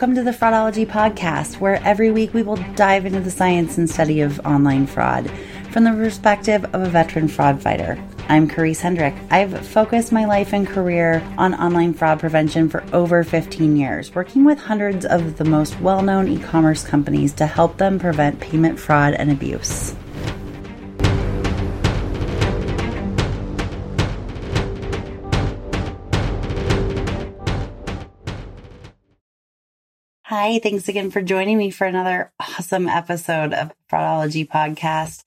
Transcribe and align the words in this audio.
Welcome 0.00 0.16
to 0.16 0.22
the 0.22 0.30
Fraudology 0.30 0.86
Podcast, 0.86 1.60
where 1.60 1.78
every 1.84 2.10
week 2.10 2.32
we 2.32 2.42
will 2.42 2.56
dive 2.74 3.04
into 3.04 3.20
the 3.20 3.30
science 3.30 3.76
and 3.76 3.88
study 3.88 4.22
of 4.22 4.40
online 4.46 4.86
fraud 4.86 5.30
from 5.72 5.84
the 5.84 5.90
perspective 5.90 6.64
of 6.72 6.80
a 6.80 6.88
veteran 6.88 7.28
fraud 7.28 7.60
fighter. 7.60 8.02
I'm 8.26 8.48
Karisse 8.48 8.80
Hendrick. 8.80 9.14
I've 9.30 9.60
focused 9.66 10.10
my 10.10 10.24
life 10.24 10.54
and 10.54 10.66
career 10.66 11.22
on 11.36 11.52
online 11.52 11.92
fraud 11.92 12.18
prevention 12.18 12.70
for 12.70 12.82
over 12.94 13.22
15 13.22 13.76
years, 13.76 14.14
working 14.14 14.42
with 14.42 14.58
hundreds 14.58 15.04
of 15.04 15.36
the 15.36 15.44
most 15.44 15.78
well 15.82 16.00
known 16.00 16.28
e 16.28 16.38
commerce 16.38 16.82
companies 16.82 17.34
to 17.34 17.46
help 17.46 17.76
them 17.76 17.98
prevent 17.98 18.40
payment 18.40 18.80
fraud 18.80 19.12
and 19.12 19.30
abuse. 19.30 19.94
Hi, 30.30 30.60
thanks 30.60 30.86
again 30.86 31.10
for 31.10 31.22
joining 31.22 31.58
me 31.58 31.72
for 31.72 31.88
another 31.88 32.32
awesome 32.38 32.88
episode 32.88 33.52
of 33.52 33.72
Fraudology 33.90 34.46
Podcast. 34.46 35.24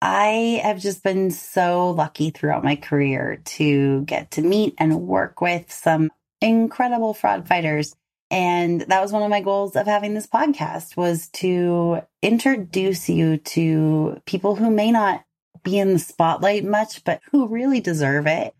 I 0.00 0.60
have 0.62 0.78
just 0.78 1.02
been 1.02 1.32
so 1.32 1.90
lucky 1.90 2.30
throughout 2.30 2.62
my 2.62 2.76
career 2.76 3.42
to 3.44 4.02
get 4.02 4.30
to 4.30 4.42
meet 4.42 4.76
and 4.78 5.08
work 5.08 5.40
with 5.40 5.72
some 5.72 6.12
incredible 6.40 7.12
fraud 7.12 7.48
fighters. 7.48 7.96
And 8.30 8.82
that 8.82 9.02
was 9.02 9.10
one 9.10 9.24
of 9.24 9.30
my 9.30 9.40
goals 9.40 9.74
of 9.74 9.86
having 9.86 10.14
this 10.14 10.28
podcast 10.28 10.96
was 10.96 11.26
to 11.30 12.02
introduce 12.22 13.08
you 13.08 13.38
to 13.38 14.22
people 14.26 14.54
who 14.54 14.70
may 14.70 14.92
not 14.92 15.24
be 15.64 15.76
in 15.76 15.92
the 15.92 15.98
spotlight 15.98 16.64
much, 16.64 17.02
but 17.02 17.20
who 17.32 17.48
really 17.48 17.80
deserve 17.80 18.28
it. 18.28 18.54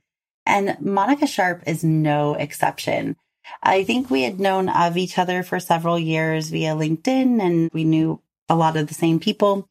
And 0.44 0.78
Monica 0.80 1.28
Sharp 1.28 1.62
is 1.68 1.84
no 1.84 2.34
exception. 2.34 3.14
I 3.62 3.84
think 3.84 4.10
we 4.10 4.22
had 4.22 4.40
known 4.40 4.68
of 4.68 4.96
each 4.96 5.18
other 5.18 5.42
for 5.42 5.60
several 5.60 5.98
years 5.98 6.50
via 6.50 6.74
LinkedIn 6.74 7.40
and 7.40 7.70
we 7.72 7.84
knew 7.84 8.20
a 8.48 8.56
lot 8.56 8.76
of 8.76 8.86
the 8.86 8.94
same 8.94 9.18
people, 9.18 9.68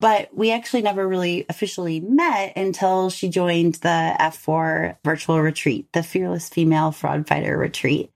but 0.00 0.34
we 0.34 0.50
actually 0.50 0.82
never 0.82 1.06
really 1.06 1.46
officially 1.48 2.00
met 2.00 2.56
until 2.56 3.10
she 3.10 3.28
joined 3.28 3.74
the 3.76 4.16
F4 4.18 4.96
virtual 5.04 5.40
retreat, 5.40 5.88
the 5.92 6.02
Fearless 6.02 6.48
Female 6.48 6.92
Fraud 6.92 7.26
Fighter 7.26 7.56
Retreat. 7.56 8.10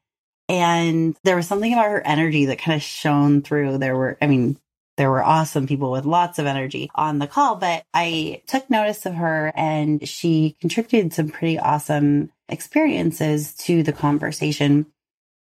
And 0.49 1.17
there 1.25 1.37
was 1.37 1.47
something 1.47 1.73
about 1.73 1.91
her 1.91 2.07
energy 2.07 2.47
that 2.47 2.59
kind 2.59 2.77
of 2.77 2.83
shone 2.83 3.43
through. 3.43 3.79
There 3.79 3.97
were, 3.97 4.19
I 4.21 4.27
mean, 4.27 4.59
there 5.03 5.11
were 5.11 5.25
awesome 5.25 5.67
people 5.67 5.91
with 5.91 6.05
lots 6.05 6.39
of 6.39 6.47
energy 6.47 6.89
on 6.95 7.19
the 7.19 7.27
call, 7.27 7.57
but 7.57 7.83
I 7.93 8.41
took 8.47 8.71
notice 8.71 9.05
of 9.05 9.15
her 9.15 9.53
and 9.57 10.09
she 10.09 10.55
contributed 10.61 11.13
some 11.13 11.29
pretty 11.29 11.59
awesome 11.59 12.31
experiences 12.49 13.53
to 13.55 13.83
the 13.83 13.93
conversation. 13.93 14.87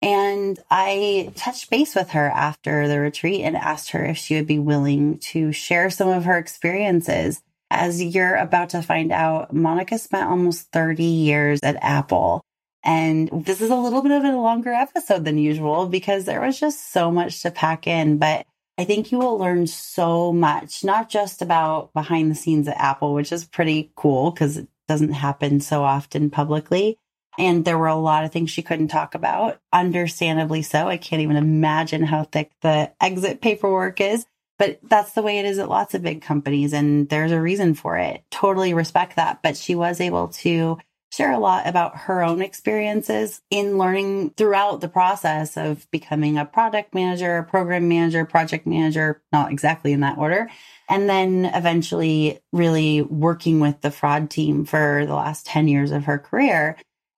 And 0.01 0.57
I 0.69 1.33
touched 1.35 1.69
base 1.69 1.95
with 1.95 2.11
her 2.11 2.29
after 2.29 2.87
the 2.87 3.01
retreat 3.01 3.41
and 3.41 3.57
asked 3.57 3.89
her 3.89 4.05
if 4.05 4.15
she 4.15 4.35
would 4.35 4.47
be 4.47 4.57
willing 4.57 5.17
to 5.17 5.51
share 5.51 5.89
some 5.89 6.07
of 6.07 6.23
her 6.23 6.37
experiences. 6.37 7.41
As 7.69 8.01
you're 8.01 8.37
about 8.37 8.69
to 8.69 8.81
find 8.81 9.11
out, 9.11 9.53
Monica 9.53 9.97
spent 9.97 10.29
almost 10.29 10.71
30 10.71 11.03
years 11.03 11.59
at 11.61 11.75
Apple. 11.83 12.39
And 12.85 13.29
this 13.33 13.59
is 13.59 13.69
a 13.69 13.75
little 13.75 14.01
bit 14.01 14.13
of 14.13 14.23
a 14.23 14.31
longer 14.31 14.71
episode 14.71 15.25
than 15.25 15.37
usual 15.37 15.87
because 15.87 16.23
there 16.23 16.39
was 16.39 16.57
just 16.57 16.93
so 16.93 17.11
much 17.11 17.41
to 17.41 17.51
pack 17.51 17.85
in. 17.85 18.17
But 18.17 18.45
I 18.81 18.83
think 18.83 19.11
you 19.11 19.19
will 19.19 19.37
learn 19.37 19.67
so 19.67 20.33
much, 20.33 20.83
not 20.83 21.07
just 21.07 21.43
about 21.43 21.93
behind 21.93 22.31
the 22.31 22.35
scenes 22.35 22.67
at 22.67 22.77
Apple, 22.77 23.13
which 23.13 23.31
is 23.31 23.45
pretty 23.45 23.91
cool 23.95 24.31
because 24.31 24.57
it 24.57 24.67
doesn't 24.87 25.13
happen 25.13 25.59
so 25.59 25.83
often 25.83 26.31
publicly, 26.31 26.97
and 27.37 27.63
there 27.63 27.77
were 27.77 27.85
a 27.85 27.95
lot 27.95 28.25
of 28.25 28.31
things 28.31 28.49
she 28.49 28.63
couldn't 28.63 28.87
talk 28.87 29.13
about, 29.13 29.59
understandably 29.71 30.63
so. 30.63 30.87
I 30.87 30.97
can't 30.97 31.21
even 31.21 31.35
imagine 31.35 32.01
how 32.01 32.23
thick 32.23 32.53
the 32.61 32.91
exit 32.99 33.39
paperwork 33.39 34.01
is, 34.01 34.25
but 34.57 34.79
that's 34.81 35.11
the 35.11 35.21
way 35.21 35.37
it 35.37 35.45
is 35.45 35.59
at 35.59 35.69
lots 35.69 35.93
of 35.93 36.01
big 36.01 36.23
companies. 36.23 36.73
And 36.73 37.07
there's 37.07 37.31
a 37.31 37.39
reason 37.39 37.75
for 37.75 37.99
it. 37.99 38.23
Totally 38.31 38.73
respect 38.73 39.15
that. 39.17 39.43
But 39.43 39.57
she 39.57 39.75
was 39.75 40.01
able 40.01 40.29
to 40.29 40.79
share 41.11 41.31
a 41.31 41.39
lot 41.39 41.67
about 41.67 41.97
her 41.97 42.23
own 42.23 42.41
experiences 42.41 43.41
in 43.49 43.77
learning 43.77 44.29
throughout 44.31 44.79
the 44.79 44.87
process 44.87 45.57
of 45.57 45.89
becoming 45.91 46.37
a 46.37 46.45
product 46.45 46.93
manager, 46.93 47.43
program 47.43 47.87
manager, 47.89 48.25
project 48.25 48.65
manager, 48.65 49.21
not 49.31 49.51
exactly 49.51 49.91
in 49.91 49.99
that 49.99 50.17
order. 50.17 50.49
And 50.89 51.09
then 51.09 51.51
eventually 51.53 52.39
really 52.53 53.01
working 53.01 53.59
with 53.59 53.81
the 53.81 53.91
fraud 53.91 54.29
team 54.29 54.63
for 54.63 55.05
the 55.05 55.15
last 55.15 55.45
10 55.45 55.67
years 55.67 55.91
of 55.91 56.05
her 56.05 56.17
career 56.17 56.77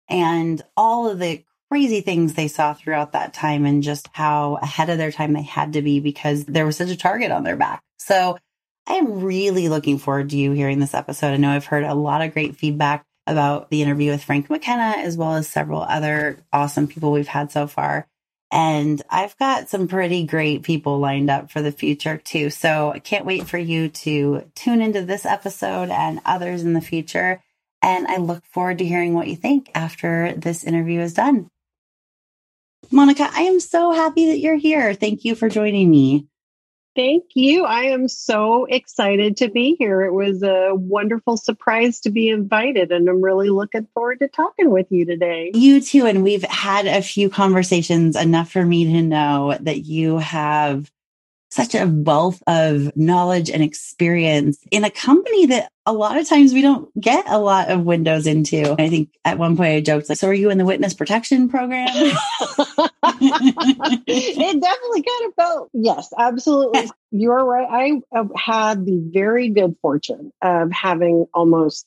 and 0.10 0.62
all 0.76 1.08
of 1.08 1.20
the 1.20 1.44
crazy 1.70 2.02
things 2.02 2.34
they 2.34 2.48
saw 2.48 2.74
throughout 2.74 3.14
that 3.14 3.34
time 3.34 3.66
and 3.66 3.84
just 3.84 4.08
how 4.12 4.60
ahead 4.62 4.90
of 4.90 4.98
their 4.98 5.12
time 5.12 5.34
they 5.34 5.42
had 5.42 5.74
to 5.74 5.82
be 5.82 6.00
because 6.00 6.46
there 6.46 6.66
was 6.66 6.78
such 6.78 6.90
a 6.90 6.98
target 6.98 7.32
on 7.32 7.44
their 7.44 7.56
back. 7.56 7.82
So 7.98 8.38
I 8.88 8.96
am 8.96 9.22
really 9.22 9.70
looking 9.70 9.98
forward 9.98 10.32
to 10.32 10.38
you 10.38 10.52
hearing 10.52 10.80
this 10.80 10.94
episode. 10.94 11.34
I 11.34 11.38
know 11.38 11.52
I've 11.52 11.66
heard 11.66 11.84
a 11.84 11.96
lot 11.96 12.22
of 12.22 12.34
great 12.34 12.56
feedback 12.56 13.06
about 13.26 13.70
the 13.70 13.82
interview 13.82 14.12
with 14.12 14.24
Frank 14.24 14.50
McKenna, 14.50 14.96
as 14.98 15.18
well 15.18 15.36
as 15.36 15.48
several 15.48 15.82
other 15.82 16.40
awesome 16.52 16.88
people 16.88 17.12
we've 17.12 17.28
had 17.28 17.52
so 17.52 17.68
far. 17.68 18.08
And 18.52 19.02
I've 19.10 19.36
got 19.38 19.70
some 19.70 19.88
pretty 19.88 20.26
great 20.26 20.62
people 20.62 21.00
lined 21.00 21.30
up 21.30 21.50
for 21.50 21.62
the 21.62 21.72
future 21.72 22.18
too. 22.18 22.52
So 22.52 22.92
I 22.92 23.00
can't 23.00 23.26
wait 23.26 23.48
for 23.48 23.58
you 23.58 23.90
to 23.90 24.50
tune 24.56 24.82
into 24.82 25.04
this 25.04 25.26
episode 25.26 25.90
and 25.90 26.22
others 26.24 26.62
in 26.62 26.74
the 26.74 26.82
future. 26.82 27.42
And 27.82 28.06
I 28.06 28.18
look 28.18 28.46
forward 28.46 28.78
to 28.78 28.86
hearing 28.86 29.16
what 29.16 29.28
you 29.28 29.36
think 29.36 29.72
after 29.74 30.34
this 30.38 30.64
interview 30.64 31.00
is 31.00 31.16
done. 31.16 31.50
Monica, 32.92 33.28
I 33.32 33.44
am 33.44 33.60
so 33.60 33.92
happy 33.92 34.28
that 34.28 34.40
you're 34.40 34.56
here. 34.56 34.94
Thank 34.94 35.26
you 35.26 35.34
for 35.34 35.50
joining 35.50 35.90
me. 35.90 36.28
Thank 36.96 37.24
you. 37.34 37.66
I 37.66 37.84
am 37.86 38.08
so 38.08 38.66
excited 38.66 39.38
to 39.38 39.50
be 39.50 39.76
here. 39.80 40.04
It 40.04 40.14
was 40.14 40.44
a 40.44 40.76
wonderful 40.76 41.38
surprise 41.38 42.00
to 42.02 42.12
be 42.12 42.30
invited, 42.30 42.92
and 42.92 43.10
I'm 43.10 43.24
really 43.24 43.50
looking 43.50 43.88
forward 43.94 44.20
to 44.20 44.28
talking 44.28 44.70
with 44.70 44.92
you 44.92 45.06
today. 45.06 45.52
You 45.56 45.82
too. 45.82 46.06
And 46.06 46.24
we've 46.24 46.44
had 46.44 46.86
a 46.86 47.02
few 47.02 47.30
conversations, 47.30 48.16
enough 48.16 48.52
for 48.52 48.64
me 48.64 48.86
to 48.86 49.02
know 49.02 49.58
that 49.62 49.86
you 49.86 50.20
have 50.20 50.92
such 51.54 51.76
a 51.76 51.86
wealth 51.86 52.42
of 52.48 52.96
knowledge 52.96 53.50
and 53.50 53.62
experience 53.64 54.58
in 54.72 54.84
a 54.84 54.90
company 54.90 55.46
that 55.48 55.72
a 55.86 55.94
lot 55.94 56.18
of 56.18 56.28
times 56.28 56.54
we 56.54 56.62
don't 56.62 56.90
get 57.00 57.26
a 57.28 57.38
lot 57.38 57.70
of 57.70 57.84
windows 57.84 58.26
into. 58.26 58.76
I 58.80 58.90
think 58.90 59.10
at 59.26 59.38
one 59.38 59.56
point 59.58 59.74
I 59.74 59.82
joked 59.82 60.10
like, 60.10 60.18
"So 60.18 60.30
are 60.30 60.34
you 60.34 60.50
in 60.50 60.58
the 60.58 60.66
witness 60.66 60.94
protection 60.94 61.50
program?" 61.50 61.88
it 64.08 64.62
definitely 64.62 65.04
kind 65.04 65.28
of 65.28 65.36
felt 65.36 65.70
yes, 65.74 66.10
absolutely. 66.18 66.90
You're 67.12 67.46
right. 67.46 67.68
I 67.70 68.02
have 68.18 68.32
had 68.36 68.86
the 68.86 69.10
very 69.14 69.50
good 69.50 69.76
fortune 69.82 70.32
of 70.42 70.72
having 70.72 71.26
almost 71.34 71.86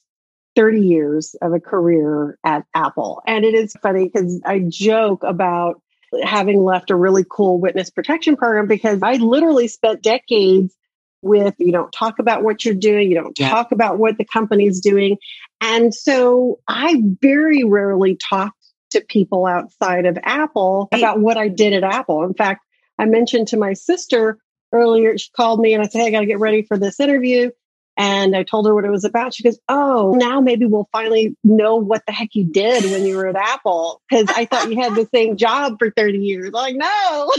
30 0.57 0.81
years 0.81 1.37
of 1.43 1.53
a 1.53 1.61
career 1.61 2.39
at 2.45 2.65
Apple. 2.75 3.23
And 3.27 3.45
it 3.45 3.55
is 3.55 3.75
funny 3.83 4.05
because 4.05 4.41
I 4.45 4.65
joke 4.67 5.23
about 5.23 5.83
having 6.23 6.63
left 6.63 6.91
a 6.91 6.97
really 6.97 7.25
cool 7.29 7.61
witness 7.61 7.91
protection 7.91 8.37
program 8.37 8.67
because 8.67 9.03
I 9.03 9.15
literally 9.15 9.69
spent 9.69 10.03
decades 10.03 10.75
with 11.23 11.55
you 11.59 11.73
don't 11.73 11.91
talk 11.93 12.19
about 12.19 12.43
what 12.43 12.65
you're 12.65 12.75
doing, 12.75 13.11
you 13.11 13.17
don't 13.17 13.39
yeah. 13.39 13.51
talk 13.51 13.73
about 13.73 13.99
what 13.99 14.19
the 14.19 14.25
company's 14.25 14.81
doing. 14.81 15.19
And 15.61 15.95
so 15.95 16.61
I 16.69 17.03
very 17.21 17.65
rarely 17.65 18.17
talked 18.17 18.57
to 18.91 19.01
people 19.01 19.47
outside 19.47 20.07
of 20.07 20.19
Apple 20.23 20.89
about 20.93 21.19
what 21.19 21.37
I 21.37 21.49
did 21.49 21.73
at 21.73 21.83
Apple. 21.83 22.25
In 22.25 22.35
fact, 22.35 22.65
I 22.99 23.07
mentioned 23.07 23.49
to 23.49 23.57
my 23.57 23.73
sister 23.73 24.39
earlier, 24.73 25.17
she 25.19 25.31
called 25.37 25.61
me 25.61 25.75
and 25.75 25.83
I 25.83 25.87
said, 25.89 26.01
Hey, 26.01 26.09
I 26.09 26.11
got 26.11 26.21
to 26.21 26.27
get 26.27 26.39
ready 26.39 26.63
for 26.63 26.79
this 26.79 27.01
interview. 27.01 27.51
And 27.97 28.37
I 28.37 28.43
told 28.43 28.67
her 28.67 28.75
what 28.75 28.85
it 28.85 28.91
was 28.91 29.05
about. 29.05 29.35
She 29.35 29.43
goes, 29.43 29.59
Oh, 29.69 30.15
now 30.17 30.41
maybe 30.41 30.67
we'll 30.67 30.89
finally 30.93 31.37
know 31.43 31.77
what 31.77 32.05
the 32.07 32.13
heck 32.13 32.35
you 32.35 32.45
did 32.45 32.85
when 32.91 33.07
you 33.07 33.17
were 33.17 33.27
at 33.27 33.37
Apple. 33.37 34.03
Cause 34.11 34.27
I 34.29 34.45
thought 34.45 34.71
you 34.71 34.81
had 34.81 34.95
the 34.95 35.09
same 35.15 35.37
job 35.37 35.77
for 35.79 35.91
30 35.91 36.19
years. 36.19 36.51
Like, 36.53 36.77
no. 36.77 37.33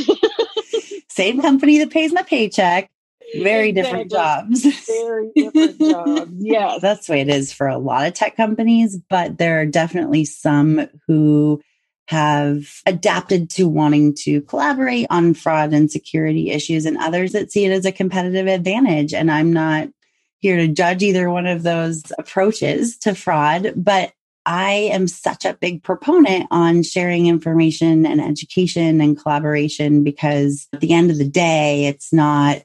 same 1.09 1.42
company 1.42 1.80
that 1.80 1.92
pays 1.92 2.12
my 2.12 2.24
paycheck. 2.24 2.89
very 3.39 3.71
different 3.71 4.09
jobs. 4.09 4.65
Very 4.88 5.31
different 5.36 5.80
jobs. 5.80 6.31
Yes. 6.39 6.81
That's 6.81 7.07
the 7.07 7.13
way 7.13 7.21
it 7.21 7.30
is 7.30 7.51
for 7.54 7.68
a 7.68 7.77
lot 7.77 8.07
of 8.07 8.13
tech 8.13 8.36
companies, 8.36 8.98
but 9.09 9.38
there 9.38 9.62
are 9.62 9.65
definitely 9.65 10.25
some 10.25 10.88
who 11.07 11.62
have 12.07 12.81
adapted 12.86 13.50
to 13.50 13.68
wanting 13.68 14.15
to 14.15 14.42
collaborate 14.42 15.07
on 15.09 15.33
fraud 15.33 15.74
and 15.74 15.92
security 15.92 16.51
issues 16.51 16.86
and 16.86 16.98
others 16.98 17.33
that 17.33 17.51
see 17.51 17.65
it 17.65 17.71
as 17.71 17.86
a 17.86 17.92
competitive 17.92 18.48
advantage. 18.48 19.13
And 19.13 19.30
I'm 19.30 19.51
not 19.51 19.89
here 20.39 20.57
to 20.57 20.68
judge 20.68 21.04
either 21.04 21.30
one 21.30 21.48
of 21.48 21.63
those 21.63 22.04
approaches 22.18 22.98
to 23.00 23.16
fraud, 23.16 23.74
but 23.75 24.13
I 24.45 24.89
am 24.94 25.07
such 25.07 25.44
a 25.44 25.56
big 25.56 25.84
proponent 25.84 26.48
on 26.51 26.81
sharing 26.81 27.28
information 27.28 28.06
and 28.06 28.22
education 28.22 29.01
and 29.01 29.19
collaboration 29.19 30.06
because 30.06 30.68
at 30.72 30.80
the 30.80 30.94
end 30.94 31.12
of 31.12 31.18
the 31.18 31.28
day, 31.28 31.86
it's 31.86 32.13
not 32.13 32.62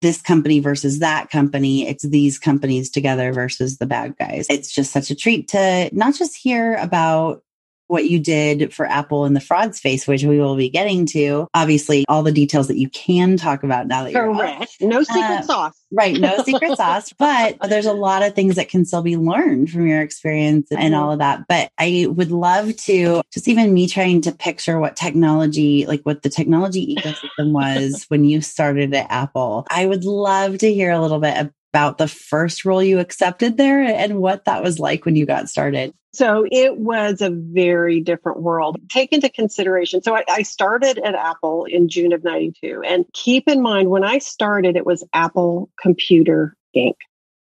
this 0.00 0.22
company 0.22 0.60
versus 0.60 1.00
that 1.00 1.30
company. 1.30 1.86
It's 1.86 2.04
these 2.04 2.38
companies 2.38 2.90
together 2.90 3.32
versus 3.32 3.78
the 3.78 3.86
bad 3.86 4.16
guys. 4.16 4.46
It's 4.48 4.72
just 4.72 4.92
such 4.92 5.10
a 5.10 5.14
treat 5.14 5.48
to 5.48 5.90
not 5.92 6.14
just 6.14 6.36
hear 6.36 6.74
about 6.76 7.42
what 7.88 8.08
you 8.08 8.18
did 8.18 8.72
for 8.72 8.86
Apple 8.86 9.26
in 9.26 9.34
the 9.34 9.40
fraud 9.40 9.74
space, 9.74 10.06
which 10.06 10.24
we 10.24 10.38
will 10.38 10.56
be 10.56 10.68
getting 10.68 11.06
to. 11.06 11.46
Obviously, 11.54 12.04
all 12.08 12.22
the 12.22 12.32
details 12.32 12.68
that 12.68 12.78
you 12.78 12.88
can 12.90 13.36
talk 13.36 13.62
about 13.62 13.86
now 13.86 14.04
that 14.04 14.12
you're 14.12 14.34
correct. 14.34 14.76
No 14.80 15.02
secret 15.02 15.22
uh, 15.22 15.42
sauce. 15.42 15.80
Right. 15.92 16.18
No 16.18 16.38
secret 16.44 16.76
sauce, 16.76 17.12
but 17.12 17.56
there's 17.68 17.86
a 17.86 17.92
lot 17.92 18.22
of 18.22 18.34
things 18.34 18.56
that 18.56 18.68
can 18.68 18.84
still 18.84 19.02
be 19.02 19.16
learned 19.16 19.70
from 19.70 19.86
your 19.86 20.02
experience 20.02 20.68
and 20.70 20.94
all 20.94 21.12
of 21.12 21.18
that. 21.20 21.46
But 21.48 21.70
I 21.78 22.06
would 22.08 22.30
love 22.30 22.76
to 22.76 23.22
just 23.32 23.48
even 23.48 23.72
me 23.72 23.88
trying 23.88 24.20
to 24.22 24.32
picture 24.32 24.78
what 24.78 24.96
technology, 24.96 25.86
like 25.86 26.02
what 26.02 26.22
the 26.22 26.28
technology 26.28 26.96
ecosystem 26.96 27.52
was 27.52 28.04
when 28.08 28.24
you 28.24 28.40
started 28.40 28.94
at 28.94 29.10
Apple. 29.10 29.66
I 29.70 29.86
would 29.86 30.04
love 30.04 30.58
to 30.58 30.72
hear 30.72 30.90
a 30.90 31.00
little 31.00 31.20
bit 31.20 31.36
about 31.72 31.98
the 31.98 32.08
first 32.08 32.64
role 32.64 32.82
you 32.82 32.98
accepted 32.98 33.56
there 33.56 33.82
and 33.82 34.18
what 34.18 34.44
that 34.46 34.62
was 34.62 34.78
like 34.78 35.04
when 35.04 35.16
you 35.16 35.26
got 35.26 35.48
started. 35.48 35.92
So 36.12 36.46
it 36.50 36.78
was 36.78 37.20
a 37.20 37.28
very 37.28 38.00
different 38.00 38.40
world. 38.40 38.78
Take 38.88 39.12
into 39.12 39.28
consideration. 39.28 40.02
So 40.02 40.16
I, 40.16 40.24
I, 40.30 40.42
started 40.42 40.98
at 40.98 41.14
Apple 41.14 41.66
in 41.66 41.90
June 41.90 42.14
of 42.14 42.24
92. 42.24 42.82
And 42.86 43.04
keep 43.12 43.48
in 43.48 43.60
mind, 43.60 43.90
when 43.90 44.02
I 44.02 44.16
started, 44.18 44.76
it 44.76 44.86
was 44.86 45.04
Apple 45.12 45.68
Computer 45.78 46.56
Inc. 46.74 46.94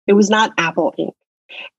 It 0.09 0.15
was 0.15 0.31
not 0.31 0.53
Apple 0.59 0.93
Inc. 0.99 1.13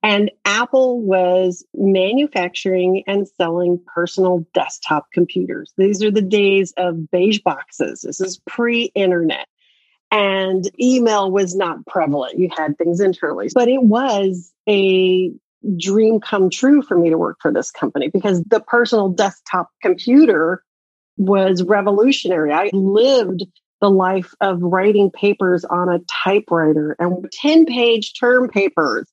And 0.02 0.30
Apple 0.46 1.02
was 1.02 1.62
manufacturing 1.74 3.04
and 3.06 3.28
selling 3.28 3.82
personal 3.94 4.46
desktop 4.54 5.08
computers. 5.12 5.74
These 5.76 6.02
are 6.02 6.10
the 6.10 6.22
days 6.22 6.72
of 6.78 7.10
beige 7.10 7.40
boxes. 7.40 8.00
This 8.00 8.22
is 8.22 8.40
pre 8.46 8.84
internet 8.94 9.46
and 10.10 10.68
email 10.80 11.30
was 11.30 11.54
not 11.54 11.84
prevalent. 11.86 12.38
You 12.38 12.48
had 12.56 12.78
things 12.78 13.00
internally, 13.00 13.48
but 13.54 13.68
it 13.68 13.82
was 13.82 14.52
a 14.68 15.32
dream 15.76 16.20
come 16.20 16.50
true 16.50 16.82
for 16.82 16.96
me 16.98 17.10
to 17.10 17.18
work 17.18 17.38
for 17.40 17.52
this 17.52 17.70
company 17.70 18.08
because 18.08 18.42
the 18.44 18.60
personal 18.60 19.08
desktop 19.08 19.70
computer 19.82 20.62
was 21.16 21.62
revolutionary. 21.62 22.52
I 22.52 22.70
lived 22.72 23.44
the 23.80 23.90
life 23.90 24.34
of 24.40 24.62
writing 24.62 25.10
papers 25.10 25.64
on 25.64 25.88
a 25.88 26.00
typewriter 26.24 26.96
and 26.98 27.26
10 27.30 27.66
page 27.66 28.18
term 28.18 28.48
papers. 28.48 29.08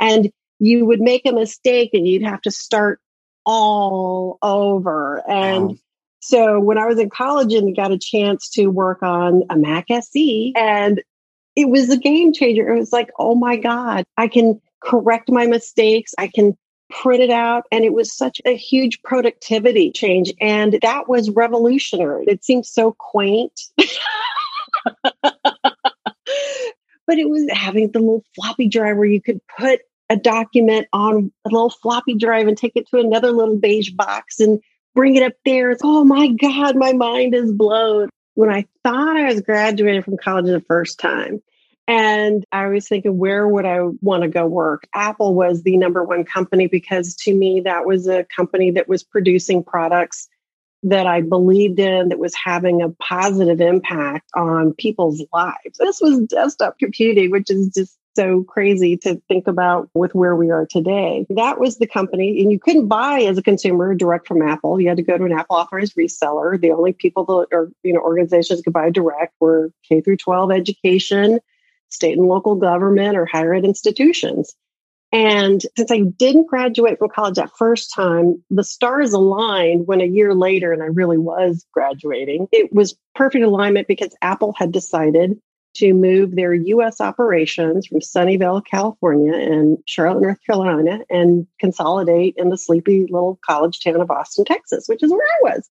And 0.00 0.30
you 0.58 0.86
would 0.86 1.00
make 1.00 1.26
a 1.26 1.32
mistake 1.32 1.90
and 1.92 2.06
you'd 2.06 2.24
have 2.24 2.40
to 2.42 2.50
start 2.50 3.00
all 3.44 4.38
over. 4.42 5.22
And 5.28 5.68
wow. 5.68 5.76
So 6.28 6.60
when 6.60 6.76
I 6.76 6.84
was 6.84 6.98
in 6.98 7.08
college 7.08 7.54
and 7.54 7.74
got 7.74 7.90
a 7.90 7.96
chance 7.96 8.50
to 8.50 8.66
work 8.66 9.02
on 9.02 9.44
a 9.48 9.56
Mac 9.56 9.90
SE 9.90 10.52
and 10.54 11.02
it 11.56 11.70
was 11.70 11.88
a 11.88 11.96
game 11.96 12.34
changer. 12.34 12.68
It 12.68 12.78
was 12.78 12.92
like, 12.92 13.08
oh 13.18 13.34
my 13.34 13.56
God, 13.56 14.04
I 14.18 14.28
can 14.28 14.60
correct 14.82 15.30
my 15.30 15.46
mistakes. 15.46 16.14
I 16.18 16.28
can 16.28 16.54
print 16.90 17.22
it 17.22 17.30
out. 17.30 17.64
And 17.72 17.82
it 17.82 17.94
was 17.94 18.14
such 18.14 18.42
a 18.44 18.54
huge 18.54 19.02
productivity 19.02 19.90
change. 19.90 20.34
And 20.38 20.78
that 20.82 21.08
was 21.08 21.30
revolutionary. 21.30 22.26
It 22.26 22.44
seems 22.44 22.68
so 22.68 22.94
quaint. 22.98 23.58
but 25.22 25.32
it 27.08 27.30
was 27.30 27.48
having 27.50 27.90
the 27.90 28.00
little 28.00 28.24
floppy 28.34 28.68
drive 28.68 28.98
where 28.98 29.06
you 29.06 29.22
could 29.22 29.40
put 29.58 29.80
a 30.10 30.16
document 30.16 30.88
on 30.92 31.32
a 31.46 31.48
little 31.48 31.70
floppy 31.70 32.16
drive 32.16 32.48
and 32.48 32.58
take 32.58 32.72
it 32.76 32.86
to 32.88 32.98
another 32.98 33.30
little 33.30 33.56
beige 33.56 33.92
box 33.92 34.40
and 34.40 34.60
bring 34.98 35.14
it 35.14 35.22
up 35.22 35.34
there. 35.44 35.70
It's, 35.70 35.82
oh 35.84 36.02
my 36.02 36.26
God, 36.26 36.74
my 36.74 36.92
mind 36.92 37.32
is 37.32 37.52
blown. 37.52 38.08
When 38.34 38.50
I 38.50 38.66
thought 38.82 39.16
I 39.16 39.32
was 39.32 39.42
graduating 39.42 40.02
from 40.02 40.16
college 40.16 40.46
the 40.46 40.60
first 40.60 40.98
time, 40.98 41.40
and 41.86 42.44
I 42.50 42.66
was 42.66 42.88
thinking, 42.88 43.16
where 43.16 43.46
would 43.46 43.64
I 43.64 43.78
want 44.00 44.24
to 44.24 44.28
go 44.28 44.44
work? 44.44 44.88
Apple 44.92 45.36
was 45.36 45.62
the 45.62 45.76
number 45.76 46.02
one 46.02 46.24
company 46.24 46.66
because 46.66 47.14
to 47.20 47.32
me, 47.32 47.60
that 47.60 47.86
was 47.86 48.08
a 48.08 48.24
company 48.24 48.72
that 48.72 48.88
was 48.88 49.04
producing 49.04 49.62
products 49.62 50.28
that 50.82 51.06
I 51.06 51.20
believed 51.20 51.78
in, 51.78 52.08
that 52.08 52.18
was 52.18 52.34
having 52.34 52.82
a 52.82 52.90
positive 52.90 53.60
impact 53.60 54.28
on 54.34 54.74
people's 54.74 55.24
lives. 55.32 55.78
This 55.78 56.00
was 56.00 56.26
desktop 56.26 56.76
computing, 56.76 57.30
which 57.30 57.50
is 57.50 57.68
just 57.68 57.96
so 58.18 58.42
crazy 58.42 58.96
to 58.96 59.22
think 59.28 59.46
about 59.46 59.88
with 59.94 60.12
where 60.12 60.34
we 60.34 60.50
are 60.50 60.66
today. 60.66 61.24
That 61.30 61.60
was 61.60 61.78
the 61.78 61.86
company, 61.86 62.42
and 62.42 62.50
you 62.50 62.58
couldn't 62.58 62.88
buy 62.88 63.20
as 63.20 63.38
a 63.38 63.42
consumer 63.42 63.94
direct 63.94 64.26
from 64.26 64.42
Apple. 64.42 64.80
You 64.80 64.88
had 64.88 64.96
to 64.96 65.04
go 65.04 65.16
to 65.16 65.24
an 65.24 65.30
Apple 65.30 65.54
authorized 65.54 65.94
reseller. 65.94 66.60
The 66.60 66.72
only 66.72 66.92
people 66.92 67.24
that 67.26 67.46
or 67.52 67.70
you 67.84 67.92
know 67.92 68.00
organizations 68.00 68.62
could 68.62 68.72
buy 68.72 68.90
direct 68.90 69.34
were 69.38 69.70
K 69.88 70.00
through 70.00 70.16
12 70.16 70.50
education, 70.50 71.38
state 71.90 72.18
and 72.18 72.26
local 72.26 72.56
government, 72.56 73.16
or 73.16 73.24
higher 73.24 73.54
ed 73.54 73.64
institutions. 73.64 74.52
And 75.12 75.62
since 75.76 75.92
I 75.92 76.00
didn't 76.00 76.48
graduate 76.48 76.98
from 76.98 77.10
college 77.10 77.36
that 77.36 77.56
first 77.56 77.94
time, 77.94 78.42
the 78.50 78.64
stars 78.64 79.12
aligned 79.12 79.86
when 79.86 80.00
a 80.00 80.06
year 80.06 80.34
later, 80.34 80.72
and 80.72 80.82
I 80.82 80.86
really 80.86 81.18
was 81.18 81.64
graduating. 81.72 82.48
It 82.50 82.72
was 82.72 82.96
perfect 83.14 83.44
alignment 83.44 83.86
because 83.86 84.14
Apple 84.20 84.54
had 84.58 84.72
decided 84.72 85.40
to 85.74 85.92
move 85.92 86.34
their 86.34 86.52
U.S. 86.54 87.00
operations 87.00 87.86
from 87.86 88.00
Sunnyvale, 88.00 88.64
California, 88.64 89.34
and 89.34 89.78
Charlotte, 89.86 90.22
North 90.22 90.38
Carolina, 90.44 91.00
and 91.10 91.46
consolidate 91.60 92.34
in 92.36 92.48
the 92.48 92.58
sleepy 92.58 93.06
little 93.10 93.38
college 93.44 93.80
town 93.80 94.00
of 94.00 94.10
Austin, 94.10 94.44
Texas, 94.44 94.88
which 94.88 95.02
is 95.02 95.10
where 95.10 95.20
I 95.26 95.54
was. 95.54 95.70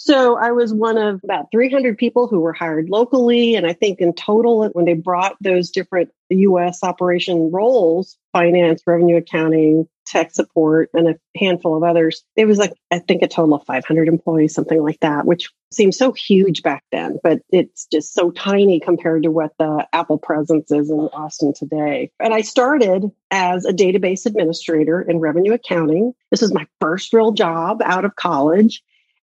So 0.00 0.38
I 0.38 0.52
was 0.52 0.72
one 0.72 0.96
of 0.96 1.20
about 1.24 1.50
300 1.50 1.98
people 1.98 2.28
who 2.28 2.38
were 2.38 2.52
hired 2.52 2.88
locally. 2.88 3.56
And 3.56 3.66
I 3.66 3.72
think 3.72 3.98
in 4.00 4.12
total, 4.14 4.68
when 4.68 4.84
they 4.84 4.94
brought 4.94 5.36
those 5.40 5.70
different 5.70 6.10
US 6.30 6.84
operation 6.84 7.50
roles, 7.50 8.16
finance, 8.32 8.82
revenue 8.86 9.16
accounting, 9.16 9.88
tech 10.06 10.32
support, 10.32 10.90
and 10.94 11.08
a 11.08 11.16
handful 11.36 11.76
of 11.76 11.82
others, 11.82 12.22
it 12.36 12.46
was 12.46 12.58
like, 12.58 12.74
I 12.92 13.00
think 13.00 13.22
a 13.22 13.28
total 13.28 13.56
of 13.56 13.66
500 13.66 14.06
employees, 14.06 14.54
something 14.54 14.80
like 14.80 15.00
that, 15.00 15.26
which 15.26 15.50
seemed 15.72 15.96
so 15.96 16.12
huge 16.12 16.62
back 16.62 16.84
then, 16.92 17.18
but 17.22 17.40
it's 17.50 17.86
just 17.86 18.14
so 18.14 18.30
tiny 18.30 18.78
compared 18.78 19.24
to 19.24 19.30
what 19.32 19.52
the 19.58 19.86
Apple 19.92 20.18
presence 20.18 20.70
is 20.70 20.90
in 20.90 21.08
Austin 21.12 21.52
today. 21.52 22.12
And 22.20 22.32
I 22.32 22.42
started 22.42 23.10
as 23.32 23.64
a 23.64 23.72
database 23.72 24.26
administrator 24.26 25.02
in 25.02 25.18
revenue 25.18 25.54
accounting. 25.54 26.14
This 26.30 26.40
was 26.40 26.54
my 26.54 26.66
first 26.80 27.12
real 27.12 27.32
job 27.32 27.82
out 27.84 28.04
of 28.04 28.14
college. 28.14 28.82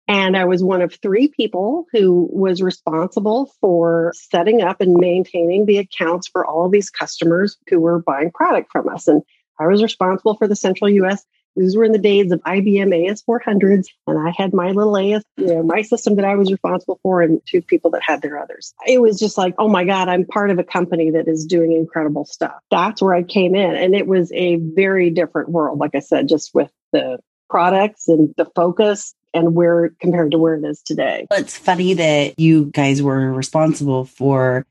And 0.07 0.35
I 0.35 0.45
was 0.45 0.63
one 0.63 0.81
of 0.81 0.95
three 1.01 1.29
people 1.29 1.85
who 1.91 2.27
was 2.31 2.61
responsible 2.61 3.51
for 3.61 4.11
setting 4.15 4.61
up 4.61 4.81
and 4.81 4.95
maintaining 4.95 5.65
the 5.65 5.77
accounts 5.77 6.27
for 6.27 6.45
all 6.45 6.69
these 6.69 6.89
customers 6.89 7.57
who 7.69 7.79
were 7.79 7.99
buying 7.99 8.31
product 8.31 8.71
from 8.71 8.89
us. 8.89 9.07
And 9.07 9.21
I 9.59 9.67
was 9.67 9.81
responsible 9.81 10.35
for 10.35 10.47
the 10.47 10.55
central 10.55 10.89
US. 10.89 11.25
These 11.55 11.77
were 11.77 11.83
in 11.83 11.91
the 11.91 11.99
days 11.99 12.31
of 12.31 12.41
IBM 12.41 12.89
AS400s, 12.89 13.85
and 14.07 14.17
I 14.17 14.33
had 14.35 14.53
my 14.53 14.71
little 14.71 14.97
AS, 14.97 15.23
you 15.37 15.53
know, 15.53 15.63
my 15.63 15.83
system 15.83 16.15
that 16.15 16.25
I 16.25 16.35
was 16.35 16.51
responsible 16.51 16.99
for, 17.03 17.21
and 17.21 17.41
two 17.47 17.61
people 17.61 17.91
that 17.91 18.01
had 18.03 18.23
their 18.23 18.39
others. 18.39 18.73
It 18.87 18.99
was 18.99 19.19
just 19.19 19.37
like, 19.37 19.53
oh 19.59 19.67
my 19.67 19.85
God, 19.85 20.09
I'm 20.09 20.25
part 20.25 20.49
of 20.49 20.57
a 20.57 20.63
company 20.63 21.11
that 21.11 21.27
is 21.27 21.45
doing 21.45 21.71
incredible 21.71 22.25
stuff. 22.25 22.55
That's 22.71 23.03
where 23.03 23.13
I 23.13 23.21
came 23.21 23.53
in. 23.53 23.75
And 23.75 23.93
it 23.93 24.07
was 24.07 24.31
a 24.33 24.55
very 24.55 25.11
different 25.11 25.49
world, 25.49 25.77
like 25.77 25.93
I 25.93 25.99
said, 25.99 26.27
just 26.27 26.55
with 26.55 26.71
the 26.91 27.19
products 27.49 28.07
and 28.07 28.33
the 28.35 28.45
focus 28.55 29.13
and 29.33 29.55
where 29.55 29.89
compared 29.99 30.31
to 30.31 30.37
where 30.37 30.55
it 30.55 30.63
is 30.63 30.81
today. 30.81 31.27
It's 31.31 31.57
funny 31.57 31.93
that 31.95 32.39
you 32.39 32.65
guys 32.65 33.01
were 33.01 33.31
responsible 33.31 34.05
for 34.05 34.65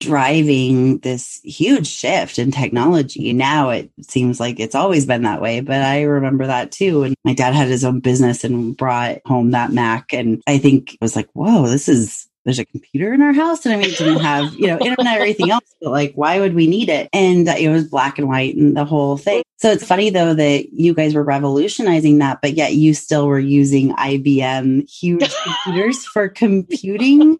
driving 0.00 0.98
this 0.98 1.40
huge 1.42 1.88
shift 1.88 2.38
in 2.38 2.50
technology. 2.50 3.32
Now 3.32 3.70
it 3.70 3.90
seems 4.02 4.38
like 4.38 4.60
it's 4.60 4.76
always 4.76 5.06
been 5.06 5.22
that 5.22 5.42
way, 5.42 5.60
but 5.60 5.82
I 5.82 6.02
remember 6.02 6.46
that 6.46 6.70
too. 6.70 7.02
And 7.02 7.16
my 7.24 7.34
dad 7.34 7.54
had 7.54 7.68
his 7.68 7.84
own 7.84 8.00
business 8.00 8.44
and 8.44 8.76
brought 8.76 9.18
home 9.26 9.50
that 9.52 9.72
Mac. 9.72 10.12
And 10.12 10.40
I 10.46 10.58
think 10.58 10.94
it 10.94 11.00
was 11.00 11.16
like, 11.16 11.28
whoa, 11.32 11.66
this 11.66 11.88
is 11.88 12.28
there's 12.48 12.58
a 12.58 12.64
computer 12.64 13.12
in 13.12 13.20
our 13.20 13.34
house 13.34 13.66
and 13.66 13.74
I 13.74 13.76
mean, 13.76 13.90
didn't 13.90 14.20
have, 14.20 14.54
you 14.54 14.68
know, 14.68 14.78
internet 14.78 15.18
or 15.18 15.22
anything 15.22 15.50
else, 15.50 15.74
but 15.82 15.90
like, 15.90 16.14
why 16.14 16.40
would 16.40 16.54
we 16.54 16.66
need 16.66 16.88
it? 16.88 17.10
And 17.12 17.46
it 17.46 17.68
was 17.68 17.84
black 17.84 18.18
and 18.18 18.26
white 18.26 18.56
and 18.56 18.74
the 18.74 18.86
whole 18.86 19.18
thing. 19.18 19.42
So 19.58 19.70
it's 19.70 19.84
funny 19.84 20.08
though 20.08 20.32
that 20.32 20.72
you 20.72 20.94
guys 20.94 21.14
were 21.14 21.22
revolutionizing 21.22 22.16
that, 22.18 22.38
but 22.40 22.54
yet 22.54 22.72
you 22.72 22.94
still 22.94 23.26
were 23.26 23.38
using 23.38 23.94
IBM 23.96 24.88
huge 24.88 25.30
computers 25.44 26.06
for 26.06 26.30
computing. 26.30 27.36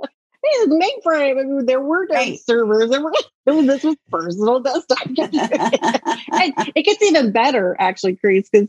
It 0.51 0.69
was 0.69 0.79
mainframe. 0.79 1.41
I 1.41 1.45
mean, 1.45 1.65
there 1.65 1.81
were 1.81 2.07
no 2.11 2.15
right. 2.15 2.39
servers. 2.39 2.91
There 2.91 3.03
were, 3.03 3.13
this 3.47 3.85
was 3.85 3.97
personal 4.11 4.61
desktop. 4.61 5.07
and 5.07 6.53
it 6.75 6.85
gets 6.85 7.03
even 7.03 7.33
better, 7.33 7.77
actually, 7.79 8.17
Chris, 8.17 8.51
because 8.51 8.69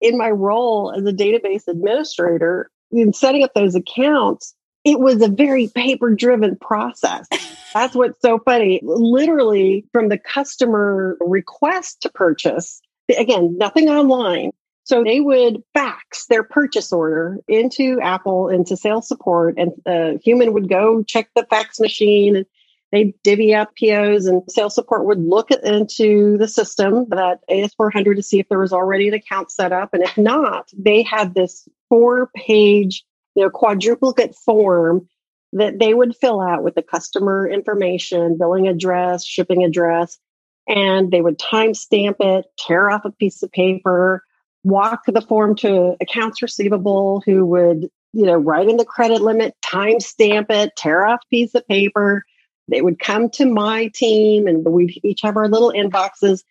in 0.00 0.16
my 0.16 0.30
role 0.30 0.94
as 0.96 1.04
a 1.04 1.12
database 1.12 1.66
administrator, 1.66 2.70
in 2.92 3.12
setting 3.12 3.42
up 3.42 3.54
those 3.54 3.74
accounts, 3.74 4.54
it 4.84 5.00
was 5.00 5.22
a 5.22 5.28
very 5.28 5.68
paper 5.68 6.14
driven 6.14 6.56
process. 6.56 7.26
That's 7.72 7.94
what's 7.94 8.20
so 8.20 8.38
funny. 8.38 8.80
Literally, 8.82 9.86
from 9.92 10.08
the 10.08 10.18
customer 10.18 11.16
request 11.20 12.02
to 12.02 12.10
purchase, 12.10 12.80
again, 13.16 13.56
nothing 13.58 13.88
online. 13.88 14.50
So 14.84 15.02
they 15.02 15.20
would 15.20 15.62
fax 15.72 16.26
their 16.26 16.42
purchase 16.42 16.92
order 16.92 17.38
into 17.48 17.98
Apple, 18.02 18.50
into 18.50 18.76
sales 18.76 19.08
support, 19.08 19.54
and 19.56 19.72
a 19.86 20.18
human 20.22 20.52
would 20.52 20.68
go 20.68 21.02
check 21.02 21.30
the 21.34 21.46
fax 21.48 21.80
machine 21.80 22.36
and 22.36 22.46
they 22.92 23.12
divvy 23.24 23.54
up 23.54 23.74
POs 23.74 24.26
and 24.26 24.42
sales 24.48 24.74
support 24.74 25.04
would 25.04 25.18
look 25.18 25.50
into 25.50 26.38
the 26.38 26.46
system, 26.46 27.06
that 27.08 27.40
AS400 27.50 28.14
to 28.16 28.22
see 28.22 28.38
if 28.38 28.48
there 28.48 28.60
was 28.60 28.72
already 28.72 29.08
an 29.08 29.14
account 29.14 29.50
set 29.50 29.72
up. 29.72 29.94
And 29.94 30.04
if 30.04 30.16
not, 30.16 30.70
they 30.76 31.02
had 31.02 31.34
this 31.34 31.68
four 31.88 32.30
page, 32.36 33.04
know, 33.42 33.50
quadruplicate 33.50 34.34
form 34.34 35.08
that 35.52 35.78
they 35.78 35.94
would 35.94 36.16
fill 36.16 36.40
out 36.40 36.62
with 36.62 36.74
the 36.74 36.82
customer 36.82 37.48
information, 37.48 38.36
billing 38.38 38.66
address, 38.68 39.24
shipping 39.24 39.62
address, 39.62 40.18
and 40.66 41.10
they 41.10 41.20
would 41.20 41.38
timestamp 41.38 42.16
it, 42.20 42.46
tear 42.58 42.90
off 42.90 43.04
a 43.04 43.12
piece 43.12 43.42
of 43.42 43.52
paper, 43.52 44.22
walk 44.64 45.02
the 45.06 45.20
form 45.20 45.54
to 45.54 45.96
accounts 46.00 46.42
receivable 46.42 47.22
who 47.24 47.44
would, 47.46 47.88
you 48.12 48.26
know, 48.26 48.34
write 48.34 48.68
in 48.68 48.76
the 48.76 48.84
credit 48.84 49.20
limit, 49.20 49.54
timestamp 49.64 50.46
it, 50.50 50.72
tear 50.76 51.06
off 51.06 51.20
piece 51.30 51.54
of 51.54 51.66
paper. 51.68 52.24
They 52.68 52.80
would 52.80 52.98
come 52.98 53.28
to 53.30 53.46
my 53.46 53.90
team 53.94 54.46
and 54.46 54.64
we'd 54.64 54.98
each 55.04 55.20
have 55.22 55.36
our 55.36 55.48
little 55.48 55.72
inboxes. 55.72 56.42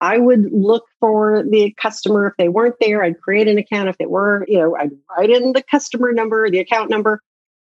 I 0.00 0.18
would 0.18 0.52
look 0.52 0.84
for 1.00 1.42
the 1.48 1.74
customer. 1.80 2.28
If 2.28 2.34
they 2.38 2.48
weren't 2.48 2.76
there, 2.80 3.02
I'd 3.02 3.20
create 3.20 3.48
an 3.48 3.58
account. 3.58 3.88
If 3.88 3.98
they 3.98 4.06
were, 4.06 4.44
you 4.46 4.58
know, 4.58 4.76
I'd 4.76 4.90
write 5.10 5.30
in 5.30 5.52
the 5.52 5.62
customer 5.62 6.12
number, 6.12 6.48
the 6.50 6.60
account 6.60 6.90
number, 6.90 7.20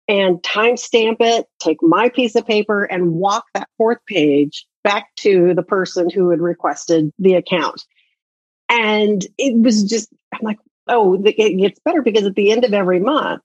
and 0.07 0.41
timestamp 0.41 1.17
it, 1.19 1.45
take 1.59 1.77
my 1.81 2.09
piece 2.09 2.35
of 2.35 2.45
paper 2.45 2.83
and 2.83 3.13
walk 3.13 3.45
that 3.53 3.69
fourth 3.77 3.99
page 4.07 4.65
back 4.83 5.07
to 5.17 5.53
the 5.55 5.63
person 5.63 6.09
who 6.09 6.29
had 6.29 6.39
requested 6.39 7.11
the 7.17 7.35
account. 7.35 7.81
And 8.69 9.25
it 9.37 9.55
was 9.55 9.83
just, 9.83 10.09
I'm 10.33 10.41
like, 10.43 10.59
oh, 10.87 11.21
it 11.23 11.57
gets 11.57 11.79
better 11.83 12.01
because 12.01 12.25
at 12.25 12.35
the 12.35 12.51
end 12.51 12.65
of 12.65 12.73
every 12.73 12.99
month, 12.99 13.41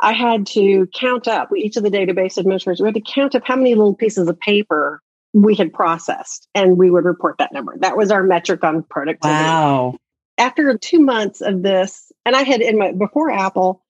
I 0.00 0.12
had 0.12 0.46
to 0.48 0.86
count 0.94 1.26
up, 1.26 1.48
each 1.56 1.76
of 1.76 1.82
the 1.82 1.90
database 1.90 2.36
administrators, 2.36 2.80
we 2.80 2.88
had 2.88 2.94
to 2.94 3.00
count 3.00 3.34
up 3.34 3.42
how 3.46 3.56
many 3.56 3.74
little 3.74 3.94
pieces 3.94 4.28
of 4.28 4.38
paper 4.38 5.00
we 5.36 5.54
had 5.54 5.70
processed 5.70 6.48
and 6.54 6.78
we 6.78 6.90
would 6.90 7.04
report 7.04 7.36
that 7.38 7.52
number. 7.52 7.76
That 7.80 7.94
was 7.94 8.10
our 8.10 8.22
metric 8.22 8.64
on 8.64 8.82
productivity. 8.82 9.34
Wow. 9.34 9.98
After 10.38 10.78
two 10.78 11.00
months 11.00 11.42
of 11.42 11.62
this, 11.62 12.10
and 12.24 12.34
I 12.34 12.42
had 12.42 12.62
in 12.62 12.78
my, 12.78 12.92
before 12.92 13.30
Apple, 13.30 13.82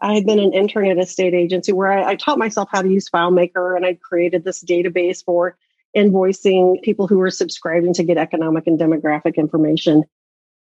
I 0.00 0.14
had 0.14 0.26
been 0.26 0.38
an 0.38 0.52
intern 0.52 0.88
at 0.88 0.98
a 0.98 1.06
state 1.06 1.34
agency 1.34 1.72
where 1.72 1.90
I, 1.90 2.10
I 2.10 2.14
taught 2.14 2.38
myself 2.38 2.68
how 2.70 2.82
to 2.82 2.88
use 2.88 3.10
FileMaker 3.10 3.76
and 3.76 3.84
I 3.84 3.94
created 3.94 4.44
this 4.44 4.62
database 4.62 5.24
for 5.24 5.56
invoicing 5.96 6.80
people 6.82 7.08
who 7.08 7.18
were 7.18 7.32
subscribing 7.32 7.94
to 7.94 8.04
get 8.04 8.16
economic 8.16 8.68
and 8.68 8.78
demographic 8.78 9.34
information. 9.34 10.04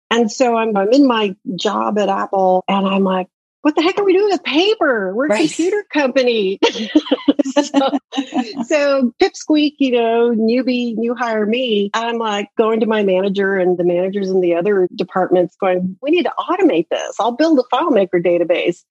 And 0.09 0.31
so 0.31 0.55
I'm, 0.55 0.75
I'm 0.77 0.93
in 0.93 1.05
my 1.05 1.35
job 1.53 1.99
at 1.99 2.07
Apple 2.07 2.63
and 2.69 2.87
I'm 2.87 3.03
like, 3.03 3.27
what 3.61 3.75
the 3.75 3.81
heck 3.81 3.97
are 3.99 4.05
we 4.05 4.13
doing 4.13 4.31
with 4.31 4.43
paper? 4.43 5.13
We're 5.13 5.25
a 5.25 5.29
right. 5.29 5.47
computer 5.47 5.83
company. 5.91 6.59
so, 7.51 7.61
so 8.65 9.13
pipsqueak, 9.21 9.75
you 9.79 9.91
know, 9.91 10.31
newbie, 10.31 10.95
new 10.95 11.13
hire 11.13 11.45
me. 11.45 11.89
I'm 11.93 12.17
like 12.17 12.49
going 12.57 12.79
to 12.79 12.85
my 12.85 13.03
manager 13.03 13.57
and 13.57 13.77
the 13.77 13.83
managers 13.83 14.29
in 14.29 14.39
the 14.39 14.55
other 14.55 14.87
departments 14.95 15.55
going, 15.59 15.97
we 16.01 16.11
need 16.11 16.23
to 16.23 16.33
automate 16.39 16.87
this. 16.89 17.17
I'll 17.19 17.33
build 17.33 17.59
a 17.59 17.75
FileMaker 17.75 18.23
database. 18.23 18.83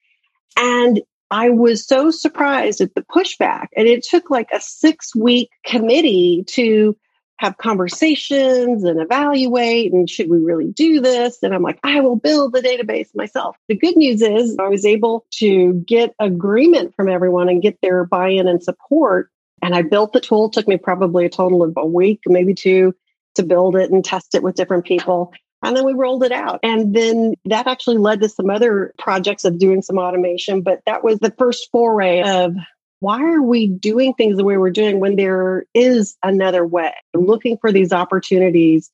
And 0.56 1.00
I 1.30 1.50
was 1.50 1.86
so 1.86 2.10
surprised 2.10 2.80
at 2.80 2.94
the 2.94 3.02
pushback. 3.02 3.68
And 3.76 3.86
it 3.86 4.04
took 4.04 4.30
like 4.30 4.48
a 4.52 4.60
six 4.60 5.14
week 5.14 5.50
committee 5.64 6.44
to 6.48 6.96
have 7.38 7.56
conversations 7.56 8.84
and 8.84 9.00
evaluate 9.00 9.92
and 9.92 10.10
should 10.10 10.28
we 10.28 10.38
really 10.38 10.66
do 10.66 11.00
this? 11.00 11.38
And 11.42 11.54
I'm 11.54 11.62
like, 11.62 11.78
I 11.84 12.00
will 12.00 12.16
build 12.16 12.52
the 12.52 12.60
database 12.60 13.14
myself. 13.14 13.56
The 13.68 13.76
good 13.76 13.96
news 13.96 14.22
is 14.22 14.56
I 14.58 14.68
was 14.68 14.84
able 14.84 15.24
to 15.34 15.84
get 15.86 16.14
agreement 16.18 16.94
from 16.96 17.08
everyone 17.08 17.48
and 17.48 17.62
get 17.62 17.78
their 17.80 18.04
buy 18.04 18.30
in 18.30 18.48
and 18.48 18.62
support. 18.62 19.30
And 19.62 19.74
I 19.74 19.82
built 19.82 20.12
the 20.12 20.20
tool. 20.20 20.46
It 20.46 20.52
took 20.52 20.68
me 20.68 20.76
probably 20.76 21.26
a 21.26 21.30
total 21.30 21.62
of 21.62 21.74
a 21.76 21.86
week, 21.86 22.22
maybe 22.26 22.54
two 22.54 22.94
to 23.36 23.42
build 23.44 23.76
it 23.76 23.90
and 23.90 24.04
test 24.04 24.34
it 24.34 24.42
with 24.42 24.56
different 24.56 24.84
people. 24.84 25.32
And 25.62 25.76
then 25.76 25.84
we 25.84 25.92
rolled 25.92 26.24
it 26.24 26.32
out. 26.32 26.60
And 26.62 26.94
then 26.94 27.34
that 27.44 27.66
actually 27.66 27.98
led 27.98 28.20
to 28.20 28.28
some 28.28 28.50
other 28.50 28.94
projects 28.98 29.44
of 29.44 29.58
doing 29.58 29.82
some 29.82 29.98
automation. 29.98 30.62
But 30.62 30.80
that 30.86 31.02
was 31.02 31.18
the 31.18 31.34
first 31.36 31.68
foray 31.70 32.22
of 32.22 32.54
why 33.00 33.22
are 33.22 33.42
we 33.42 33.68
doing 33.68 34.14
things 34.14 34.36
the 34.36 34.44
way 34.44 34.56
we're 34.56 34.70
doing 34.70 35.00
when 35.00 35.16
there 35.16 35.64
is 35.74 36.16
another 36.22 36.66
way? 36.66 36.94
Looking 37.14 37.58
for 37.58 37.72
these 37.72 37.92
opportunities 37.92 38.90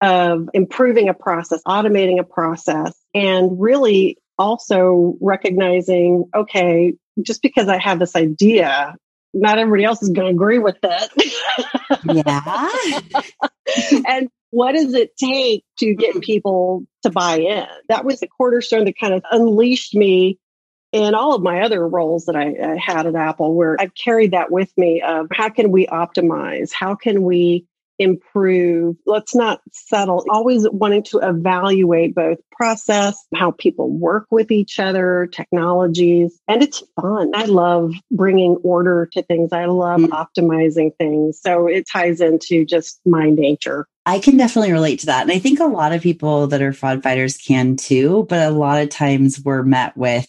of 0.00 0.48
improving 0.54 1.08
a 1.08 1.14
process, 1.14 1.60
automating 1.66 2.20
a 2.20 2.24
process, 2.24 2.96
and 3.14 3.60
really 3.60 4.18
also 4.38 5.16
recognizing, 5.20 6.30
okay, 6.34 6.94
just 7.20 7.42
because 7.42 7.68
I 7.68 7.78
have 7.78 7.98
this 7.98 8.14
idea, 8.14 8.94
not 9.34 9.58
everybody 9.58 9.84
else 9.84 10.02
is 10.02 10.10
going 10.10 10.28
to 10.28 10.34
agree 10.34 10.58
with 10.58 10.78
it. 10.82 11.64
Yeah. 12.04 12.70
and 14.06 14.28
what 14.50 14.72
does 14.72 14.94
it 14.94 15.16
take 15.16 15.64
to 15.80 15.94
get 15.94 16.10
mm-hmm. 16.10 16.20
people 16.20 16.84
to 17.02 17.10
buy 17.10 17.38
in? 17.38 17.66
That 17.88 18.04
was 18.04 18.20
the 18.20 18.28
cornerstone 18.28 18.84
that 18.84 18.98
kind 18.98 19.14
of 19.14 19.22
unleashed 19.30 19.94
me 19.94 20.38
in 20.92 21.14
all 21.14 21.34
of 21.34 21.42
my 21.42 21.62
other 21.62 21.86
roles 21.86 22.26
that 22.26 22.36
I, 22.36 22.54
I 22.72 22.76
had 22.76 23.06
at 23.06 23.14
Apple, 23.14 23.54
where 23.54 23.76
I've 23.78 23.94
carried 23.94 24.32
that 24.32 24.50
with 24.50 24.70
me 24.76 25.02
of 25.02 25.28
how 25.32 25.50
can 25.50 25.70
we 25.70 25.86
optimize? 25.86 26.72
How 26.72 26.94
can 26.94 27.22
we 27.22 27.66
improve? 27.98 28.96
Let's 29.06 29.34
not 29.34 29.60
settle, 29.72 30.24
always 30.30 30.66
wanting 30.70 31.02
to 31.04 31.18
evaluate 31.18 32.14
both 32.14 32.38
process, 32.52 33.18
how 33.34 33.50
people 33.50 33.90
work 33.90 34.26
with 34.30 34.50
each 34.50 34.78
other, 34.78 35.28
technologies. 35.30 36.38
And 36.48 36.62
it's 36.62 36.82
fun. 37.00 37.32
I 37.34 37.44
love 37.46 37.92
bringing 38.10 38.56
order 38.62 39.08
to 39.12 39.22
things. 39.22 39.52
I 39.52 39.66
love 39.66 40.00
mm. 40.00 40.08
optimizing 40.08 40.96
things. 40.96 41.40
So 41.40 41.66
it 41.66 41.86
ties 41.90 42.20
into 42.20 42.64
just 42.64 43.00
my 43.04 43.30
nature. 43.30 43.86
I 44.06 44.20
can 44.20 44.36
definitely 44.38 44.72
relate 44.72 45.00
to 45.00 45.06
that. 45.06 45.22
And 45.22 45.32
I 45.32 45.38
think 45.38 45.60
a 45.60 45.64
lot 45.64 45.92
of 45.92 46.00
people 46.00 46.46
that 46.46 46.62
are 46.62 46.72
fraud 46.72 47.02
fighters 47.02 47.36
can 47.36 47.76
too, 47.76 48.26
but 48.28 48.48
a 48.48 48.50
lot 48.50 48.80
of 48.80 48.88
times 48.88 49.40
we're 49.44 49.62
met 49.62 49.96
with 49.96 50.26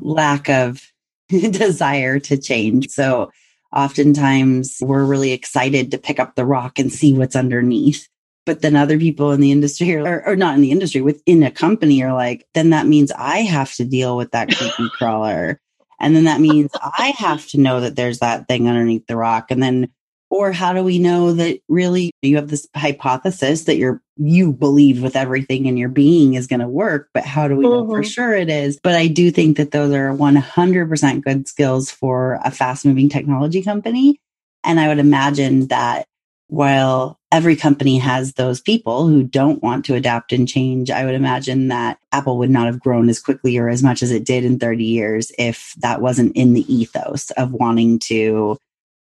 lack 0.00 0.48
of 0.48 0.82
desire 1.28 2.18
to 2.20 2.38
change. 2.38 2.88
So 2.88 3.30
oftentimes 3.72 4.78
we're 4.80 5.04
really 5.04 5.32
excited 5.32 5.90
to 5.90 5.98
pick 5.98 6.18
up 6.18 6.34
the 6.34 6.46
rock 6.46 6.78
and 6.78 6.92
see 6.92 7.12
what's 7.12 7.36
underneath. 7.36 8.08
But 8.46 8.62
then 8.62 8.74
other 8.74 8.98
people 8.98 9.32
in 9.32 9.40
the 9.40 9.52
industry 9.52 9.94
or, 9.94 10.26
or 10.26 10.34
not 10.34 10.54
in 10.54 10.60
the 10.60 10.72
industry 10.72 11.00
within 11.00 11.42
a 11.42 11.50
company 11.50 12.02
are 12.02 12.14
like, 12.14 12.46
then 12.54 12.70
that 12.70 12.86
means 12.86 13.12
I 13.12 13.38
have 13.38 13.72
to 13.74 13.84
deal 13.84 14.16
with 14.16 14.32
that 14.32 14.48
creepy 14.56 14.88
crawler. 14.98 15.60
And 16.00 16.16
then 16.16 16.24
that 16.24 16.40
means 16.40 16.70
I 16.82 17.12
have 17.18 17.46
to 17.48 17.60
know 17.60 17.80
that 17.80 17.94
there's 17.94 18.20
that 18.20 18.48
thing 18.48 18.66
underneath 18.66 19.06
the 19.06 19.16
rock. 19.16 19.50
And 19.50 19.62
then 19.62 19.90
or 20.30 20.52
how 20.52 20.72
do 20.72 20.82
we 20.82 20.98
know 20.98 21.32
that 21.32 21.60
really 21.68 22.12
you 22.22 22.36
have 22.36 22.48
this 22.48 22.66
hypothesis 22.74 23.64
that 23.64 23.76
you're 23.76 24.00
you 24.22 24.52
believe 24.52 25.02
with 25.02 25.16
everything 25.16 25.66
in 25.66 25.76
your 25.76 25.88
being 25.88 26.34
is 26.34 26.46
going 26.46 26.60
to 26.60 26.68
work 26.68 27.08
but 27.14 27.24
how 27.24 27.48
do 27.48 27.56
we 27.56 27.64
know 27.64 27.82
mm-hmm. 27.82 27.92
for 27.92 28.02
sure 28.02 28.34
it 28.34 28.50
is 28.50 28.78
but 28.82 28.94
i 28.94 29.06
do 29.06 29.30
think 29.30 29.56
that 29.56 29.70
those 29.70 29.92
are 29.92 30.14
100% 30.14 31.22
good 31.22 31.48
skills 31.48 31.90
for 31.90 32.38
a 32.44 32.50
fast 32.50 32.84
moving 32.84 33.08
technology 33.08 33.62
company 33.62 34.20
and 34.62 34.78
i 34.78 34.88
would 34.88 34.98
imagine 34.98 35.68
that 35.68 36.06
while 36.50 37.20
every 37.30 37.54
company 37.54 37.96
has 37.98 38.32
those 38.32 38.60
people 38.60 39.06
who 39.06 39.22
don't 39.22 39.62
want 39.62 39.84
to 39.84 39.94
adapt 39.94 40.32
and 40.32 40.48
change, 40.48 40.90
I 40.90 41.04
would 41.04 41.14
imagine 41.14 41.68
that 41.68 41.98
Apple 42.10 42.38
would 42.38 42.50
not 42.50 42.66
have 42.66 42.80
grown 42.80 43.08
as 43.08 43.20
quickly 43.20 43.56
or 43.56 43.68
as 43.68 43.84
much 43.84 44.02
as 44.02 44.10
it 44.10 44.24
did 44.24 44.44
in 44.44 44.58
30 44.58 44.84
years 44.84 45.30
if 45.38 45.74
that 45.78 46.00
wasn't 46.00 46.36
in 46.36 46.54
the 46.54 46.72
ethos 46.72 47.30
of 47.32 47.52
wanting 47.52 48.00
to 48.00 48.58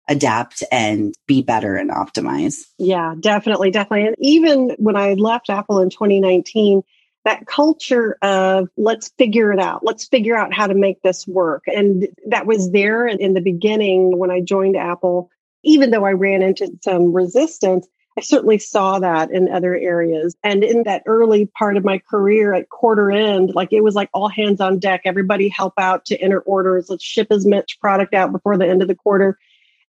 adapt 0.08 0.64
and 0.72 1.14
be 1.28 1.42
better 1.42 1.76
and 1.76 1.90
optimize. 1.90 2.56
Yeah, 2.78 3.16
definitely, 3.20 3.72
definitely. 3.72 4.08
And 4.08 4.16
even 4.20 4.76
when 4.78 4.96
I 4.96 5.14
left 5.14 5.50
Apple 5.50 5.80
in 5.80 5.90
2019, 5.90 6.84
that 7.26 7.48
culture 7.48 8.18
of 8.22 8.70
let's 8.78 9.10
figure 9.18 9.52
it 9.52 9.60
out, 9.60 9.84
let's 9.84 10.08
figure 10.08 10.38
out 10.38 10.54
how 10.54 10.68
to 10.68 10.76
make 10.76 11.02
this 11.02 11.28
work. 11.28 11.64
And 11.66 12.08
that 12.28 12.46
was 12.46 12.72
there 12.72 13.08
in 13.08 13.34
the 13.34 13.42
beginning 13.42 14.18
when 14.18 14.30
I 14.30 14.42
joined 14.42 14.78
Apple, 14.78 15.32
even 15.64 15.90
though 15.90 16.06
I 16.06 16.12
ran 16.12 16.44
into 16.44 16.72
some 16.84 17.12
resistance. 17.14 17.88
I 18.18 18.22
certainly 18.22 18.60
saw 18.60 19.00
that 19.00 19.32
in 19.32 19.50
other 19.50 19.76
areas. 19.76 20.38
And 20.42 20.64
in 20.64 20.84
that 20.84 21.04
early 21.06 21.48
part 21.48 21.76
of 21.76 21.84
my 21.84 21.98
career 21.98 22.54
at 22.54 22.70
quarter 22.70 23.12
end, 23.12 23.54
like 23.54 23.74
it 23.74 23.84
was 23.84 23.96
like 23.96 24.10
all 24.14 24.30
hands 24.30 24.62
on 24.62 24.80
deck. 24.80 25.02
Everybody 25.04 25.50
help 25.50 25.74
out 25.78 26.06
to 26.06 26.18
enter 26.18 26.40
orders. 26.40 26.90
Let's 26.90 27.04
ship 27.04 27.28
as 27.32 27.46
much 27.46 27.80
product 27.82 28.14
out 28.14 28.32
before 28.32 28.58
the 28.58 28.68
end 28.68 28.82
of 28.82 28.88
the 28.88 28.96
quarter 28.96 29.38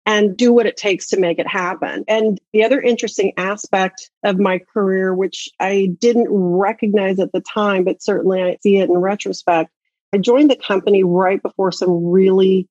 and 0.05 0.37
do 0.37 0.53
what 0.53 0.67
it 0.67 0.77
takes 0.77 1.07
to 1.09 1.19
make 1.19 1.39
it 1.39 1.47
happen. 1.47 2.03
And 2.07 2.39
the 2.53 2.63
other 2.63 2.79
interesting 2.79 3.33
aspect 3.37 4.11
of 4.23 4.39
my 4.39 4.59
career, 4.59 5.13
which 5.13 5.49
I 5.59 5.89
didn't 5.99 6.27
recognize 6.29 7.19
at 7.19 7.31
the 7.31 7.41
time, 7.41 7.83
but 7.85 8.03
certainly 8.03 8.41
I 8.43 8.57
see 8.61 8.77
it 8.77 8.89
in 8.89 8.97
retrospect, 8.97 9.71
I 10.13 10.17
joined 10.17 10.51
the 10.51 10.55
company 10.55 11.03
right 11.03 11.41
before 11.41 11.71
some 11.71 12.05
really 12.05 12.69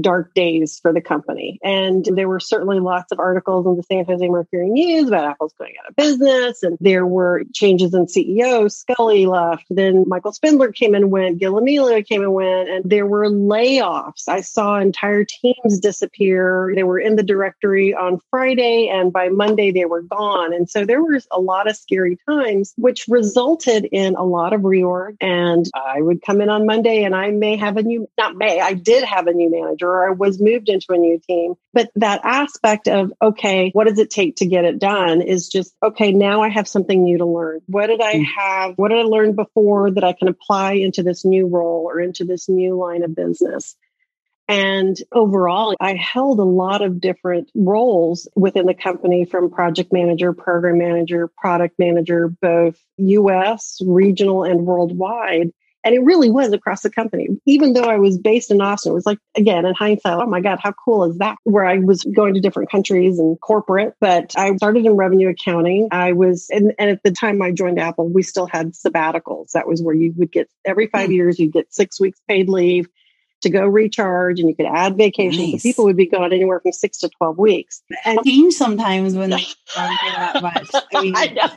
dark 0.00 0.34
days 0.34 0.78
for 0.80 0.92
the 0.92 1.00
company. 1.00 1.58
And 1.62 2.04
there 2.04 2.28
were 2.28 2.40
certainly 2.40 2.80
lots 2.80 3.12
of 3.12 3.18
articles 3.18 3.66
in 3.66 3.76
the 3.76 3.82
San 3.82 4.04
Jose 4.04 4.28
Mercury 4.28 4.68
News 4.68 5.08
about 5.08 5.24
Apple's 5.24 5.54
going 5.58 5.74
out 5.82 5.90
of 5.90 5.96
business. 5.96 6.62
And 6.62 6.76
there 6.80 7.06
were 7.06 7.42
changes 7.54 7.94
in 7.94 8.06
CEO. 8.06 8.70
Sculley 8.70 9.26
left. 9.26 9.64
Then 9.70 10.04
Michael 10.06 10.32
Spindler 10.32 10.72
came 10.72 10.94
and 10.94 11.10
went. 11.10 11.38
Gil 11.38 11.54
Amelio 11.54 12.06
came 12.06 12.22
and 12.22 12.32
went. 12.32 12.68
And 12.68 12.88
there 12.88 13.06
were 13.06 13.26
layoffs. 13.26 14.28
I 14.28 14.40
saw 14.40 14.78
entire 14.78 15.24
teams 15.24 15.78
disappear. 15.80 16.72
They 16.74 16.84
were 16.84 16.98
in 16.98 17.16
the 17.16 17.22
directory 17.22 17.94
on 17.94 18.20
Friday. 18.30 18.88
And 18.88 19.12
by 19.12 19.28
Monday, 19.28 19.72
they 19.72 19.84
were 19.84 20.02
gone. 20.02 20.52
And 20.52 20.68
so 20.68 20.84
there 20.84 21.02
was 21.02 21.26
a 21.30 21.40
lot 21.40 21.68
of 21.68 21.76
scary 21.76 22.18
times, 22.28 22.74
which 22.76 23.06
resulted 23.08 23.86
in 23.90 24.14
a 24.14 24.24
lot 24.24 24.52
of 24.52 24.62
reorg. 24.62 25.16
And 25.20 25.66
I 25.74 26.00
would 26.00 26.22
come 26.22 26.40
in 26.40 26.48
on 26.48 26.66
Monday 26.66 27.04
and 27.04 27.14
I 27.14 27.30
may 27.30 27.56
have 27.56 27.76
a 27.76 27.82
new, 27.82 28.08
not 28.18 28.36
may, 28.36 28.60
I 28.60 28.74
did 28.74 29.04
have 29.04 29.26
a 29.26 29.32
new 29.32 29.50
manager 29.50 29.85
or 29.86 30.08
I 30.08 30.10
was 30.12 30.40
moved 30.40 30.68
into 30.68 30.86
a 30.90 30.96
new 30.96 31.20
team. 31.26 31.54
But 31.72 31.90
that 31.96 32.20
aspect 32.24 32.88
of, 32.88 33.12
okay, 33.20 33.70
what 33.72 33.86
does 33.86 33.98
it 33.98 34.10
take 34.10 34.36
to 34.36 34.46
get 34.46 34.64
it 34.64 34.78
done 34.78 35.22
is 35.22 35.48
just, 35.48 35.74
okay, 35.82 36.12
now 36.12 36.42
I 36.42 36.48
have 36.48 36.68
something 36.68 37.02
new 37.02 37.18
to 37.18 37.26
learn. 37.26 37.60
What 37.66 37.86
did 37.88 38.00
I 38.00 38.14
mm. 38.14 38.24
have? 38.36 38.74
What 38.76 38.88
did 38.88 38.98
I 38.98 39.02
learn 39.02 39.34
before 39.34 39.90
that 39.90 40.04
I 40.04 40.12
can 40.12 40.28
apply 40.28 40.72
into 40.72 41.02
this 41.02 41.24
new 41.24 41.46
role 41.46 41.84
or 41.86 42.00
into 42.00 42.24
this 42.24 42.48
new 42.48 42.76
line 42.76 43.02
of 43.02 43.14
business? 43.14 43.76
And 44.48 44.96
overall, 45.10 45.74
I 45.80 45.94
held 45.94 46.38
a 46.38 46.44
lot 46.44 46.80
of 46.80 47.00
different 47.00 47.50
roles 47.54 48.28
within 48.36 48.66
the 48.66 48.74
company 48.74 49.24
from 49.24 49.50
project 49.50 49.92
manager, 49.92 50.32
program 50.32 50.78
manager, 50.78 51.28
product 51.36 51.78
manager, 51.78 52.28
both 52.28 52.78
US, 52.98 53.80
regional, 53.84 54.44
and 54.44 54.64
worldwide. 54.64 55.50
And 55.86 55.94
it 55.94 56.00
really 56.00 56.30
was 56.30 56.52
across 56.52 56.82
the 56.82 56.90
company. 56.90 57.28
Even 57.46 57.72
though 57.72 57.84
I 57.84 57.96
was 57.98 58.18
based 58.18 58.50
in 58.50 58.60
Austin, 58.60 58.90
it 58.90 58.94
was 58.96 59.06
like, 59.06 59.20
again, 59.36 59.64
in 59.64 59.72
hindsight, 59.72 60.18
oh 60.18 60.26
my 60.26 60.40
God, 60.40 60.58
how 60.60 60.72
cool 60.72 61.04
is 61.04 61.18
that? 61.18 61.36
Where 61.44 61.64
I 61.64 61.78
was 61.78 62.02
going 62.02 62.34
to 62.34 62.40
different 62.40 62.72
countries 62.72 63.20
and 63.20 63.40
corporate, 63.40 63.94
but 64.00 64.34
I 64.36 64.56
started 64.56 64.84
in 64.84 64.94
revenue 64.94 65.28
accounting. 65.28 65.86
I 65.92 66.10
was, 66.10 66.48
and, 66.50 66.72
and 66.80 66.90
at 66.90 67.04
the 67.04 67.12
time 67.12 67.40
I 67.40 67.52
joined 67.52 67.78
Apple, 67.78 68.08
we 68.08 68.24
still 68.24 68.48
had 68.48 68.72
sabbaticals. 68.72 69.52
That 69.52 69.68
was 69.68 69.80
where 69.80 69.94
you 69.94 70.12
would 70.16 70.32
get 70.32 70.50
every 70.64 70.88
five 70.88 71.08
mm. 71.08 71.14
years, 71.14 71.38
you'd 71.38 71.52
get 71.52 71.72
six 71.72 72.00
weeks 72.00 72.20
paid 72.26 72.48
leave 72.48 72.88
to 73.42 73.50
go 73.50 73.64
recharge 73.64 74.40
and 74.40 74.48
you 74.48 74.56
could 74.56 74.66
add 74.66 74.96
vacations. 74.96 75.52
Nice. 75.52 75.62
people 75.62 75.84
would 75.84 75.96
be 75.96 76.06
gone 76.06 76.32
anywhere 76.32 76.58
from 76.58 76.72
six 76.72 76.98
to 76.98 77.10
12 77.18 77.38
weeks. 77.38 77.82
And 78.04 78.18
sometimes 78.52 79.14
when 79.14 79.30
they 79.30 79.46
that 79.76 80.40
much. 80.42 80.70
I 80.92 81.02
mean, 81.02 81.14
I 81.14 81.56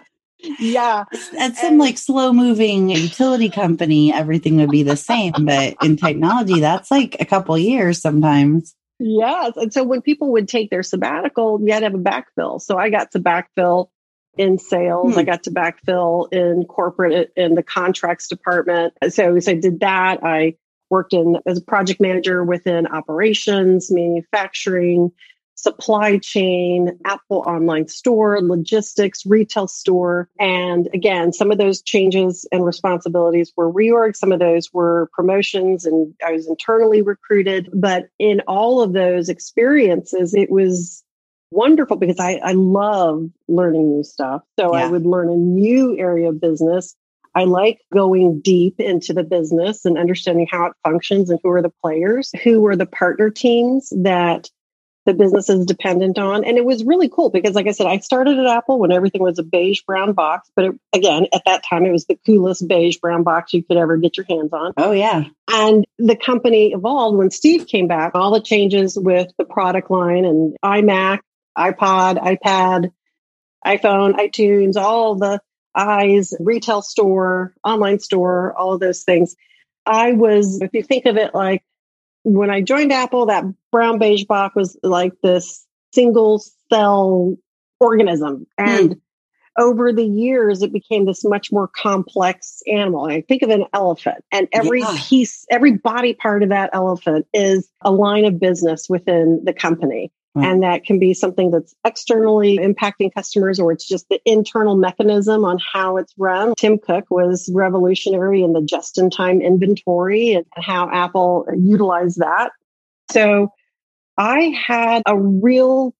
yeah. 0.59 1.05
At 1.37 1.55
some 1.55 1.77
like 1.77 1.97
slow 1.97 2.33
moving 2.33 2.89
utility 2.89 3.49
company, 3.49 4.13
everything 4.13 4.57
would 4.57 4.69
be 4.69 4.83
the 4.83 4.95
same. 4.95 5.33
But 5.43 5.75
in 5.81 5.97
technology, 5.97 6.59
that's 6.59 6.91
like 6.91 7.17
a 7.19 7.25
couple 7.25 7.57
years 7.57 8.01
sometimes. 8.01 8.75
Yes. 8.99 9.53
And 9.55 9.73
so 9.73 9.83
when 9.83 10.01
people 10.01 10.31
would 10.33 10.47
take 10.47 10.69
their 10.69 10.83
sabbatical, 10.83 11.59
you 11.61 11.73
had 11.73 11.79
to 11.79 11.85
have 11.85 11.95
a 11.95 11.97
backfill. 11.97 12.61
So 12.61 12.77
I 12.77 12.89
got 12.89 13.11
to 13.11 13.19
backfill 13.19 13.89
in 14.37 14.57
sales. 14.57 15.13
Hmm. 15.13 15.19
I 15.19 15.23
got 15.23 15.43
to 15.43 15.51
backfill 15.51 16.31
in 16.31 16.65
corporate 16.65 17.31
in 17.35 17.55
the 17.55 17.63
contracts 17.63 18.27
department. 18.27 18.93
So, 19.09 19.39
so 19.39 19.51
I 19.51 19.55
did 19.55 19.81
that. 19.81 20.23
I 20.23 20.55
worked 20.89 21.13
in 21.13 21.37
as 21.45 21.59
a 21.59 21.61
project 21.61 22.01
manager 22.01 22.43
within 22.43 22.87
operations, 22.87 23.91
manufacturing, 23.91 25.11
supply 25.61 26.17
chain, 26.17 26.97
Apple 27.05 27.43
online 27.45 27.87
store, 27.87 28.41
logistics, 28.41 29.25
retail 29.25 29.67
store. 29.67 30.29
And 30.39 30.87
again, 30.93 31.33
some 31.33 31.51
of 31.51 31.57
those 31.57 31.81
changes 31.81 32.47
and 32.51 32.65
responsibilities 32.65 33.51
were 33.55 33.71
reorg. 33.71 34.15
Some 34.15 34.31
of 34.31 34.39
those 34.39 34.71
were 34.73 35.09
promotions 35.13 35.85
and 35.85 36.13
I 36.25 36.31
was 36.31 36.47
internally 36.47 37.01
recruited. 37.01 37.69
But 37.73 38.07
in 38.19 38.41
all 38.47 38.81
of 38.81 38.93
those 38.93 39.29
experiences, 39.29 40.33
it 40.33 40.49
was 40.49 41.03
wonderful 41.51 41.97
because 41.97 42.19
I, 42.19 42.39
I 42.43 42.53
love 42.53 43.25
learning 43.47 43.89
new 43.89 44.03
stuff. 44.03 44.43
So 44.59 44.75
yeah. 44.75 44.85
I 44.85 44.87
would 44.89 45.05
learn 45.05 45.29
a 45.29 45.35
new 45.35 45.97
area 45.97 46.29
of 46.29 46.39
business. 46.39 46.95
I 47.35 47.43
like 47.43 47.79
going 47.93 48.41
deep 48.41 48.79
into 48.79 49.13
the 49.13 49.23
business 49.23 49.85
and 49.85 49.97
understanding 49.97 50.47
how 50.49 50.67
it 50.67 50.73
functions 50.83 51.29
and 51.29 51.39
who 51.43 51.51
are 51.51 51.61
the 51.61 51.71
players, 51.83 52.31
who 52.43 52.65
are 52.65 52.75
the 52.75 52.85
partner 52.85 53.29
teams 53.29 53.91
that 53.95 54.49
the 55.05 55.13
business 55.13 55.49
is 55.49 55.65
dependent 55.65 56.17
on. 56.17 56.43
And 56.45 56.57
it 56.57 56.65
was 56.65 56.83
really 56.83 57.09
cool 57.09 57.29
because, 57.29 57.55
like 57.55 57.67
I 57.67 57.71
said, 57.71 57.87
I 57.87 57.99
started 57.99 58.37
at 58.37 58.45
Apple 58.45 58.79
when 58.79 58.91
everything 58.91 59.23
was 59.23 59.39
a 59.39 59.43
beige 59.43 59.81
brown 59.81 60.13
box. 60.13 60.49
But 60.55 60.65
it, 60.65 60.75
again, 60.93 61.27
at 61.33 61.43
that 61.45 61.63
time, 61.67 61.85
it 61.85 61.91
was 61.91 62.05
the 62.05 62.19
coolest 62.25 62.67
beige 62.67 62.97
brown 62.97 63.23
box 63.23 63.53
you 63.53 63.63
could 63.63 63.77
ever 63.77 63.97
get 63.97 64.17
your 64.17 64.25
hands 64.27 64.53
on. 64.53 64.73
Oh, 64.77 64.91
yeah. 64.91 65.23
And 65.49 65.85
the 65.97 66.15
company 66.15 66.73
evolved 66.73 67.17
when 67.17 67.31
Steve 67.31 67.67
came 67.67 67.87
back, 67.87 68.11
all 68.13 68.31
the 68.31 68.41
changes 68.41 68.97
with 68.97 69.31
the 69.37 69.45
product 69.45 69.89
line 69.89 70.25
and 70.25 70.55
iMac, 70.63 71.19
iPod, 71.57 72.21
iPad, 72.21 72.91
iPhone, 73.65 74.15
iTunes, 74.15 74.75
all 74.75 75.15
the 75.15 75.41
eyes, 75.75 76.33
retail 76.39 76.81
store, 76.81 77.53
online 77.63 77.99
store, 77.99 78.53
all 78.57 78.73
of 78.73 78.79
those 78.79 79.03
things. 79.03 79.35
I 79.85 80.13
was, 80.13 80.61
if 80.61 80.71
you 80.73 80.83
think 80.83 81.05
of 81.05 81.17
it 81.17 81.33
like 81.33 81.63
when 82.23 82.49
I 82.49 82.61
joined 82.61 82.91
Apple, 82.91 83.27
that 83.27 83.45
brown 83.71 83.99
beige 83.99 84.25
box 84.25 84.55
was 84.55 84.77
like 84.83 85.13
this 85.23 85.65
single 85.93 86.43
cell 86.71 87.35
organism. 87.79 88.45
Hmm. 88.59 88.67
And 88.67 88.89
mm. 88.91 88.99
over 89.57 89.91
the 89.93 90.05
years, 90.05 90.61
it 90.61 90.73
became 90.73 91.05
this 91.05 91.23
much 91.23 91.51
more 91.51 91.67
complex 91.67 92.61
animal. 92.67 93.05
I 93.05 93.21
think 93.21 93.41
of 93.41 93.49
an 93.49 93.65
elephant, 93.73 94.23
and 94.31 94.47
every 94.51 94.81
yeah. 94.81 94.97
piece, 94.97 95.45
every 95.49 95.77
body 95.77 96.13
part 96.13 96.43
of 96.43 96.49
that 96.49 96.69
elephant 96.73 97.25
is 97.33 97.69
a 97.81 97.91
line 97.91 98.25
of 98.25 98.39
business 98.39 98.87
within 98.89 99.41
the 99.43 99.53
company. 99.53 100.11
Mm-hmm. 100.39 100.51
And 100.51 100.63
that 100.63 100.83
can 100.85 100.99
be 100.99 101.13
something 101.13 101.51
that's 101.51 101.75
externally 101.85 102.57
impacting 102.57 103.13
customers 103.13 103.59
or 103.59 103.71
it's 103.71 103.87
just 103.87 104.07
the 104.09 104.21
internal 104.25 104.75
mechanism 104.75 105.43
on 105.43 105.59
how 105.59 105.97
it's 105.97 106.13
run. 106.17 106.53
Tim 106.57 106.77
Cook 106.77 107.05
was 107.09 107.49
revolutionary 107.53 108.43
in 108.43 108.53
the 108.53 108.61
just 108.61 108.97
in 108.97 109.09
time 109.09 109.41
inventory 109.41 110.33
and 110.33 110.45
how 110.55 110.89
Apple 110.91 111.45
utilized 111.55 112.19
that. 112.19 112.51
So 113.11 113.51
I 114.17 114.55
had 114.65 115.03
a 115.05 115.17
real 115.17 115.93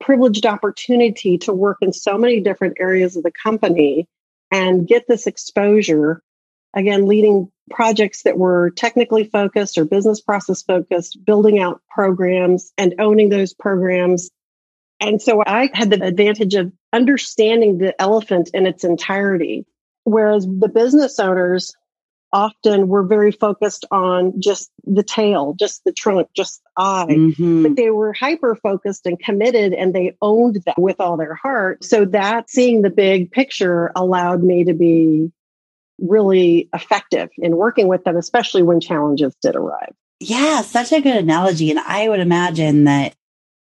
privileged 0.00 0.44
opportunity 0.44 1.38
to 1.38 1.52
work 1.52 1.78
in 1.80 1.92
so 1.92 2.18
many 2.18 2.40
different 2.40 2.76
areas 2.78 3.16
of 3.16 3.22
the 3.22 3.32
company 3.32 4.06
and 4.52 4.86
get 4.86 5.06
this 5.08 5.26
exposure 5.26 6.22
again, 6.74 7.06
leading 7.06 7.50
projects 7.70 8.22
that 8.22 8.38
were 8.38 8.70
technically 8.70 9.24
focused 9.24 9.78
or 9.78 9.84
business 9.84 10.20
process 10.20 10.62
focused, 10.62 11.24
building 11.24 11.58
out 11.58 11.80
programs 11.90 12.72
and 12.78 12.94
owning 12.98 13.28
those 13.28 13.52
programs. 13.52 14.30
And 15.00 15.20
so 15.20 15.42
I 15.46 15.70
had 15.74 15.90
the 15.90 16.02
advantage 16.02 16.54
of 16.54 16.72
understanding 16.92 17.78
the 17.78 18.00
elephant 18.00 18.50
in 18.54 18.66
its 18.66 18.84
entirety, 18.84 19.66
whereas 20.04 20.46
the 20.46 20.68
business 20.68 21.18
owners 21.18 21.74
often 22.32 22.88
were 22.88 23.02
very 23.02 23.32
focused 23.32 23.84
on 23.90 24.40
just 24.40 24.70
the 24.84 25.02
tail, 25.02 25.54
just 25.58 25.82
the 25.84 25.92
trunk, 25.92 26.28
just 26.34 26.62
the 26.62 26.82
eye. 26.82 27.06
Mm-hmm. 27.08 27.62
But 27.62 27.76
they 27.76 27.90
were 27.90 28.12
hyper 28.12 28.54
focused 28.54 29.06
and 29.06 29.18
committed 29.18 29.72
and 29.72 29.94
they 29.94 30.16
owned 30.20 30.62
that 30.66 30.78
with 30.78 31.00
all 31.00 31.16
their 31.16 31.34
heart. 31.34 31.84
So 31.84 32.04
that 32.06 32.50
seeing 32.50 32.82
the 32.82 32.90
big 32.90 33.30
picture 33.30 33.92
allowed 33.94 34.42
me 34.42 34.64
to 34.64 34.74
be 34.74 35.30
really 35.98 36.68
effective 36.74 37.30
in 37.38 37.56
working 37.56 37.88
with 37.88 38.04
them, 38.04 38.16
especially 38.16 38.62
when 38.62 38.80
challenges 38.80 39.34
did 39.42 39.56
arrive. 39.56 39.92
Yeah, 40.20 40.62
such 40.62 40.92
a 40.92 41.00
good 41.00 41.16
analogy. 41.16 41.70
And 41.70 41.80
I 41.80 42.08
would 42.08 42.20
imagine 42.20 42.84
that 42.84 43.14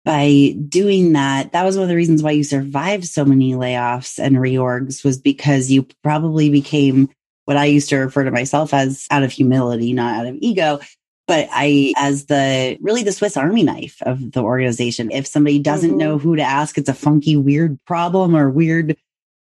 by 0.05 0.55
doing 0.69 1.13
that, 1.13 1.51
that 1.51 1.65
was 1.65 1.75
one 1.75 1.83
of 1.83 1.89
the 1.89 1.95
reasons 1.95 2.23
why 2.23 2.31
you 2.31 2.43
survived 2.43 3.05
so 3.05 3.25
many 3.25 3.53
layoffs 3.53 4.19
and 4.19 4.37
reorgs 4.37 5.03
was 5.03 5.17
because 5.17 5.69
you 5.69 5.85
probably 6.01 6.49
became 6.49 7.09
what 7.43 7.57
I 7.57 7.65
used 7.65 7.89
to 7.89 7.97
refer 7.97 8.23
to 8.23 8.31
myself 8.31 8.73
as 8.73 9.05
out 9.11 9.23
of 9.23 9.31
humility, 9.31 9.91
not 9.91 10.15
out 10.15 10.27
of 10.27 10.37
ego, 10.39 10.79
but 11.27 11.49
I, 11.51 11.93
as 11.97 12.25
the 12.27 12.77
really 12.79 13.03
the 13.03 13.11
Swiss 13.11 13.35
Army 13.35 13.63
knife 13.63 13.97
of 14.01 14.31
the 14.31 14.41
organization. 14.41 15.11
If 15.11 15.27
somebody 15.27 15.59
doesn't 15.59 15.91
mm-hmm. 15.91 15.99
know 15.99 16.17
who 16.17 16.37
to 16.37 16.41
ask, 16.41 16.77
it's 16.77 16.89
a 16.89 16.93
funky, 16.93 17.35
weird 17.35 17.77
problem 17.85 18.35
or 18.35 18.49
weird 18.49 18.95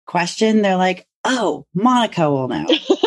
question. 0.07 0.63
They're 0.63 0.77
like, 0.77 1.07
oh, 1.27 1.67
Monica 1.75 2.31
will 2.31 2.49
know 2.49 2.67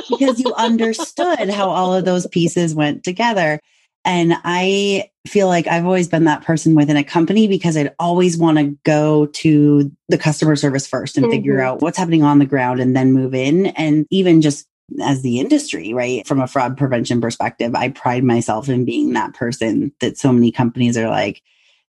because 0.09 0.39
you 0.39 0.53
understood 0.57 1.49
how 1.49 1.69
all 1.69 1.93
of 1.93 2.05
those 2.05 2.27
pieces 2.27 2.75
went 2.75 3.03
together. 3.03 3.59
And 4.05 4.33
I 4.43 5.09
feel 5.27 5.47
like 5.47 5.67
I've 5.67 5.85
always 5.85 6.07
been 6.07 6.23
that 6.25 6.43
person 6.43 6.75
within 6.75 6.97
a 6.97 7.03
company 7.03 7.47
because 7.47 7.75
I'd 7.75 7.93
always 7.99 8.37
want 8.37 8.57
to 8.57 8.77
go 8.83 9.27
to 9.27 9.91
the 10.07 10.17
customer 10.17 10.55
service 10.55 10.87
first 10.87 11.17
and 11.17 11.25
mm-hmm. 11.25 11.31
figure 11.31 11.61
out 11.61 11.81
what's 11.81 11.97
happening 11.97 12.23
on 12.23 12.39
the 12.39 12.45
ground 12.45 12.79
and 12.79 12.95
then 12.95 13.13
move 13.13 13.33
in. 13.33 13.67
And 13.67 14.05
even 14.09 14.41
just 14.41 14.67
as 15.03 15.21
the 15.21 15.39
industry, 15.39 15.93
right? 15.93 16.25
From 16.25 16.41
a 16.41 16.47
fraud 16.47 16.77
prevention 16.77 17.21
perspective, 17.21 17.75
I 17.75 17.89
pride 17.89 18.23
myself 18.23 18.69
in 18.69 18.85
being 18.85 19.13
that 19.13 19.33
person 19.33 19.91
that 19.99 20.17
so 20.17 20.31
many 20.31 20.51
companies 20.51 20.97
are 20.97 21.09
like, 21.09 21.41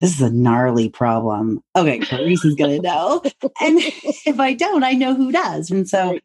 this 0.00 0.14
is 0.14 0.20
a 0.20 0.30
gnarly 0.30 0.88
problem. 0.88 1.62
Okay, 1.74 2.00
Karisse 2.00 2.44
is 2.44 2.54
going 2.54 2.82
to 2.82 2.87
know. 2.87 3.22
And 3.61 3.78
if 3.80 4.38
I 4.38 4.54
don't, 4.54 4.85
I 4.85 4.92
know 4.92 5.14
who 5.14 5.32
does. 5.32 5.70
And 5.70 5.88
so 5.88 6.18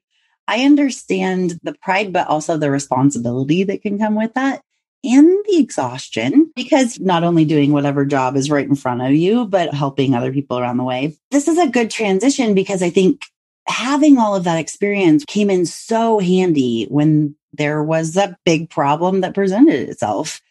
I 0.47 0.65
understand 0.65 1.60
the 1.63 1.73
pride, 1.73 2.12
but 2.12 2.27
also 2.27 2.57
the 2.57 2.71
responsibility 2.71 3.63
that 3.63 3.81
can 3.81 3.97
come 3.97 4.15
with 4.15 4.34
that 4.34 4.62
and 5.03 5.29
the 5.47 5.57
exhaustion 5.57 6.51
because 6.55 6.99
not 6.99 7.23
only 7.23 7.45
doing 7.45 7.71
whatever 7.71 8.05
job 8.05 8.36
is 8.36 8.51
right 8.51 8.67
in 8.67 8.75
front 8.75 9.01
of 9.01 9.12
you, 9.12 9.45
but 9.45 9.73
helping 9.73 10.13
other 10.13 10.31
people 10.31 10.60
around 10.60 10.77
the 10.77 10.84
way. 10.84 11.17
This 11.31 11.47
is 11.47 11.57
a 11.57 11.69
good 11.69 11.89
transition 11.89 12.53
because 12.53 12.84
I 12.84 12.89
think 12.89 13.25
having 13.67 14.17
all 14.17 14.36
of 14.36 14.43
that 14.43 14.60
experience 14.60 15.25
came 15.25 15.49
in 15.49 15.65
so 15.65 16.19
handy 16.19 16.86
when 16.89 17.36
there 17.53 17.84
was 17.84 18.15
a 18.17 18.38
big 18.45 18.69
problem 18.69 19.21
that 19.21 19.34
presented 19.34 19.89
itself 19.89 20.41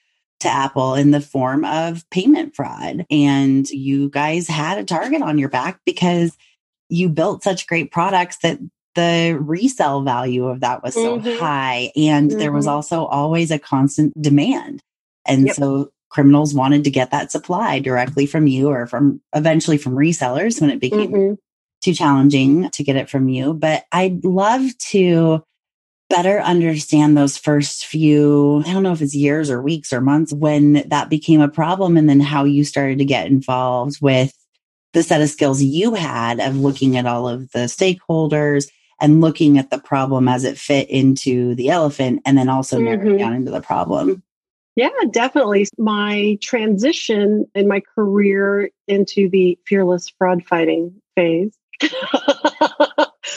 to 0.40 0.48
Apple 0.48 0.94
in 0.94 1.10
the 1.10 1.20
form 1.20 1.64
of 1.64 2.08
payment 2.10 2.54
fraud. 2.54 3.06
And 3.10 3.68
you 3.70 4.08
guys 4.10 4.48
had 4.48 4.78
a 4.78 4.84
target 4.84 5.22
on 5.22 5.38
your 5.38 5.48
back 5.48 5.80
because 5.84 6.36
you 6.88 7.08
built 7.08 7.44
such 7.44 7.66
great 7.66 7.92
products 7.92 8.38
that 8.38 8.58
the 8.94 9.38
resale 9.40 10.02
value 10.02 10.46
of 10.46 10.60
that 10.60 10.82
was 10.82 10.94
so 10.94 11.20
mm-hmm. 11.20 11.38
high. 11.38 11.92
And 11.96 12.30
mm-hmm. 12.30 12.38
there 12.38 12.52
was 12.52 12.66
mm-hmm. 12.66 12.74
also 12.74 13.04
always 13.06 13.50
a 13.50 13.58
constant 13.58 14.20
demand. 14.20 14.82
And 15.26 15.46
yep. 15.46 15.56
so 15.56 15.90
criminals 16.08 16.54
wanted 16.54 16.84
to 16.84 16.90
get 16.90 17.12
that 17.12 17.30
supply 17.30 17.78
directly 17.78 18.26
from 18.26 18.46
you 18.46 18.68
or 18.68 18.86
from 18.86 19.20
eventually 19.34 19.78
from 19.78 19.94
resellers 19.94 20.60
when 20.60 20.70
it 20.70 20.80
became 20.80 21.12
mm-hmm. 21.12 21.34
too 21.82 21.94
challenging 21.94 22.68
to 22.70 22.82
get 22.82 22.96
it 22.96 23.08
from 23.08 23.28
you. 23.28 23.54
But 23.54 23.84
I'd 23.92 24.24
love 24.24 24.76
to 24.90 25.44
better 26.10 26.40
understand 26.40 27.16
those 27.16 27.38
first 27.38 27.86
few, 27.86 28.62
I 28.66 28.72
don't 28.72 28.82
know 28.82 28.92
if 28.92 29.00
it's 29.00 29.14
years 29.14 29.48
or 29.48 29.62
weeks 29.62 29.92
or 29.92 30.02
months 30.02 30.32
when 30.32 30.84
that 30.88 31.08
became 31.08 31.40
a 31.40 31.48
problem 31.48 31.96
and 31.96 32.08
then 32.08 32.20
how 32.20 32.44
you 32.44 32.64
started 32.64 32.98
to 32.98 33.04
get 33.06 33.28
involved 33.28 34.02
with 34.02 34.34
the 34.92 35.02
set 35.02 35.22
of 35.22 35.30
skills 35.30 35.62
you 35.62 35.94
had 35.94 36.40
of 36.40 36.56
looking 36.56 36.96
at 36.96 37.06
all 37.06 37.28
of 37.28 37.50
the 37.52 37.60
stakeholders 37.60 38.68
and 39.00 39.20
looking 39.20 39.56
at 39.56 39.70
the 39.70 39.78
problem 39.78 40.28
as 40.28 40.44
it 40.44 40.58
fit 40.58 40.90
into 40.90 41.54
the 41.54 41.70
elephant 41.70 42.20
and 42.26 42.36
then 42.36 42.48
also 42.48 42.76
mm-hmm. 42.76 42.86
narrowing 42.86 43.16
down 43.16 43.32
into 43.32 43.50
the 43.50 43.62
problem. 43.62 44.22
Yeah, 44.76 44.90
definitely. 45.10 45.66
My 45.78 46.38
transition 46.42 47.46
in 47.54 47.68
my 47.68 47.80
career 47.94 48.70
into 48.88 49.28
the 49.28 49.58
fearless 49.66 50.08
fraud 50.18 50.44
fighting 50.44 51.00
phase 51.16 51.56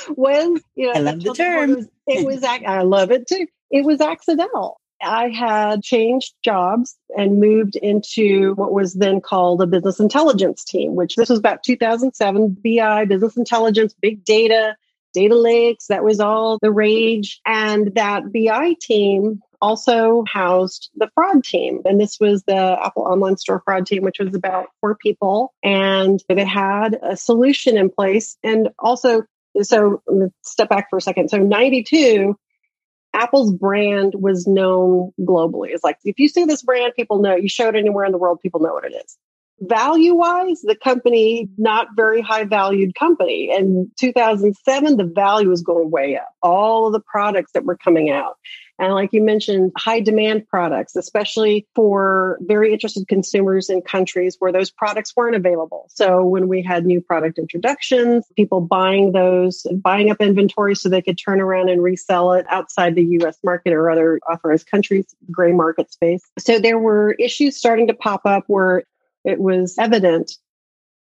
was, 0.09 0.61
you 0.75 0.87
know, 0.87 0.93
I 0.93 0.99
love 0.99 1.21
the 1.21 1.33
term. 1.33 1.71
It 1.71 1.75
was, 1.75 1.87
it 2.07 2.25
was, 2.25 2.43
I 2.43 2.81
love 2.81 3.11
it 3.11 3.27
too. 3.27 3.47
It 3.71 3.85
was 3.85 4.01
accidental. 4.01 4.79
I 5.01 5.29
had 5.29 5.83
changed 5.83 6.33
jobs 6.43 6.95
and 7.17 7.39
moved 7.39 7.75
into 7.75 8.53
what 8.55 8.71
was 8.71 8.93
then 8.93 9.21
called 9.21 9.61
a 9.61 9.67
business 9.67 9.99
intelligence 9.99 10.63
team, 10.63 10.95
which 10.95 11.15
this 11.15 11.29
was 11.29 11.39
about 11.39 11.63
2007 11.63 12.57
BI, 12.63 13.05
business 13.05 13.35
intelligence, 13.37 13.93
big 14.01 14.23
data, 14.23 14.75
data 15.13 15.35
lakes. 15.35 15.87
That 15.87 16.03
was 16.03 16.19
all 16.19 16.57
the 16.61 16.71
rage. 16.71 17.41
And 17.45 17.93
that 17.95 18.31
BI 18.31 18.75
team 18.81 19.41
also 19.61 20.23
housed 20.27 20.89
the 20.95 21.09
fraud 21.15 21.43
team. 21.43 21.81
And 21.85 21.99
this 21.99 22.19
was 22.19 22.43
the 22.43 22.77
Apple 22.83 23.03
Online 23.03 23.37
Store 23.37 23.61
fraud 23.63 23.85
team, 23.85 24.03
which 24.03 24.19
was 24.19 24.35
about 24.35 24.67
four 24.81 24.95
people. 24.95 25.53
And 25.63 26.21
they 26.27 26.45
had 26.45 26.99
a 27.01 27.15
solution 27.15 27.77
in 27.77 27.89
place. 27.89 28.37
And 28.43 28.69
also, 28.79 29.23
so 29.61 30.01
step 30.43 30.69
back 30.69 30.89
for 30.89 30.97
a 30.97 31.01
second. 31.01 31.29
So 31.29 31.37
92, 31.37 32.37
Apple's 33.13 33.53
brand 33.53 34.13
was 34.15 34.47
known 34.47 35.11
globally. 35.19 35.69
It's 35.69 35.83
like 35.83 35.97
if 36.03 36.19
you 36.19 36.27
see 36.27 36.45
this 36.45 36.63
brand, 36.63 36.93
people 36.95 37.19
know. 37.21 37.35
You 37.35 37.49
show 37.49 37.69
it 37.69 37.75
anywhere 37.75 38.05
in 38.05 38.11
the 38.11 38.17
world, 38.17 38.39
people 38.41 38.59
know 38.59 38.73
what 38.73 38.85
it 38.85 38.93
is 38.93 39.17
value 39.67 40.15
wise, 40.15 40.61
the 40.61 40.75
company, 40.75 41.49
not 41.57 41.87
very 41.95 42.21
high 42.21 42.43
valued 42.43 42.95
company. 42.95 43.51
In 43.55 43.91
2007, 43.99 44.97
the 44.97 45.03
value 45.05 45.49
was 45.49 45.61
going 45.61 45.91
way 45.91 46.17
up. 46.17 46.29
All 46.41 46.87
of 46.87 46.93
the 46.93 46.99
products 46.99 47.51
that 47.53 47.65
were 47.65 47.77
coming 47.77 48.09
out. 48.09 48.37
And 48.79 48.93
like 48.93 49.13
you 49.13 49.21
mentioned, 49.21 49.71
high 49.77 49.99
demand 49.99 50.47
products, 50.47 50.95
especially 50.95 51.67
for 51.75 52.39
very 52.41 52.73
interested 52.73 53.07
consumers 53.07 53.69
in 53.69 53.81
countries 53.81 54.37
where 54.39 54.51
those 54.51 54.71
products 54.71 55.15
weren't 55.15 55.35
available. 55.35 55.87
So 55.89 56.25
when 56.25 56.47
we 56.47 56.63
had 56.63 56.85
new 56.85 56.99
product 56.99 57.37
introductions, 57.37 58.25
people 58.35 58.61
buying 58.61 59.11
those, 59.11 59.65
buying 59.71 60.09
up 60.09 60.21
inventory 60.21 60.75
so 60.75 60.89
they 60.89 61.01
could 61.01 61.17
turn 61.17 61.39
around 61.39 61.69
and 61.69 61.83
resell 61.83 62.33
it 62.33 62.45
outside 62.49 62.95
the 62.95 63.05
US 63.21 63.37
market 63.43 63.73
or 63.73 63.89
other 63.89 64.19
authorized 64.29 64.67
countries, 64.67 65.05
gray 65.31 65.51
market 65.51 65.91
space. 65.91 66.23
So 66.39 66.59
there 66.59 66.79
were 66.79 67.13
issues 67.13 67.57
starting 67.57 67.87
to 67.87 67.93
pop 67.93 68.21
up 68.25 68.45
where 68.47 68.83
it 69.23 69.39
was 69.39 69.75
evident 69.77 70.33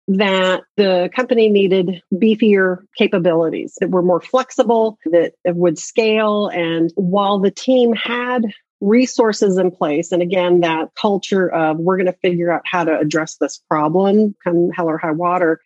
that 0.08 0.64
the 0.78 1.10
company 1.16 1.50
needed 1.50 2.02
beefier 2.14 2.80
capabilities 2.98 3.76
that 3.80 3.90
were 3.90 4.02
more 4.02 4.22
flexible, 4.22 4.98
that 5.06 5.34
would 5.46 5.78
scale. 5.78 6.48
And 6.48 6.92
while 6.96 7.40
the 7.40 7.52
team 7.52 7.94
had 7.94 8.46
resources 8.82 9.58
in 9.58 9.72
place, 9.72 10.12
and 10.12 10.22
again, 10.22 10.62
that 10.62 10.90
culture 11.00 11.48
of 11.48 11.78
we're 11.78 11.98
going 11.98 12.08
to 12.08 12.18
figure 12.20 12.52
out 12.52 12.64
how 12.66 12.84
to 12.84 12.98
address 12.98 13.38
this 13.38 13.62
problem, 13.70 14.36
come 14.44 14.72
hell 14.72 14.90
or 14.90 14.98
high 14.98 15.12
water, 15.12 15.62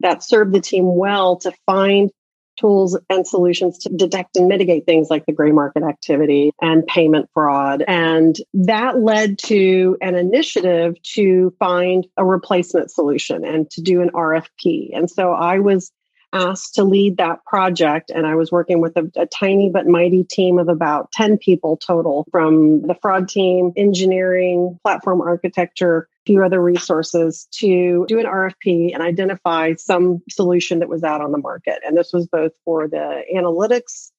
that 0.00 0.22
served 0.22 0.52
the 0.52 0.60
team 0.60 0.94
well 0.94 1.38
to 1.38 1.52
find 1.66 2.10
tools 2.58 2.98
and 3.08 3.26
solutions 3.26 3.78
to 3.78 3.88
detect 3.90 4.36
and 4.36 4.48
mitigate 4.48 4.86
things 4.86 5.08
like 5.10 5.26
the 5.26 5.32
gray 5.32 5.52
market 5.52 5.82
activity 5.82 6.52
and 6.60 6.86
payment 6.86 7.28
fraud. 7.32 7.84
And 7.86 8.36
that 8.54 9.00
led 9.00 9.38
to 9.40 9.96
an 10.00 10.14
initiative 10.14 11.00
to 11.14 11.54
find 11.58 12.06
a 12.16 12.24
replacement 12.24 12.90
solution 12.90 13.44
and 13.44 13.70
to 13.70 13.82
do 13.82 14.02
an 14.02 14.10
RFP. 14.10 14.90
And 14.94 15.10
so 15.10 15.32
I 15.32 15.58
was 15.58 15.92
asked 16.32 16.74
to 16.74 16.84
lead 16.84 17.16
that 17.16 17.44
project. 17.44 18.10
And 18.10 18.26
I 18.26 18.34
was 18.34 18.52
working 18.52 18.80
with 18.80 18.96
a, 18.96 19.10
a, 19.16 19.26
tiny 19.26 19.70
but 19.70 19.86
mighty 19.86 20.24
team 20.24 20.58
of 20.58 20.68
about 20.68 21.10
10 21.12 21.38
people 21.38 21.76
total 21.76 22.26
from 22.30 22.82
the 22.82 22.94
fraud 23.00 23.28
team, 23.28 23.72
engineering, 23.76 24.78
platform 24.82 25.20
architecture, 25.20 26.08
a 26.12 26.26
few 26.26 26.44
other 26.44 26.62
resources 26.62 27.48
to 27.52 28.04
do 28.08 28.18
an 28.18 28.26
RFP 28.26 28.92
and 28.92 29.02
identify 29.02 29.74
some 29.74 30.22
solution 30.28 30.80
that 30.80 30.88
was 30.88 31.02
out 31.02 31.20
on 31.20 31.32
the 31.32 31.38
market. 31.38 31.80
And 31.86 31.96
this 31.96 32.12
was 32.12 32.26
both 32.26 32.52
for 32.64 32.88
the 32.88 33.22
analytics 33.34 34.10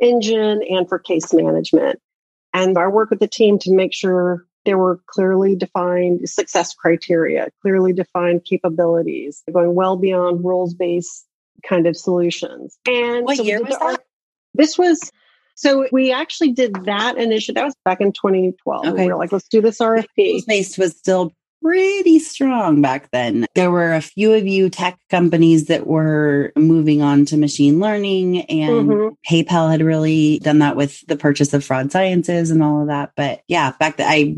engine 0.00 0.62
and 0.68 0.88
for 0.88 0.98
case 0.98 1.32
management. 1.32 2.00
And 2.52 2.78
I 2.78 2.86
worked 2.88 3.10
with 3.10 3.20
the 3.20 3.28
team 3.28 3.58
to 3.60 3.74
make 3.74 3.92
sure 3.92 4.46
there 4.64 4.78
were 4.78 5.00
clearly 5.06 5.56
defined 5.56 6.28
success 6.28 6.74
criteria, 6.74 7.48
clearly 7.62 7.92
defined 7.92 8.44
capabilities, 8.44 9.42
going 9.52 9.74
well 9.74 9.96
beyond 9.96 10.44
rules 10.44 10.74
based 10.74 11.26
kind 11.68 11.86
of 11.86 11.96
solutions. 11.96 12.78
And 12.86 13.24
what 13.24 13.38
so 13.38 13.42
year 13.42 13.62
was 13.62 13.76
that? 13.78 14.02
This 14.54 14.78
was 14.78 15.10
so 15.56 15.86
we 15.90 16.12
actually 16.12 16.52
did 16.52 16.74
that 16.84 17.16
initiative. 17.16 17.56
That 17.56 17.64
was 17.64 17.74
back 17.84 18.00
in 18.00 18.12
2012. 18.12 18.86
Okay. 18.86 19.06
We 19.06 19.10
were 19.10 19.18
like, 19.18 19.32
let's 19.32 19.48
do 19.48 19.60
this 19.60 19.78
RFP. 19.78 20.40
Space 20.40 20.76
was 20.76 20.96
still 20.96 21.32
pretty 21.62 22.18
strong 22.18 22.82
back 22.82 23.10
then. 23.10 23.46
There 23.54 23.70
were 23.70 23.94
a 23.94 24.02
few 24.02 24.34
of 24.34 24.46
you 24.46 24.68
tech 24.68 24.98
companies 25.10 25.66
that 25.66 25.86
were 25.86 26.52
moving 26.56 27.00
on 27.02 27.24
to 27.26 27.38
machine 27.38 27.80
learning, 27.80 28.42
and 28.42 28.88
mm-hmm. 28.88 29.34
PayPal 29.34 29.70
had 29.70 29.80
really 29.80 30.38
done 30.40 30.58
that 30.58 30.76
with 30.76 31.04
the 31.06 31.16
purchase 31.16 31.54
of 31.54 31.64
fraud 31.64 31.90
sciences 31.90 32.50
and 32.50 32.62
all 32.62 32.82
of 32.82 32.88
that. 32.88 33.12
But 33.16 33.40
yeah, 33.48 33.72
back 33.80 33.96
that 33.96 34.08
I 34.10 34.36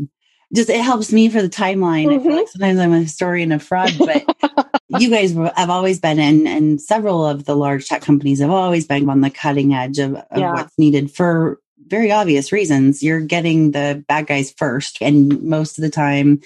just 0.53 0.69
it 0.69 0.81
helps 0.81 1.11
me 1.11 1.29
for 1.29 1.41
the 1.41 1.49
timeline. 1.49 2.07
Mm-hmm. 2.07 2.29
like 2.29 2.47
sometimes 2.47 2.79
I'm 2.79 2.93
a 2.93 3.01
historian 3.01 3.51
of 3.51 3.61
fraud, 3.61 3.91
but 3.97 4.23
you 4.99 5.09
guys 5.09 5.33
have 5.33 5.69
always 5.69 5.99
been 5.99 6.19
in, 6.19 6.47
and 6.47 6.81
several 6.81 7.25
of 7.25 7.45
the 7.45 7.55
large 7.55 7.87
tech 7.87 8.01
companies 8.01 8.39
have 8.39 8.49
always 8.49 8.87
been 8.87 9.09
on 9.09 9.21
the 9.21 9.29
cutting 9.29 9.73
edge 9.73 9.99
of, 9.99 10.15
of 10.15 10.37
yeah. 10.37 10.53
what's 10.53 10.77
needed 10.77 11.11
for 11.11 11.59
very 11.87 12.11
obvious 12.11 12.51
reasons. 12.51 13.03
You're 13.03 13.21
getting 13.21 13.71
the 13.71 14.03
bad 14.07 14.27
guys 14.27 14.53
first, 14.57 14.97
and 15.01 15.41
most 15.43 15.77
of 15.77 15.83
the 15.83 15.89
time, 15.89 16.41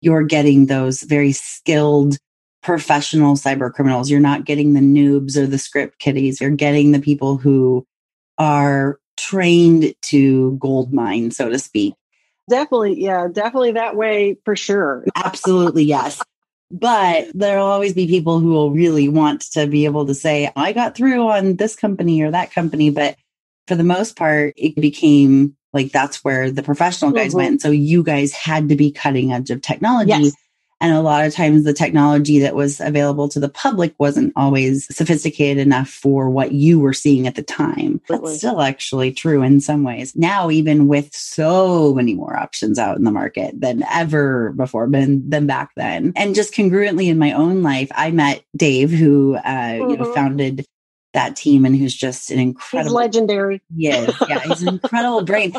you're 0.00 0.24
getting 0.24 0.66
those 0.66 1.02
very 1.02 1.32
skilled 1.32 2.18
professional 2.62 3.36
cyber 3.36 3.72
criminals. 3.72 4.10
You're 4.10 4.20
not 4.20 4.46
getting 4.46 4.72
the 4.72 4.80
noobs 4.80 5.36
or 5.36 5.46
the 5.46 5.58
script 5.58 5.98
kiddies. 5.98 6.40
You're 6.40 6.50
getting 6.50 6.92
the 6.92 7.00
people 7.00 7.36
who 7.36 7.86
are 8.38 8.98
trained 9.16 9.94
to 10.02 10.56
gold 10.56 10.92
mine, 10.92 11.30
so 11.30 11.48
to 11.50 11.58
speak. 11.58 11.94
Definitely. 12.48 13.02
Yeah, 13.02 13.28
definitely 13.32 13.72
that 13.72 13.96
way 13.96 14.36
for 14.44 14.56
sure. 14.56 15.04
Absolutely. 15.16 15.84
Yes. 15.84 16.20
But 16.70 17.28
there'll 17.34 17.66
always 17.66 17.94
be 17.94 18.06
people 18.06 18.40
who 18.40 18.48
will 18.50 18.70
really 18.70 19.08
want 19.08 19.42
to 19.52 19.66
be 19.66 19.84
able 19.84 20.06
to 20.06 20.14
say, 20.14 20.50
I 20.56 20.72
got 20.72 20.94
through 20.96 21.28
on 21.28 21.56
this 21.56 21.76
company 21.76 22.22
or 22.22 22.30
that 22.32 22.52
company. 22.52 22.90
But 22.90 23.16
for 23.68 23.76
the 23.76 23.84
most 23.84 24.16
part, 24.16 24.54
it 24.56 24.74
became 24.76 25.56
Like 25.74 25.90
that's 25.90 26.22
where 26.24 26.50
the 26.52 26.62
professional 26.62 27.10
guys 27.10 27.32
Mhm. 27.32 27.36
went. 27.36 27.60
So 27.62 27.70
you 27.70 28.04
guys 28.04 28.32
had 28.32 28.68
to 28.68 28.76
be 28.76 28.92
cutting 28.92 29.32
edge 29.32 29.50
of 29.50 29.60
technology. 29.60 30.10
Yes. 30.10 30.32
And 30.80 30.94
a 30.94 31.00
lot 31.00 31.24
of 31.24 31.32
times 31.32 31.64
the 31.64 31.72
technology 31.72 32.38
that 32.40 32.54
was 32.54 32.80
available 32.80 33.28
to 33.30 33.40
the 33.40 33.48
public 33.48 33.94
wasn't 33.98 34.32
always 34.36 34.94
sophisticated 34.94 35.64
enough 35.66 35.88
for 35.88 36.28
what 36.28 36.52
you 36.52 36.78
were 36.80 36.92
seeing 36.92 37.26
at 37.26 37.36
the 37.36 37.42
time. 37.42 38.00
That's 38.08 38.36
still 38.36 38.60
actually 38.60 39.12
true 39.12 39.42
in 39.42 39.60
some 39.60 39.84
ways. 39.84 40.14
Now, 40.14 40.50
even 40.50 40.88
with 40.88 41.14
so 41.14 41.94
many 41.94 42.14
more 42.14 42.36
options 42.36 42.78
out 42.78 42.96
in 42.96 43.04
the 43.04 43.10
market 43.10 43.60
than 43.60 43.84
ever 43.90 44.52
before, 44.52 44.88
than, 44.88 45.28
than 45.28 45.46
back 45.46 45.70
then. 45.76 46.12
And 46.16 46.34
just 46.34 46.52
congruently 46.54 47.08
in 47.08 47.18
my 47.18 47.32
own 47.32 47.62
life, 47.62 47.90
I 47.94 48.10
met 48.10 48.44
Dave, 48.56 48.90
who, 48.90 49.36
uh, 49.36 49.76
you 49.78 49.96
know, 49.96 50.04
Mhm. 50.04 50.14
founded 50.14 50.66
that 51.14 51.34
team 51.36 51.64
and 51.64 51.76
who's 51.76 51.94
just 51.94 52.30
an 52.30 52.38
He's 52.38 52.48
incredible 52.48 52.94
legendary. 52.94 53.62
Yes, 53.74 54.14
yeah, 54.28 54.40
he's 54.40 54.62
an 54.62 54.68
incredible 54.68 55.22
brain. 55.24 55.54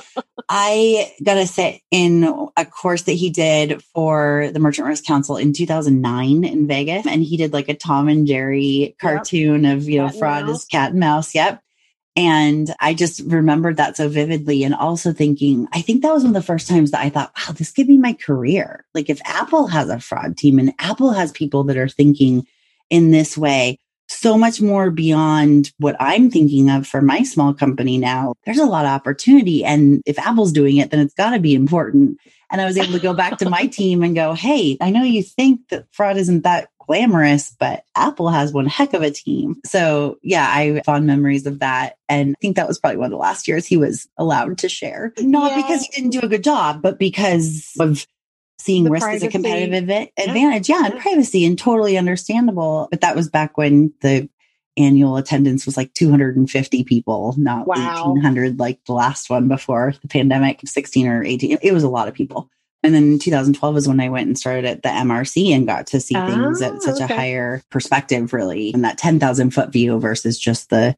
I 0.47 1.11
got 1.23 1.35
to 1.35 1.47
sit 1.47 1.81
in 1.91 2.49
a 2.55 2.65
course 2.65 3.03
that 3.03 3.13
he 3.13 3.29
did 3.29 3.83
for 3.83 4.49
the 4.53 4.59
Merchant 4.59 4.87
Risk 4.87 5.05
Council 5.05 5.37
in 5.37 5.53
2009 5.53 6.43
in 6.43 6.67
Vegas, 6.67 7.07
and 7.07 7.23
he 7.23 7.37
did 7.37 7.51
like 7.51 7.67
a 7.67 7.73
Tom 7.73 8.07
and 8.07 8.27
Jerry 8.27 8.95
cartoon 9.01 9.65
of 9.65 9.89
you 9.89 9.99
know 9.99 10.09
Cat 10.09 10.19
fraud 10.19 10.49
is 10.49 10.65
cat 10.65 10.91
and 10.91 10.99
mouse. 10.99 11.33
Yep. 11.33 11.61
And 12.17 12.73
I 12.79 12.93
just 12.93 13.19
remembered 13.25 13.75
that 13.75 13.97
so 13.97 14.07
vividly, 14.07 14.63
and 14.63 14.73
also 14.73 15.11
thinking, 15.11 15.67
I 15.73 15.81
think 15.81 16.01
that 16.01 16.13
was 16.13 16.23
one 16.23 16.33
of 16.35 16.41
the 16.41 16.45
first 16.47 16.69
times 16.69 16.91
that 16.91 17.01
I 17.01 17.09
thought, 17.09 17.33
wow, 17.37 17.53
this 17.53 17.73
could 17.73 17.87
be 17.87 17.97
my 17.97 18.13
career. 18.13 18.85
Like 18.93 19.09
if 19.09 19.19
Apple 19.25 19.67
has 19.67 19.89
a 19.89 19.99
fraud 19.99 20.37
team 20.37 20.57
and 20.57 20.73
Apple 20.79 21.11
has 21.11 21.33
people 21.33 21.65
that 21.65 21.77
are 21.77 21.89
thinking 21.89 22.47
in 22.89 23.11
this 23.11 23.37
way, 23.37 23.79
so 24.07 24.37
much 24.37 24.61
more 24.61 24.91
beyond 24.91 25.71
what 25.77 25.95
I'm 25.99 26.29
thinking 26.29 26.69
of 26.69 26.87
for 26.87 27.01
my 27.01 27.23
small 27.23 27.53
company 27.53 27.97
now. 27.97 28.33
There's 28.45 28.59
a 28.59 28.65
lot 28.65 28.85
of 28.85 28.91
opportunity. 28.91 29.63
And 29.65 30.01
if 30.05 30.19
Apple's 30.19 30.51
doing 30.51 30.77
it, 30.77 30.91
then 30.91 30.99
it's 30.99 31.13
got 31.13 31.31
to 31.31 31.39
be 31.39 31.55
important. 31.55 32.19
And 32.51 32.61
I 32.61 32.65
was 32.65 32.77
able 32.77 32.93
to 32.93 32.99
go 32.99 33.13
back 33.13 33.39
to 33.39 33.49
my 33.49 33.65
team 33.71 34.03
and 34.03 34.15
go, 34.15 34.33
Hey, 34.33 34.77
I 34.79 34.91
know 34.91 35.03
you 35.03 35.23
think 35.23 35.61
that 35.69 35.87
fraud 35.91 36.17
isn't 36.17 36.43
that 36.43 36.69
glamorous, 36.87 37.55
but 37.59 37.83
Apple 37.95 38.29
has 38.29 38.53
one 38.53 38.67
heck 38.67 38.93
of 38.93 39.01
a 39.01 39.09
team. 39.09 39.55
So 39.65 40.19
yeah, 40.21 40.47
I 40.47 40.65
have 40.73 40.85
fond 40.85 41.07
memories 41.07 41.47
of 41.47 41.59
that. 41.59 41.97
And 42.07 42.35
I 42.37 42.39
think 42.39 42.57
that 42.57 42.67
was 42.67 42.77
probably 42.79 42.97
one 42.97 43.05
of 43.07 43.11
the 43.11 43.17
last 43.17 43.47
years 43.47 43.65
he 43.65 43.77
was 43.77 44.07
allowed 44.17 44.59
to 44.59 44.69
share. 44.69 45.11
Not 45.19 45.51
Yeah. 45.51 45.61
because 45.63 45.81
he 45.81 45.89
didn't 45.99 46.11
do 46.11 46.19
a 46.21 46.27
good 46.27 46.43
job, 46.43 46.83
but 46.83 46.99
because 46.99 47.71
of 47.79 48.05
seeing 48.59 48.83
The 48.83 48.91
risk 48.91 49.07
as 49.07 49.23
a 49.23 49.27
competitive 49.27 49.83
adva- 49.85 50.09
advantage. 50.17 50.69
Yeah, 50.69 50.85
and 50.85 50.99
privacy 50.99 51.45
and 51.45 51.57
totally 51.57 51.97
understandable. 51.97 52.87
But 52.91 53.01
that 53.01 53.15
was 53.15 53.29
back 53.29 53.57
when 53.57 53.93
the 54.01 54.29
annual 54.77 55.15
attendance 55.17 55.65
was 55.65 55.77
like 55.77 55.93
250 55.93 56.83
people, 56.83 57.33
not 57.37 57.65
Wow. 57.67 57.75
1800 58.07 58.59
like 58.59 58.79
the 58.85 58.93
last 58.93 59.29
one 59.29 59.47
before 59.47 59.93
the 60.01 60.07
pandemic, 60.07 60.59
16 60.65 61.07
or 61.07 61.23
18. 61.23 61.59
It 61.61 61.71
was 61.73 61.83
a 61.83 61.89
lot 61.89 62.07
of 62.07 62.13
people. 62.13 62.49
And 62.83 62.93
then 62.93 63.03
in 63.13 63.19
2012 63.19 63.77
is 63.77 63.87
when 63.87 63.99
I 63.99 64.09
went 64.09 64.27
and 64.27 64.37
started 64.37 64.65
at 64.65 64.83
the 64.83 64.89
MRC 64.89 65.51
and 65.55 65.65
got 65.65 65.87
to 65.87 65.99
see 65.99 66.13
things 66.13 66.61
Ah, 66.61 66.65
at 66.67 66.83
such 66.83 67.01
okay. 67.01 67.13
a 67.13 67.17
higher 67.17 67.63
perspective, 67.71 68.31
really, 68.33 68.71
and 68.73 68.83
that 68.83 68.97
10,000 68.97 69.51
foot 69.51 69.71
view 69.71 69.99
versus 69.99 70.37
just 70.37 70.69
the 70.69 70.95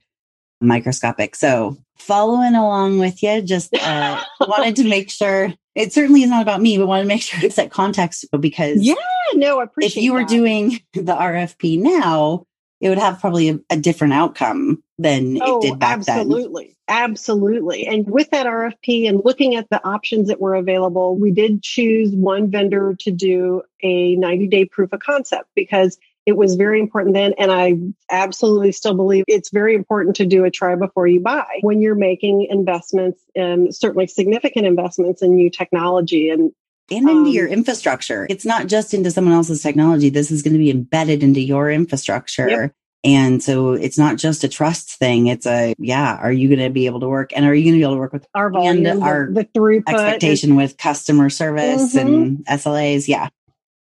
microscopic. 0.60 1.36
So 1.36 1.78
following 1.98 2.56
along 2.56 3.00
with 3.00 3.22
you, 3.24 3.41
just 3.41 3.74
uh, 3.76 4.22
wanted 4.41 4.76
to 4.78 4.84
make 4.89 5.10
sure 5.10 5.54
it 5.78 5.94
certainly 5.94 6.24
is 6.24 6.30
not 6.30 6.42
about 6.42 6.62
me, 6.62 6.78
but 6.78 6.88
want 6.88 7.04
to 7.04 7.08
make 7.08 7.22
sure 7.22 7.40
it's 7.44 7.56
set 7.56 7.72
context 7.72 8.26
because 8.40 8.80
Yeah, 8.82 8.96
no, 9.36 9.60
I 9.60 9.63
if 9.63 9.70
appreciate 9.70 10.04
you 10.04 10.13
were 10.13 10.22
that. 10.22 10.30
doing 10.30 10.80
the 10.94 11.13
RFP 11.13 11.80
now, 11.80 12.46
it 12.82 12.90
would 12.90 12.98
have 12.98 13.20
probably 13.20 13.50
a, 13.50 13.60
a 13.70 13.78
different 13.78 14.13
outcome 14.13 14.84
than 15.00 15.38
Oh, 15.42 15.60
it 15.60 15.62
did 15.62 15.80
back 15.80 16.02
then. 16.04 16.20
absolutely. 16.20 16.76
Absolutely. 16.88 17.86
And 17.86 18.10
with 18.10 18.30
that 18.32 18.46
RFP 18.48 19.10
and 19.10 19.22
looking 19.26 19.56
at 19.56 19.70
the 19.70 19.86
options 19.86 20.28
that 20.30 20.40
were 20.40 20.56
available, 20.56 21.18
we 21.18 21.32
did 21.32 21.62
choose 21.62 22.12
one 22.16 22.50
vendor 22.50 22.96
to 23.00 23.12
do 23.12 23.62
a 23.84 24.16
90 24.16 24.48
day 24.48 24.66
proof 24.66 24.94
of 24.94 25.00
concept 25.02 25.50
because 25.56 25.98
it 26.28 26.36
was 26.36 26.56
very 26.56 26.80
important 26.82 27.16
then. 27.16 27.34
And 27.40 27.52
I 27.52 27.76
absolutely 28.12 28.74
still 28.74 28.94
believe 28.94 29.24
it's 29.28 29.50
very 29.50 29.74
important 29.74 30.18
to 30.18 30.26
do 30.26 30.44
a 30.44 30.52
try 30.52 30.76
before 30.76 31.08
you 31.08 31.22
buy 31.22 31.60
when 31.62 31.82
you're 31.82 31.96
making 31.96 32.46
investments 32.50 33.20
and 33.34 33.74
certainly 33.74 34.08
significant 34.08 34.68
investments 34.68 35.22
in 35.24 35.36
new 35.36 35.50
technology. 35.50 36.30
And 36.30 36.52
And 36.92 37.10
into 37.10 37.32
your 37.32 37.48
Um, 37.48 37.54
infrastructure. 37.54 38.28
It's 38.30 38.46
not 38.46 38.68
just 38.68 38.94
into 38.94 39.10
someone 39.10 39.34
else's 39.34 39.63
technology. 39.63 40.10
This 40.10 40.30
is 40.30 40.42
going 40.44 40.54
to 40.54 40.60
be 40.60 40.70
embedded 40.70 41.24
into 41.24 41.40
your 41.42 41.72
infrastructure. 41.72 42.50
Yep. 42.50 42.72
And 43.06 43.42
so 43.42 43.74
it's 43.74 43.98
not 43.98 44.18
just 44.18 44.44
a 44.44 44.50
trust 44.50 44.98
thing. 45.00 45.28
It's 45.28 45.46
a, 45.46 45.76
yeah, 45.80 46.18
are 46.18 46.32
you 46.32 46.50
going 46.50 46.60
to 46.60 46.70
be 46.70 46.88
able 46.88 47.00
to 47.02 47.08
work? 47.08 47.32
And 47.34 47.46
are 47.46 47.56
you 47.56 47.63
going 47.63 47.76
to 47.76 47.80
be 47.80 47.84
able 47.84 47.94
to 47.94 48.00
work 48.00 48.12
with 48.12 48.26
our 48.36 48.50
volume, 48.50 48.84
the- 48.84 49.00
our 49.00 49.30
the, 49.32 49.46
throughput, 49.46 49.84
is- 49.88 50.02
expectation 50.02 50.56
with 50.58 50.78
customer 50.78 51.30
service 51.30 51.96
Mhm. 51.96 52.02
and 52.02 52.46
SLAs? 52.48 53.08
Yeah. 53.08 53.30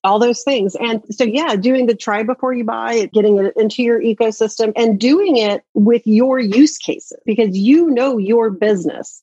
All 0.05 0.19
those 0.19 0.43
things. 0.43 0.77
And 0.77 1.03
so, 1.11 1.25
yeah, 1.25 1.57
doing 1.57 1.87
the 1.87 1.95
try 1.95 2.23
before 2.23 2.53
you 2.53 2.65
buy 2.65 2.95
it, 2.95 3.13
getting 3.13 3.39
it 3.39 3.55
into 3.57 3.83
your 3.83 4.01
ecosystem 4.01 4.73
and 4.77 4.99
doing 4.99 5.37
it 5.37 5.63
with 5.75 6.03
your 6.07 6.39
use 6.39 6.79
cases 6.79 7.19
because 7.27 7.57
you 7.57 7.91
know 7.91 8.19
your 8.19 8.51
business. 8.51 9.23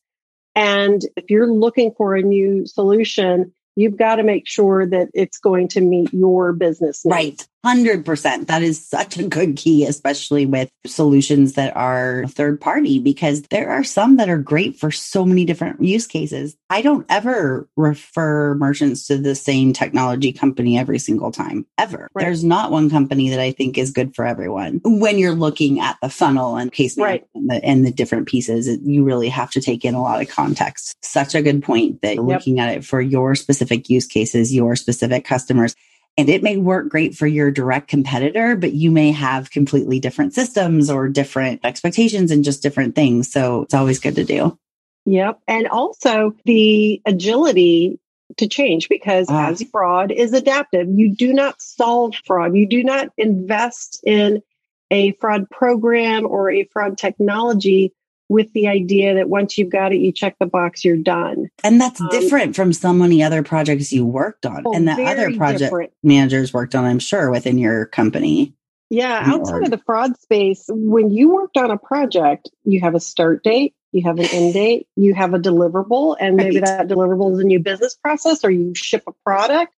And 0.55 1.01
if 1.17 1.29
you're 1.29 1.51
looking 1.51 1.93
for 1.97 2.15
a 2.15 2.21
new 2.21 2.65
solution, 2.65 3.53
you've 3.75 3.97
got 3.97 4.15
to 4.15 4.23
make 4.23 4.47
sure 4.47 4.85
that 4.87 5.09
it's 5.13 5.37
going 5.37 5.67
to 5.69 5.81
meet 5.81 6.13
your 6.13 6.53
business 6.53 7.05
needs. 7.05 7.15
Right. 7.15 7.47
100%. 7.65 8.47
That 8.47 8.61
is 8.61 8.85
such 8.85 9.17
a 9.17 9.27
good 9.27 9.57
key, 9.57 9.85
especially 9.85 10.45
with 10.45 10.69
solutions 10.85 11.53
that 11.53 11.75
are 11.75 12.25
third 12.27 12.61
party, 12.61 12.99
because 12.99 13.41
there 13.49 13.71
are 13.71 13.83
some 13.83 14.17
that 14.17 14.29
are 14.29 14.37
great 14.37 14.77
for 14.79 14.91
so 14.91 15.25
many 15.25 15.45
different 15.45 15.83
use 15.83 16.05
cases. 16.05 16.55
I 16.69 16.81
don't 16.81 17.05
ever 17.09 17.67
refer 17.75 18.53
merchants 18.55 19.07
to 19.07 19.17
the 19.17 19.33
same 19.35 19.73
technology 19.73 20.31
company 20.31 20.77
every 20.77 20.99
single 20.99 21.31
time, 21.31 21.65
ever. 21.77 22.07
Right. 22.13 22.23
There's 22.23 22.43
not 22.43 22.71
one 22.71 22.89
company 22.89 23.29
that 23.31 23.39
I 23.39 23.51
think 23.51 23.77
is 23.77 23.91
good 23.91 24.15
for 24.15 24.25
everyone. 24.25 24.81
When 24.83 25.17
you're 25.17 25.33
looking 25.33 25.79
at 25.79 25.97
the 26.01 26.09
funnel 26.09 26.57
and 26.57 26.71
case 26.71 26.97
Right. 26.97 27.25
and 27.33 27.49
the, 27.49 27.55
and 27.65 27.85
the 27.85 27.91
different 27.91 28.27
pieces, 28.27 28.69
you 28.83 29.03
really 29.03 29.29
have 29.29 29.49
to 29.51 29.61
take 29.61 29.83
in 29.83 29.95
a 29.95 30.01
lot 30.01 30.21
of 30.21 30.29
context. 30.29 30.95
Such 31.01 31.33
a 31.33 31.41
good 31.41 31.63
point 31.63 32.01
that 32.03 32.15
Yep. 32.15 32.23
looking 32.25 32.59
at 32.59 32.75
it 32.77 32.85
for 32.85 33.01
your 33.01 33.33
specific 33.35 33.89
use 33.89 34.05
cases, 34.05 34.53
your 34.53 34.75
specific 34.75 35.25
customers. 35.25 35.75
And 36.17 36.29
it 36.29 36.43
may 36.43 36.55
work 36.55 36.87
great 36.87 37.13
for 37.15 37.27
your 37.27 37.51
direct 37.51 37.89
competitor, 37.89 38.55
but 38.55 38.73
you 38.73 38.89
may 38.89 39.11
have 39.11 39.51
completely 39.51 39.99
different 39.99 40.33
systems 40.33 40.89
or 40.89 41.09
different 41.09 41.59
expectations 41.65 42.31
and 42.31 42.43
just 42.43 42.63
different 42.63 42.95
things. 42.95 43.29
So 43.29 43.63
it's 43.63 43.73
always 43.73 43.99
good 43.99 44.15
to 44.15 44.23
do. 44.23 44.57
Yep. 45.05 45.39
And 45.47 45.67
also 45.67 46.33
the 46.45 47.01
agility 47.05 47.99
to 48.37 48.47
change 48.47 48.89
because 48.89 49.27
Ah. 49.29 49.49
as 49.49 49.61
fraud 49.63 50.11
is 50.11 50.33
adaptive, 50.33 50.87
you 50.89 51.13
do 51.13 51.33
not 51.33 51.61
solve 51.61 52.15
fraud. 52.25 52.55
You 52.55 52.65
do 52.65 52.83
not 52.83 53.09
invest 53.17 54.01
in 54.05 54.41
a 54.89 55.11
fraud 55.13 55.49
program 55.49 56.25
or 56.25 56.49
a 56.49 56.63
fraud 56.71 56.97
technology 56.97 57.91
with 58.29 58.51
the 58.53 58.67
idea 58.67 59.13
that 59.15 59.29
once 59.29 59.57
you've 59.57 59.69
got 59.69 59.93
it, 59.93 59.97
you 59.97 60.11
check 60.11 60.35
the 60.39 60.45
box, 60.45 60.83
you're 60.83 60.97
done. 60.97 61.47
And 61.63 61.79
that's 61.79 62.01
Um, 62.01 62.09
different 62.09 62.55
from 62.55 62.73
so 62.73 62.91
many 62.93 63.21
other 63.23 63.43
projects 63.43 63.91
you 63.93 64.05
worked 64.05 64.45
on 64.45 64.63
Oh, 64.65 64.73
and 64.73 64.87
the 64.87 64.93
other 65.03 65.31
project 65.35 65.59
different. 65.59 65.91
managers 66.03 66.53
worked 66.53 66.75
on, 66.75 66.85
I'm 66.85 66.99
sure, 66.99 67.29
within 67.29 67.57
your 67.57 67.85
company. 67.85 68.53
Yeah, 68.89 69.21
outside 69.25 69.53
org. 69.55 69.63
of 69.65 69.71
the 69.71 69.81
fraud 69.85 70.19
space, 70.19 70.65
when 70.69 71.09
you 71.09 71.33
worked 71.33 71.57
on 71.57 71.71
a 71.71 71.77
project, 71.77 72.49
you 72.65 72.81
have 72.81 72.93
a 72.95 72.99
start 72.99 73.43
date, 73.43 73.73
you 73.91 74.03
have 74.03 74.19
an 74.19 74.25
end 74.31 74.53
date, 74.53 74.87
you 74.95 75.13
have 75.15 75.33
a 75.33 75.39
deliverable, 75.39 76.15
and 76.19 76.35
maybe 76.35 76.55
Right. 76.57 76.65
that 76.65 76.87
deliverable 76.87 77.33
is 77.33 77.39
a 77.39 77.43
new 77.43 77.59
business 77.59 77.95
process 77.95 78.43
or 78.43 78.51
you 78.51 78.73
ship 78.75 79.03
a 79.07 79.11
product. 79.23 79.73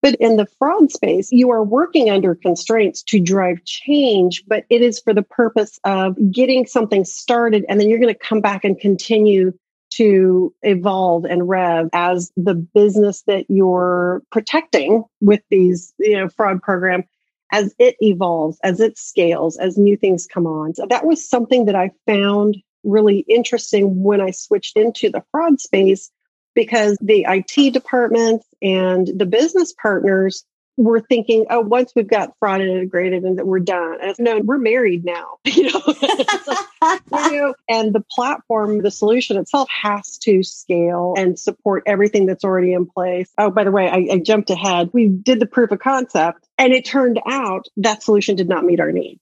But 0.00 0.14
in 0.16 0.36
the 0.36 0.46
fraud 0.58 0.92
space, 0.92 1.32
you 1.32 1.50
are 1.50 1.64
working 1.64 2.08
under 2.08 2.34
constraints 2.34 3.02
to 3.04 3.20
drive 3.20 3.64
change, 3.64 4.44
but 4.46 4.64
it 4.70 4.80
is 4.80 5.00
for 5.00 5.12
the 5.12 5.22
purpose 5.22 5.78
of 5.84 6.16
getting 6.30 6.66
something 6.66 7.04
started. 7.04 7.64
And 7.68 7.80
then 7.80 7.88
you're 7.88 7.98
going 7.98 8.14
to 8.14 8.18
come 8.18 8.40
back 8.40 8.64
and 8.64 8.78
continue 8.78 9.52
to 9.90 10.54
evolve 10.62 11.24
and 11.24 11.48
rev 11.48 11.88
as 11.92 12.30
the 12.36 12.54
business 12.54 13.22
that 13.26 13.46
you're 13.48 14.22
protecting 14.30 15.02
with 15.20 15.40
these, 15.50 15.92
you 15.98 16.16
know, 16.16 16.28
fraud 16.28 16.62
program 16.62 17.02
as 17.50 17.74
it 17.78 17.96
evolves, 18.00 18.58
as 18.62 18.80
it 18.80 18.98
scales, 18.98 19.56
as 19.56 19.78
new 19.78 19.96
things 19.96 20.26
come 20.26 20.46
on. 20.46 20.74
So 20.74 20.86
that 20.90 21.06
was 21.06 21.28
something 21.28 21.64
that 21.64 21.74
I 21.74 21.90
found 22.06 22.56
really 22.84 23.20
interesting 23.20 24.02
when 24.02 24.20
I 24.20 24.30
switched 24.30 24.76
into 24.76 25.10
the 25.10 25.24
fraud 25.32 25.60
space 25.60 26.10
because 26.58 26.98
the 27.00 27.24
IT 27.28 27.72
departments 27.72 28.44
and 28.60 29.06
the 29.06 29.26
business 29.26 29.72
partners 29.80 30.44
were 30.76 30.98
thinking, 30.98 31.46
oh, 31.50 31.60
once 31.60 31.92
we've 31.94 32.08
got 32.08 32.32
fraud 32.40 32.60
integrated 32.60 33.22
and 33.22 33.38
that 33.38 33.46
we're 33.46 33.60
done. 33.60 33.98
And 34.02 34.16
no, 34.18 34.40
we're 34.40 34.58
married 34.58 35.04
now. 35.04 35.38
You 35.44 35.72
know? 35.72 35.80
Like, 36.80 37.32
you 37.32 37.38
know, 37.38 37.54
and 37.68 37.92
the 37.92 38.04
platform, 38.10 38.82
the 38.82 38.90
solution 38.90 39.36
itself 39.36 39.68
has 39.82 40.18
to 40.18 40.44
scale 40.44 41.14
and 41.16 41.36
support 41.38 41.82
everything 41.86 42.26
that's 42.26 42.44
already 42.44 42.72
in 42.72 42.86
place. 42.86 43.28
Oh, 43.36 43.50
by 43.50 43.64
the 43.64 43.72
way, 43.72 43.88
I, 43.88 44.14
I 44.14 44.18
jumped 44.18 44.50
ahead. 44.50 44.90
We 44.92 45.08
did 45.08 45.40
the 45.40 45.46
proof 45.46 45.72
of 45.72 45.80
concept 45.80 46.46
and 46.56 46.72
it 46.72 46.84
turned 46.84 47.20
out 47.26 47.66
that 47.78 48.04
solution 48.04 48.36
did 48.36 48.48
not 48.48 48.64
meet 48.64 48.78
our 48.78 48.92
needs. 48.92 49.20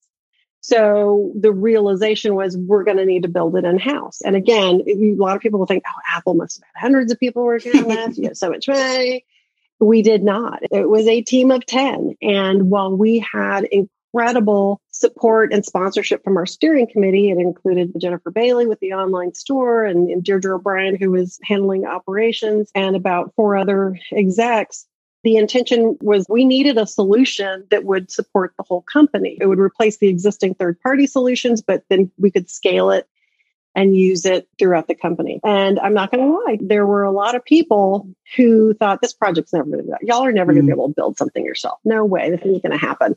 So 0.67 1.31
the 1.39 1.53
realization 1.53 2.35
was 2.35 2.57
we're 2.57 2.83
going 2.83 2.97
to 2.97 3.07
need 3.07 3.23
to 3.23 3.29
build 3.29 3.57
it 3.57 3.65
in 3.65 3.79
house. 3.79 4.21
And 4.21 4.35
again, 4.35 4.83
a 4.85 5.15
lot 5.15 5.37
of 5.37 5.41
people 5.41 5.61
will 5.61 5.67
think, 5.67 5.85
oh, 5.87 6.01
Apple 6.13 6.35
must 6.35 6.59
have 6.59 6.65
had 6.75 6.81
hundreds 6.81 7.13
of 7.13 7.21
people 7.21 7.45
working 7.45 7.77
on 7.77 7.89
this. 7.89 8.19
You 8.19 8.25
have 8.25 8.37
so 8.37 8.51
much 8.51 8.67
money. 8.67 9.25
We 9.79 10.03
did 10.03 10.25
not. 10.25 10.65
It 10.73 10.89
was 10.89 11.07
a 11.07 11.23
team 11.23 11.53
of 11.53 11.65
10. 11.67 12.17
And 12.21 12.69
while 12.69 12.97
we 12.97 13.21
had 13.21 13.69
incredible 14.13 14.81
support 14.91 15.53
and 15.53 15.65
sponsorship 15.65 16.25
from 16.25 16.37
our 16.37 16.47
steering 16.47 16.89
committee, 16.91 17.31
it 17.31 17.39
included 17.39 17.93
Jennifer 18.01 18.33
Bailey 18.33 18.67
with 18.67 18.81
the 18.81 18.95
online 18.95 19.35
store 19.35 19.85
and, 19.85 20.11
and 20.11 20.25
Deirdre 20.25 20.57
O'Brien, 20.57 20.97
who 20.97 21.13
was 21.13 21.39
handling 21.45 21.87
operations, 21.87 22.73
and 22.75 22.97
about 22.97 23.33
four 23.37 23.57
other 23.57 23.97
execs 24.11 24.89
the 25.23 25.37
intention 25.37 25.97
was 26.01 26.27
we 26.29 26.45
needed 26.45 26.79
a 26.79 26.87
solution 26.87 27.67
that 27.71 27.85
would 27.85 28.11
support 28.11 28.55
the 28.57 28.65
whole 28.65 28.83
company. 28.83 29.37
It 29.41 29.47
would 29.47 29.59
replace 29.59 29.99
the 29.99 30.09
existing 30.09 30.55
third 30.55 30.81
party 30.81 31.07
solutions, 31.07 31.63
but 31.63 31.83
then 31.89 32.11
we 32.17 32.31
could 32.31 32.49
scale 32.49 32.91
it 32.91 33.09
and 33.77 33.95
use 33.95 34.25
it 34.25 34.49
throughout 34.59 34.89
the 34.89 34.95
company. 34.95 35.39
And 35.45 35.79
I'm 35.79 35.93
not 35.93 36.11
going 36.11 36.27
to 36.27 36.33
lie, 36.33 36.59
there 36.63 36.87
were 36.87 37.05
a 37.05 37.11
lot 37.11 37.35
of 37.35 37.45
people 37.45 38.09
who 38.35 38.73
thought 38.73 39.03
this 39.03 39.13
project's 39.13 39.53
never 39.53 39.67
going 39.67 39.85
to 39.85 39.85
do 39.85 39.97
Y'all 40.03 40.25
are 40.25 40.33
never 40.33 40.53
mm 40.53 40.57
going 40.57 40.67
to 40.67 40.73
be 40.73 40.77
able 40.77 40.89
to 40.89 40.95
build 40.95 41.19
something 41.19 41.45
yourself. 41.45 41.79
No 41.85 42.05
way, 42.05 42.31
this 42.31 42.41
isn't 42.41 42.63
going 42.63 42.73
to 42.73 42.79
happen. 42.79 43.17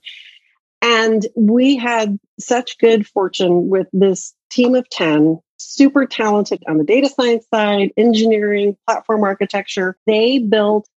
And 0.81 1.25
we 1.35 1.77
had 1.77 2.19
such 2.39 2.77
good 2.77 3.07
fortune 3.07 3.69
with 3.69 3.88
this 3.93 4.33
team 4.49 4.75
of 4.75 4.89
10, 4.89 5.39
super 5.57 6.05
talented 6.05 6.63
on 6.67 6.77
the 6.77 6.83
data 6.83 7.09
science 7.09 7.45
side, 7.53 7.91
engineering, 7.97 8.77
platform 8.85 9.23
architecture. 9.23 9.97
They 10.05 10.39
built 10.39 10.89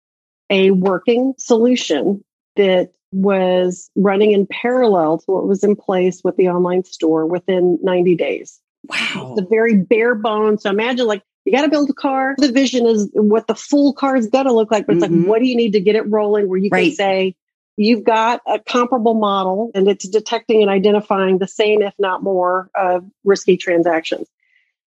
a 0.53 0.69
working 0.69 1.33
solution 1.39 2.23
that 2.55 2.91
was 3.11 3.89
running 3.95 4.31
in 4.31 4.45
parallel 4.45 5.17
to 5.17 5.25
what 5.25 5.47
was 5.47 5.63
in 5.63 5.75
place 5.75 6.21
with 6.23 6.37
the 6.37 6.49
online 6.49 6.83
store 6.83 7.25
within 7.25 7.79
90 7.81 8.15
days. 8.15 8.59
Wow. 8.83 9.33
The 9.35 9.45
very 9.49 9.77
bare 9.77 10.13
bones. 10.13 10.61
So 10.61 10.69
imagine 10.69 11.07
like 11.07 11.23
you 11.45 11.51
got 11.51 11.63
to 11.63 11.69
build 11.69 11.89
a 11.89 11.93
car. 11.93 12.35
The 12.37 12.51
vision 12.51 12.85
is 12.85 13.09
what 13.13 13.47
the 13.47 13.55
full 13.55 13.93
car 13.93 14.15
is 14.15 14.27
going 14.27 14.45
to 14.45 14.53
look 14.53 14.71
like, 14.71 14.85
but 14.85 14.97
it's 14.97 15.05
mm-hmm. 15.05 15.21
like, 15.21 15.27
what 15.27 15.39
do 15.39 15.47
you 15.47 15.55
need 15.55 15.73
to 15.73 15.79
get 15.79 15.95
it 15.95 16.07
rolling 16.09 16.47
where 16.47 16.59
you 16.59 16.69
right. 16.71 16.89
can 16.89 16.95
say, 16.95 17.35
you've 17.75 18.03
got 18.03 18.41
a 18.45 18.59
comparable 18.59 19.15
model 19.15 19.71
and 19.73 19.87
it's 19.87 20.07
detecting 20.07 20.61
and 20.61 20.69
identifying 20.69 21.39
the 21.39 21.47
same, 21.47 21.81
if 21.81 21.95
not 21.97 22.21
more, 22.21 22.69
of 22.75 23.05
risky 23.23 23.57
transactions. 23.57 24.27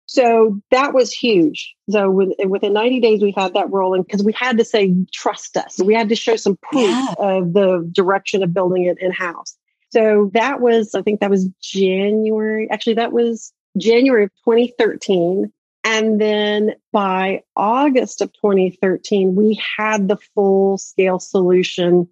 So 0.08 0.60
that 0.72 0.94
was 0.94 1.12
huge. 1.12 1.74
So 1.90 2.10
within 2.12 2.74
90 2.74 3.00
days, 3.00 3.22
we 3.22 3.34
had 3.36 3.54
that 3.56 3.72
rolling 3.72 4.04
because 4.04 4.24
we 4.24 4.34
had 4.34 4.58
to 4.60 4.66
say, 4.66 4.94
trust 5.14 5.58
us. 5.58 5.80
We 5.82 5.94
had 5.96 6.10
to 6.10 6.16
show 6.16 6.36
some 6.36 6.58
proof 6.62 6.90
yeah. 6.90 7.14
of 7.18 7.54
the 7.54 7.90
direction 7.92 8.44
of 8.44 8.54
building 8.54 8.84
it 8.84 8.98
in 9.02 9.12
house. 9.12 9.56
So 9.90 10.30
that 10.34 10.62
was, 10.62 10.94
I 10.94 11.02
think 11.02 11.22
that 11.22 11.30
was 11.30 11.50
January. 11.62 12.70
Actually, 12.70 12.96
that 12.96 13.14
was 13.14 13.52
January 13.78 14.26
of 14.26 14.32
2013. 14.46 15.52
And 15.84 16.20
then 16.20 16.76
by 16.92 17.44
August 17.56 18.22
of 18.22 18.34
2013, 18.34 19.36
we 19.36 19.60
had 19.78 20.08
the 20.08 20.18
full 20.34 20.78
scale 20.78 21.20
solution 21.20 22.10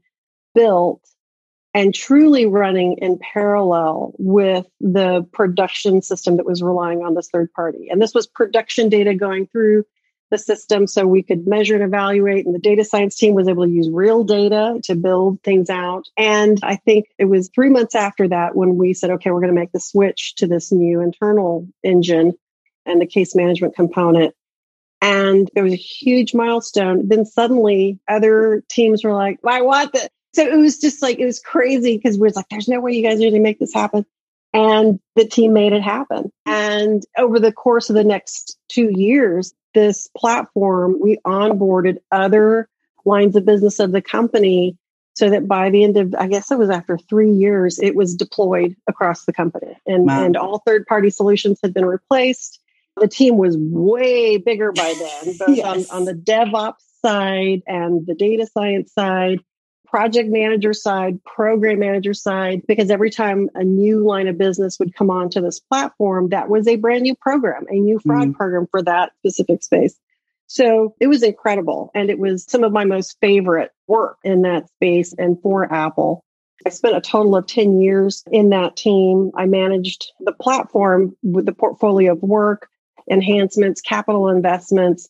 built 0.53 1.01
and 1.73 1.93
truly 1.93 2.45
running 2.45 2.97
in 2.99 3.17
parallel 3.19 4.13
with 4.19 4.67
the 4.79 5.25
production 5.33 6.01
system 6.01 6.37
that 6.37 6.45
was 6.45 6.61
relying 6.61 7.03
on 7.03 7.15
this 7.15 7.29
third 7.29 7.51
party. 7.53 7.87
And 7.89 8.01
this 8.01 8.13
was 8.13 8.27
production 8.27 8.89
data 8.89 9.15
going 9.15 9.47
through 9.47 9.85
the 10.29 10.37
system 10.37 10.87
so 10.87 11.05
we 11.05 11.23
could 11.23 11.47
measure 11.47 11.75
and 11.75 11.83
evaluate. 11.83 12.45
And 12.45 12.53
the 12.55 12.59
data 12.59 12.83
science 12.83 13.15
team 13.15 13.33
was 13.33 13.47
able 13.47 13.65
to 13.65 13.71
use 13.71 13.89
real 13.91 14.23
data 14.23 14.79
to 14.85 14.95
build 14.95 15.41
things 15.43 15.69
out. 15.69 16.07
And 16.17 16.59
I 16.63 16.75
think 16.75 17.05
it 17.17 17.25
was 17.25 17.49
three 17.53 17.69
months 17.69 17.95
after 17.95 18.27
that 18.29 18.55
when 18.55 18.77
we 18.77 18.93
said, 18.93 19.11
okay, 19.11 19.31
we're 19.31 19.41
going 19.41 19.53
to 19.53 19.59
make 19.59 19.71
the 19.71 19.79
switch 19.79 20.35
to 20.35 20.47
this 20.47 20.71
new 20.71 21.01
internal 21.01 21.67
engine 21.83 22.33
and 22.85 22.99
the 22.99 23.05
case 23.05 23.35
management 23.35 23.75
component. 23.75 24.33
And 25.01 25.49
it 25.55 25.61
was 25.61 25.73
a 25.73 25.77
huge 25.77 26.33
milestone. 26.33 27.07
Then 27.07 27.25
suddenly 27.25 27.99
other 28.07 28.63
teams 28.69 29.03
were 29.03 29.13
like, 29.13 29.39
I 29.45 29.61
want 29.61 29.93
that 29.93 30.11
so 30.33 30.43
it 30.43 30.57
was 30.57 30.79
just 30.79 31.01
like, 31.01 31.19
it 31.19 31.25
was 31.25 31.39
crazy 31.39 31.95
because 31.95 32.17
we 32.17 32.23
was 32.23 32.35
like, 32.35 32.47
there's 32.49 32.67
no 32.67 32.79
way 32.79 32.93
you 32.93 33.03
guys 33.03 33.17
are 33.19 33.23
going 33.23 33.33
to 33.33 33.39
make 33.39 33.59
this 33.59 33.73
happen. 33.73 34.05
And 34.51 34.99
the 35.15 35.27
team 35.27 35.53
made 35.53 35.73
it 35.73 35.81
happen. 35.81 36.31
And 36.45 37.03
over 37.17 37.39
the 37.39 37.51
course 37.51 37.89
of 37.89 37.95
the 37.95 38.03
next 38.03 38.57
two 38.67 38.91
years, 38.91 39.53
this 39.73 40.07
platform, 40.15 40.97
we 41.01 41.19
onboarded 41.25 41.97
other 42.11 42.67
lines 43.05 43.35
of 43.35 43.45
business 43.45 43.79
of 43.79 43.91
the 43.91 44.01
company 44.01 44.77
so 45.15 45.29
that 45.29 45.47
by 45.47 45.69
the 45.69 45.83
end 45.83 45.97
of, 45.97 46.15
I 46.17 46.27
guess 46.27 46.49
it 46.51 46.57
was 46.57 46.69
after 46.69 46.97
three 46.97 47.31
years, 47.31 47.79
it 47.79 47.95
was 47.95 48.15
deployed 48.15 48.75
across 48.87 49.25
the 49.25 49.33
company 49.33 49.77
and, 49.85 50.07
wow. 50.07 50.23
and 50.23 50.35
all 50.35 50.59
third 50.59 50.87
party 50.87 51.11
solutions 51.11 51.59
had 51.61 51.73
been 51.73 51.85
replaced. 51.85 52.59
The 52.99 53.07
team 53.07 53.37
was 53.37 53.55
way 53.57 54.37
bigger 54.37 54.71
by 54.71 54.93
then, 54.97 55.37
both 55.39 55.57
yes. 55.57 55.89
on, 55.89 55.97
on 55.97 56.05
the 56.05 56.13
DevOps 56.13 56.81
side 57.03 57.61
and 57.67 58.05
the 58.05 58.15
data 58.15 58.47
science 58.47 58.93
side 58.93 59.39
project 59.93 60.27
manager 60.27 60.73
side, 60.73 61.23
program 61.23 61.77
manager 61.77 62.15
side, 62.15 62.63
because 62.67 62.89
every 62.89 63.11
time 63.11 63.47
a 63.53 63.63
new 63.63 64.03
line 64.03 64.27
of 64.27 64.39
business 64.39 64.79
would 64.79 64.95
come 64.95 65.11
onto 65.11 65.39
this 65.39 65.59
platform, 65.59 66.29
that 66.29 66.49
was 66.49 66.67
a 66.67 66.77
brand 66.77 67.03
new 67.03 67.13
program, 67.13 67.65
a 67.69 67.75
new 67.75 67.99
fraud 67.99 68.23
mm-hmm. 68.23 68.31
program 68.31 68.65
for 68.71 68.81
that 68.81 69.11
specific 69.19 69.61
space. 69.61 69.95
So 70.47 70.95
it 70.99 71.05
was 71.05 71.21
incredible. 71.21 71.91
And 71.93 72.09
it 72.09 72.17
was 72.17 72.43
some 72.49 72.63
of 72.63 72.71
my 72.71 72.85
most 72.85 73.17
favorite 73.21 73.69
work 73.85 74.17
in 74.23 74.41
that 74.41 74.67
space 74.69 75.13
and 75.15 75.39
for 75.43 75.71
Apple. 75.71 76.25
I 76.65 76.69
spent 76.69 76.97
a 76.97 77.01
total 77.01 77.35
of 77.35 77.45
10 77.45 77.79
years 77.79 78.23
in 78.31 78.49
that 78.49 78.75
team. 78.75 79.29
I 79.37 79.45
managed 79.45 80.11
the 80.19 80.33
platform 80.33 81.15
with 81.21 81.45
the 81.45 81.53
portfolio 81.53 82.13
of 82.13 82.23
work, 82.23 82.67
enhancements, 83.11 83.81
capital 83.81 84.29
investments, 84.29 85.07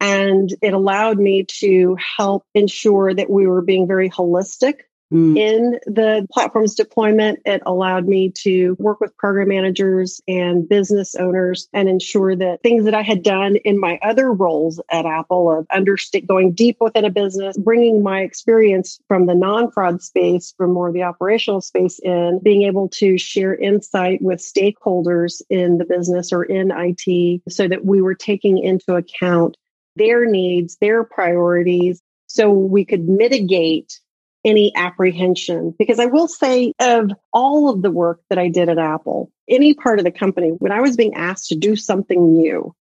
and 0.00 0.54
it 0.62 0.74
allowed 0.74 1.18
me 1.18 1.44
to 1.60 1.96
help 2.16 2.44
ensure 2.54 3.14
that 3.14 3.30
we 3.30 3.46
were 3.46 3.62
being 3.62 3.86
very 3.86 4.10
holistic 4.10 4.80
Mm. 5.12 5.38
In 5.38 5.78
the 5.86 6.26
platform's 6.32 6.74
deployment, 6.74 7.40
it 7.44 7.62
allowed 7.64 8.08
me 8.08 8.32
to 8.42 8.76
work 8.78 9.00
with 9.00 9.16
program 9.16 9.48
managers 9.48 10.20
and 10.26 10.68
business 10.68 11.14
owners 11.14 11.68
and 11.72 11.88
ensure 11.88 12.34
that 12.34 12.62
things 12.62 12.84
that 12.86 12.94
I 12.94 13.02
had 13.02 13.22
done 13.22 13.56
in 13.56 13.78
my 13.78 13.98
other 14.02 14.32
roles 14.32 14.80
at 14.90 15.06
Apple 15.06 15.50
of 15.50 15.66
understand 15.72 16.26
going 16.26 16.52
deep 16.52 16.78
within 16.80 17.04
a 17.04 17.10
business, 17.10 17.56
bringing 17.56 18.02
my 18.02 18.22
experience 18.22 18.98
from 19.06 19.26
the 19.26 19.34
non-fraud 19.34 20.02
space, 20.02 20.54
from 20.56 20.72
more 20.72 20.88
of 20.88 20.94
the 20.94 21.04
operational 21.04 21.60
space 21.60 22.00
in, 22.00 22.40
being 22.42 22.62
able 22.62 22.88
to 22.88 23.16
share 23.16 23.54
insight 23.54 24.20
with 24.20 24.40
stakeholders 24.40 25.40
in 25.48 25.78
the 25.78 25.84
business 25.84 26.32
or 26.32 26.42
in 26.42 26.72
IT 26.74 27.42
so 27.48 27.68
that 27.68 27.84
we 27.84 28.02
were 28.02 28.14
taking 28.14 28.58
into 28.58 28.96
account 28.96 29.56
their 29.96 30.26
needs, 30.26 30.76
their 30.80 31.04
priorities, 31.04 32.00
so 32.26 32.50
we 32.50 32.84
could 32.84 33.08
mitigate 33.08 33.98
any 34.44 34.72
apprehension. 34.76 35.74
Because 35.76 35.98
I 35.98 36.06
will 36.06 36.28
say, 36.28 36.72
of 36.78 37.10
all 37.32 37.70
of 37.70 37.82
the 37.82 37.90
work 37.90 38.20
that 38.30 38.38
I 38.38 38.48
did 38.48 38.68
at 38.68 38.78
Apple, 38.78 39.32
any 39.48 39.74
part 39.74 39.98
of 39.98 40.04
the 40.04 40.12
company, 40.12 40.50
when 40.50 40.72
I 40.72 40.80
was 40.80 40.96
being 40.96 41.14
asked 41.14 41.48
to 41.48 41.56
do 41.56 41.74
something 41.74 42.34
new, 42.34 42.74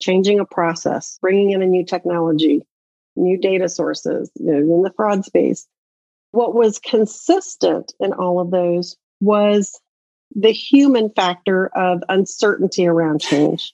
changing 0.00 0.40
a 0.40 0.44
process, 0.44 1.18
bringing 1.20 1.50
in 1.50 1.62
a 1.62 1.66
new 1.66 1.84
technology, 1.84 2.62
new 3.16 3.38
data 3.38 3.68
sources, 3.68 4.30
you 4.34 4.52
know, 4.52 4.58
in 4.58 4.82
the 4.82 4.92
fraud 4.96 5.24
space, 5.24 5.66
what 6.30 6.54
was 6.54 6.78
consistent 6.78 7.92
in 8.00 8.12
all 8.12 8.40
of 8.40 8.50
those 8.50 8.96
was 9.20 9.80
the 10.34 10.52
human 10.52 11.10
factor 11.10 11.66
of 11.68 12.02
uncertainty 12.08 12.86
around 12.86 13.20
change. 13.20 13.72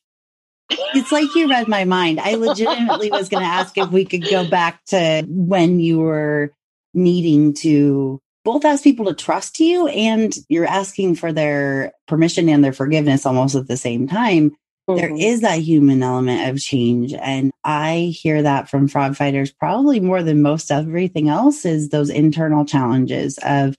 It's 0.70 1.12
like 1.12 1.35
you 1.35 1.48
read 1.48 1.68
my 1.68 1.85
mind. 1.85 2.20
I 2.20 2.35
legitimately 2.35 3.11
was 3.11 3.29
going 3.29 3.42
to 3.42 3.48
ask 3.48 3.77
if 3.77 3.90
we 3.90 4.05
could 4.05 4.29
go 4.29 4.48
back 4.48 4.85
to 4.87 5.24
when 5.29 5.81
you 5.81 5.98
were 5.98 6.53
needing 6.94 7.55
to 7.55 8.20
both 8.44 8.64
ask 8.64 8.85
people 8.85 9.07
to 9.07 9.14
trust 9.14 9.59
you 9.59 9.88
and 9.88 10.35
you're 10.48 10.66
asking 10.66 11.16
for 11.16 11.33
their 11.33 11.92
permission 12.07 12.48
and 12.48 12.62
their 12.62 12.72
forgiveness 12.72 13.27
almost 13.27 13.55
at 13.55 13.68
the 13.68 13.77
same 13.77 14.07
time. 14.07 14.50
Mm-hmm. 14.88 14.96
There 14.96 15.16
is 15.16 15.40
that 15.40 15.61
human 15.61 16.03
element 16.03 16.50
of 16.50 16.61
change. 16.61 17.14
And 17.14 17.53
I 17.64 18.14
hear 18.14 18.42
that 18.42 18.68
from 18.68 18.87
fraud 18.87 19.16
fighters 19.16 19.50
probably 19.50 19.98
more 19.98 20.22
than 20.22 20.42
most 20.42 20.70
everything 20.70 21.29
else 21.29 21.64
is 21.64 21.88
those 21.88 22.11
internal 22.11 22.66
challenges 22.66 23.38
of 23.42 23.74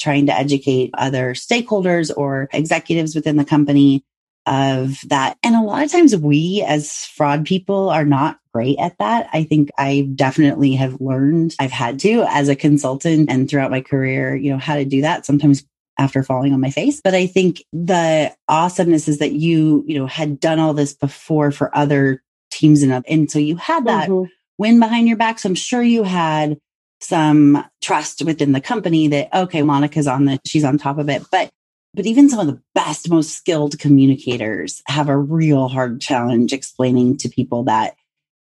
trying 0.00 0.26
to 0.26 0.34
educate 0.34 0.90
other 0.94 1.34
stakeholders 1.34 2.10
or 2.16 2.48
executives 2.52 3.14
within 3.14 3.36
the 3.36 3.44
company 3.44 4.04
of 4.48 4.98
that. 5.08 5.36
And 5.42 5.54
a 5.54 5.62
lot 5.62 5.84
of 5.84 5.92
times 5.92 6.16
we 6.16 6.64
as 6.66 7.04
fraud 7.04 7.44
people 7.44 7.90
are 7.90 8.04
not 8.04 8.38
great 8.54 8.78
at 8.78 8.96
that. 8.98 9.28
I 9.32 9.44
think 9.44 9.68
I 9.76 10.08
definitely 10.14 10.74
have 10.76 11.00
learned, 11.00 11.54
I've 11.60 11.70
had 11.70 12.00
to 12.00 12.24
as 12.28 12.48
a 12.48 12.56
consultant 12.56 13.30
and 13.30 13.48
throughout 13.48 13.70
my 13.70 13.82
career, 13.82 14.34
you 14.34 14.50
know, 14.50 14.58
how 14.58 14.76
to 14.76 14.86
do 14.86 15.02
that 15.02 15.26
sometimes 15.26 15.64
after 15.98 16.22
falling 16.22 16.54
on 16.54 16.60
my 16.60 16.70
face. 16.70 17.00
But 17.02 17.14
I 17.14 17.26
think 17.26 17.62
the 17.72 18.34
awesomeness 18.48 19.06
is 19.06 19.18
that 19.18 19.32
you, 19.32 19.84
you 19.86 19.98
know, 19.98 20.06
had 20.06 20.40
done 20.40 20.58
all 20.58 20.72
this 20.72 20.94
before 20.94 21.50
for 21.50 21.76
other 21.76 22.22
teams 22.50 22.82
and, 22.82 22.92
up. 22.92 23.04
and 23.06 23.30
so 23.30 23.38
you 23.38 23.56
had 23.56 23.86
that 23.86 24.08
mm-hmm. 24.08 24.30
win 24.56 24.80
behind 24.80 25.08
your 25.08 25.18
back. 25.18 25.38
So 25.38 25.50
I'm 25.50 25.54
sure 25.54 25.82
you 25.82 26.04
had 26.04 26.58
some 27.00 27.64
trust 27.82 28.24
within 28.24 28.52
the 28.52 28.60
company 28.60 29.08
that, 29.08 29.28
okay, 29.34 29.62
Monica's 29.62 30.06
on 30.06 30.24
the, 30.24 30.40
she's 30.46 30.64
on 30.64 30.78
top 30.78 30.98
of 30.98 31.08
it. 31.10 31.22
But 31.30 31.50
But 31.98 32.06
even 32.06 32.28
some 32.28 32.38
of 32.38 32.46
the 32.46 32.62
best, 32.76 33.10
most 33.10 33.30
skilled 33.30 33.76
communicators 33.80 34.82
have 34.86 35.08
a 35.08 35.18
real 35.18 35.66
hard 35.66 36.00
challenge 36.00 36.52
explaining 36.52 37.16
to 37.16 37.28
people 37.28 37.64
that 37.64 37.96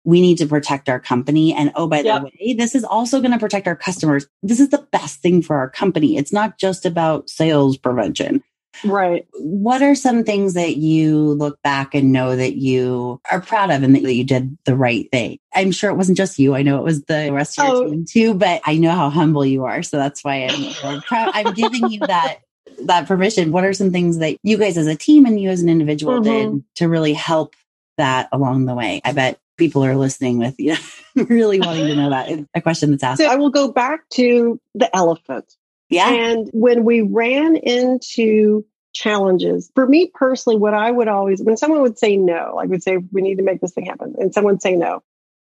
we 0.04 0.22
need 0.22 0.40
to 0.40 0.48
protect 0.48 0.90
our 0.90 1.00
company. 1.00 1.54
And 1.54 1.72
oh, 1.76 1.86
by 1.86 2.00
yep. 2.00 2.22
the 2.22 2.26
way, 2.26 2.54
this 2.56 2.74
is 2.74 2.84
also 2.84 3.20
going 3.20 3.32
to 3.32 3.38
protect 3.38 3.68
our 3.68 3.76
customers. 3.76 4.26
This 4.42 4.60
is 4.60 4.70
the 4.70 4.88
best 4.92 5.20
thing 5.20 5.44
for 5.44 5.56
our 5.56 5.70
company. 5.70 6.18
It's 6.18 6.34
not 6.34 6.58
just 6.58 6.84
about 6.84 7.30
sales 7.30 7.78
prevention. 7.78 8.44
Right. 8.84 9.28
What 9.36 9.84
are 9.84 9.94
some 9.94 10.24
things 10.24 10.56
that 10.56 10.78
you 10.78 11.20
look 11.34 11.62
back 11.62 11.94
and 11.94 12.12
know 12.12 12.36
that 12.36 12.56
you 12.56 13.22
are 13.32 13.40
proud 13.40 13.70
of 13.70 13.84
and 13.84 13.96
that 13.96 14.02
you 14.02 14.24
did 14.24 14.58
the 14.66 14.76
right 14.76 15.08
thing? 15.12 15.38
I'm 15.54 15.72
sure 15.72 15.92
it 15.92 15.96
wasn't 15.96 16.18
just 16.18 16.40
you. 16.40 16.56
I 16.56 16.64
know 16.64 16.80
it 16.80 16.84
was 16.84 17.04
the 17.04 17.32
rest 17.32 17.60
of 17.60 17.68
your 17.68 17.76
oh. 17.76 17.90
team 17.92 18.06
too, 18.06 18.34
but 18.34 18.62
I 18.66 18.78
know 18.78 18.90
how 18.90 19.12
humble 19.12 19.46
you 19.46 19.66
are. 19.66 19.84
So 19.84 19.98
that's 19.98 20.24
why 20.24 20.50
I'm 20.84 21.02
proud. 21.04 21.32
I'm 21.36 21.54
giving 21.54 21.92
you 21.92 22.00
that 22.00 22.40
that 22.82 23.08
permission. 23.08 23.52
What 23.52 23.64
are 23.64 23.74
some 23.74 23.92
things 23.92 24.18
that 24.20 24.38
you 24.44 24.58
guys 24.58 24.78
as 24.78 24.88
a 24.88 24.96
team 24.96 25.26
and 25.26 25.40
you 25.40 25.50
as 25.50 25.62
an 25.62 25.70
individual 25.70 26.20
mm-hmm. 26.20 26.58
did 26.58 26.64
to 26.76 26.90
really 26.90 27.14
help 27.14 27.56
that 27.98 28.30
along 28.32 28.66
the 28.66 28.76
way? 28.76 29.02
I 29.04 29.14
bet 29.14 29.40
people 29.58 29.86
are 29.86 29.96
listening 29.96 30.40
with 30.40 30.56
you 30.60 30.76
know, 31.16 31.24
really 31.30 31.60
wanting 31.60 31.88
to 31.88 31.96
know 31.96 32.10
that. 32.10 32.46
a 32.54 32.62
question 32.62 32.92
that's 32.92 33.04
asked. 33.04 33.22
So 33.22 33.28
I 33.28 33.36
will 33.36 33.50
go 33.50 33.72
back 33.72 34.08
to 34.12 34.60
the 34.76 34.94
elephant. 34.96 35.56
Yeah. 35.90 36.10
And 36.10 36.50
when 36.54 36.86
we 36.86 37.02
ran 37.02 37.56
into 37.56 38.66
challenges, 38.94 39.72
for 39.76 39.88
me 39.88 40.12
personally, 40.14 40.58
what 40.58 40.74
I 40.74 40.90
would 40.90 41.08
always, 41.08 41.42
when 41.42 41.58
someone 41.58 41.82
would 41.82 42.00
say 42.00 42.18
no, 42.18 42.58
I 42.60 42.66
would 42.66 42.82
say, 42.82 42.98
we 43.12 43.22
need 43.22 43.36
to 43.36 43.44
make 43.44 43.62
this 43.62 43.74
thing 43.74 43.86
happen, 43.86 44.16
and 44.18 44.34
someone 44.34 44.60
say 44.60 44.76
no. 44.76 45.04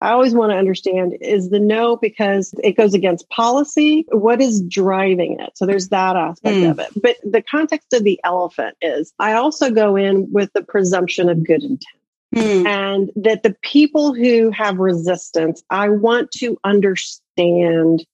I 0.01 0.11
always 0.11 0.33
want 0.33 0.51
to 0.51 0.57
understand 0.57 1.17
is 1.21 1.49
the 1.49 1.59
no 1.59 1.95
because 1.95 2.53
it 2.63 2.75
goes 2.75 2.93
against 2.93 3.29
policy? 3.29 4.05
What 4.09 4.41
is 4.41 4.61
driving 4.61 5.39
it? 5.39 5.51
So 5.55 5.65
there's 5.65 5.89
that 5.89 6.15
aspect 6.15 6.55
mm. 6.55 6.71
of 6.71 6.79
it. 6.79 6.89
But 7.01 7.17
the 7.23 7.43
context 7.43 7.93
of 7.93 8.03
the 8.03 8.19
elephant 8.23 8.75
is 8.81 9.13
I 9.19 9.33
also 9.33 9.69
go 9.69 9.95
in 9.95 10.31
with 10.31 10.51
the 10.53 10.63
presumption 10.63 11.29
of 11.29 11.45
good 11.45 11.63
intent. 11.63 11.85
Mm. 12.35 12.65
And 12.65 13.11
that 13.17 13.43
the 13.43 13.55
people 13.61 14.13
who 14.13 14.51
have 14.51 14.77
resistance, 14.77 15.61
I 15.69 15.89
want 15.89 16.31
to 16.37 16.57
understand 16.63 18.05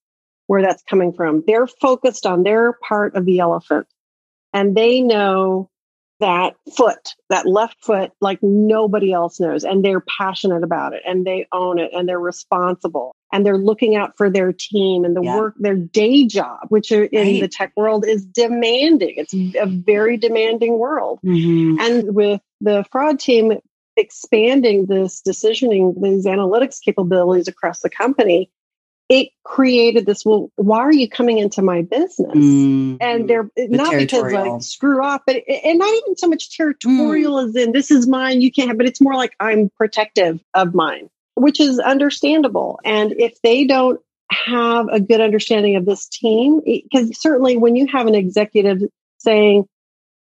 where 0.47 0.61
that's 0.61 0.83
coming 0.83 1.13
from. 1.13 1.43
They're 1.45 1.67
focused 1.67 2.25
on 2.25 2.43
their 2.43 2.73
part 2.73 3.15
of 3.15 3.25
the 3.25 3.39
elephant 3.39 3.87
and 4.53 4.75
they 4.75 5.01
know 5.01 5.69
that 6.19 6.55
foot, 6.75 7.15
that 7.29 7.45
left 7.45 7.77
foot, 7.83 8.11
like 8.21 8.39
nobody 8.41 9.13
else 9.13 9.39
knows. 9.39 9.63
And 9.63 9.83
they're 9.83 10.03
passionate 10.17 10.63
about 10.63 10.93
it 10.93 11.03
and 11.05 11.25
they 11.25 11.47
own 11.51 11.79
it 11.79 11.91
and 11.93 12.07
they're 12.07 12.19
responsible 12.19 13.15
and 13.31 13.45
they're 13.45 13.57
looking 13.57 13.95
out 13.95 14.17
for 14.17 14.29
their 14.29 14.53
team 14.53 15.03
and 15.05 15.15
the 15.15 15.21
yeah. 15.21 15.37
work, 15.37 15.55
their 15.59 15.75
day 15.75 16.25
job, 16.25 16.59
which 16.69 16.91
in 16.91 17.09
right. 17.11 17.41
the 17.41 17.47
tech 17.47 17.73
world 17.75 18.05
is 18.07 18.25
demanding. 18.25 19.15
It's 19.17 19.33
a 19.33 19.65
very 19.65 20.17
demanding 20.17 20.77
world. 20.79 21.19
Mm-hmm. 21.25 21.79
And 21.79 22.15
with 22.15 22.41
the 22.61 22.85
fraud 22.91 23.19
team 23.19 23.59
expanding 23.97 24.85
this 24.85 25.21
decisioning, 25.21 26.01
these 26.01 26.25
analytics 26.25 26.79
capabilities 26.81 27.47
across 27.47 27.79
the 27.79 27.89
company, 27.89 28.49
it 29.09 29.29
created 29.43 30.05
this 30.05 30.25
well 30.25 30.51
why 30.55 30.79
are 30.79 30.93
you 30.93 31.09
coming 31.09 31.37
into 31.37 31.61
my 31.61 31.81
business 31.81 32.35
mm, 32.35 32.97
and 32.99 33.29
they're 33.29 33.49
the 33.55 33.67
not 33.69 33.93
because 33.93 34.33
like 34.33 34.61
screw 34.61 35.03
off 35.03 35.21
but 35.25 35.37
and 35.47 35.79
not 35.79 35.93
even 35.93 36.15
so 36.17 36.27
much 36.27 36.55
territorial 36.55 37.35
mm. 37.35 37.47
as 37.47 37.55
in 37.55 37.71
this 37.71 37.91
is 37.91 38.07
mine 38.07 38.41
you 38.41 38.51
can't 38.51 38.67
have 38.67 38.77
but 38.77 38.87
it's 38.87 39.01
more 39.01 39.15
like 39.15 39.33
i'm 39.39 39.69
protective 39.77 40.39
of 40.53 40.73
mine 40.73 41.09
which 41.35 41.59
is 41.59 41.79
understandable 41.79 42.79
and 42.83 43.13
if 43.13 43.41
they 43.41 43.65
don't 43.65 43.99
have 44.29 44.87
a 44.89 44.99
good 44.99 45.21
understanding 45.21 45.77
of 45.77 45.85
this 45.85 46.07
team 46.07 46.59
because 46.65 47.19
certainly 47.19 47.55
when 47.55 47.75
you 47.75 47.87
have 47.87 48.07
an 48.07 48.15
executive 48.15 48.81
saying 49.19 49.65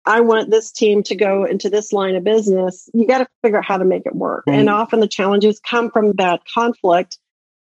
I 0.07 0.21
want 0.21 0.51
this 0.51 0.73
team 0.73 1.03
to 1.05 1.15
go 1.15 1.45
into 1.45 1.69
this 1.69 1.93
line 1.93 2.17
of 2.17 2.25
business, 2.25 2.89
you 2.95 3.07
got 3.07 3.19
to 3.19 3.27
figure 3.43 3.59
out 3.59 3.67
how 3.67 3.77
to 3.77 3.85
make 3.85 4.07
it 4.07 4.15
work. 4.15 4.45
Right. 4.47 4.59
And 4.59 4.71
often 4.71 5.01
the 5.01 5.09
challenges 5.09 5.61
come 5.61 5.91
from 5.91 6.13
that 6.15 6.41
conflict 6.47 7.19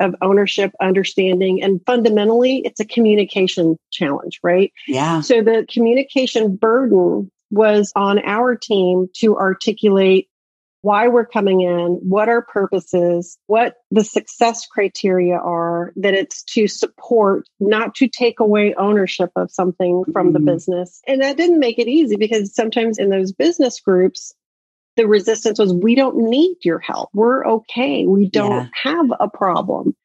of 0.02 0.14
ownership, 0.20 0.72
understanding, 0.80 1.62
and 1.62 1.80
fundamentally, 1.86 2.62
it's 2.64 2.80
a 2.80 2.84
communication 2.84 3.76
challenge, 3.90 4.40
right? 4.42 4.72
Yeah. 4.86 5.20
So 5.20 5.42
the 5.42 5.66
communication 5.68 6.56
burden 6.56 7.30
was 7.50 7.92
on 7.94 8.18
our 8.24 8.56
team 8.56 9.08
to 9.16 9.36
articulate 9.36 10.28
why 10.82 11.06
we're 11.06 11.26
coming 11.26 11.60
in, 11.60 12.00
what 12.02 12.28
our 12.28 12.42
purposes, 12.42 13.38
what 13.46 13.76
the 13.92 14.02
success 14.02 14.66
criteria 14.66 15.36
are, 15.36 15.92
that 15.96 16.14
it's 16.14 16.42
to 16.42 16.66
support, 16.66 17.48
not 17.60 17.94
to 17.94 18.08
take 18.08 18.40
away 18.40 18.74
ownership 18.74 19.30
of 19.36 19.50
something 19.50 20.02
from 20.12 20.32
mm-hmm. 20.32 20.44
the 20.44 20.52
business. 20.52 21.00
And 21.06 21.22
that 21.22 21.36
didn't 21.36 21.60
make 21.60 21.78
it 21.78 21.86
easy 21.86 22.16
because 22.16 22.54
sometimes 22.54 22.98
in 22.98 23.10
those 23.10 23.32
business 23.32 23.80
groups, 23.80 24.34
the 24.96 25.06
resistance 25.06 25.58
was 25.58 25.72
we 25.72 25.94
don't 25.94 26.16
need 26.28 26.56
your 26.62 26.78
help. 26.78 27.10
We're 27.14 27.46
okay. 27.46 28.06
We 28.06 28.28
don't 28.28 28.50
yeah. 28.50 28.92
have 28.92 29.06
a 29.18 29.28
problem. 29.28 29.96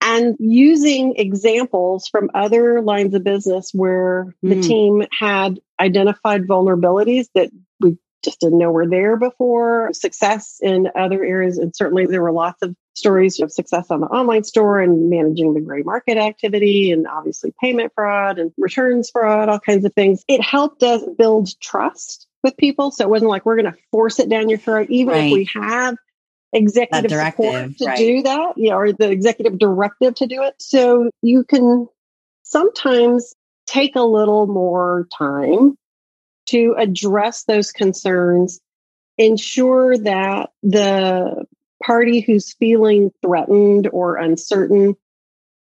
And 0.00 0.36
using 0.38 1.14
examples 1.16 2.08
from 2.08 2.30
other 2.34 2.82
lines 2.82 3.14
of 3.14 3.24
business 3.24 3.70
where 3.72 4.34
mm. 4.44 4.50
the 4.50 4.60
team 4.60 5.02
had 5.18 5.60
identified 5.80 6.46
vulnerabilities 6.46 7.28
that 7.34 7.50
we 7.80 7.96
just 8.22 8.40
didn't 8.40 8.58
know 8.58 8.70
were 8.70 8.86
there 8.86 9.16
before, 9.16 9.90
success 9.94 10.58
in 10.60 10.88
other 10.94 11.24
areas. 11.24 11.56
And 11.56 11.74
certainly 11.74 12.06
there 12.06 12.22
were 12.22 12.32
lots 12.32 12.62
of 12.62 12.76
stories 12.94 13.40
of 13.40 13.50
success 13.50 13.86
on 13.90 14.00
the 14.00 14.06
online 14.06 14.44
store 14.44 14.80
and 14.80 15.10
managing 15.10 15.54
the 15.54 15.60
gray 15.60 15.82
market 15.82 16.18
activity 16.18 16.92
and 16.92 17.06
obviously 17.06 17.52
payment 17.60 17.92
fraud 17.94 18.38
and 18.38 18.52
returns 18.58 19.10
fraud, 19.10 19.48
all 19.48 19.58
kinds 19.58 19.84
of 19.84 19.94
things. 19.94 20.22
It 20.28 20.42
helped 20.42 20.82
us 20.82 21.02
build 21.18 21.48
trust 21.60 22.28
with 22.44 22.56
people. 22.56 22.92
So 22.92 23.04
it 23.04 23.10
wasn't 23.10 23.30
like 23.30 23.44
we're 23.44 23.60
going 23.60 23.72
to 23.72 23.78
force 23.90 24.20
it 24.20 24.28
down 24.28 24.48
your 24.48 24.58
throat, 24.58 24.88
even 24.90 25.14
right. 25.14 25.24
if 25.24 25.32
we 25.32 25.48
have 25.54 25.96
executive 26.52 27.10
support 27.10 27.76
to 27.78 27.84
right. 27.86 27.98
do 27.98 28.22
that, 28.22 28.56
you 28.56 28.70
know, 28.70 28.76
or 28.76 28.92
the 28.92 29.10
executive 29.10 29.58
directive 29.58 30.14
to 30.16 30.26
do 30.26 30.44
it. 30.44 30.54
So 30.60 31.10
you 31.22 31.42
can 31.42 31.88
sometimes 32.44 33.34
take 33.66 33.96
a 33.96 34.02
little 34.02 34.46
more 34.46 35.08
time 35.18 35.76
to 36.50 36.76
address 36.78 37.44
those 37.44 37.72
concerns, 37.72 38.60
ensure 39.18 39.96
that 39.98 40.50
the 40.62 41.46
party 41.82 42.20
who's 42.20 42.54
feeling 42.54 43.10
threatened 43.24 43.88
or 43.92 44.16
uncertain, 44.16 44.94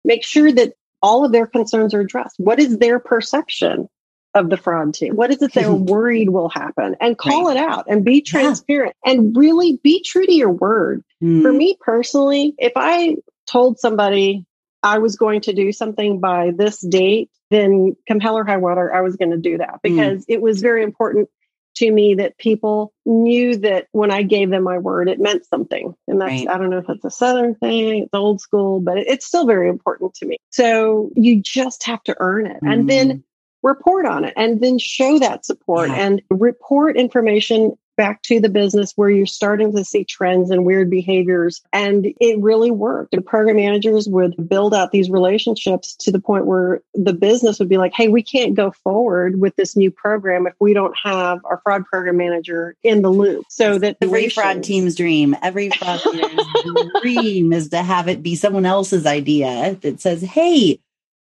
make 0.03 0.23
sure 0.23 0.51
that 0.51 0.73
all 1.01 1.25
of 1.25 1.31
their 1.31 1.47
concerns 1.47 1.93
are 1.93 2.01
addressed. 2.01 2.35
What 2.37 2.59
is 2.59 2.77
their 2.77 2.99
perception 2.99 3.89
of 4.33 4.49
the 4.49 4.57
fraud 4.57 4.93
team? 4.93 5.15
What 5.15 5.31
is 5.31 5.41
it 5.41 5.53
they're 5.53 5.71
worried 5.73 6.29
will 6.29 6.49
happen? 6.49 6.95
And 6.99 7.17
call 7.17 7.47
right. 7.47 7.57
it 7.57 7.63
out 7.63 7.85
and 7.87 8.05
be 8.05 8.21
transparent 8.21 8.95
yeah. 9.05 9.11
and 9.11 9.35
really 9.35 9.79
be 9.83 10.03
true 10.03 10.25
to 10.25 10.33
your 10.33 10.51
word. 10.51 11.03
Mm. 11.23 11.41
For 11.41 11.51
me 11.51 11.77
personally, 11.79 12.55
if 12.57 12.73
I 12.75 13.17
told 13.47 13.79
somebody 13.79 14.45
I 14.83 14.99
was 14.99 15.15
going 15.17 15.41
to 15.41 15.53
do 15.53 15.71
something 15.71 16.19
by 16.19 16.51
this 16.55 16.79
date, 16.79 17.29
then 17.49 17.95
come 18.07 18.19
hell 18.19 18.37
or 18.37 18.45
high 18.45 18.57
water, 18.57 18.93
I 18.93 19.01
was 19.01 19.15
going 19.15 19.31
to 19.31 19.37
do 19.37 19.57
that 19.57 19.75
mm. 19.75 19.81
because 19.81 20.21
mm. 20.21 20.25
it 20.27 20.41
was 20.41 20.61
very 20.61 20.83
important 20.83 21.29
to 21.75 21.89
me 21.89 22.15
that 22.15 22.37
people 22.37 22.93
knew 23.05 23.55
that 23.57 23.87
when 23.91 24.11
I 24.11 24.23
gave 24.23 24.49
them 24.49 24.63
my 24.63 24.79
word, 24.79 25.07
it 25.07 25.19
meant 25.19 25.45
something. 25.45 25.95
And 26.07 26.19
that's, 26.19 26.29
right. 26.29 26.49
I 26.49 26.57
don't 26.57 26.69
know 26.69 26.79
if 26.79 26.89
it's 26.89 27.05
a 27.05 27.11
Southern 27.11 27.55
thing, 27.55 28.03
it's 28.03 28.13
old 28.13 28.41
school, 28.41 28.81
but 28.81 28.97
it's 28.97 29.25
still 29.25 29.45
very 29.45 29.69
important 29.69 30.13
to 30.15 30.25
me. 30.25 30.37
So 30.49 31.09
you 31.15 31.41
just 31.41 31.85
have 31.85 32.03
to 32.03 32.15
earn 32.19 32.47
it. 32.47 32.61
Mm. 32.61 32.73
And 32.73 32.89
then 32.89 33.09
mm 33.09 33.23
report 33.63 34.05
on 34.05 34.25
it 34.25 34.33
and 34.37 34.61
then 34.61 34.77
show 34.79 35.19
that 35.19 35.45
support 35.45 35.89
yeah. 35.89 35.95
and 35.95 36.21
report 36.29 36.97
information 36.97 37.75
back 37.99 38.21
to 38.21 38.39
the 38.39 38.47
business 38.47 38.93
where 38.95 39.09
you're 39.09 39.25
starting 39.25 39.75
to 39.75 39.83
see 39.83 40.05
trends 40.05 40.51
and 40.51 40.65
weird 40.65 40.89
behaviors. 40.89 41.61
And 41.73 42.07
it 42.21 42.39
really 42.39 42.71
worked. 42.71 43.11
The 43.11 43.21
program 43.21 43.57
managers 43.57 44.07
would 44.07 44.47
build 44.47 44.73
out 44.73 44.93
these 44.93 45.09
relationships 45.09 45.97
to 45.97 46.11
the 46.13 46.21
point 46.21 46.45
where 46.45 46.81
the 46.93 47.11
business 47.11 47.59
would 47.59 47.67
be 47.67 47.77
like, 47.77 47.91
hey, 47.93 48.07
we 48.07 48.23
can't 48.23 48.55
go 48.55 48.71
forward 48.71 49.41
with 49.41 49.53
this 49.57 49.75
new 49.75 49.91
program 49.91 50.47
if 50.47 50.53
we 50.61 50.73
don't 50.73 50.95
have 51.03 51.39
our 51.43 51.59
fraud 51.61 51.83
program 51.87 52.15
manager 52.15 52.73
in 52.83 53.01
the 53.01 53.11
loop. 53.11 53.43
So 53.49 53.77
that 53.79 53.97
every 54.01 54.29
fraud 54.29 54.63
team's 54.63 54.95
dream, 54.95 55.35
every 55.41 55.69
fraud 55.69 55.99
team's 56.11 56.91
dream 57.01 57.51
is 57.51 57.67
to 57.71 57.83
have 57.83 58.07
it 58.07 58.23
be 58.23 58.35
someone 58.35 58.65
else's 58.65 59.05
idea 59.05 59.77
that 59.81 59.99
says, 59.99 60.21
hey, 60.21 60.79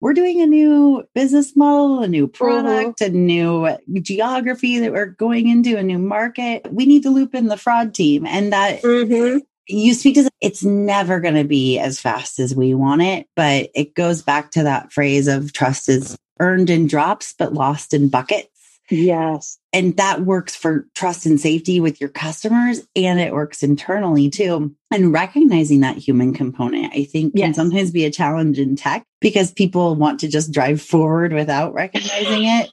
we're 0.02 0.12
doing 0.14 0.42
a 0.42 0.46
new 0.46 1.08
business 1.14 1.56
model, 1.56 2.02
a 2.02 2.08
new 2.08 2.26
mm-hmm. 2.26 2.44
product, 2.44 2.98
mm-hmm. 2.98 3.64
a 3.64 3.78
new 3.86 4.00
geography 4.00 4.80
that 4.80 4.92
we're 4.92 5.06
going 5.06 5.48
into, 5.48 5.78
a 5.78 5.82
new 5.82 5.98
market. 5.98 6.66
We 6.70 6.84
need 6.86 7.04
to 7.04 7.10
loop 7.10 7.36
in 7.36 7.46
the 7.46 7.56
fraud 7.56 7.94
team. 7.94 8.26
And 8.26 8.52
that 8.52 8.82
mm-hmm. 8.82 9.38
you 9.68 9.94
speak 9.94 10.16
to, 10.16 10.28
it's 10.40 10.64
never 10.64 11.20
going 11.20 11.36
to 11.36 11.44
be 11.44 11.78
as 11.78 12.00
fast 12.00 12.40
as 12.40 12.52
we 12.52 12.74
want 12.74 13.02
it. 13.02 13.28
But 13.36 13.70
it 13.76 13.94
goes 13.94 14.22
back 14.22 14.50
to 14.50 14.64
that 14.64 14.92
phrase 14.92 15.28
of 15.28 15.52
trust 15.52 15.88
is 15.88 16.16
earned 16.40 16.68
in 16.68 16.88
drops, 16.88 17.32
but 17.38 17.54
lost 17.54 17.94
in 17.94 18.08
buckets. 18.08 18.48
Yes. 18.92 19.58
And 19.72 19.96
that 19.96 20.20
works 20.20 20.54
for 20.54 20.86
trust 20.94 21.24
and 21.24 21.40
safety 21.40 21.80
with 21.80 21.98
your 21.98 22.10
customers 22.10 22.86
and 22.94 23.18
it 23.18 23.32
works 23.32 23.62
internally 23.62 24.28
too. 24.28 24.76
And 24.90 25.12
recognizing 25.14 25.80
that 25.80 25.96
human 25.96 26.34
component, 26.34 26.92
I 26.92 27.04
think 27.04 27.32
yes. 27.34 27.46
can 27.46 27.54
sometimes 27.54 27.90
be 27.90 28.04
a 28.04 28.10
challenge 28.10 28.58
in 28.58 28.76
tech 28.76 29.04
because 29.22 29.50
people 29.50 29.94
want 29.94 30.20
to 30.20 30.28
just 30.28 30.52
drive 30.52 30.82
forward 30.82 31.32
without 31.32 31.72
recognizing 31.72 32.44
it. 32.44 32.70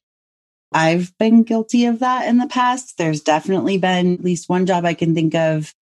I've 0.73 1.17
been 1.17 1.43
guilty 1.43 1.85
of 1.85 1.99
that 1.99 2.27
in 2.27 2.37
the 2.37 2.47
past. 2.47 2.97
There's 2.97 3.21
definitely 3.21 3.77
been 3.77 4.15
at 4.15 4.23
least 4.23 4.49
one 4.49 4.65
job 4.65 4.83
I 4.83 4.95
can 4.95 5.15
think 5.15 5.35
of 5.35 5.73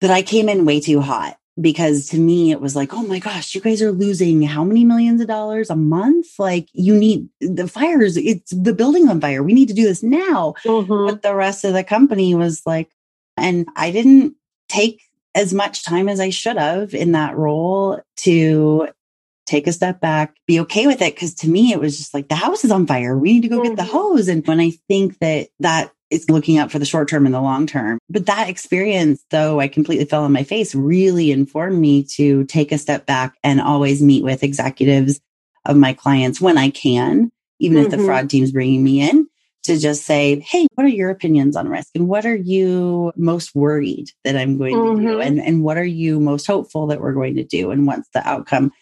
that 0.00 0.12
I 0.12 0.22
came 0.22 0.48
in 0.48 0.64
way 0.64 0.78
too 0.78 1.00
hot 1.00 1.38
because 1.60 2.08
to 2.08 2.18
me 2.18 2.50
it 2.50 2.60
was 2.60 2.74
like, 2.74 2.92
oh 2.92 3.02
my 3.02 3.18
gosh, 3.18 3.54
you 3.54 3.60
guys 3.60 3.80
are 3.80 3.92
losing 3.92 4.42
how 4.42 4.64
many 4.64 4.84
millions 4.84 5.20
of 5.20 5.28
dollars 5.28 5.70
a 5.70 5.76
month? 5.76 6.26
Like 6.38 6.68
you 6.72 6.94
need 6.94 7.28
the 7.40 7.68
fires, 7.68 8.16
it's 8.16 8.52
the 8.54 8.74
building 8.74 9.08
on 9.08 9.20
fire. 9.20 9.42
We 9.42 9.54
need 9.54 9.68
to 9.68 9.74
do 9.74 9.84
this 9.84 10.02
now. 10.02 10.54
Mm-hmm. 10.64 11.06
But 11.06 11.22
the 11.22 11.34
rest 11.34 11.64
of 11.64 11.72
the 11.72 11.84
company 11.84 12.34
was 12.34 12.62
like, 12.66 12.90
and 13.36 13.68
I 13.76 13.90
didn't 13.90 14.34
take 14.68 15.02
as 15.34 15.52
much 15.52 15.84
time 15.84 16.08
as 16.08 16.20
I 16.20 16.30
should 16.30 16.56
have 16.56 16.94
in 16.94 17.12
that 17.12 17.36
role 17.36 18.00
to 18.18 18.88
take 19.46 19.66
a 19.66 19.72
step 19.72 20.00
back, 20.00 20.36
be 20.46 20.60
okay 20.60 20.86
with 20.86 21.02
it. 21.02 21.16
Cause 21.18 21.34
to 21.34 21.48
me, 21.48 21.72
it 21.72 21.80
was 21.80 21.98
just 21.98 22.14
like 22.14 22.28
the 22.28 22.34
house 22.34 22.64
is 22.64 22.70
on 22.70 22.86
fire. 22.86 23.16
We 23.16 23.34
need 23.34 23.42
to 23.42 23.48
go 23.48 23.56
mm-hmm. 23.56 23.74
get 23.74 23.76
the 23.76 23.82
mm-hmm. 23.82 23.92
hose. 23.92 24.28
And 24.28 24.46
when 24.46 24.60
I 24.60 24.70
think 24.88 25.18
that 25.18 25.48
that 25.60 25.92
is 26.10 26.28
looking 26.30 26.58
out 26.58 26.70
for 26.70 26.78
the 26.78 26.84
short 26.84 27.08
term 27.08 27.26
and 27.26 27.34
the 27.34 27.40
long 27.40 27.66
term, 27.66 27.98
but 28.08 28.26
that 28.26 28.48
experience, 28.48 29.24
though 29.30 29.60
I 29.60 29.68
completely 29.68 30.04
fell 30.04 30.24
on 30.24 30.32
my 30.32 30.44
face, 30.44 30.74
really 30.74 31.32
informed 31.32 31.78
me 31.78 32.04
to 32.16 32.44
take 32.44 32.72
a 32.72 32.78
step 32.78 33.06
back 33.06 33.34
and 33.42 33.60
always 33.60 34.02
meet 34.02 34.22
with 34.22 34.42
executives 34.42 35.20
of 35.64 35.76
my 35.76 35.92
clients 35.92 36.40
when 36.40 36.58
I 36.58 36.70
can, 36.70 37.30
even 37.58 37.78
mm-hmm. 37.78 37.84
if 37.84 37.90
the 37.90 37.96
mm-hmm. 37.96 38.06
fraud 38.06 38.30
team's 38.30 38.52
bringing 38.52 38.84
me 38.84 39.00
in 39.00 39.26
to 39.64 39.78
just 39.78 40.04
say, 40.04 40.40
Hey, 40.40 40.66
what 40.74 40.84
are 40.84 40.90
your 40.90 41.10
opinions 41.10 41.56
on 41.56 41.68
risk? 41.68 41.88
And 41.94 42.06
what 42.06 42.26
are 42.26 42.36
you 42.36 43.12
most 43.16 43.54
worried 43.54 44.10
that 44.24 44.36
I'm 44.36 44.58
going 44.58 44.76
mm-hmm. 44.76 44.96
to 44.96 45.02
do? 45.02 45.18
Mm-hmm. 45.18 45.26
And, 45.26 45.40
and 45.40 45.62
what 45.62 45.78
are 45.78 45.84
you 45.84 46.20
most 46.20 46.46
hopeful 46.46 46.88
that 46.88 47.00
we're 47.00 47.14
going 47.14 47.36
to 47.36 47.44
do? 47.44 47.70
And 47.70 47.86
what's 47.86 48.08
the 48.10 48.26
outcome? 48.28 48.72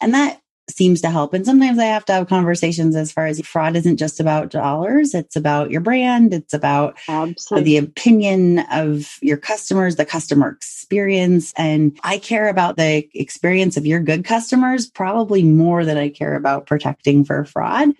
And 0.00 0.14
that 0.14 0.40
seems 0.68 1.00
to 1.00 1.10
help. 1.10 1.34
And 1.34 1.44
sometimes 1.44 1.78
I 1.78 1.84
have 1.84 2.04
to 2.06 2.12
have 2.12 2.28
conversations 2.28 2.96
as 2.96 3.12
far 3.12 3.26
as 3.26 3.40
fraud 3.40 3.76
isn't 3.76 3.96
just 3.96 4.20
about 4.20 4.50
dollars. 4.50 5.14
It's 5.14 5.36
about 5.36 5.70
your 5.70 5.80
brand. 5.80 6.32
It's 6.32 6.54
about 6.54 6.98
Absolutely. 7.08 7.64
the 7.64 7.76
opinion 7.78 8.60
of 8.70 9.18
your 9.20 9.36
customers, 9.36 9.96
the 9.96 10.04
customer 10.04 10.48
experience. 10.48 11.52
And 11.56 11.98
I 12.02 12.18
care 12.18 12.48
about 12.48 12.76
the 12.76 13.08
experience 13.14 13.76
of 13.76 13.86
your 13.86 14.00
good 14.00 14.24
customers 14.24 14.88
probably 14.88 15.42
more 15.42 15.84
than 15.84 15.96
I 15.96 16.08
care 16.08 16.34
about 16.34 16.66
protecting 16.66 17.24
for 17.24 17.44
fraud. 17.44 17.90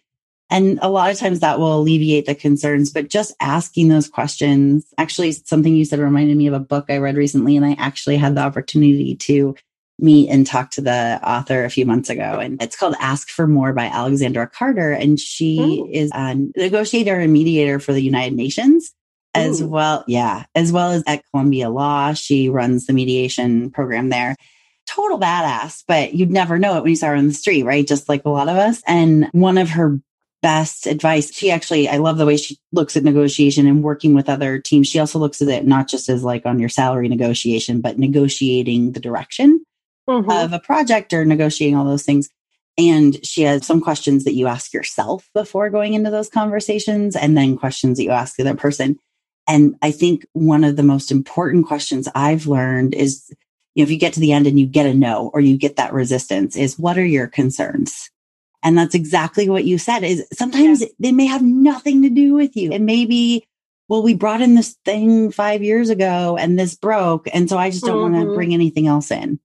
And 0.53 0.81
a 0.83 0.91
lot 0.91 1.13
of 1.13 1.19
times 1.19 1.41
that 1.41 1.61
will 1.61 1.79
alleviate 1.79 2.27
the 2.27 2.35
concerns, 2.35 2.93
but 2.93 3.09
just 3.09 3.33
asking 3.41 3.87
those 3.89 4.09
questions. 4.09 4.85
Actually, 4.99 5.31
something 5.31 5.77
you 5.77 5.85
said 5.85 6.01
reminded 6.01 6.37
me 6.37 6.49
of 6.49 6.55
a 6.55 6.59
book 6.59 6.87
I 6.89 6.99
read 6.99 7.17
recently, 7.17 7.57
and 7.57 7.65
I 7.65 7.77
actually 7.79 8.17
had 8.17 8.35
the 8.35 8.41
opportunity 8.41 9.15
to 9.15 9.55
meet 10.03 10.29
and 10.29 10.47
talk 10.47 10.71
to 10.73 10.81
the 10.81 11.21
author 11.23 11.65
a 11.65 11.71
few 11.71 11.87
months 11.87 12.11
ago. 12.11 12.39
And 12.41 12.63
it's 12.63 12.77
called 12.77 12.95
Ask 13.01 13.29
for 13.29 13.47
More 13.47 13.73
by 13.73 13.87
Alexandra 13.87 14.47
Carter. 14.49 14.93
And 14.93 15.19
she 15.19 15.59
Ooh. 15.61 15.89
is 15.91 16.11
a 16.15 16.35
negotiator 16.57 17.17
and 17.19 17.33
mediator 17.33 17.79
for 17.79 17.93
the 17.93 18.03
United 18.03 18.35
Nations 18.35 18.93
as 19.35 19.61
Ooh. 19.61 19.69
well. 19.69 20.05
Yeah. 20.07 20.45
As 20.55 20.73
well 20.73 20.93
as 20.93 21.03
at 21.07 21.23
Columbia 21.31 21.71
Law. 21.71 22.13
She 22.15 22.49
runs 22.49 22.87
the 22.87 22.93
mediation 22.93 23.71
program 23.71 24.09
there 24.09 24.37
total 24.87 25.21
badass, 25.21 25.85
but 25.87 26.15
you'd 26.15 26.33
never 26.33 26.59
know 26.59 26.77
it 26.77 26.83
when 26.83 26.91
you 26.91 26.97
saw 26.97 27.09
her 27.09 27.15
on 27.15 27.29
the 27.29 27.35
street, 27.35 27.63
right? 27.63 27.87
Just 27.87 28.09
like 28.09 28.25
a 28.25 28.31
lot 28.31 28.49
of 28.49 28.57
us. 28.57 28.83
And 28.89 29.29
one 29.33 29.57
of 29.57 29.71
her 29.71 30.01
best 30.43 30.87
advice. 30.87 31.33
She 31.35 31.51
actually, 31.51 31.89
I 31.89 31.99
love 31.99 32.19
the 32.19 32.27
way 32.27 32.37
she 32.37 32.59
looks 32.73 32.97
at 32.97 33.05
negotiation 33.05 33.67
and 33.67 33.83
working 33.83 34.15
with 34.15 34.29
other 34.29 34.59
teams. 34.59 34.89
She 34.89 34.99
also 34.99 35.19
looks 35.19 35.43
at 35.43 35.49
it 35.49 35.67
not 35.67 35.89
just 35.89 36.09
as 36.09 36.25
like 36.25 36.47
on 36.47 36.59
your 36.59 36.69
salary 36.69 37.09
negotiation, 37.09 37.81
but 37.81 37.99
negotiating 37.99 38.93
the 38.93 39.01
direction 39.01 39.65
mm-hmm. 40.11 40.31
of 40.31 40.53
a 40.53 40.61
project 40.61 41.13
or 41.13 41.25
negotiating 41.25 41.77
all 41.77 41.85
those 41.85 42.05
things. 42.05 42.29
And 42.79 43.25
she 43.27 43.43
has 43.43 43.67
some 43.67 43.81
questions 43.81 44.25
that 44.25 44.35
you 44.35 44.47
ask 44.47 44.73
yourself 44.73 45.29
before 45.35 45.71
going 45.71 45.95
into 45.95 46.11
those 46.11 46.29
conversations, 46.29 47.17
and 47.17 47.37
then 47.37 47.59
questions 47.59 47.99
that 47.99 48.05
you 48.05 48.11
ask 48.11 48.37
the 48.37 48.43
other 48.43 48.57
person. 48.57 48.99
And 49.49 49.77
I 49.83 49.91
think 49.91 50.25
one 50.33 50.65
of 50.65 50.77
the 50.77 50.83
most 50.83 51.11
important 51.11 51.67
questions 51.67 52.09
I've 52.15 52.47
learned 52.47 52.95
is, 52.95 53.25
you 53.75 53.83
know, 53.83 53.85
if 53.85 53.91
you 53.91 53.99
get 53.99 54.13
to 54.15 54.21
the 54.21 54.33
end 54.33 54.47
and 54.47 54.59
you 54.59 54.67
get 54.67 54.87
a 54.87 54.95
no 54.95 55.31
or 55.35 55.41
you 55.41 55.57
get 55.57 55.77
that 55.77 55.93
resistance, 55.93 56.57
is 56.57 56.79
what 56.79 56.97
are 56.97 57.05
your 57.05 57.27
concerns? 57.27 58.11
And 58.63 58.79
that's 58.79 58.95
exactly 58.95 59.49
what 59.49 59.65
you 59.65 59.79
said 59.79 60.05
is 60.05 60.27
sometimes 60.33 60.83
yeah. 60.83 60.89
they 60.99 61.13
may 61.13 61.27
have 61.27 61.43
nothing 61.43 62.03
to 62.03 62.11
do 62.11 62.35
with 62.35 62.57
you. 62.57 62.71
It 62.73 62.83
may 62.83 63.07
be, 63.07 63.45
well, 63.89 64.03
we 64.03 64.15
brought 64.15 64.43
in 64.43 64.55
this 64.55 64.77
thing 64.85 65.33
five 65.33 65.63
years 65.63 65.91
ago 65.91 66.37
and 66.39 66.59
this 66.59 66.77
broke. 66.77 67.27
And 67.33 67.49
so 67.49 67.59
I 67.59 67.71
just 67.71 67.85
don't 67.85 67.97
mm-hmm. 67.97 68.15
want 68.15 68.29
to 68.29 68.35
bring 68.35 68.55
anything 68.55 68.87
else 68.87 69.11
in. 69.11 69.41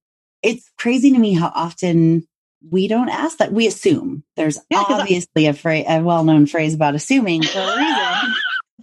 It's 0.46 0.70
crazy 0.78 1.12
to 1.12 1.18
me 1.18 1.34
how 1.34 1.50
often 1.54 2.26
we 2.70 2.88
don't 2.88 3.08
ask 3.08 3.38
that. 3.38 3.52
We 3.52 3.66
assume 3.66 4.24
there's 4.36 4.58
yeah, 4.70 4.84
obviously 4.88 5.46
I- 5.46 5.50
a, 5.50 5.52
fra- 5.54 5.84
a 5.88 6.00
well-known 6.00 6.46
phrase 6.46 6.74
about 6.74 6.94
assuming 6.94 7.42
for 7.42 7.58
a 7.58 7.76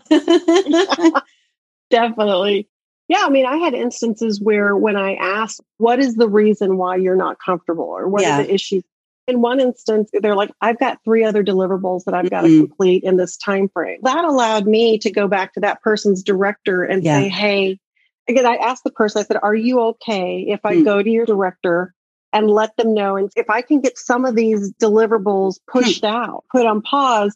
reason. 0.10 1.22
Definitely. 1.90 2.68
Yeah, 3.08 3.24
I 3.26 3.30
mean, 3.30 3.46
I 3.46 3.58
had 3.58 3.74
instances 3.74 4.40
where 4.42 4.76
when 4.76 4.96
I 4.96 5.16
asked, 5.16 5.62
what 5.78 6.00
is 6.00 6.16
the 6.16 6.30
reason 6.30 6.78
why 6.78 6.96
you're 6.96 7.16
not 7.16 7.38
comfortable 7.40 7.86
or 7.86 8.08
what 8.08 8.22
yeah. 8.22 8.40
are 8.40 8.44
the 8.44 8.54
issues? 8.54 8.84
in 9.28 9.42
one 9.42 9.60
instance 9.60 10.10
they're 10.22 10.36
like 10.36 10.52
i've 10.62 10.80
got 10.80 10.98
three 11.04 11.24
other 11.24 11.44
deliverables 11.44 12.04
that 12.06 12.14
i've 12.14 12.30
got 12.30 12.42
to 12.42 12.48
mm-hmm. 12.48 12.66
complete 12.66 13.04
in 13.04 13.18
this 13.18 13.38
time 13.38 13.70
frame 13.70 14.00
that 14.04 14.26
allowed 14.26 14.66
me 14.66 14.98
to 14.98 15.12
go 15.12 15.28
back 15.28 15.54
to 15.54 15.60
that 15.62 15.82
person's 15.82 16.24
director 16.24 16.84
and 16.84 17.04
yeah. 17.04 17.20
say 17.20 17.30
hey 17.30 17.80
again 18.28 18.46
i 18.46 18.56
asked 18.56 18.84
the 18.84 18.92
person 18.92 19.20
i 19.20 19.24
said 19.24 19.38
are 19.42 19.56
you 19.56 19.80
okay 19.80 20.46
if 20.48 20.60
i 20.64 20.76
mm. 20.76 20.86
go 20.86 21.02
to 21.02 21.10
your 21.10 21.26
director 21.26 21.94
and 22.32 22.50
let 22.50 22.76
them 22.78 22.94
know 22.94 23.16
and 23.16 23.32
if 23.36 23.50
i 23.50 23.62
can 23.62 23.82
get 23.82 23.98
some 23.98 24.26
of 24.26 24.36
these 24.36 24.72
deliverables 24.74 25.60
hmm. 25.68 25.80
pushed 25.80 26.04
mm. 26.04 26.10
out 26.10 26.44
put 26.52 26.66
on 26.66 26.82
pause 26.82 27.36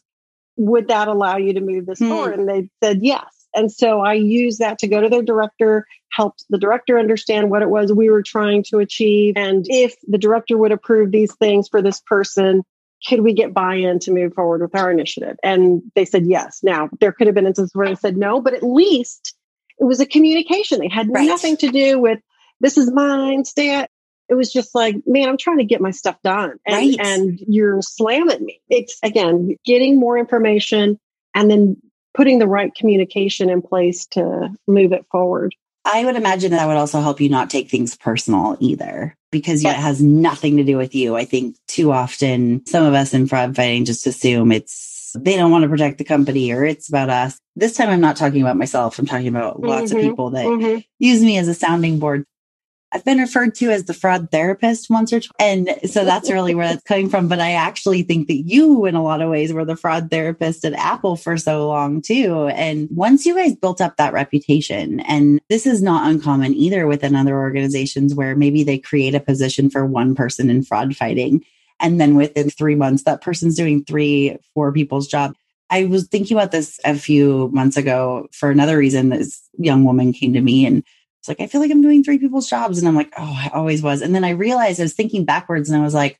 would 0.56 0.88
that 0.88 1.08
allow 1.08 1.36
you 1.36 1.52
to 1.52 1.60
move 1.60 1.86
this 1.86 2.00
mm. 2.00 2.08
forward 2.08 2.38
and 2.38 2.48
they 2.48 2.68
said 2.82 2.98
yes 3.02 3.38
and 3.54 3.72
so 3.72 4.00
I 4.00 4.14
used 4.14 4.58
that 4.60 4.78
to 4.80 4.88
go 4.88 5.00
to 5.00 5.08
their 5.08 5.22
director, 5.22 5.86
helped 6.12 6.44
the 6.50 6.58
director 6.58 6.98
understand 6.98 7.50
what 7.50 7.62
it 7.62 7.70
was 7.70 7.92
we 7.92 8.10
were 8.10 8.22
trying 8.22 8.62
to 8.64 8.78
achieve. 8.78 9.34
And 9.36 9.64
if 9.68 9.96
the 10.06 10.18
director 10.18 10.56
would 10.56 10.72
approve 10.72 11.10
these 11.10 11.34
things 11.34 11.68
for 11.68 11.82
this 11.82 12.00
person, 12.00 12.62
could 13.06 13.20
we 13.20 13.32
get 13.32 13.54
buy-in 13.54 14.00
to 14.00 14.12
move 14.12 14.34
forward 14.34 14.60
with 14.60 14.74
our 14.74 14.90
initiative? 14.90 15.36
And 15.42 15.82
they 15.94 16.04
said 16.04 16.26
yes. 16.26 16.60
Now 16.62 16.88
there 17.00 17.12
could 17.12 17.26
have 17.26 17.34
been 17.34 17.46
instances 17.46 17.74
where 17.74 17.88
they 17.88 17.94
said 17.94 18.16
no, 18.16 18.40
but 18.40 18.54
at 18.54 18.62
least 18.62 19.34
it 19.78 19.84
was 19.84 20.00
a 20.00 20.06
communication. 20.06 20.80
They 20.80 20.88
had 20.88 21.08
right. 21.10 21.26
nothing 21.26 21.56
to 21.58 21.68
do 21.68 21.98
with 21.98 22.20
this 22.60 22.76
is 22.76 22.90
mine, 22.90 23.44
stay 23.44 23.74
at 23.74 23.90
it 24.28 24.34
was 24.34 24.52
just 24.52 24.74
like, 24.74 24.96
man, 25.06 25.28
I'm 25.28 25.38
trying 25.38 25.58
to 25.58 25.64
get 25.64 25.80
my 25.80 25.90
stuff 25.90 26.16
done. 26.22 26.58
And, 26.66 26.76
right. 26.76 26.96
and 27.00 27.40
you're 27.48 27.80
slamming 27.80 28.44
me. 28.44 28.60
It's 28.68 28.98
again, 29.02 29.56
getting 29.64 29.98
more 29.98 30.18
information 30.18 31.00
and 31.34 31.50
then 31.50 31.78
putting 32.14 32.38
the 32.38 32.46
right 32.46 32.74
communication 32.74 33.48
in 33.48 33.62
place 33.62 34.06
to 34.08 34.50
move 34.66 34.92
it 34.92 35.06
forward. 35.10 35.54
I 35.84 36.04
would 36.04 36.16
imagine 36.16 36.50
that 36.50 36.66
would 36.66 36.76
also 36.76 37.00
help 37.00 37.20
you 37.20 37.30
not 37.30 37.48
take 37.48 37.70
things 37.70 37.96
personal 37.96 38.58
either 38.60 39.16
because 39.30 39.64
it 39.64 39.74
has 39.74 40.02
nothing 40.02 40.58
to 40.58 40.64
do 40.64 40.76
with 40.76 40.94
you. 40.94 41.16
I 41.16 41.24
think 41.24 41.56
too 41.66 41.92
often 41.92 42.66
some 42.66 42.84
of 42.84 42.92
us 42.92 43.14
in 43.14 43.26
fraud 43.26 43.56
fighting 43.56 43.86
just 43.86 44.06
assume 44.06 44.52
it's 44.52 44.97
they 45.18 45.36
don't 45.36 45.50
want 45.50 45.62
to 45.62 45.68
protect 45.68 45.98
the 45.98 46.04
company 46.04 46.52
or 46.52 46.64
it's 46.64 46.88
about 46.88 47.10
us. 47.10 47.38
This 47.56 47.76
time 47.76 47.90
I'm 47.90 48.00
not 48.00 48.16
talking 48.16 48.42
about 48.42 48.56
myself. 48.56 48.98
I'm 48.98 49.06
talking 49.06 49.28
about 49.28 49.60
lots 49.60 49.90
mm-hmm, 49.90 49.98
of 49.98 50.04
people 50.04 50.30
that 50.30 50.46
mm-hmm. 50.46 50.80
use 50.98 51.22
me 51.22 51.38
as 51.38 51.48
a 51.48 51.54
sounding 51.54 51.98
board. 51.98 52.24
I've 52.90 53.04
been 53.04 53.18
referred 53.18 53.54
to 53.56 53.70
as 53.70 53.84
the 53.84 53.92
fraud 53.92 54.30
therapist 54.30 54.88
once 54.88 55.12
or 55.12 55.20
twice. 55.20 55.36
And 55.38 55.68
so 55.84 56.06
that's 56.06 56.30
really 56.30 56.54
where 56.54 56.68
that's 56.68 56.82
coming 56.84 57.10
from. 57.10 57.28
But 57.28 57.38
I 57.38 57.52
actually 57.52 58.02
think 58.02 58.28
that 58.28 58.44
you, 58.46 58.86
in 58.86 58.94
a 58.94 59.02
lot 59.02 59.20
of 59.20 59.28
ways, 59.28 59.52
were 59.52 59.66
the 59.66 59.76
fraud 59.76 60.10
therapist 60.10 60.64
at 60.64 60.72
Apple 60.72 61.16
for 61.16 61.36
so 61.36 61.68
long, 61.68 62.00
too. 62.00 62.48
And 62.48 62.88
once 62.90 63.26
you 63.26 63.34
guys 63.34 63.54
built 63.54 63.82
up 63.82 63.98
that 63.98 64.14
reputation, 64.14 65.00
and 65.00 65.38
this 65.50 65.66
is 65.66 65.82
not 65.82 66.10
uncommon 66.10 66.54
either 66.54 66.86
within 66.86 67.14
other 67.14 67.38
organizations 67.38 68.14
where 68.14 68.34
maybe 68.34 68.64
they 68.64 68.78
create 68.78 69.14
a 69.14 69.20
position 69.20 69.68
for 69.68 69.84
one 69.84 70.14
person 70.14 70.48
in 70.48 70.62
fraud 70.62 70.96
fighting. 70.96 71.44
And 71.80 72.00
then 72.00 72.16
within 72.16 72.50
three 72.50 72.74
months, 72.74 73.04
that 73.04 73.20
person's 73.20 73.56
doing 73.56 73.84
three, 73.84 74.36
four 74.54 74.72
people's 74.72 75.06
job. 75.06 75.34
I 75.70 75.84
was 75.84 76.06
thinking 76.08 76.36
about 76.36 76.50
this 76.50 76.80
a 76.84 76.94
few 76.94 77.50
months 77.52 77.76
ago 77.76 78.28
for 78.32 78.50
another 78.50 78.78
reason. 78.78 79.10
This 79.10 79.40
young 79.58 79.84
woman 79.84 80.12
came 80.12 80.32
to 80.32 80.40
me 80.40 80.66
and 80.66 80.82
it's 81.20 81.28
like, 81.28 81.40
I 81.40 81.46
feel 81.46 81.60
like 81.60 81.70
I'm 81.70 81.82
doing 81.82 82.02
three 82.02 82.18
people's 82.18 82.48
jobs. 82.48 82.78
And 82.78 82.88
I'm 82.88 82.96
like, 82.96 83.12
oh, 83.18 83.36
I 83.36 83.50
always 83.52 83.82
was. 83.82 84.02
And 84.02 84.14
then 84.14 84.24
I 84.24 84.30
realized 84.30 84.80
I 84.80 84.84
was 84.84 84.94
thinking 84.94 85.24
backwards 85.24 85.68
and 85.68 85.80
I 85.80 85.84
was 85.84 85.94
like, 85.94 86.18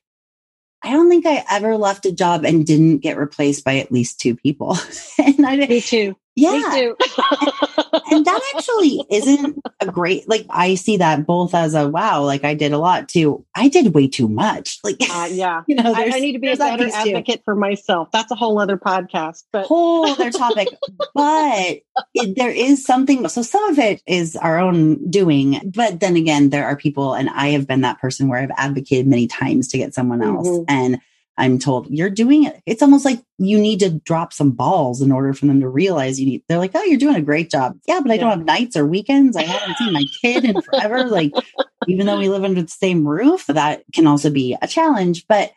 I 0.81 0.91
don't 0.91 1.09
think 1.09 1.25
I 1.25 1.43
ever 1.49 1.75
left 1.77 2.05
a 2.05 2.11
job 2.11 2.45
and 2.45 2.65
didn't 2.65 2.99
get 2.99 3.17
replaced 3.17 3.65
by 3.65 3.77
at 3.77 3.91
least 3.91 4.19
two 4.19 4.35
people. 4.35 4.77
and 5.17 5.45
I 5.45 5.57
Me 5.57 5.81
too. 5.81 6.15
Yeah. 6.39 6.93
and 8.11 8.25
that 8.25 8.41
actually 8.55 9.03
isn't 9.09 9.59
a 9.79 9.87
great, 9.87 10.27
like, 10.29 10.45
I 10.49 10.75
see 10.75 10.97
that 10.97 11.25
both 11.25 11.53
as 11.53 11.73
a 11.73 11.87
wow, 11.87 12.23
like 12.23 12.43
I 12.43 12.53
did 12.53 12.71
a 12.71 12.77
lot 12.77 13.09
too. 13.09 13.45
I 13.55 13.67
did 13.67 13.93
way 13.93 14.07
too 14.07 14.27
much. 14.27 14.79
Like, 14.89 14.97
uh, 15.01 15.27
yeah. 15.29 15.61
You 15.67 15.75
know, 15.75 15.93
I, 15.93 16.05
I, 16.13 16.19
need 16.19 16.31
to 16.31 16.39
be 16.39 16.51
a 16.51 16.55
better 16.55 16.89
advocate 16.91 17.35
too. 17.39 17.41
for 17.43 17.53
myself. 17.55 18.09
That's 18.11 18.31
a 18.31 18.35
whole 18.35 18.59
other 18.59 18.77
podcast, 18.77 19.43
but 19.51 19.65
whole 19.65 20.07
other 20.09 20.31
topic. 20.31 20.69
but 21.13 21.81
it, 22.15 22.35
there 22.35 22.49
is 22.49 22.83
something. 22.83 23.27
So 23.27 23.43
some 23.43 23.63
of 23.69 23.77
it 23.77 24.01
is 24.07 24.35
our 24.35 24.57
own 24.57 25.09
doing. 25.11 25.71
But 25.75 25.99
then 25.99 26.15
again, 26.15 26.49
there 26.49 26.65
are 26.65 26.75
people, 26.75 27.13
and 27.13 27.29
I 27.29 27.49
have 27.49 27.67
been 27.67 27.81
that 27.81 27.99
person 27.99 28.29
where 28.29 28.39
I've 28.39 28.51
advocated 28.57 29.05
many 29.05 29.27
times 29.27 29.67
to 29.69 29.77
get 29.77 29.93
someone 29.93 30.23
else. 30.23 30.47
Mm-hmm. 30.47 30.63
And 30.69 31.01
I'm 31.39 31.57
told 31.57 31.89
you're 31.89 32.09
doing 32.09 32.43
it. 32.43 32.61
It's 32.65 32.83
almost 32.83 33.05
like 33.05 33.23
you 33.37 33.57
need 33.57 33.79
to 33.79 33.91
drop 33.91 34.33
some 34.33 34.51
balls 34.51 35.01
in 35.01 35.11
order 35.11 35.33
for 35.33 35.45
them 35.45 35.61
to 35.61 35.69
realize 35.69 36.19
you 36.19 36.25
need. 36.25 36.43
They're 36.47 36.57
like, 36.57 36.75
oh, 36.75 36.83
you're 36.83 36.99
doing 36.99 37.15
a 37.15 37.21
great 37.21 37.49
job. 37.49 37.79
Yeah, 37.87 38.01
but 38.01 38.11
I 38.11 38.15
yeah. 38.15 38.21
don't 38.21 38.37
have 38.37 38.45
nights 38.45 38.75
or 38.75 38.85
weekends. 38.85 39.37
I 39.37 39.43
haven't 39.43 39.77
seen 39.77 39.93
my 39.93 40.03
kid 40.21 40.43
in 40.43 40.61
forever. 40.61 41.05
like, 41.05 41.31
even 41.87 42.05
though 42.05 42.19
we 42.19 42.27
live 42.27 42.43
under 42.43 42.61
the 42.61 42.67
same 42.67 43.07
roof, 43.07 43.45
that 43.47 43.83
can 43.93 44.05
also 44.05 44.29
be 44.29 44.57
a 44.61 44.67
challenge. 44.67 45.25
But 45.27 45.53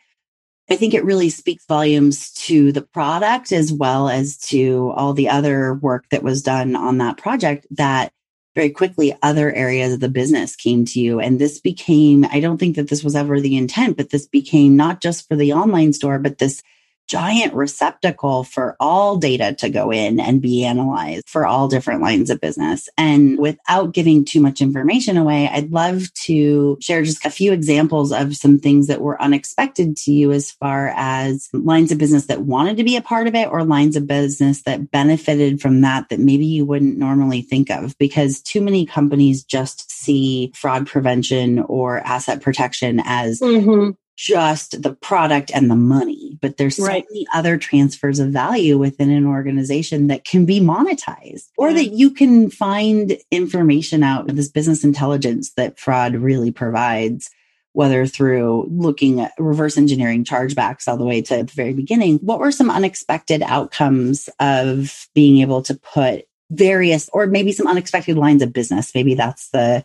I 0.69 0.77
think 0.77 0.93
it 0.93 1.03
really 1.03 1.29
speaks 1.29 1.65
volumes 1.65 2.31
to 2.45 2.71
the 2.71 2.81
product 2.81 3.51
as 3.51 3.73
well 3.73 4.07
as 4.07 4.37
to 4.37 4.93
all 4.95 5.13
the 5.13 5.27
other 5.27 5.73
work 5.73 6.05
that 6.11 6.23
was 6.23 6.41
done 6.41 6.77
on 6.77 6.99
that 6.99 7.17
project 7.17 7.67
that 7.71 8.13
very 8.55 8.69
quickly 8.69 9.15
other 9.21 9.51
areas 9.51 9.93
of 9.93 9.99
the 9.99 10.09
business 10.09 10.55
came 10.55 10.85
to 10.85 10.99
you. 10.99 11.19
And 11.19 11.39
this 11.39 11.59
became, 11.59 12.25
I 12.31 12.39
don't 12.39 12.57
think 12.57 12.75
that 12.75 12.89
this 12.89 13.03
was 13.03 13.15
ever 13.15 13.39
the 13.39 13.57
intent, 13.57 13.97
but 13.97 14.11
this 14.11 14.27
became 14.27 14.75
not 14.75 15.01
just 15.01 15.27
for 15.27 15.35
the 15.35 15.53
online 15.53 15.93
store, 15.93 16.19
but 16.19 16.37
this 16.37 16.61
giant 17.07 17.53
receptacle 17.53 18.43
for 18.43 18.75
all 18.79 19.17
data 19.17 19.53
to 19.59 19.69
go 19.69 19.91
in 19.91 20.19
and 20.19 20.41
be 20.41 20.65
analyzed 20.65 21.29
for 21.29 21.45
all 21.45 21.67
different 21.67 22.01
lines 22.01 22.29
of 22.29 22.41
business. 22.41 22.89
And 22.97 23.37
without 23.37 23.93
giving 23.93 24.25
too 24.25 24.41
much 24.41 24.61
information 24.61 25.17
away, 25.17 25.47
I'd 25.47 25.71
love 25.71 26.13
to 26.25 26.77
share 26.81 27.03
just 27.03 27.25
a 27.25 27.29
few 27.29 27.51
examples 27.53 28.11
of 28.11 28.35
some 28.35 28.59
things 28.59 28.87
that 28.87 29.01
were 29.01 29.21
unexpected 29.21 29.97
to 29.97 30.11
you 30.11 30.31
as 30.31 30.51
far 30.51 30.93
as 30.95 31.49
lines 31.53 31.91
of 31.91 31.97
business 31.97 32.27
that 32.27 32.41
wanted 32.41 32.77
to 32.77 32.83
be 32.83 32.95
a 32.95 33.01
part 33.01 33.27
of 33.27 33.35
it 33.35 33.49
or 33.49 33.63
lines 33.63 33.95
of 33.95 34.07
business 34.07 34.63
that 34.63 34.91
benefited 34.91 35.61
from 35.61 35.81
that 35.81 36.09
that 36.09 36.19
maybe 36.19 36.45
you 36.45 36.65
wouldn't 36.65 36.97
normally 36.97 37.41
think 37.41 37.69
of 37.69 37.97
because 37.97 38.41
too 38.41 38.61
many 38.61 38.85
companies 38.85 39.43
just 39.43 39.91
see 39.91 40.51
fraud 40.55 40.87
prevention 40.87 41.59
or 41.59 41.99
asset 41.99 42.41
protection 42.41 43.01
as 43.05 43.39
mm-hmm 43.39 43.91
just 44.15 44.81
the 44.81 44.93
product 44.93 45.51
and 45.53 45.69
the 45.69 45.75
money, 45.75 46.37
but 46.41 46.57
there's 46.57 46.77
so 46.77 46.85
right. 46.85 47.05
many 47.09 47.25
other 47.33 47.57
transfers 47.57 48.19
of 48.19 48.29
value 48.29 48.77
within 48.77 49.09
an 49.09 49.25
organization 49.25 50.07
that 50.07 50.23
can 50.23 50.45
be 50.45 50.59
monetized 50.59 51.49
or 51.57 51.69
yeah. 51.69 51.75
that 51.75 51.93
you 51.93 52.11
can 52.11 52.49
find 52.49 53.17
information 53.31 54.03
out 54.03 54.29
of 54.29 54.35
this 54.35 54.49
business 54.49 54.83
intelligence 54.83 55.51
that 55.53 55.79
fraud 55.79 56.15
really 56.15 56.51
provides 56.51 57.31
whether 57.73 58.05
through 58.05 58.67
looking 58.69 59.19
at 59.19 59.33
reverse 59.39 59.77
engineering 59.77 60.23
chargebacks 60.23 60.87
all 60.87 60.97
the 60.97 61.03
way 61.03 61.21
to 61.21 61.37
the 61.37 61.43
very 61.43 61.73
beginning. 61.73 62.19
What 62.19 62.39
were 62.39 62.51
some 62.51 62.69
unexpected 62.69 63.41
outcomes 63.41 64.29
of 64.39 65.07
being 65.15 65.41
able 65.41 65.63
to 65.63 65.73
put 65.73 66.25
various 66.51 67.09
or 67.13 67.25
maybe 67.25 67.51
some 67.51 67.67
unexpected 67.67 68.15
lines 68.15 68.43
of 68.43 68.53
business? 68.53 68.93
Maybe 68.93 69.15
that's 69.15 69.49
the 69.49 69.83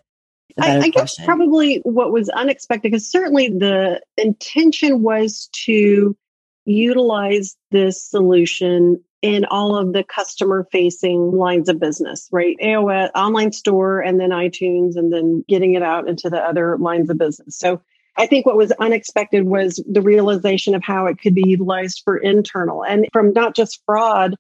I, 0.57 0.79
I 0.79 0.89
guess 0.89 1.17
probably 1.25 1.81
what 1.85 2.13
was 2.13 2.29
unexpected, 2.29 2.91
because 2.91 3.11
certainly 3.11 3.49
the 3.49 4.01
intention 4.17 5.03
was 5.03 5.49
to 5.65 6.17
utilize 6.65 7.57
this 7.71 8.05
solution 8.05 9.03
in 9.21 9.45
all 9.47 9.77
of 9.77 9.93
the 9.93 10.05
customer 10.05 10.67
facing 10.71 11.33
lines 11.33 11.69
of 11.69 11.81
business, 11.81 12.29
right? 12.31 12.57
AOS, 12.63 13.11
online 13.15 13.53
store, 13.53 14.01
and 14.01 14.21
then 14.21 14.31
iTunes, 14.31 14.97
and 14.97 15.13
then 15.13 15.45
getting 15.49 15.75
it 15.75 15.83
out 15.83 16.09
into 16.09 16.31
the 16.31 16.39
other 16.39 16.79
lines 16.79 17.11
of 17.11 17.19
business. 17.19 17.59
So 17.59 17.81
I 18.17 18.27
think 18.27 18.47
what 18.47 18.57
was 18.57 18.73
unexpected 18.73 19.45
was 19.45 19.83
the 19.89 20.03
realization 20.03 20.75
of 20.75 20.83
how 20.85 21.07
it 21.07 21.21
could 21.21 21.35
be 21.35 21.49
utilized 21.49 22.03
for 22.05 22.17
internal 22.17 22.85
and 22.85 23.07
from 23.13 23.33
not 23.33 23.57
just 23.57 23.83
fraud, 23.87 24.37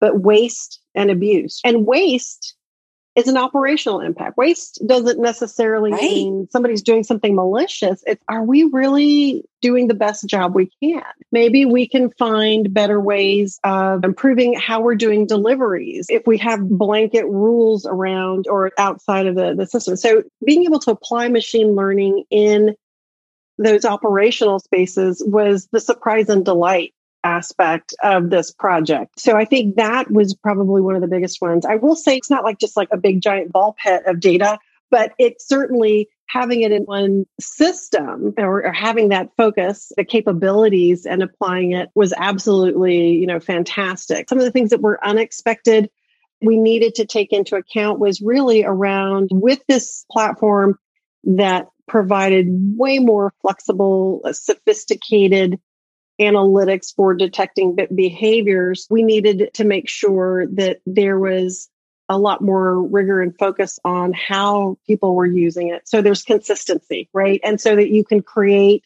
but 0.00 0.20
waste 0.20 0.80
and 0.94 1.10
abuse. 1.10 1.60
And 1.64 1.86
waste 1.86 2.54
is 3.20 3.28
an 3.28 3.36
operational 3.36 4.00
impact. 4.00 4.36
Waste 4.36 4.82
doesn't 4.86 5.20
necessarily 5.20 5.92
right. 5.92 6.00
mean 6.00 6.48
somebody's 6.50 6.82
doing 6.82 7.04
something 7.04 7.34
malicious. 7.34 8.02
It's 8.06 8.22
are 8.28 8.42
we 8.42 8.64
really 8.64 9.44
doing 9.60 9.88
the 9.88 9.94
best 9.94 10.26
job 10.26 10.54
we 10.54 10.70
can? 10.82 11.02
Maybe 11.30 11.64
we 11.64 11.86
can 11.86 12.10
find 12.10 12.72
better 12.72 13.00
ways 13.00 13.60
of 13.62 14.04
improving 14.04 14.54
how 14.54 14.80
we're 14.80 14.94
doing 14.94 15.26
deliveries 15.26 16.06
if 16.08 16.26
we 16.26 16.38
have 16.38 16.68
blanket 16.68 17.26
rules 17.26 17.86
around 17.86 18.46
or 18.48 18.72
outside 18.78 19.26
of 19.26 19.34
the, 19.34 19.54
the 19.54 19.66
system. 19.66 19.96
So 19.96 20.22
being 20.44 20.64
able 20.64 20.80
to 20.80 20.90
apply 20.90 21.28
machine 21.28 21.74
learning 21.74 22.24
in 22.30 22.74
those 23.58 23.84
operational 23.84 24.58
spaces 24.58 25.22
was 25.24 25.68
the 25.70 25.80
surprise 25.80 26.28
and 26.30 26.44
delight 26.44 26.94
aspect 27.22 27.94
of 28.02 28.30
this 28.30 28.50
project. 28.50 29.20
So 29.20 29.36
I 29.36 29.44
think 29.44 29.76
that 29.76 30.10
was 30.10 30.34
probably 30.34 30.82
one 30.82 30.94
of 30.94 31.02
the 31.02 31.08
biggest 31.08 31.40
ones. 31.40 31.66
I 31.66 31.76
will 31.76 31.96
say 31.96 32.16
it's 32.16 32.30
not 32.30 32.44
like 32.44 32.58
just 32.58 32.76
like 32.76 32.88
a 32.92 32.96
big 32.96 33.20
giant 33.20 33.52
ball 33.52 33.76
pit 33.82 34.02
of 34.06 34.20
data, 34.20 34.58
but 34.90 35.12
it's 35.18 35.46
certainly 35.46 36.08
having 36.26 36.62
it 36.62 36.72
in 36.72 36.84
one 36.84 37.26
system 37.40 38.34
or, 38.38 38.64
or, 38.64 38.72
having 38.72 39.08
that 39.08 39.30
focus, 39.36 39.90
the 39.96 40.04
capabilities 40.04 41.04
and 41.04 41.22
applying 41.22 41.72
it 41.72 41.90
was 41.94 42.14
absolutely, 42.16 43.14
you 43.14 43.26
know, 43.26 43.40
fantastic. 43.40 44.28
Some 44.28 44.38
of 44.38 44.44
the 44.44 44.52
things 44.52 44.70
that 44.70 44.80
were 44.80 45.04
unexpected 45.04 45.90
we 46.42 46.56
needed 46.56 46.96
to 46.96 47.06
take 47.06 47.32
into 47.32 47.56
account 47.56 47.98
was 47.98 48.20
really 48.20 48.64
around 48.64 49.28
with 49.32 49.60
this 49.68 50.04
platform 50.10 50.78
that 51.24 51.66
provided 51.86 52.46
way 52.78 52.98
more 52.98 53.34
flexible, 53.42 54.22
sophisticated 54.32 55.60
analytics 56.20 56.94
for 56.94 57.14
detecting 57.14 57.76
behaviors, 57.94 58.86
we 58.90 59.02
needed 59.02 59.50
to 59.54 59.64
make 59.64 59.88
sure 59.88 60.46
that 60.46 60.80
there 60.86 61.18
was 61.18 61.68
a 62.08 62.18
lot 62.18 62.42
more 62.42 62.82
rigor 62.82 63.22
and 63.22 63.38
focus 63.38 63.78
on 63.84 64.12
how 64.12 64.76
people 64.86 65.14
were 65.14 65.26
using 65.26 65.68
it. 65.68 65.88
So 65.88 66.02
there's 66.02 66.22
consistency, 66.22 67.08
right? 67.14 67.40
And 67.44 67.60
so 67.60 67.76
that 67.76 67.88
you 67.88 68.04
can 68.04 68.20
create 68.20 68.84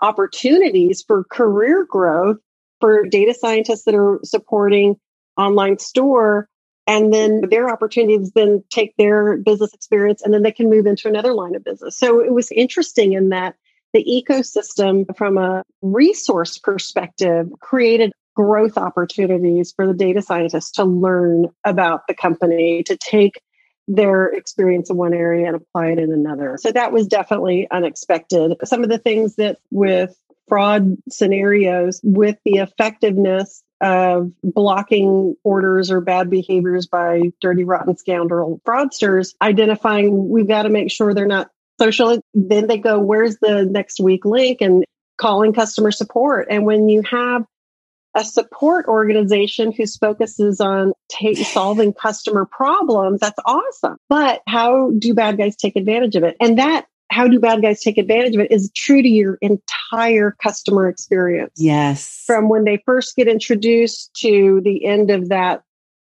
opportunities 0.00 1.02
for 1.02 1.24
career 1.24 1.84
growth 1.88 2.36
for 2.80 3.04
data 3.04 3.34
scientists 3.34 3.84
that 3.84 3.94
are 3.94 4.20
supporting 4.22 4.96
online 5.36 5.78
store 5.78 6.48
and 6.86 7.12
then 7.12 7.42
their 7.50 7.68
opportunities 7.68 8.32
then 8.32 8.64
take 8.70 8.94
their 8.96 9.36
business 9.36 9.74
experience 9.74 10.22
and 10.22 10.32
then 10.32 10.42
they 10.42 10.52
can 10.52 10.70
move 10.70 10.86
into 10.86 11.08
another 11.08 11.34
line 11.34 11.54
of 11.54 11.64
business. 11.64 11.98
So 11.98 12.20
it 12.20 12.32
was 12.32 12.50
interesting 12.50 13.12
in 13.12 13.28
that 13.28 13.56
the 13.98 14.24
ecosystem 14.28 15.04
from 15.16 15.38
a 15.38 15.64
resource 15.82 16.58
perspective 16.58 17.48
created 17.60 18.12
growth 18.36 18.78
opportunities 18.78 19.72
for 19.74 19.88
the 19.88 19.94
data 19.94 20.22
scientists 20.22 20.72
to 20.72 20.84
learn 20.84 21.46
about 21.64 22.06
the 22.06 22.14
company, 22.14 22.84
to 22.84 22.96
take 22.96 23.40
their 23.88 24.26
experience 24.26 24.90
in 24.90 24.96
one 24.96 25.14
area 25.14 25.48
and 25.48 25.56
apply 25.56 25.88
it 25.88 25.98
in 25.98 26.12
another. 26.12 26.56
So 26.60 26.70
that 26.70 26.92
was 26.92 27.08
definitely 27.08 27.66
unexpected. 27.68 28.52
Some 28.64 28.84
of 28.84 28.90
the 28.90 28.98
things 28.98 29.34
that 29.36 29.58
with 29.72 30.16
fraud 30.46 30.96
scenarios, 31.10 32.00
with 32.04 32.36
the 32.44 32.58
effectiveness 32.58 33.64
of 33.80 34.30
blocking 34.44 35.34
orders 35.42 35.90
or 35.90 36.00
bad 36.00 36.30
behaviors 36.30 36.86
by 36.86 37.32
dirty, 37.40 37.64
rotten 37.64 37.96
scoundrel 37.96 38.60
fraudsters, 38.64 39.34
identifying 39.42 40.28
we've 40.28 40.48
got 40.48 40.62
to 40.62 40.68
make 40.68 40.92
sure 40.92 41.14
they're 41.14 41.26
not 41.26 41.50
social. 41.78 42.20
Then 42.34 42.66
they 42.66 42.78
go, 42.78 42.98
where's 42.98 43.38
the 43.38 43.64
next 43.64 44.00
weak 44.00 44.24
link? 44.24 44.60
And 44.60 44.84
calling 45.18 45.52
customer 45.52 45.90
support. 45.90 46.48
And 46.50 46.64
when 46.64 46.88
you 46.88 47.02
have 47.02 47.44
a 48.14 48.24
support 48.24 48.86
organization 48.86 49.72
whose 49.72 49.96
focuses 49.96 50.60
on 50.60 50.92
solving 51.44 51.92
customer 51.92 52.46
problems, 52.46 53.20
that's 53.20 53.38
awesome. 53.44 53.96
But 54.08 54.42
how 54.46 54.92
do 54.98 55.14
bad 55.14 55.36
guys 55.36 55.56
take 55.56 55.76
advantage 55.76 56.16
of 56.16 56.24
it? 56.24 56.36
And 56.40 56.58
that 56.58 56.86
how 57.10 57.26
do 57.26 57.40
bad 57.40 57.62
guys 57.62 57.80
take 57.80 57.98
advantage 57.98 58.34
of 58.34 58.40
it 58.40 58.52
is 58.52 58.70
true 58.74 59.02
to 59.02 59.08
your 59.08 59.38
entire 59.40 60.36
customer 60.42 60.88
experience. 60.88 61.54
Yes. 61.56 62.22
From 62.26 62.48
when 62.48 62.64
they 62.64 62.82
first 62.84 63.16
get 63.16 63.28
introduced 63.28 64.12
to 64.20 64.60
the 64.62 64.84
end 64.84 65.10
of 65.10 65.30
that 65.30 65.62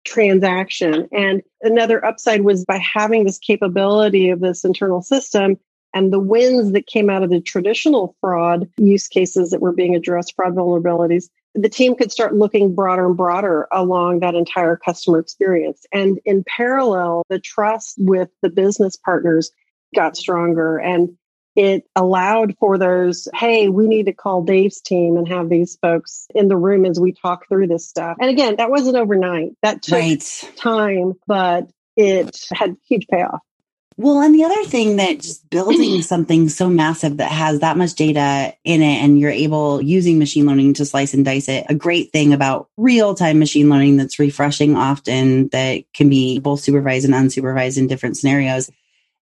transaction. 0.06 1.08
And 1.12 1.42
another 1.62 2.04
upside 2.04 2.42
was 2.42 2.66
by 2.66 2.78
having 2.78 3.24
this 3.24 3.40
capability 3.40 4.30
of 4.30 4.40
this 4.40 4.64
internal 4.64 5.02
system 5.02 5.58
and 5.94 6.12
the 6.12 6.20
wins 6.20 6.72
that 6.72 6.88
came 6.88 7.10
out 7.10 7.24
of 7.24 7.30
the 7.30 7.42
traditional 7.42 8.16
fraud 8.22 8.70
use 8.78 9.08
cases 9.08 9.50
that 9.52 9.62
were 9.62 9.74
being 9.74 9.96
addressed, 9.96 10.36
fraud 10.36 10.56
vulnerabilities, 10.56 11.30
the 11.54 11.70
team 11.70 11.96
could 11.96 12.12
start 12.12 12.34
looking 12.34 12.74
broader 12.74 13.06
and 13.06 13.18
broader 13.18 13.68
along 13.74 14.20
that 14.20 14.36
entire 14.36 14.78
customer 14.78 15.20
experience. 15.20 15.86
And 15.92 16.20
in 16.24 16.46
parallel, 16.48 17.24
the 17.30 17.40
trust 17.40 17.96
with 17.98 18.30
the 18.42 18.50
business 18.50 18.96
partners 18.96 19.52
got 19.94 20.16
stronger. 20.16 20.78
And 20.78 21.18
it 21.56 21.84
allowed 21.96 22.56
for 22.60 22.78
those, 22.78 23.28
hey, 23.34 23.70
we 23.70 23.88
need 23.88 24.06
to 24.06 24.14
call 24.14 24.44
Dave's 24.44 24.82
team 24.82 25.18
and 25.18 25.28
have 25.28 25.50
these 25.50 25.78
folks 25.82 26.28
in 26.34 26.48
the 26.48 26.58
room 26.58 26.86
as 26.86 27.00
we 27.00 27.12
talk 27.12 27.48
through 27.48 27.68
this 27.68 27.88
stuff. 27.88 28.18
And 28.20 28.30
again, 28.30 28.56
that 28.58 28.70
wasn't 28.70 28.98
overnight. 28.98 29.52
That 29.62 29.82
took 29.82 30.00
right. 30.00 30.52
time, 30.56 31.14
but 31.28 31.70
it 31.98 32.40
had 32.54 32.78
huge 32.88 33.08
payoff. 33.08 33.42
Well, 33.98 34.22
and 34.22 34.34
the 34.34 34.46
other 34.46 34.64
thing 34.64 34.96
that 34.96 35.20
just 35.20 35.48
building 35.50 36.02
something 36.02 36.50
so 36.50 36.70
massive 36.70 37.18
that 37.18 37.32
has 37.32 37.60
that 37.60 37.78
much 37.78 37.94
data 37.94 38.56
in 38.64 38.82
it 38.82 39.04
and 39.04 39.20
you're 39.20 39.30
able 39.30 39.82
using 39.82 40.18
machine 40.18 40.46
learning 40.46 40.76
to 40.76 40.86
slice 40.86 41.14
and 41.14 41.26
dice 41.26 41.50
it, 41.50 41.66
a 41.70 41.76
great 41.76 42.12
thing 42.12 42.34
about 42.34 42.70
real 42.78 43.14
time 43.14 43.38
machine 43.38 43.70
learning 43.70 43.98
that's 43.98 44.18
refreshing 44.18 44.76
often 44.76 45.50
that 45.50 45.84
can 45.94 46.10
be 46.10 46.40
both 46.40 46.62
supervised 46.62 47.06
and 47.06 47.14
unsupervised 47.14 47.78
in 47.78 47.88
different 47.88 48.18
scenarios 48.18 48.72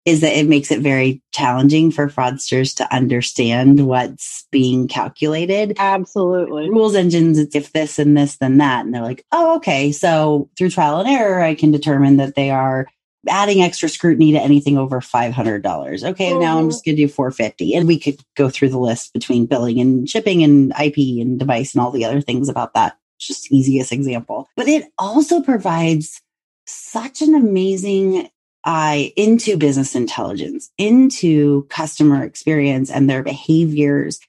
is 0.07 0.21
that 0.21 0.39
it 0.39 0.47
makes 0.47 0.71
it 0.71 0.81
very 0.81 1.21
challenging 1.33 1.91
for 1.91 2.09
fraudsters 2.09 2.75
to 2.77 2.95
understand 2.95 3.87
what's 3.87 4.47
being 4.53 4.87
calculated. 4.87 5.75
Absolutely. 5.79 6.71
Rules 6.71 6.95
engines, 6.95 7.39
it's 7.39 7.57
if 7.57 7.73
this 7.73 7.99
and 7.99 8.17
this, 8.17 8.37
then 8.37 8.59
that. 8.59 8.87
And 8.87 8.95
they're 8.95 9.03
like, 9.03 9.27
oh, 9.33 9.57
okay. 9.57 9.91
So 9.91 10.49
through 10.57 10.71
trial 10.71 11.01
and 11.01 11.09
error, 11.09 11.41
I 11.43 11.57
can 11.57 11.73
determine 11.73 12.19
that 12.19 12.37
they 12.37 12.51
are 12.51 12.87
adding 13.29 13.61
extra 13.61 13.89
scrutiny 13.89 14.31
to 14.31 14.39
anything 14.41 14.79
over 14.79 15.01
$500. 15.01 16.05
Okay, 16.11 16.33
now 16.39 16.59
I'm 16.59 16.63
mm-hmm. 16.63 16.71
just 16.71 16.85
going 16.85 16.97
to 16.97 17.03
do 17.03 17.09
450 17.09 17.75
and 17.75 17.89
we 17.89 17.99
could 17.99 18.21
go 18.37 18.49
through 18.49 18.69
the 18.69 18.79
list 18.79 19.13
between 19.13 19.47
billing 19.47 19.81
and 19.81 20.09
shipping 20.09 20.45
and 20.45 20.73
IP 20.81 20.99
and 21.21 21.37
device 21.37 21.75
and 21.75 21.83
all 21.83 21.91
the 21.91 22.05
other 22.05 22.21
things 22.21 22.49
about 22.49 22.75
that. 22.75 22.97
Just 23.19 23.51
easiest 23.51 23.91
example. 23.91 24.49
But 24.57 24.69
it 24.69 24.85
also 24.99 25.41
provides 25.41 26.21
such 26.67 27.23
an 27.23 27.35
amazing 27.35 28.29
eye 28.67 29.13
into 29.17 29.57
business 29.57 29.95
intelligence, 29.95 30.71
into 30.77 31.63
customer 31.71 32.25
experience 32.25 32.91
and 32.91 33.09
their 33.09 33.23
behaviors 33.23 34.21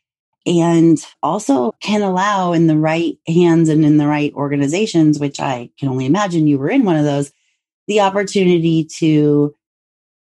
and 0.45 1.05
also 1.21 1.73
can 1.81 2.01
allow 2.01 2.53
in 2.53 2.67
the 2.67 2.77
right 2.77 3.17
hands 3.27 3.67
and 3.67 3.83
in 3.83 3.97
the 3.97 4.07
right 4.07 4.33
organizations, 4.35 5.19
which 5.19 5.41
I 5.41 5.71
can 5.77 5.89
only 5.89 6.05
imagine 6.05 6.47
you 6.47 6.57
were 6.57 6.69
in 6.69 6.85
one 6.85 6.95
of 6.95 7.03
those, 7.03 7.33
the 7.87 7.99
opportunity 7.99 8.85
to 8.99 9.53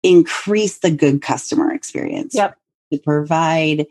increase 0.05 0.79
the 0.79 0.93
good 0.93 1.21
customer 1.21 1.73
experience. 1.73 2.35
Yep. 2.35 2.57
To 2.93 2.99
provide 2.99 3.87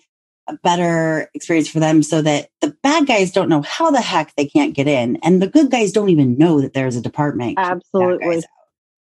a 0.47 0.57
better 0.57 1.29
experience 1.33 1.67
for 1.67 1.79
them 1.79 2.03
so 2.03 2.21
that 2.21 2.49
the 2.61 2.75
bad 2.83 3.07
guys 3.07 3.31
don't 3.31 3.49
know 3.49 3.63
how 3.63 3.91
the 3.91 4.01
heck 4.01 4.33
they 4.35 4.45
can't 4.45 4.75
get 4.75 4.87
in 4.87 5.17
and 5.23 5.41
the 5.41 5.47
good 5.47 5.71
guys 5.71 5.91
don't 5.91 6.09
even 6.09 6.37
know 6.37 6.61
that 6.61 6.73
there's 6.73 6.95
a 6.95 7.01
department. 7.01 7.55
Absolutely. 7.57 8.43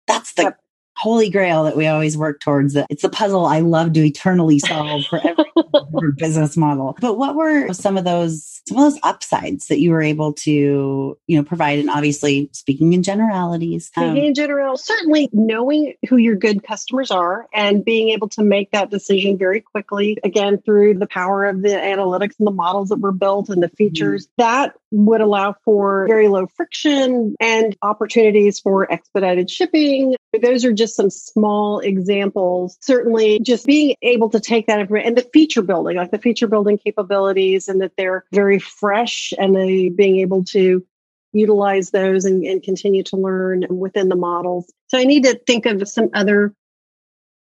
That's 0.06 0.34
the 0.34 0.42
yep 0.42 0.60
holy 0.98 1.30
grail 1.30 1.64
that 1.64 1.76
we 1.76 1.86
always 1.86 2.16
work 2.16 2.40
towards. 2.40 2.76
It's 2.90 3.02
the 3.02 3.08
puzzle 3.08 3.46
I 3.46 3.60
love 3.60 3.92
to 3.92 4.04
eternally 4.04 4.58
solve 4.58 5.04
for 5.06 5.20
every 5.24 6.12
business 6.16 6.56
model. 6.56 6.96
But 7.00 7.16
what 7.16 7.36
were 7.36 7.72
some 7.72 7.96
of 7.96 8.04
those 8.04 8.60
some 8.66 8.76
of 8.76 8.92
those 8.92 9.00
upsides 9.02 9.68
that 9.68 9.80
you 9.80 9.92
were 9.92 10.02
able 10.02 10.32
to 10.34 11.18
you 11.26 11.36
know 11.36 11.44
provide? 11.44 11.78
And 11.78 11.88
obviously, 11.88 12.50
speaking 12.52 12.92
in 12.92 13.02
generalities, 13.02 13.86
speaking 13.86 14.10
um, 14.10 14.16
in 14.16 14.34
general, 14.34 14.76
certainly 14.76 15.28
knowing 15.32 15.94
who 16.08 16.16
your 16.16 16.34
good 16.34 16.64
customers 16.64 17.10
are 17.10 17.46
and 17.54 17.84
being 17.84 18.10
able 18.10 18.28
to 18.30 18.42
make 18.42 18.72
that 18.72 18.90
decision 18.90 19.38
very 19.38 19.60
quickly. 19.60 20.18
Again, 20.24 20.60
through 20.60 20.94
the 20.94 21.06
power 21.06 21.46
of 21.46 21.62
the 21.62 21.68
analytics 21.68 22.34
and 22.38 22.46
the 22.46 22.52
models 22.52 22.88
that 22.88 22.98
were 22.98 23.12
built 23.12 23.50
and 23.50 23.62
the 23.62 23.68
mm-hmm. 23.68 23.76
features 23.76 24.26
mm-hmm. 24.26 24.42
that 24.42 24.74
would 24.90 25.20
allow 25.20 25.54
for 25.64 26.06
very 26.08 26.28
low 26.28 26.46
friction 26.46 27.34
and 27.40 27.76
opportunities 27.82 28.58
for 28.58 28.90
expedited 28.90 29.50
shipping. 29.50 30.16
Those 30.42 30.64
are 30.64 30.72
just 30.72 30.87
some 30.94 31.10
small 31.10 31.80
examples. 31.80 32.76
Certainly, 32.80 33.40
just 33.40 33.66
being 33.66 33.96
able 34.02 34.30
to 34.30 34.40
take 34.40 34.66
that 34.66 34.80
information 34.80 35.08
and 35.08 35.16
the 35.16 35.28
feature 35.32 35.62
building, 35.62 35.96
like 35.96 36.10
the 36.10 36.18
feature 36.18 36.48
building 36.48 36.78
capabilities, 36.78 37.68
and 37.68 37.80
that 37.80 37.92
they're 37.96 38.24
very 38.32 38.58
fresh 38.58 39.32
and 39.38 39.54
they 39.54 39.88
being 39.88 40.18
able 40.18 40.44
to 40.44 40.84
utilize 41.32 41.90
those 41.90 42.24
and, 42.24 42.44
and 42.44 42.62
continue 42.62 43.02
to 43.04 43.16
learn 43.16 43.64
within 43.70 44.08
the 44.08 44.16
models. 44.16 44.72
So 44.88 44.98
I 44.98 45.04
need 45.04 45.24
to 45.24 45.38
think 45.46 45.66
of 45.66 45.86
some 45.88 46.10
other 46.14 46.54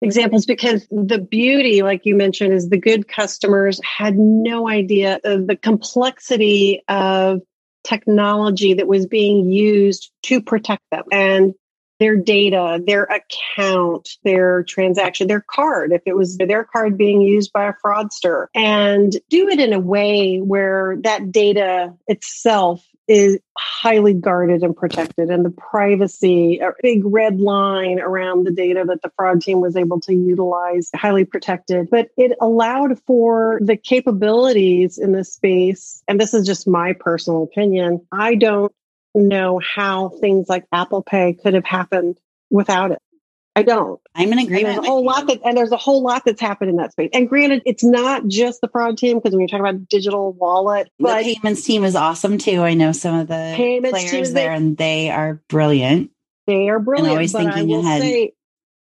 examples 0.02 0.46
because 0.46 0.88
the 0.90 1.20
beauty, 1.20 1.84
like 1.84 2.06
you 2.06 2.16
mentioned, 2.16 2.54
is 2.54 2.70
the 2.70 2.78
good 2.78 3.08
customers 3.08 3.80
had 3.84 4.18
no 4.18 4.68
idea 4.68 5.20
of 5.24 5.48
the 5.48 5.56
complexity 5.56 6.84
of 6.88 7.42
technology 7.84 8.76
that 8.76 8.88
was 8.88 9.08
being 9.08 9.50
used 9.50 10.12
to 10.24 10.42
protect 10.42 10.84
them 10.92 11.04
and 11.12 11.54
their 12.02 12.18
data, 12.18 12.82
their 12.86 13.04
account, 13.04 14.18
their 14.24 14.64
transaction, 14.64 15.28
their 15.28 15.46
card, 15.48 15.92
if 15.92 16.02
it 16.08 16.16
was 16.16 16.36
their 16.36 16.64
card 16.64 16.98
being 16.98 17.22
used 17.22 17.54
by 17.54 17.68
a 17.68 17.74
fraudster, 17.86 18.48
and 18.56 19.16
do 19.30 19.48
it 19.48 19.60
in 19.60 19.72
a 19.72 19.80
way 19.80 20.40
where 20.40 20.98
that 21.04 21.32
data 21.32 21.94
itself 22.08 22.84
is 23.08 23.38
highly 23.58 24.16
guarded 24.16 24.64
and 24.64 24.76
protected 24.76 25.30
and 25.30 25.44
the 25.44 25.52
privacy 25.52 26.60
a 26.60 26.72
big 26.82 27.02
red 27.04 27.40
line 27.40 28.00
around 28.00 28.46
the 28.46 28.52
data 28.52 28.84
that 28.88 29.02
the 29.02 29.12
fraud 29.16 29.42
team 29.42 29.60
was 29.60 29.76
able 29.76 30.00
to 30.00 30.14
utilize 30.14 30.90
highly 30.96 31.26
protected. 31.26 31.90
But 31.90 32.10
it 32.16 32.38
allowed 32.40 33.00
for 33.06 33.60
the 33.62 33.76
capabilities 33.76 34.98
in 34.98 35.12
this 35.12 35.34
space 35.34 36.04
and 36.08 36.22
this 36.22 36.34
is 36.34 36.46
just 36.48 36.68
my 36.68 36.94
personal 36.94 37.44
opinion. 37.44 38.08
I 38.12 38.36
don't 38.36 38.74
know 39.14 39.60
how 39.60 40.10
things 40.10 40.48
like 40.50 40.66
apple 40.72 41.02
pay 41.02 41.34
could 41.34 41.54
have 41.54 41.66
happened 41.66 42.18
without 42.50 42.92
it 42.92 43.02
I 43.56 43.64
don't. 43.64 44.00
I'm 44.16 44.32
in 44.32 44.40
agreement. 44.40 44.68
And 44.68 44.76
there's 44.78 44.78
a 44.78 44.90
whole 44.90 45.04
lot 45.04 45.28
that, 45.28 45.42
and 45.44 45.58
there's 45.58 45.72
a 45.72 45.78
whole 45.78 46.02
lot 46.02 46.24
that's 46.26 46.40
happened 46.40 46.70
in 46.70 46.78
that 46.78 46.94
space. 46.94 47.10
And 47.14 47.28
granted, 47.28 47.64
it's 47.66 47.84
not 47.84 48.28
just 48.28 48.62
the 48.62 48.70
fraud 48.70 48.98
team 48.98 49.18
because 49.18 49.32
when 49.32 49.42
you're 49.42 49.50
talking 49.50 49.66
about 49.66 49.90
digital 49.90 50.32
wallet, 50.32 50.90
but 51.00 51.24
the 51.24 51.36
payments 51.36 51.64
team 51.66 51.84
is 51.84 51.96
awesome 51.96 52.38
too. 52.38 52.62
I 52.62 52.76
know 52.76 52.94
some 52.94 53.16
of 53.16 53.28
the 53.28 53.54
players 53.90 54.32
there, 54.32 54.52
and 54.52 54.78
they 54.78 55.10
are 55.10 55.42
brilliant. 55.50 56.12
They 56.48 56.70
are 56.70 56.80
brilliant. 56.80 57.10
And 57.10 57.18
always 57.18 57.34
thinking 57.34 57.74
ahead. 57.74 58.02
Say, 58.02 58.34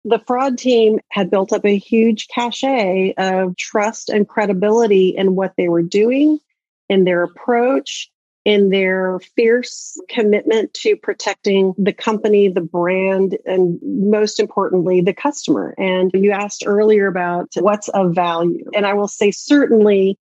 the 0.05 0.21
fraud 0.27 0.57
team 0.57 0.99
had 1.09 1.31
built 1.31 1.51
up 1.51 1.65
a 1.65 1.77
huge 1.77 2.27
cachet 2.27 3.15
of 3.17 3.57
trust 3.57 4.09
and 4.09 4.27
credibility 4.27 5.09
in 5.09 5.35
what 5.35 5.53
they 5.57 5.67
were 5.67 5.81
doing, 5.81 6.39
in 6.89 7.05
their 7.05 7.23
approach, 7.23 8.09
in 8.45 8.69
their 8.69 9.19
fierce 9.35 9.99
commitment 10.09 10.73
to 10.73 10.95
protecting 10.95 11.73
the 11.77 11.93
company, 11.93 12.47
the 12.47 12.61
brand, 12.61 13.37
and 13.45 13.79
most 13.83 14.39
importantly, 14.39 15.01
the 15.01 15.13
customer. 15.13 15.75
And 15.77 16.09
you 16.13 16.31
asked 16.31 16.63
earlier 16.65 17.07
about 17.07 17.49
what's 17.55 17.89
of 17.89 18.15
value. 18.15 18.65
And 18.73 18.85
I 18.85 18.93
will 18.93 19.07
say, 19.07 19.31
certainly 19.31 20.17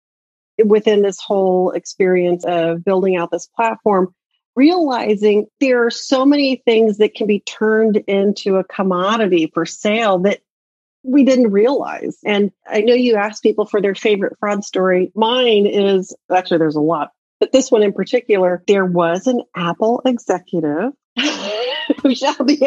within 0.64 1.04
this 1.04 1.20
whole 1.20 1.72
experience 1.72 2.44
of 2.46 2.84
building 2.84 3.16
out 3.16 3.32
this 3.32 3.48
platform, 3.48 4.14
realizing 4.56 5.46
there 5.60 5.86
are 5.86 5.92
so 5.92 6.26
many 6.26 6.62
things 6.66 6.98
that 6.98 7.14
can 7.14 7.28
be 7.28 7.42
turned 7.42 7.98
into 8.08 8.56
a 8.56 8.64
commodity 8.64 9.52
for 9.54 9.66
sale 9.66 10.20
that 10.20 10.40
we 11.04 11.24
didn't 11.24 11.52
realize. 11.52 12.18
And 12.26 12.52
I 12.68 12.82
know 12.82 12.96
you 12.96 13.16
asked 13.16 13.44
people 13.44 13.66
for 13.66 13.82
their 13.82 13.96
favorite 13.96 14.38
fraud 14.40 14.66
story. 14.66 15.12
Mine 15.16 15.68
is 15.68 16.16
actually, 16.36 16.58
there's 16.58 16.76
a 16.76 16.82
lot, 16.82 17.12
but 17.40 17.52
this 17.52 17.72
one 17.72 17.84
in 17.84 17.94
particular, 17.94 18.64
there 18.68 18.86
was 18.86 19.28
an 19.28 19.42
Apple 19.56 20.02
executive 20.06 20.94
who 22.02 22.16
shall 22.16 22.44
be 22.44 22.60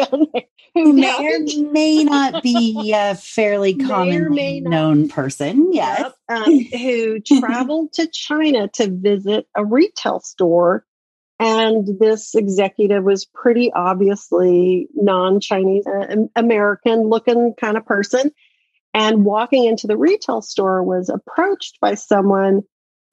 who 0.73 0.93
may 0.93 1.35
or 1.35 1.71
may 1.71 2.03
not 2.03 2.41
be 2.41 2.93
a 2.95 3.15
fairly 3.15 3.75
commonly 3.75 4.61
known 4.61 5.09
person, 5.09 5.73
yes, 5.73 6.11
yep. 6.29 6.37
um, 6.37 6.59
who 6.59 7.19
traveled 7.19 7.93
to 7.93 8.07
China 8.07 8.69
to 8.75 8.89
visit 8.89 9.47
a 9.55 9.65
retail 9.65 10.21
store. 10.21 10.85
And 11.39 11.99
this 11.99 12.35
executive 12.35 13.03
was 13.03 13.25
pretty 13.25 13.71
obviously 13.73 14.87
non 14.93 15.39
Chinese 15.39 15.85
uh, 15.87 16.15
American 16.35 17.01
looking 17.09 17.53
kind 17.59 17.77
of 17.77 17.85
person. 17.85 18.31
And 18.93 19.25
walking 19.25 19.65
into 19.65 19.87
the 19.87 19.97
retail 19.97 20.41
store 20.41 20.83
was 20.83 21.09
approached 21.09 21.79
by 21.81 21.95
someone 21.95 22.61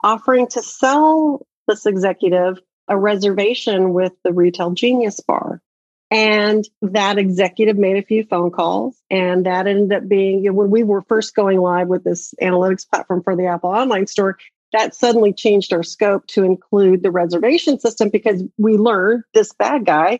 offering 0.03 0.47
to 0.47 0.61
sell 0.61 1.45
this 1.69 1.85
executive 1.85 2.59
a 2.89 2.97
reservation 2.97 3.93
with 3.93 4.13
the 4.23 4.33
Retail 4.33 4.71
Genius 4.71 5.19
Bar. 5.19 5.61
And 6.11 6.67
that 6.81 7.19
executive 7.19 7.77
made 7.77 7.97
a 7.97 8.05
few 8.05 8.23
phone 8.23 8.49
calls, 8.49 8.99
and 9.11 9.45
that 9.45 9.67
ended 9.67 9.95
up 9.95 10.09
being 10.09 10.43
you 10.43 10.49
know, 10.49 10.55
when 10.55 10.71
we 10.71 10.81
were 10.81 11.03
first 11.03 11.35
going 11.35 11.59
live 11.59 11.87
with 11.87 12.03
this 12.03 12.33
analytics 12.41 12.89
platform 12.89 13.21
for 13.21 13.35
the 13.35 13.45
Apple 13.45 13.69
online 13.69 14.07
store. 14.07 14.37
That 14.73 14.95
suddenly 14.95 15.33
changed 15.33 15.71
our 15.71 15.83
scope 15.83 16.25
to 16.27 16.43
include 16.43 17.03
the 17.03 17.11
reservation 17.11 17.79
system 17.79 18.09
because 18.09 18.43
we 18.57 18.77
learned 18.77 19.23
this 19.33 19.53
bad 19.53 19.85
guy 19.85 20.19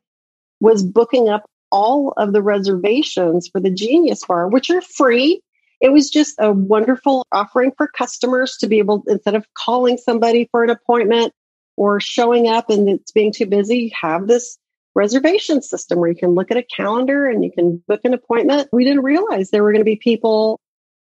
was 0.60 0.84
booking 0.84 1.28
up 1.28 1.45
all 1.72 2.14
of 2.18 2.34
the 2.34 2.41
reservations 2.41 3.47
for 3.47 3.60
the 3.60 3.72
Genius 3.72 4.24
Bar, 4.26 4.47
which 4.47 4.70
are 4.70 4.82
free 4.82 5.41
it 5.82 5.91
was 5.91 6.10
just 6.10 6.36
a 6.39 6.52
wonderful 6.52 7.26
offering 7.32 7.72
for 7.78 7.88
customers 7.88 8.58
to 8.58 8.68
be 8.68 8.80
able, 8.80 9.04
instead 9.08 9.36
of 9.36 9.45
calling 9.54 9.97
somebody 9.97 10.47
for 10.52 10.64
an 10.64 10.70
appointment 10.70 11.34
or 11.80 12.02
showing 12.02 12.50
up 12.50 12.70
and 12.70 12.90
it's 12.90 13.14
being 13.14 13.32
too 13.32 13.46
busy, 13.46 13.94
have 13.98 14.28
this 14.28 14.58
reservation 14.96 15.62
system 15.62 15.98
where 15.98 16.10
you 16.10 16.16
can 16.16 16.32
look 16.32 16.52
at 16.52 16.58
a 16.58 16.64
calendar 16.64 17.26
and 17.26 17.42
you 17.42 17.54
can 17.54 17.82
book 17.88 18.02
an 18.04 18.14
appointment. 18.14 18.68
We 18.74 18.84
didn't 18.84 19.04
realize 19.04 19.50
there 19.50 19.64
were 19.64 19.72
going 19.72 19.80
to 19.80 19.86
be 19.86 19.96
people 19.96 20.60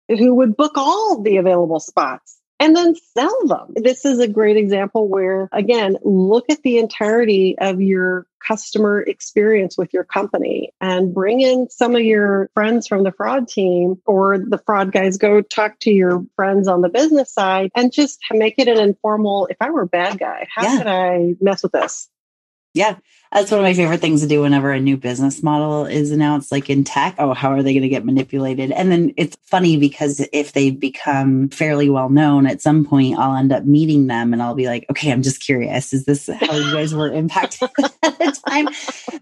who 0.07 0.35
would 0.35 0.55
book 0.55 0.73
all 0.75 1.23
the 1.23 1.37
available 1.37 1.79
spots 1.79 2.38
and 2.59 2.75
then 2.75 2.95
sell 2.95 3.47
them. 3.47 3.73
This 3.75 4.05
is 4.05 4.19
a 4.19 4.27
great 4.27 4.57
example 4.57 5.07
where, 5.07 5.49
again, 5.51 5.97
look 6.03 6.49
at 6.49 6.61
the 6.61 6.77
entirety 6.77 7.57
of 7.57 7.81
your 7.81 8.27
customer 8.45 9.01
experience 9.01 9.77
with 9.77 9.93
your 9.93 10.03
company 10.03 10.71
and 10.79 11.13
bring 11.13 11.41
in 11.41 11.69
some 11.69 11.95
of 11.95 12.01
your 12.01 12.49
friends 12.53 12.87
from 12.87 13.03
the 13.03 13.11
fraud 13.11 13.47
team 13.47 14.01
or 14.05 14.37
the 14.37 14.57
fraud 14.57 14.91
guys 14.91 15.17
go 15.17 15.41
talk 15.41 15.77
to 15.79 15.91
your 15.91 16.23
friends 16.35 16.67
on 16.67 16.81
the 16.81 16.89
business 16.89 17.33
side 17.33 17.69
and 17.75 17.91
just 17.91 18.19
make 18.31 18.55
it 18.57 18.69
an 18.69 18.79
informal 18.79 19.47
if 19.47 19.57
i 19.59 19.69
were 19.69 19.81
a 19.81 19.87
bad 19.87 20.17
guy 20.17 20.47
how 20.55 20.63
yeah. 20.63 20.77
could 20.77 20.87
i 20.87 21.35
mess 21.41 21.61
with 21.63 21.73
this 21.73 22.09
Yeah. 22.73 22.95
That's 23.31 23.51
one 23.51 23.59
of 23.59 23.63
my 23.63 23.75
favorite 23.75 24.01
things 24.01 24.21
to 24.21 24.27
do 24.27 24.41
whenever 24.41 24.71
a 24.71 24.79
new 24.79 24.97
business 24.97 25.43
model 25.43 25.85
is 25.85 26.11
announced, 26.11 26.51
like 26.51 26.67
in 26.69 26.83
tech. 26.83 27.15
Oh, 27.19 27.33
how 27.35 27.51
are 27.51 27.61
they 27.61 27.73
going 27.73 27.83
to 27.83 27.89
get 27.89 28.03
manipulated? 28.03 28.71
And 28.71 28.91
then 28.91 29.13
it's 29.17 29.37
funny 29.43 29.77
because 29.77 30.25
if 30.33 30.53
they 30.53 30.71
become 30.71 31.49
fairly 31.49 31.91
well 31.91 32.09
known 32.09 32.47
at 32.47 32.61
some 32.61 32.85
point, 32.85 33.19
I'll 33.19 33.35
end 33.35 33.51
up 33.51 33.65
meeting 33.65 34.07
them 34.07 34.33
and 34.33 34.41
I'll 34.41 34.55
be 34.55 34.65
like, 34.65 34.87
okay, 34.89 35.11
I'm 35.11 35.21
just 35.21 35.41
curious. 35.41 35.93
Is 35.93 36.05
this 36.05 36.27
how 36.27 36.55
you 36.55 36.73
guys 36.73 36.95
were 36.95 37.11
impacted 37.11 37.69
at 38.03 38.17
the 38.17 38.39
time? 38.47 38.67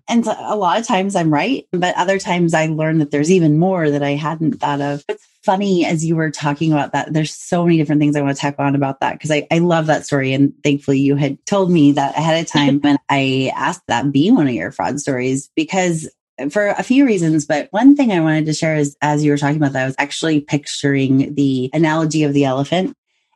And 0.08 0.26
a 0.26 0.56
lot 0.56 0.80
of 0.80 0.88
times 0.88 1.16
I'm 1.16 1.34
right, 1.34 1.68
but 1.74 1.96
other 1.98 2.18
times 2.18 2.54
I 2.54 2.68
learn 2.68 3.00
that 3.00 3.12
there's 3.12 3.32
even 3.32 3.60
more 3.60 3.90
that 3.90 4.04
I 4.04 4.12
hadn't 4.12 4.62
thought 4.62 4.80
of. 4.80 5.04
It's 5.10 5.28
funny 5.48 5.86
as 5.86 6.04
you 6.04 6.16
were 6.16 6.30
talking 6.30 6.74
about 6.74 6.92
that. 6.92 7.14
There's 7.14 7.34
so 7.34 7.64
many 7.64 7.78
different 7.78 8.02
things 8.02 8.18
I 8.18 8.22
want 8.22 8.36
to 8.36 8.42
tap 8.42 8.60
on 8.60 8.76
about 8.76 9.00
that 9.00 9.14
because 9.14 9.32
I, 9.32 9.48
I 9.50 9.60
love 9.60 9.86
that 9.86 10.06
story. 10.06 10.34
And 10.34 10.54
thankfully, 10.62 11.00
you 11.00 11.16
had 11.16 11.38
told 11.46 11.72
me 11.72 11.94
that 11.94 12.18
ahead 12.18 12.44
of 12.44 12.52
time 12.52 12.82
when 12.82 12.98
I 13.10 13.54
asked 13.56 13.84
that 13.88 13.97
be 14.04 14.32
one 14.32 14.48
of 14.48 14.54
your 14.54 14.72
fraud 14.72 15.00
stories 15.00 15.50
because 15.56 16.10
for 16.50 16.68
a 16.68 16.84
few 16.84 17.06
reasons. 17.06 17.46
But 17.46 17.68
one 17.72 17.96
thing 17.96 18.12
I 18.12 18.20
wanted 18.20 18.46
to 18.46 18.54
share 18.54 18.76
is 18.76 18.96
as 19.02 19.24
you 19.24 19.32
were 19.32 19.38
talking 19.38 19.58
about 19.58 19.74
that, 19.74 19.84
I 19.84 19.88
was 19.88 19.96
actually 19.98 20.42
picturing 20.42 21.34
the 21.34 21.70
analogy 21.74 22.24
of 22.24 22.34
the 22.34 22.46
elephant 22.46 22.96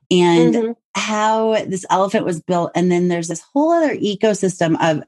and 0.10 0.54
mm-hmm. 0.54 0.72
how 0.94 1.64
this 1.66 1.86
elephant 1.90 2.26
was 2.26 2.42
built. 2.42 2.72
And 2.76 2.92
then 2.92 3.08
there's 3.08 3.28
this 3.28 3.44
whole 3.54 3.72
other 3.72 3.96
ecosystem 3.96 4.78
of 4.82 5.04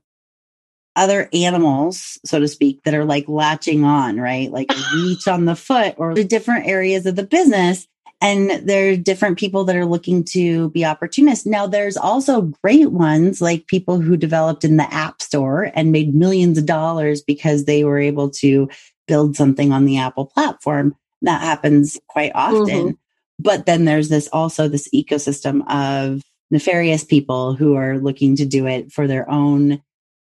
other 0.96 1.30
animals, 1.34 2.20
so 2.24 2.40
to 2.40 2.48
speak, 2.48 2.84
that 2.84 2.94
are 2.94 3.06
like 3.06 3.28
latching 3.28 3.84
on, 3.84 4.20
right? 4.20 4.52
Like 4.52 4.72
reach 4.94 5.28
on 5.28 5.46
the 5.46 5.56
foot 5.56 5.96
or 5.98 6.14
the 6.14 6.24
different 6.24 6.68
areas 6.68 7.06
of 7.06 7.16
the 7.16 7.24
business. 7.24 7.88
And 8.24 8.52
there 8.66 8.94
are 8.94 8.96
different 8.96 9.38
people 9.38 9.66
that 9.66 9.76
are 9.76 9.86
looking 9.86 10.24
to 10.30 10.70
be 10.70 10.86
opportunists. 10.86 11.46
Now, 11.46 11.68
there's 11.68 11.98
also 11.98 12.54
great 12.64 12.90
ones 12.90 13.42
like 13.42 13.68
people 13.68 14.00
who 14.00 14.16
developed 14.16 14.64
in 14.64 14.78
the 14.78 14.92
App 14.94 15.22
Store 15.22 15.72
and 15.76 15.92
made 15.92 16.16
millions 16.16 16.58
of 16.58 16.66
dollars 16.66 17.22
because 17.22 17.66
they 17.66 17.84
were 17.84 18.00
able 18.00 18.30
to 18.30 18.70
build 19.08 19.36
something 19.36 19.74
on 19.74 19.84
the 19.84 19.98
Apple 19.98 20.26
platform. 20.26 20.96
That 21.22 21.42
happens 21.42 22.00
quite 22.08 22.32
often. 22.34 22.66
Mm-hmm. 22.66 22.92
But 23.40 23.66
then 23.66 23.84
there's 23.84 24.08
this 24.08 24.30
also 24.32 24.70
this 24.70 24.88
ecosystem 24.94 25.62
of 25.70 26.22
nefarious 26.50 27.04
people 27.04 27.56
who 27.56 27.76
are 27.76 27.98
looking 27.98 28.38
to 28.38 28.46
do 28.46 28.68
it 28.68 28.90
for 28.90 29.06
their 29.06 29.30
own 29.30 29.82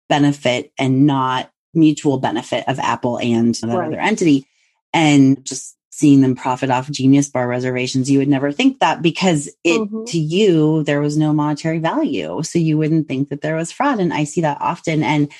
benefit 0.08 0.72
and 0.78 1.06
not 1.06 1.50
mutual 1.74 2.16
benefit 2.16 2.64
of 2.66 2.78
Apple 2.78 3.18
and 3.18 3.56
that 3.56 3.76
right. 3.76 3.88
other 3.88 4.00
entity. 4.00 4.46
And 4.94 5.44
just 5.44 5.76
seeing 5.90 6.20
them 6.20 6.36
profit 6.36 6.70
off 6.70 6.90
Genius 6.90 7.28
Bar 7.28 7.48
reservations, 7.48 8.10
you 8.10 8.18
would 8.18 8.28
never 8.28 8.52
think 8.52 8.78
that 8.78 9.02
because 9.02 9.48
it 9.64 9.80
mm-hmm. 9.80 10.04
to 10.04 10.18
you 10.18 10.84
there 10.84 11.00
was 11.00 11.16
no 11.16 11.32
monetary 11.32 11.78
value. 11.78 12.42
So 12.42 12.58
you 12.58 12.78
wouldn't 12.78 13.08
think 13.08 13.28
that 13.28 13.42
there 13.42 13.56
was 13.56 13.72
fraud. 13.72 13.98
And 13.98 14.12
I 14.12 14.24
see 14.24 14.40
that 14.42 14.58
often. 14.60 15.02
And 15.02 15.30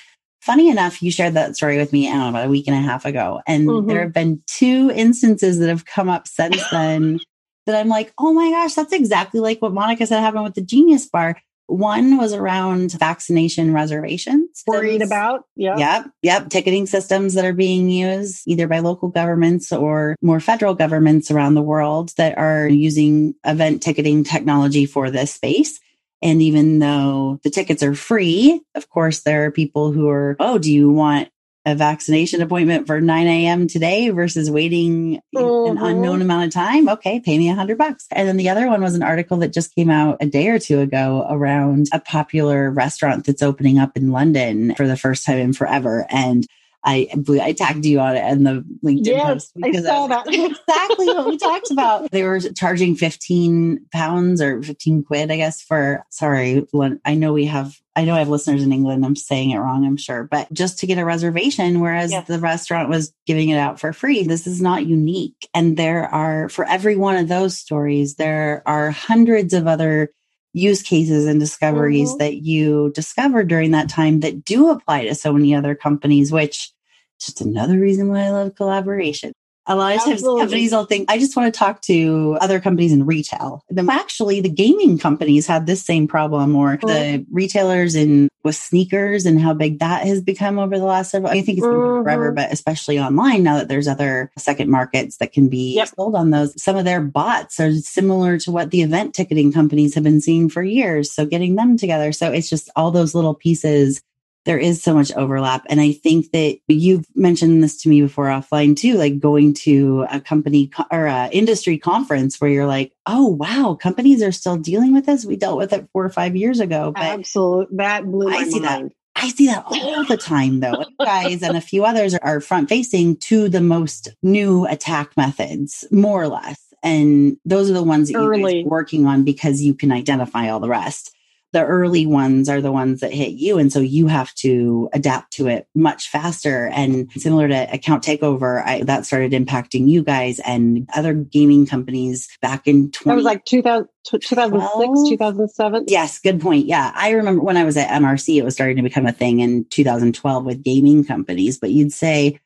funny 0.41 0.69
enough, 0.69 1.01
you 1.01 1.09
shared 1.09 1.35
that 1.35 1.55
story 1.55 1.77
with 1.77 1.93
me, 1.93 2.09
I 2.09 2.13
don't 2.13 2.19
know, 2.19 2.29
about 2.29 2.47
a 2.47 2.49
week 2.49 2.67
and 2.67 2.75
a 2.75 2.81
half 2.81 3.05
ago. 3.05 3.41
And 3.47 3.67
mm-hmm. 3.67 3.87
there 3.87 4.01
have 4.01 4.13
been 4.13 4.43
two 4.45 4.91
instances 4.93 5.59
that 5.59 5.69
have 5.69 5.85
come 5.85 6.09
up 6.09 6.27
since 6.27 6.61
then 6.69 7.19
that 7.65 7.75
I'm 7.75 7.87
like, 7.87 8.11
oh 8.17 8.33
my 8.33 8.51
gosh, 8.51 8.73
that's 8.73 8.93
exactly 8.93 9.39
like 9.39 9.61
what 9.61 9.73
Monica 9.73 10.05
said 10.05 10.19
happened 10.19 10.43
with 10.43 10.55
the 10.55 10.61
Genius 10.61 11.07
Bar. 11.07 11.37
One 11.71 12.17
was 12.17 12.33
around 12.33 12.91
vaccination 12.91 13.73
reservations. 13.73 14.61
Worried 14.67 15.01
about? 15.01 15.45
Yeah. 15.55 15.77
Yep. 15.77 16.11
Yep. 16.21 16.49
Ticketing 16.49 16.85
systems 16.85 17.33
that 17.35 17.45
are 17.45 17.53
being 17.53 17.89
used 17.89 18.43
either 18.45 18.67
by 18.67 18.79
local 18.79 19.07
governments 19.07 19.71
or 19.71 20.17
more 20.21 20.41
federal 20.41 20.75
governments 20.75 21.31
around 21.31 21.53
the 21.53 21.61
world 21.61 22.11
that 22.17 22.37
are 22.37 22.67
using 22.67 23.35
event 23.45 23.81
ticketing 23.81 24.25
technology 24.25 24.85
for 24.85 25.09
this 25.09 25.33
space. 25.33 25.79
And 26.21 26.41
even 26.41 26.79
though 26.79 27.39
the 27.43 27.49
tickets 27.49 27.81
are 27.81 27.95
free, 27.95 28.61
of 28.75 28.89
course, 28.89 29.21
there 29.21 29.45
are 29.45 29.51
people 29.51 29.93
who 29.93 30.09
are, 30.09 30.35
oh, 30.39 30.57
do 30.57 30.71
you 30.71 30.89
want 30.89 31.29
a 31.65 31.75
vaccination 31.75 32.41
appointment 32.41 32.87
for 32.87 32.99
9 32.99 33.27
a.m. 33.27 33.67
today 33.67 34.09
versus 34.09 34.49
waiting 34.49 35.21
mm-hmm. 35.35 35.77
an 35.77 35.83
unknown 35.83 36.21
amount 36.21 36.45
of 36.45 36.51
time. 36.51 36.89
Okay, 36.89 37.19
pay 37.19 37.37
me 37.37 37.49
a 37.49 37.55
hundred 37.55 37.77
bucks. 37.77 38.07
And 38.11 38.27
then 38.27 38.37
the 38.37 38.49
other 38.49 38.67
one 38.67 38.81
was 38.81 38.95
an 38.95 39.03
article 39.03 39.37
that 39.37 39.53
just 39.53 39.75
came 39.75 39.89
out 39.89 40.17
a 40.21 40.25
day 40.25 40.47
or 40.47 40.57
two 40.57 40.79
ago 40.79 41.25
around 41.29 41.87
a 41.93 41.99
popular 41.99 42.71
restaurant 42.71 43.25
that's 43.25 43.43
opening 43.43 43.77
up 43.77 43.95
in 43.95 44.11
London 44.11 44.73
for 44.75 44.87
the 44.87 44.97
first 44.97 45.25
time 45.25 45.37
in 45.37 45.53
forever. 45.53 46.05
And 46.09 46.47
I 46.83 47.09
I 47.41 47.53
tagged 47.53 47.85
you 47.85 47.99
on 47.99 48.15
it 48.15 48.21
and 48.21 48.45
the 48.45 48.65
LinkedIn 48.83 49.05
yes, 49.05 49.25
post 49.25 49.51
because 49.55 49.85
I 49.85 49.89
saw 49.89 50.07
that. 50.07 50.27
exactly 50.27 51.07
what 51.07 51.27
we 51.27 51.37
talked 51.37 51.71
about. 51.71 52.11
They 52.11 52.23
were 52.23 52.39
charging 52.39 52.95
15 52.95 53.85
pounds 53.91 54.41
or 54.41 54.63
15 54.63 55.03
quid, 55.03 55.31
I 55.31 55.37
guess, 55.37 55.61
for 55.61 56.05
sorry, 56.09 56.65
I 57.05 57.15
know 57.15 57.33
we 57.33 57.45
have 57.45 57.75
I 57.95 58.05
know 58.05 58.15
I 58.15 58.19
have 58.19 58.29
listeners 58.29 58.63
in 58.63 58.71
England. 58.71 59.05
I'm 59.05 59.17
saying 59.17 59.51
it 59.51 59.57
wrong, 59.57 59.85
I'm 59.85 59.97
sure, 59.97 60.23
but 60.23 60.51
just 60.53 60.79
to 60.79 60.87
get 60.87 60.97
a 60.97 61.05
reservation, 61.05 61.81
whereas 61.81 62.11
yes. 62.11 62.25
the 62.25 62.39
restaurant 62.39 62.89
was 62.89 63.13
giving 63.27 63.49
it 63.49 63.57
out 63.57 63.79
for 63.79 63.91
free. 63.91 64.23
This 64.23 64.47
is 64.47 64.61
not 64.61 64.85
unique. 64.85 65.49
And 65.53 65.75
there 65.75 66.05
are, 66.05 66.47
for 66.47 66.65
every 66.65 66.95
one 66.95 67.17
of 67.17 67.27
those 67.27 67.57
stories, 67.57 68.15
there 68.15 68.63
are 68.65 68.91
hundreds 68.91 69.53
of 69.53 69.67
other 69.67 70.13
use 70.53 70.81
cases 70.81 71.25
and 71.25 71.39
discoveries 71.39 72.09
mm-hmm. 72.09 72.17
that 72.19 72.35
you 72.37 72.91
discovered 72.93 73.47
during 73.47 73.71
that 73.71 73.89
time 73.89 74.19
that 74.19 74.43
do 74.43 74.69
apply 74.69 75.05
to 75.05 75.15
so 75.15 75.33
many 75.33 75.55
other 75.55 75.75
companies, 75.75 76.31
which 76.31 76.71
is 77.19 77.25
just 77.27 77.41
another 77.41 77.79
reason 77.79 78.09
why 78.09 78.21
I 78.21 78.29
love 78.31 78.55
collaboration. 78.55 79.33
A 79.71 79.75
lot 79.75 79.93
of 79.93 79.99
Absolutely. 79.99 80.41
times 80.41 80.41
companies 80.41 80.71
will 80.73 80.85
think, 80.85 81.09
I 81.09 81.17
just 81.17 81.35
want 81.37 81.53
to 81.53 81.57
talk 81.57 81.81
to 81.83 82.37
other 82.41 82.59
companies 82.59 82.91
in 82.91 83.05
retail. 83.05 83.63
Actually, 83.89 84.41
the 84.41 84.49
gaming 84.49 84.97
companies 84.97 85.47
had 85.47 85.65
this 85.65 85.81
same 85.83 86.07
problem 86.07 86.55
or 86.55 86.75
mm-hmm. 86.75 86.87
the 86.87 87.25
retailers 87.31 87.95
in 87.95 88.27
with 88.43 88.55
sneakers 88.55 89.25
and 89.25 89.39
how 89.39 89.53
big 89.53 89.79
that 89.79 90.05
has 90.05 90.21
become 90.21 90.59
over 90.59 90.77
the 90.77 90.83
last 90.83 91.11
several, 91.11 91.31
I 91.31 91.41
think 91.41 91.59
it's 91.59 91.67
been 91.67 91.75
mm-hmm. 91.75 92.03
forever, 92.03 92.31
but 92.31 92.51
especially 92.51 92.99
online 92.99 93.43
now 93.43 93.57
that 93.57 93.69
there's 93.69 93.87
other 93.87 94.31
second 94.37 94.69
markets 94.69 95.17
that 95.17 95.31
can 95.31 95.47
be 95.47 95.75
yep. 95.75 95.89
sold 95.95 96.15
on 96.15 96.31
those. 96.31 96.61
Some 96.61 96.75
of 96.75 96.83
their 96.83 97.01
bots 97.01 97.59
are 97.59 97.71
similar 97.75 98.37
to 98.39 98.51
what 98.51 98.71
the 98.71 98.81
event 98.81 99.13
ticketing 99.13 99.53
companies 99.53 99.93
have 99.95 100.03
been 100.03 100.21
seeing 100.21 100.49
for 100.49 100.63
years. 100.63 101.11
So 101.13 101.25
getting 101.25 101.55
them 101.55 101.77
together. 101.77 102.11
So 102.11 102.31
it's 102.31 102.49
just 102.49 102.69
all 102.75 102.91
those 102.91 103.15
little 103.15 103.35
pieces 103.35 104.01
there 104.45 104.57
is 104.57 104.81
so 104.81 104.93
much 104.93 105.11
overlap. 105.13 105.65
And 105.69 105.79
I 105.79 105.91
think 105.91 106.31
that 106.31 106.57
you've 106.67 107.05
mentioned 107.15 107.63
this 107.63 107.81
to 107.83 107.89
me 107.89 108.01
before 108.01 108.25
offline 108.25 108.75
too, 108.75 108.95
like 108.95 109.19
going 109.19 109.53
to 109.55 110.05
a 110.09 110.19
company 110.19 110.67
co- 110.67 110.85
or 110.91 111.05
a 111.05 111.29
industry 111.31 111.77
conference 111.77 112.41
where 112.41 112.49
you're 112.49 112.67
like, 112.67 112.93
oh, 113.05 113.27
wow, 113.27 113.77
companies 113.79 114.23
are 114.23 114.31
still 114.31 114.57
dealing 114.57 114.93
with 114.93 115.05
this. 115.05 115.25
We 115.25 115.35
dealt 115.35 115.57
with 115.57 115.73
it 115.73 115.87
four 115.93 116.03
or 116.03 116.09
five 116.09 116.35
years 116.35 116.59
ago. 116.59 116.91
But 116.91 117.03
Absolutely. 117.03 117.77
That 117.77 118.05
blew 118.05 118.29
my 118.29 118.37
I 118.37 118.43
see 118.45 118.59
mind. 118.59 118.89
That. 118.89 118.95
I 119.23 119.29
see 119.29 119.47
that 119.47 119.65
all 119.67 120.05
the 120.05 120.17
time, 120.17 120.61
though. 120.61 120.79
You 120.79 121.05
guys 121.05 121.43
and 121.43 121.55
a 121.55 121.61
few 121.61 121.85
others 121.85 122.15
are 122.15 122.39
front 122.39 122.69
facing 122.69 123.17
to 123.17 123.49
the 123.49 123.61
most 123.61 124.09
new 124.23 124.65
attack 124.65 125.15
methods, 125.17 125.85
more 125.91 126.23
or 126.23 126.27
less. 126.27 126.59
And 126.81 127.37
those 127.45 127.69
are 127.69 127.73
the 127.73 127.83
ones 127.83 128.09
that 128.09 128.13
you're 128.13 128.65
working 128.65 129.05
on 129.05 129.23
because 129.23 129.61
you 129.61 129.75
can 129.75 129.91
identify 129.91 130.49
all 130.49 130.59
the 130.59 130.69
rest 130.69 131.13
the 131.53 131.65
early 131.65 132.05
ones 132.05 132.47
are 132.47 132.61
the 132.61 132.71
ones 132.71 133.01
that 133.01 133.13
hit 133.13 133.31
you. 133.33 133.57
And 133.57 133.71
so 133.71 133.79
you 133.79 134.07
have 134.07 134.33
to 134.35 134.89
adapt 134.93 135.33
to 135.33 135.47
it 135.47 135.67
much 135.75 136.07
faster. 136.09 136.67
And 136.67 137.11
similar 137.13 137.47
to 137.49 137.73
account 137.73 138.03
takeover, 138.03 138.63
I, 138.65 138.83
that 138.83 139.05
started 139.05 139.33
impacting 139.33 139.87
you 139.87 140.03
guys 140.03 140.39
and 140.39 140.89
other 140.95 141.13
gaming 141.13 141.65
companies 141.65 142.29
back 142.41 142.67
in 142.67 142.91
20. 142.91 143.11
That 143.11 143.15
was 143.15 143.25
like 143.25 143.43
2000, 143.45 143.87
2006, 144.05 145.09
2007. 145.09 145.85
Yes, 145.87 146.19
good 146.19 146.39
point. 146.39 146.67
Yeah. 146.67 146.91
I 146.95 147.11
remember 147.11 147.43
when 147.43 147.57
I 147.57 147.65
was 147.65 147.75
at 147.75 147.89
MRC, 147.89 148.37
it 148.37 148.43
was 148.43 148.53
starting 148.53 148.77
to 148.77 148.83
become 148.83 149.05
a 149.05 149.11
thing 149.11 149.39
in 149.39 149.65
2012 149.65 150.45
with 150.45 150.63
gaming 150.63 151.03
companies, 151.03 151.59
but 151.59 151.71
you'd 151.71 151.93
say, 151.93 152.39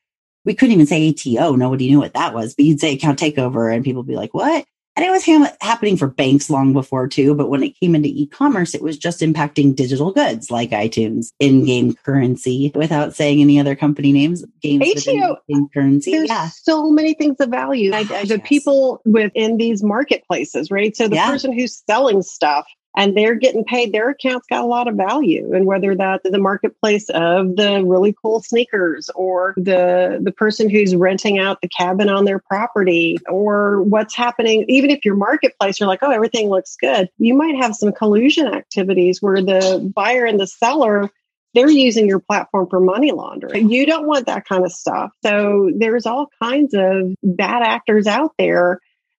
we 0.44 0.54
couldn't 0.54 0.74
even 0.74 0.86
say 0.86 1.10
ATO. 1.10 1.56
Nobody 1.56 1.88
knew 1.88 1.98
what 1.98 2.14
that 2.14 2.34
was, 2.34 2.54
but 2.54 2.64
you'd 2.64 2.80
say 2.80 2.94
account 2.94 3.18
takeover 3.18 3.72
and 3.72 3.84
people 3.84 4.02
would 4.02 4.08
be 4.08 4.16
like, 4.16 4.34
what? 4.34 4.64
And 4.96 5.04
it 5.04 5.10
was 5.10 5.26
ha- 5.26 5.54
happening 5.60 5.96
for 5.96 6.06
banks 6.06 6.48
long 6.48 6.72
before 6.72 7.06
too. 7.06 7.34
But 7.34 7.50
when 7.50 7.62
it 7.62 7.78
came 7.78 7.94
into 7.94 8.08
e-commerce, 8.08 8.74
it 8.74 8.82
was 8.82 8.96
just 8.96 9.20
impacting 9.20 9.76
digital 9.76 10.10
goods 10.10 10.50
like 10.50 10.70
iTunes, 10.70 11.32
in-game 11.38 11.94
currency, 12.04 12.72
without 12.74 13.14
saying 13.14 13.40
any 13.40 13.60
other 13.60 13.76
company 13.76 14.12
names. 14.12 14.44
Games 14.62 15.06
ATO, 15.06 15.36
in 15.48 15.68
currency. 15.68 16.12
There's 16.12 16.28
yeah. 16.28 16.48
so 16.48 16.90
many 16.90 17.12
things 17.14 17.36
of 17.40 17.50
value. 17.50 17.92
Oh, 17.94 18.04
the 18.04 18.36
yes. 18.38 18.48
people 18.48 19.02
within 19.04 19.58
these 19.58 19.82
marketplaces, 19.82 20.70
right? 20.70 20.96
So 20.96 21.08
the 21.08 21.16
yeah. 21.16 21.30
person 21.30 21.52
who's 21.52 21.82
selling 21.88 22.22
stuff 22.22 22.66
and 22.96 23.16
they're 23.16 23.34
getting 23.34 23.64
paid. 23.64 23.92
Their 23.92 24.10
account's 24.10 24.46
got 24.48 24.64
a 24.64 24.66
lot 24.66 24.88
of 24.88 24.94
value, 24.94 25.52
and 25.54 25.66
whether 25.66 25.94
that's 25.94 26.28
the 26.28 26.38
marketplace 26.38 27.08
of 27.10 27.56
the 27.56 27.84
really 27.84 28.14
cool 28.20 28.42
sneakers, 28.42 29.10
or 29.14 29.54
the 29.56 30.18
the 30.22 30.32
person 30.32 30.68
who's 30.70 30.96
renting 30.96 31.38
out 31.38 31.60
the 31.60 31.68
cabin 31.68 32.08
on 32.08 32.24
their 32.24 32.38
property, 32.38 33.18
or 33.28 33.82
what's 33.82 34.16
happening, 34.16 34.64
even 34.68 34.90
if 34.90 35.04
your 35.04 35.16
marketplace, 35.16 35.78
you're 35.78 35.88
like, 35.88 36.02
oh, 36.02 36.10
everything 36.10 36.48
looks 36.48 36.76
good. 36.76 37.08
You 37.18 37.34
might 37.34 37.56
have 37.56 37.76
some 37.76 37.92
collusion 37.92 38.46
activities 38.46 39.20
where 39.20 39.42
the 39.42 39.90
buyer 39.94 40.24
and 40.24 40.40
the 40.40 40.46
seller 40.46 41.10
they're 41.54 41.70
using 41.70 42.06
your 42.06 42.20
platform 42.20 42.68
for 42.68 42.80
money 42.80 43.12
laundering. 43.12 43.70
You 43.70 43.86
don't 43.86 44.06
want 44.06 44.26
that 44.26 44.44
kind 44.44 44.66
of 44.66 44.72
stuff. 44.72 45.10
So 45.24 45.70
there's 45.74 46.04
all 46.04 46.28
kinds 46.42 46.74
of 46.74 47.14
bad 47.22 47.62
actors 47.62 48.06
out 48.06 48.32
there 48.38 48.78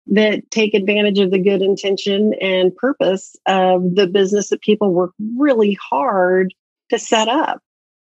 that 0.10 0.50
take 0.52 0.74
advantage 0.74 1.20
of 1.20 1.32
the 1.32 1.40
good 1.40 1.62
intention 1.62 2.34
and 2.42 2.76
purpose 2.76 3.36
of 3.46 3.96
the 3.96 4.08
business 4.08 4.50
that 4.50 4.62
people 4.62 4.94
work 4.94 5.12
really 5.38 5.78
hard 5.82 6.54
to 6.90 7.00
set 7.00 7.28
up. 7.28 7.62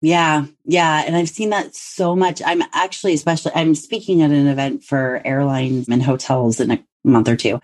Yeah, 0.03 0.47
yeah. 0.65 1.03
And 1.07 1.17
I've 1.17 1.29
seen 1.29 1.51
that 1.51 1.75
so 1.75 2.15
much. 2.15 2.43
I'm 2.45 2.63
actually, 2.73 3.15
especially, 3.15 3.53
I'm 3.55 3.75
speaking 3.75 4.23
at 4.23 4.31
an 4.31 4.47
event 4.47 4.85
for 4.85 5.23
airlines 5.25 5.89
and 5.89 6.03
hotels 6.03 6.61
in 6.61 6.71
a 6.71 6.85
month 7.03 7.29
or 7.29 7.37
two. 7.37 7.61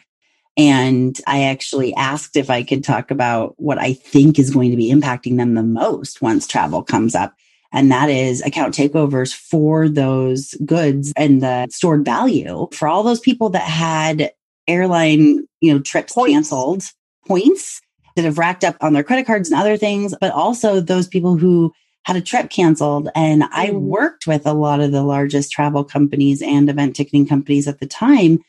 And 0.56 1.18
I 1.26 1.44
actually 1.44 1.94
asked 1.94 2.36
if 2.36 2.50
I 2.50 2.62
could 2.62 2.84
talk 2.84 3.10
about 3.10 3.54
what 3.58 3.78
I 3.78 3.94
think 3.94 4.38
is 4.38 4.50
going 4.50 4.70
to 4.70 4.76
be 4.76 4.92
impacting 4.92 5.36
them 5.36 5.54
the 5.54 5.62
most 5.62 6.20
once 6.20 6.46
travel 6.46 6.82
comes 6.82 7.14
up. 7.14 7.34
And 7.72 7.90
that 7.90 8.10
is 8.10 8.42
account 8.42 8.74
takeovers 8.74 9.34
for 9.34 9.88
those 9.88 10.54
goods 10.64 11.12
and 11.16 11.42
the 11.42 11.68
stored 11.70 12.04
value 12.04 12.68
for 12.72 12.86
all 12.86 13.02
those 13.02 13.20
people 13.20 13.48
that 13.50 13.62
had 13.62 14.32
airline, 14.68 15.46
you 15.60 15.72
know, 15.72 15.80
trips 15.80 16.12
points. 16.12 16.32
canceled, 16.32 16.84
points 17.26 17.80
that 18.16 18.24
have 18.24 18.38
racked 18.38 18.64
up 18.64 18.76
on 18.80 18.92
their 18.92 19.02
credit 19.02 19.26
cards 19.26 19.50
and 19.50 19.58
other 19.58 19.76
things, 19.76 20.14
but 20.20 20.32
also 20.32 20.80
those 20.80 21.08
people 21.08 21.36
who 21.36 21.72
had 22.04 22.16
a 22.16 22.20
trip 22.20 22.50
canceled. 22.50 23.08
And 23.14 23.44
I 23.44 23.68
mm-hmm. 23.68 23.86
worked 23.86 24.26
with 24.26 24.46
a 24.46 24.52
lot 24.52 24.80
of 24.80 24.92
the 24.92 25.02
largest 25.02 25.50
travel 25.50 25.84
companies 25.84 26.42
and 26.42 26.68
event 26.68 26.96
ticketing 26.96 27.26
companies 27.26 27.66
at 27.66 27.80
the 27.80 27.86
time 27.86 28.40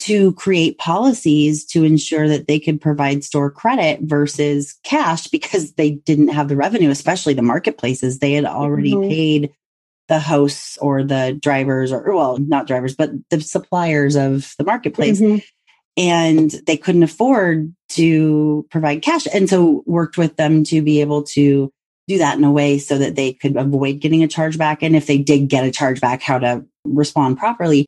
to 0.00 0.32
create 0.34 0.78
policies 0.78 1.64
to 1.66 1.84
ensure 1.84 2.28
that 2.28 2.48
they 2.48 2.58
could 2.58 2.80
provide 2.80 3.22
store 3.22 3.50
credit 3.50 4.00
versus 4.02 4.76
cash 4.82 5.28
because 5.28 5.74
they 5.74 5.90
didn't 5.90 6.28
have 6.28 6.48
the 6.48 6.56
revenue, 6.56 6.90
especially 6.90 7.34
the 7.34 7.42
marketplaces. 7.42 8.18
They 8.18 8.32
had 8.32 8.44
already 8.44 8.94
mm-hmm. 8.94 9.08
paid 9.08 9.52
the 10.08 10.18
hosts 10.18 10.76
or 10.78 11.04
the 11.04 11.38
drivers 11.40 11.92
or 11.92 12.14
well, 12.14 12.38
not 12.38 12.66
drivers, 12.66 12.94
but 12.94 13.10
the 13.30 13.40
suppliers 13.40 14.16
of 14.16 14.54
the 14.58 14.64
marketplace. 14.64 15.20
Mm-hmm. 15.20 15.38
And 15.96 16.50
they 16.66 16.76
couldn't 16.76 17.02
afford 17.02 17.72
to 17.90 18.66
provide 18.70 19.02
cash. 19.02 19.26
And 19.32 19.48
so 19.48 19.84
worked 19.86 20.16
with 20.16 20.36
them 20.36 20.64
to 20.64 20.82
be 20.82 21.00
able 21.00 21.22
to 21.24 21.70
do 22.08 22.18
that 22.18 22.36
in 22.36 22.44
a 22.44 22.50
way 22.50 22.78
so 22.78 22.98
that 22.98 23.14
they 23.14 23.34
could 23.34 23.56
avoid 23.56 24.00
getting 24.00 24.24
a 24.24 24.28
chargeback. 24.28 24.78
And 24.80 24.96
if 24.96 25.06
they 25.06 25.18
did 25.18 25.48
get 25.48 25.66
a 25.66 25.70
chargeback, 25.70 26.22
how 26.22 26.38
to 26.38 26.64
respond 26.84 27.38
properly. 27.38 27.86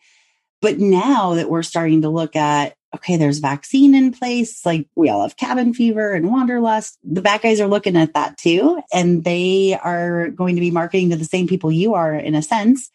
But 0.64 0.78
now 0.78 1.34
that 1.34 1.50
we're 1.50 1.62
starting 1.62 2.00
to 2.02 2.08
look 2.08 2.34
at, 2.34 2.74
okay, 2.94 3.18
there's 3.18 3.36
vaccine 3.36 3.94
in 3.94 4.12
place, 4.12 4.64
like 4.64 4.88
we 4.96 5.10
all 5.10 5.20
have 5.20 5.36
cabin 5.36 5.74
fever 5.74 6.14
and 6.14 6.30
wanderlust. 6.30 6.98
The 7.04 7.20
bad 7.20 7.42
guys 7.42 7.60
are 7.60 7.66
looking 7.66 7.98
at 7.98 8.14
that 8.14 8.38
too. 8.38 8.80
And 8.90 9.24
they 9.24 9.74
are 9.74 10.30
going 10.30 10.54
to 10.54 10.62
be 10.62 10.70
marketing 10.70 11.10
to 11.10 11.16
the 11.16 11.26
same 11.26 11.48
people 11.48 11.70
you 11.70 11.92
are 11.92 12.14
in 12.14 12.34
a 12.34 12.40
sense 12.40 12.90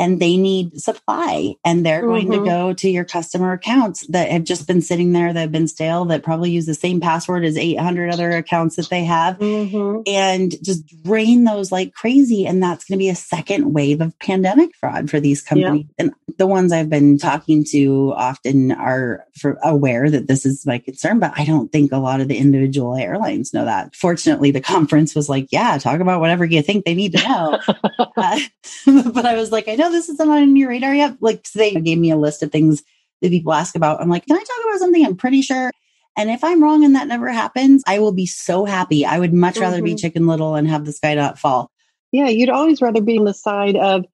and 0.00 0.18
they 0.18 0.38
need 0.38 0.80
supply 0.80 1.54
and 1.62 1.84
they're 1.84 2.00
mm-hmm. 2.00 2.08
going 2.08 2.30
to 2.30 2.36
mm-hmm. 2.38 2.46
go 2.46 2.72
to 2.72 2.88
your 2.88 3.04
customer 3.04 3.52
accounts 3.52 4.06
that 4.06 4.30
have 4.30 4.44
just 4.44 4.66
been 4.66 4.80
sitting 4.80 5.12
there 5.12 5.30
that 5.30 5.40
have 5.40 5.52
been 5.52 5.68
stale 5.68 6.06
that 6.06 6.22
probably 6.22 6.50
use 6.50 6.64
the 6.64 6.72
same 6.72 7.00
password 7.00 7.44
as 7.44 7.54
800 7.54 8.10
other 8.10 8.30
accounts 8.30 8.76
that 8.76 8.88
they 8.88 9.04
have 9.04 9.38
mm-hmm. 9.38 10.00
and 10.06 10.54
just 10.64 10.86
drain 11.04 11.44
those 11.44 11.70
like 11.70 11.92
crazy 11.92 12.46
and 12.46 12.62
that's 12.62 12.84
going 12.86 12.96
to 12.96 13.02
be 13.02 13.10
a 13.10 13.14
second 13.14 13.74
wave 13.74 14.00
of 14.00 14.18
pandemic 14.20 14.74
fraud 14.74 15.10
for 15.10 15.20
these 15.20 15.42
companies 15.42 15.84
yeah. 15.98 16.06
and 16.06 16.14
the 16.38 16.46
ones 16.46 16.72
i've 16.72 16.88
been 16.88 17.18
talking 17.18 17.62
to 17.62 18.14
often 18.16 18.72
are 18.72 19.26
for 19.36 19.58
aware 19.62 20.08
that 20.08 20.28
this 20.28 20.46
is 20.46 20.64
my 20.64 20.78
concern 20.78 21.18
but 21.18 21.32
i 21.36 21.44
don't 21.44 21.72
think 21.72 21.92
a 21.92 21.98
lot 21.98 22.22
of 22.22 22.28
the 22.28 22.38
individual 22.38 22.96
airlines 22.96 23.52
know 23.52 23.66
that 23.66 23.94
fortunately 23.94 24.50
the 24.50 24.60
conference 24.70 25.14
was 25.14 25.28
like 25.28 25.46
yeah 25.50 25.76
talk 25.76 26.00
about 26.00 26.20
whatever 26.20 26.46
you 26.46 26.62
think 26.62 26.86
they 26.86 26.94
need 26.94 27.12
to 27.12 27.28
know 27.28 27.58
uh, 28.16 28.40
but 29.12 29.26
i 29.26 29.34
was 29.34 29.52
like 29.52 29.68
i 29.68 29.74
know 29.74 29.89
this 29.90 30.08
isn't 30.08 30.28
on 30.28 30.56
your 30.56 30.70
radar 30.70 30.94
yet. 30.94 31.16
Like 31.20 31.44
they 31.52 31.74
gave 31.74 31.98
me 31.98 32.10
a 32.10 32.16
list 32.16 32.42
of 32.42 32.50
things 32.50 32.82
that 33.22 33.30
people 33.30 33.52
ask 33.52 33.76
about. 33.76 34.00
I'm 34.00 34.08
like, 34.08 34.26
can 34.26 34.36
I 34.36 34.40
talk 34.40 34.64
about 34.64 34.78
something 34.78 35.04
I'm 35.04 35.16
pretty 35.16 35.42
sure? 35.42 35.70
And 36.16 36.30
if 36.30 36.42
I'm 36.42 36.62
wrong 36.62 36.84
and 36.84 36.96
that 36.96 37.06
never 37.06 37.28
happens, 37.28 37.82
I 37.86 37.98
will 37.98 38.12
be 38.12 38.26
so 38.26 38.64
happy. 38.64 39.06
I 39.06 39.18
would 39.18 39.32
much 39.32 39.58
rather 39.58 39.76
mm-hmm. 39.76 39.84
be 39.84 39.94
chicken 39.94 40.26
little 40.26 40.54
and 40.54 40.68
have 40.68 40.84
the 40.84 40.92
sky 40.92 41.14
not 41.14 41.38
fall. 41.38 41.70
Yeah, 42.12 42.28
you'd 42.28 42.50
always 42.50 42.82
rather 42.82 43.00
be 43.00 43.18
on 43.18 43.24
the 43.24 43.34
side 43.34 43.76
of, 43.76 44.04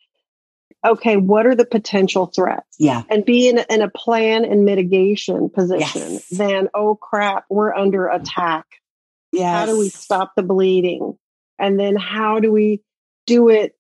okay, 0.87 1.17
what 1.17 1.47
are 1.47 1.55
the 1.55 1.65
potential 1.65 2.27
threats? 2.27 2.77
Yeah. 2.79 3.03
And 3.09 3.25
be 3.25 3.49
in, 3.49 3.59
in 3.71 3.81
a 3.81 3.89
plan 3.89 4.45
and 4.45 4.65
mitigation 4.65 5.49
position 5.49 6.13
yes. 6.13 6.29
than, 6.29 6.69
oh 6.75 6.97
crap, 6.97 7.45
we're 7.49 7.75
under 7.75 8.09
attack. 8.09 8.67
Yeah. 9.33 9.61
How 9.61 9.67
do 9.67 9.79
we 9.79 9.89
stop 9.89 10.33
the 10.37 10.43
bleeding? 10.43 11.19
And 11.59 11.81
then 11.81 11.97
how 11.97 12.41
do 12.41 12.53
we 12.53 12.83
do 13.27 13.49
it 13.49 13.76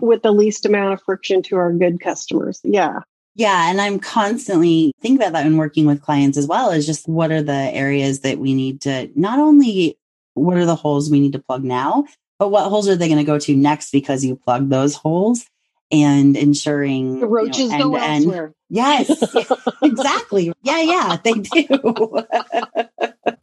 with 0.00 0.22
the 0.22 0.32
least 0.32 0.66
amount 0.66 0.94
of 0.94 1.02
friction 1.02 1.42
to 1.42 1.56
our 1.56 1.72
good 1.72 2.00
customers. 2.00 2.60
Yeah. 2.64 3.00
Yeah. 3.34 3.70
And 3.70 3.80
I'm 3.80 4.00
constantly 4.00 4.92
think 5.00 5.20
about 5.20 5.32
that 5.32 5.44
when 5.44 5.56
working 5.56 5.86
with 5.86 6.02
clients 6.02 6.36
as 6.36 6.46
well 6.46 6.70
is 6.70 6.86
just 6.86 7.08
what 7.08 7.30
are 7.30 7.42
the 7.42 7.52
areas 7.52 8.20
that 8.20 8.38
we 8.38 8.52
need 8.52 8.80
to 8.82 9.10
not 9.14 9.38
only 9.38 9.96
what 10.34 10.56
are 10.56 10.66
the 10.66 10.74
holes 10.74 11.10
we 11.10 11.20
need 11.20 11.32
to 11.32 11.38
plug 11.38 11.62
now, 11.64 12.04
but 12.38 12.48
what 12.48 12.68
holes 12.68 12.88
are 12.88 12.96
they 12.96 13.08
going 13.08 13.18
to 13.18 13.24
go 13.24 13.38
to 13.38 13.56
next 13.56 13.90
because 13.90 14.24
you 14.24 14.36
plug 14.36 14.68
those 14.68 14.94
holes 14.94 15.44
and 15.90 16.36
ensuring 16.36 17.20
the 17.20 17.26
roaches 17.26 17.72
you 17.72 17.78
know, 17.78 17.90
go 17.90 17.96
end 17.96 18.24
elsewhere. 18.24 18.52
Yes, 18.68 19.08
exactly. 19.82 20.52
Yeah, 20.62 20.82
yeah, 20.82 21.16
they 21.22 21.32
do. 21.32 22.26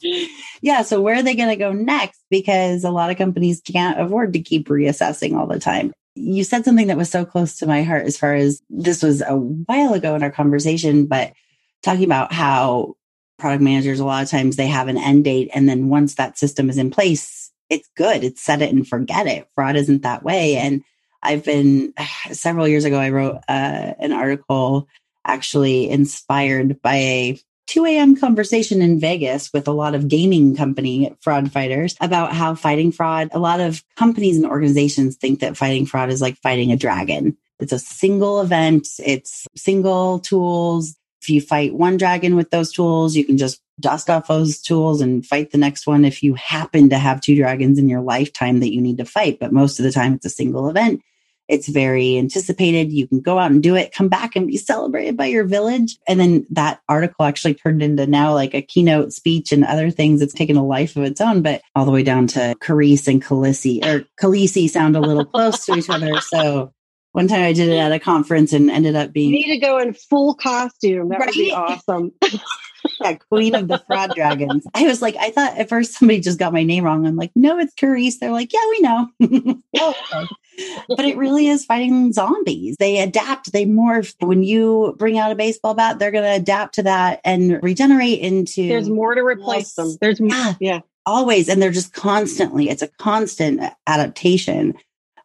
yeah. 0.62 0.84
So 0.84 1.02
where 1.02 1.16
are 1.16 1.24
they 1.24 1.36
going 1.36 1.50
to 1.50 1.56
go 1.56 1.72
next? 1.72 2.24
Because 2.30 2.84
a 2.84 2.92
lot 2.92 3.10
of 3.10 3.18
companies 3.18 3.62
can't 3.62 4.00
afford 4.00 4.34
to 4.34 4.40
keep 4.40 4.68
reassessing 4.68 5.36
all 5.36 5.48
the 5.48 5.60
time 5.60 5.94
you 6.16 6.44
said 6.44 6.66
something 6.66 6.88
that 6.88 6.98
was 6.98 7.10
so 7.10 7.26
close 7.26 7.58
to 7.58 7.68
my 7.68 7.84
heart 7.84 8.06
as 8.06 8.18
far 8.18 8.34
as 8.34 8.62
this 8.70 9.04
was 9.04 9.22
a 9.22 9.36
while 9.36 9.94
ago 9.94 10.16
in 10.16 10.24
our 10.24 10.32
conversation, 10.32 11.06
but 11.06 11.34
talking 11.84 12.06
about 12.06 12.34
how 12.34 12.96
product 13.38 13.62
managers, 13.62 14.00
a 14.00 14.06
lot 14.06 14.24
of 14.24 14.30
times 14.30 14.56
they 14.56 14.68
have 14.68 14.88
an 14.88 14.98
end 14.98 15.26
date. 15.26 15.50
And 15.54 15.68
then 15.68 15.90
once 15.90 16.16
that 16.16 16.38
system 16.38 16.70
is 16.70 16.78
in 16.78 16.90
place, 16.90 17.52
it's 17.70 17.90
good. 17.96 18.24
It's 18.24 18.42
set 18.42 18.62
it 18.62 18.74
and 18.74 18.88
forget 18.88 19.28
it. 19.28 19.48
Fraud 19.56 19.76
isn't 19.76 20.04
that 20.04 20.24
way. 20.24 20.56
And 20.56 20.84
I've 21.22 21.44
been 21.44 21.94
several 22.32 22.68
years 22.68 22.86
ago, 22.86 22.98
I 22.98 23.10
wrote 23.10 23.38
uh, 23.48 23.94
an 24.00 24.14
article 24.14 24.88
actually 25.26 25.90
inspired 25.90 26.82
by 26.82 26.96
a 26.96 27.40
2 27.68 27.86
a.m. 27.86 28.16
conversation 28.16 28.82
in 28.82 29.00
Vegas 29.00 29.52
with 29.54 29.68
a 29.68 29.72
lot 29.72 29.96
of 29.96 30.08
gaming 30.08 30.56
company 30.56 31.16
fraud 31.22 31.52
fighters 31.52 31.96
about 32.00 32.34
how 32.34 32.56
fighting 32.56 32.92
fraud, 32.92 33.30
a 33.32 33.40
lot 33.40 33.60
of 33.60 33.84
companies 33.96 34.38
and 34.38 34.46
organizations 34.46 35.16
think 35.16 35.40
that 35.40 35.58
fighting 35.58 35.86
fraud 35.86 36.10
is 36.10 36.22
like 36.22 36.38
fighting 36.38 36.72
a 36.72 36.78
dragon. 36.78 37.38
It's 37.60 37.72
a 37.72 37.80
single 37.80 38.42
event, 38.42 38.88
it's 39.00 39.48
single 39.56 40.20
tools. 40.20 40.96
If 41.22 41.30
you 41.30 41.42
fight 41.42 41.74
one 41.74 41.98
dragon 41.98 42.36
with 42.36 42.52
those 42.52 42.72
tools, 42.72 43.16
you 43.16 43.26
can 43.26 43.38
just 43.38 43.60
dust 43.80 44.10
off 44.10 44.28
those 44.28 44.62
tools 44.62 45.02
and 45.02 45.26
fight 45.26 45.52
the 45.52 45.58
next 45.58 45.88
one 45.88 46.06
if 46.06 46.22
you 46.22 46.36
happen 46.36 46.90
to 46.90 46.98
have 46.98 47.20
two 47.20 47.36
dragons 47.36 47.80
in 47.80 47.90
your 47.90 48.02
lifetime 48.02 48.60
that 48.60 48.74
you 48.74 48.82
need 48.82 48.98
to 48.98 49.06
fight. 49.06 49.40
But 49.40 49.52
most 49.52 49.80
of 49.80 49.84
the 49.84 49.92
time, 49.92 50.14
it's 50.14 50.26
a 50.26 50.30
single 50.30 50.70
event. 50.70 51.02
It's 51.48 51.68
very 51.68 52.18
anticipated. 52.18 52.92
You 52.92 53.08
can 53.08 53.22
go 53.22 53.38
out 53.38 53.52
and 53.52 53.62
do 53.62 53.76
it, 53.76 53.94
come 53.94 54.08
back 54.08 54.36
and 54.36 54.48
be 54.48 54.58
celebrated 54.58 55.16
by 55.16 55.28
your 55.28 55.44
village. 55.44 55.98
And 56.08 56.20
then 56.20 56.46
that 56.52 56.82
article 56.90 57.26
actually 57.26 57.56
turned 57.56 57.84
into 57.84 58.08
now 58.08 58.34
like 58.34 58.54
a 58.54 58.62
keynote 58.62 59.14
speech 59.14 59.52
and 59.52 59.64
other 59.64 59.92
things. 59.92 60.22
It's 60.22 60.34
taken 60.34 60.58
a 60.58 60.66
life 60.66 60.96
of 60.96 61.04
its 61.04 61.22
own, 61.22 61.42
but 61.42 61.62
all 61.76 61.86
the 61.86 61.92
way 61.92 62.04
down 62.04 62.28
to 62.28 62.56
Karisse 62.62 63.08
and 63.08 63.24
Khaleesi 63.24 63.86
or 63.86 64.06
Khaleesi 64.20 64.70
sound 64.70 64.96
a 64.96 65.02
little 65.02 65.26
close 65.26 65.66
to 65.66 65.76
each 65.76 65.90
other. 65.90 66.20
So 66.22 66.74
one 67.12 67.28
time 67.28 67.44
I 67.44 67.54
did 67.54 67.70
it 67.70 67.78
at 67.78 67.94
a 67.94 68.00
conference 68.00 68.52
and 68.52 68.70
ended 68.70 68.96
up 68.96 69.14
being. 69.14 69.34
You 69.34 69.48
need 69.48 69.60
to 69.60 69.66
go 69.66 69.78
in 69.78 69.94
full 69.94 70.34
costume. 70.36 71.10
That 71.10 71.20
right? 71.20 71.28
would 71.28 71.34
be 71.34 71.52
awesome. 71.52 72.12
yeah, 73.02 73.14
Queen 73.14 73.56
of 73.56 73.68
the 73.68 73.78
Fraud 73.88 74.14
Dragons. 74.16 74.66
I 74.74 74.84
was 74.84 75.02
like, 75.02 75.16
I 75.18 75.32
thought 75.32 75.58
at 75.58 75.70
first 75.70 75.94
somebody 75.94 76.20
just 76.20 76.40
got 76.40 76.54
my 76.54 76.64
name 76.64 76.84
wrong. 76.84 77.06
I'm 77.06 77.16
like, 77.16 77.32
no, 77.36 77.58
it's 77.60 77.74
Karisse. 77.74 78.20
They're 78.20 78.32
like, 78.32 78.52
yeah, 78.54 78.60
we 78.70 78.80
know. 78.80 79.62
Oh, 79.78 80.28
but 80.88 81.04
it 81.04 81.18
really 81.18 81.48
is 81.48 81.66
fighting 81.66 82.14
zombies. 82.14 82.78
They 82.80 83.02
adapt, 83.02 83.52
they 83.52 83.66
morph. 83.66 84.16
When 84.26 84.42
you 84.42 84.96
bring 84.98 85.18
out 85.18 85.32
a 85.32 85.36
baseball 85.36 85.74
bat, 85.74 86.00
they're 86.00 86.12
going 86.12 86.24
to 86.24 86.42
adapt 86.42 86.76
to 86.76 86.84
that 86.84 87.20
and 87.26 87.62
regenerate 87.62 88.20
into. 88.20 88.68
There's 88.68 88.90
more 88.90 89.16
to 89.16 89.22
replace 89.22 89.74
them. 89.74 89.98
There's 90.00 90.22
yeah, 90.22 90.54
yeah, 90.62 90.80
always, 91.06 91.50
and 91.50 91.62
they're 91.62 91.72
just 91.72 91.94
constantly. 91.94 92.70
It's 92.70 92.82
a 92.82 92.88
constant 92.88 93.62
adaptation 93.86 94.76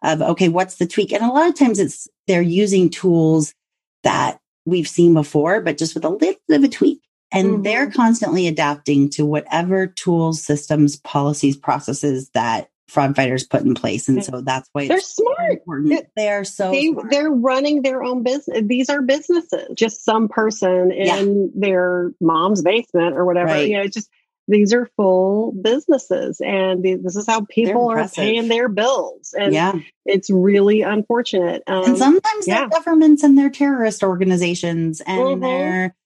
of 0.03 0.23
okay, 0.23 0.49
what's 0.49 0.77
the 0.77 0.87
tweak? 0.87 1.13
And 1.13 1.23
a 1.23 1.29
lot 1.29 1.49
of 1.49 1.55
times 1.55 1.79
it's 1.79 2.09
they're 2.27 2.43
using 2.43 2.91
tools 2.91 3.55
that 4.03 4.41
we've 4.65 4.89
seen 4.89 5.15
before, 5.15 5.61
but 5.61 5.79
just 5.79 5.95
with 5.95 6.05
a 6.05 6.09
little 6.09 6.19
bit 6.19 6.39
of 6.51 6.65
a 6.65 6.69
tweak. 6.69 7.01
And 7.33 7.49
mm-hmm. 7.49 7.63
they're 7.63 7.91
constantly 7.91 8.49
adapting 8.49 9.09
to 9.11 9.25
whatever 9.25 9.87
tools, 9.87 10.43
systems, 10.43 10.97
policies, 10.97 11.57
processes 11.57 12.31
that 12.31 12.71
fraud 12.89 13.15
fighters 13.15 13.47
put 13.47 13.63
in 13.63 13.75
place. 13.75 14.09
And 14.09 14.25
so 14.25 14.41
that's 14.41 14.69
why 14.73 14.89
they're 14.89 15.01
smart. 15.01 15.53
Important. 15.53 16.07
They 16.17 16.29
are 16.29 16.45
so 16.45 16.73
they, 16.73 16.93
they're 17.09 17.31
running 17.31 17.83
their 17.83 18.03
own 18.03 18.23
business. 18.23 18.63
These 18.65 18.91
are 18.91 19.01
businesses. 19.01 19.69
Just 19.75 20.05
some 20.05 20.29
person 20.29 20.91
in 20.91 21.07
yeah. 21.07 21.51
their 21.55 22.13
mom's 22.21 22.63
basement 22.63 23.17
or 23.17 23.25
whatever. 23.25 23.53
Right. 23.53 23.69
You 23.69 23.77
know, 23.79 23.87
just 23.87 24.11
these 24.49 24.75
are 24.75 24.91
full 24.97 25.53
businesses 25.53 26.41
and 26.45 26.83
this 26.83 27.15
is 27.15 27.27
how 27.27 27.45
people 27.49 27.89
are 27.89 28.09
paying 28.09 28.49
their 28.49 28.69
bills 28.69 29.33
and 29.39 29.55
yeah. 29.55 29.75
it's 30.05 30.29
really 30.29 30.83
unfortunate 30.83 31.63
um, 31.69 31.85
and 31.85 31.99
sometimes 31.99 32.49
yeah. 32.49 32.61
their 32.61 32.69
governments 32.69 33.23
and 33.23 33.39
their 33.39 33.51
terrorist 33.51 34.03
organizations 34.03 35.01
and 35.03 35.21
mm-hmm. 35.21 35.41
their 35.41 35.97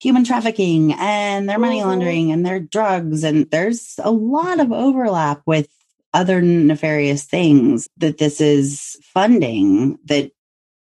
human 0.00 0.24
trafficking 0.24 0.94
and 0.94 1.48
their 1.48 1.58
money 1.58 1.78
mm-hmm. 1.78 1.88
laundering 1.88 2.32
and 2.32 2.44
their 2.44 2.60
drugs 2.60 3.22
and 3.22 3.50
there's 3.50 3.98
a 4.02 4.10
lot 4.10 4.58
of 4.58 4.72
overlap 4.72 5.42
with 5.46 5.68
other 6.12 6.40
nefarious 6.40 7.24
things 7.24 7.88
that 7.98 8.18
this 8.18 8.40
is 8.40 8.96
funding 9.02 9.98
that 10.06 10.32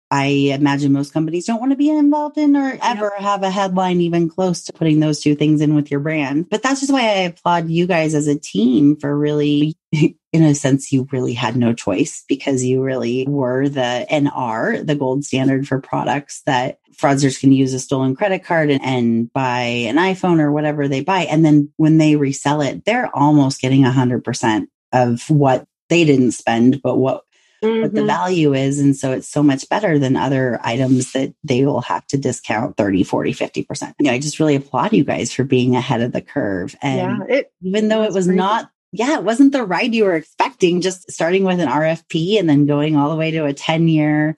I 0.10 0.26
imagine 0.26 0.94
most 0.94 1.14
companies 1.14 1.46
don't 1.46 1.60
want 1.60 1.72
to 1.72 1.78
be 1.78 1.90
involved 1.90 2.38
in 2.38 2.56
or 2.56 2.78
ever 2.82 3.14
have 3.18 3.44
a 3.44 3.50
headline 3.50 4.00
even 4.00 4.30
close 4.30 4.64
to 4.66 4.74
putting 4.74 5.00
those 5.00 5.20
two 5.20 5.36
things 5.36 5.60
in 5.60 5.76
with 5.76 5.92
your 5.92 6.00
brand. 6.00 6.50
But 6.50 6.64
that's 6.64 6.80
just 6.80 6.94
why 6.94 7.02
I 7.02 7.14
applaud 7.24 7.70
you 7.70 7.88
guys 7.88 8.16
as 8.16 8.28
a 8.28 8.40
team 8.40 8.96
for 8.96 9.18
really, 9.18 9.76
in 9.92 10.44
a 10.44 10.56
sense, 10.56 10.94
you 10.94 11.08
really 11.12 11.34
had 11.34 11.58
no 11.58 11.74
choice 11.74 12.24
because 12.30 12.64
you 12.64 12.82
really 12.82 13.26
were 13.28 13.68
the 13.68 14.06
and 14.10 14.30
are 14.34 14.82
the 14.82 14.96
gold 14.96 15.26
standard 15.26 15.68
for 15.68 15.82
products 15.82 16.42
that 16.46 16.80
fraudsters 16.96 17.40
can 17.40 17.52
use 17.52 17.74
a 17.74 17.80
stolen 17.80 18.16
credit 18.16 18.44
card 18.44 18.70
and, 18.70 18.84
and 18.84 19.34
buy 19.34 19.62
an 19.62 19.98
iPhone 19.98 20.40
or 20.40 20.52
whatever 20.52 20.88
they 20.88 21.02
buy. 21.02 21.22
And 21.22 21.44
then 21.44 21.72
when 21.76 21.98
they 21.98 22.16
resell 22.16 22.62
it, 22.62 22.86
they're 22.86 23.14
almost 23.16 23.62
getting 23.62 23.84
a 23.84 23.92
hundred 23.92 24.24
percent 24.24 24.70
of 24.94 25.30
what 25.30 25.66
they 25.90 26.06
didn't 26.06 26.32
spend, 26.32 26.82
but 26.82 26.98
what 26.98 27.24
mm-hmm. 27.64 27.82
what 27.82 27.94
the 27.94 28.00
mm-hmm. 28.00 28.08
value 28.08 28.54
is. 28.54 28.80
And 28.80 28.96
so 28.96 29.12
it's 29.12 29.28
so 29.28 29.44
much 29.44 29.68
better 29.70 30.00
than 30.00 30.16
other 30.16 30.60
items 30.64 31.14
that 31.14 31.34
they 31.44 31.66
will 31.66 31.82
have 31.82 32.06
to 32.08 32.18
discount 32.18 32.78
30, 32.78 33.04
40, 33.04 33.34
50%. 33.34 33.94
You 34.00 34.06
know, 34.06 34.12
I 34.12 34.20
just 34.20 34.40
really 34.40 34.56
applaud 34.56 34.94
you 34.94 35.04
guys 35.04 35.34
for 35.34 35.44
being 35.44 35.76
ahead 35.76 36.02
of 36.02 36.12
the 36.12 36.22
curve. 36.22 36.76
And 36.82 37.24
yeah, 37.30 37.38
it, 37.38 37.52
even 37.62 37.88
though 37.88 38.04
it 38.04 38.14
was 38.14 38.26
crazy. 38.26 38.38
not 38.38 38.70
yeah, 38.94 39.18
it 39.18 39.24
wasn't 39.24 39.52
the 39.52 39.66
ride 39.66 39.94
you 39.94 40.06
were 40.06 40.16
expecting, 40.16 40.82
just 40.82 41.12
starting 41.12 41.44
with 41.44 41.60
an 41.60 41.68
RFP 41.68 42.40
and 42.40 42.50
then 42.50 42.66
going 42.66 42.96
all 42.96 43.10
the 43.10 43.18
way 43.18 43.32
to 43.32 43.46
a 43.46 43.54
10 43.54 43.88
year 43.88 44.38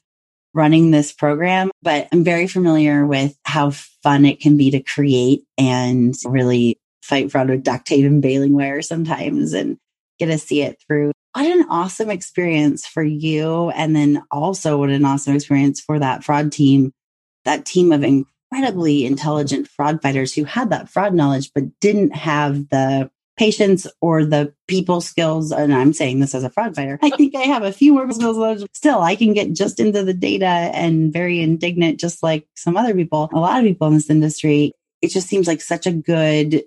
running 0.53 0.91
this 0.91 1.13
program. 1.13 1.70
But 1.82 2.07
I'm 2.11 2.24
very 2.24 2.47
familiar 2.47 3.05
with 3.05 3.38
how 3.45 3.70
fun 3.70 4.26
it 4.26 4.39
can 4.39 4.57
be 4.57 4.72
to 4.72 4.82
create 4.82 5.43
and 5.57 6.15
really 6.26 6.80
fight 7.03 7.32
fraud 7.32 7.49
with 7.49 7.63
duct 7.63 7.88
tape 7.88 8.05
and 8.05 8.22
baling 8.22 8.53
wire 8.53 8.82
sometimes 8.82 9.53
and 9.53 9.78
get 10.20 10.28
to 10.28 10.38
see 10.38 10.61
it 10.61 10.82
through 10.88 11.11
what 11.34 11.46
an 11.46 11.66
awesome 11.70 12.10
experience 12.10 12.86
for 12.86 13.04
you. 13.04 13.70
And 13.72 13.96
then 13.96 14.24
also 14.32 14.78
what 14.78 14.90
an 14.90 15.06
awesome 15.06 15.36
experience 15.36 15.80
for 15.80 16.00
that 16.00 16.24
fraud 16.24 16.52
team, 16.52 16.92
that 17.46 17.66
team 17.66 17.92
of 17.92 18.04
incredibly 18.04 19.06
intelligent 19.06 19.68
fraud 19.68 20.02
fighters 20.02 20.34
who 20.34 20.44
had 20.44 20.72
that 20.72 20.90
fraud 20.90 21.14
knowledge, 21.14 21.52
but 21.54 21.80
didn't 21.80 22.16
have 22.16 22.70
the 22.70 23.10
patience 23.38 23.88
or 24.02 24.26
the 24.26 24.54
people 24.68 25.00
skills. 25.00 25.52
And 25.52 25.74
I'm 25.74 25.94
saying 25.94 26.20
this 26.20 26.36
as 26.36 26.44
a 26.44 26.50
fraud 26.50 26.76
fighter. 26.76 27.00
I 27.02 27.10
think 27.12 27.36
I 27.36 27.44
have 27.44 27.64
a 27.64 27.72
few 27.72 27.94
more 27.94 28.12
skills. 28.12 28.66
Still, 28.74 29.00
I 29.00 29.16
can 29.16 29.34
get 29.34 29.54
just 29.54 29.80
into 29.80 30.04
the 30.04 30.14
data 30.14 30.46
and 30.46 31.14
very 31.14 31.40
indignant, 31.40 32.02
just 32.02 32.22
like 32.22 32.46
some 32.56 32.76
other 32.76 32.94
people, 32.94 33.30
a 33.32 33.40
lot 33.40 33.60
of 33.60 33.66
people 33.66 33.88
in 33.88 33.94
this 33.94 34.10
industry. 34.10 34.74
It 35.02 35.12
just 35.12 35.30
seems 35.30 35.48
like 35.48 35.62
such 35.62 35.88
a 35.88 35.94
good 35.94 36.64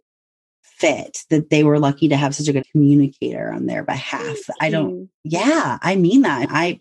fit 0.82 1.20
that 1.30 1.48
they 1.48 1.62
were 1.62 1.78
lucky 1.78 2.08
to 2.08 2.16
have 2.16 2.34
such 2.34 2.48
a 2.48 2.52
good 2.52 2.66
communicator 2.72 3.52
on 3.52 3.66
their 3.66 3.84
behalf. 3.84 4.36
I 4.60 4.68
don't, 4.68 5.08
yeah, 5.22 5.78
I 5.80 5.94
mean 5.94 6.22
that. 6.22 6.48
I, 6.50 6.80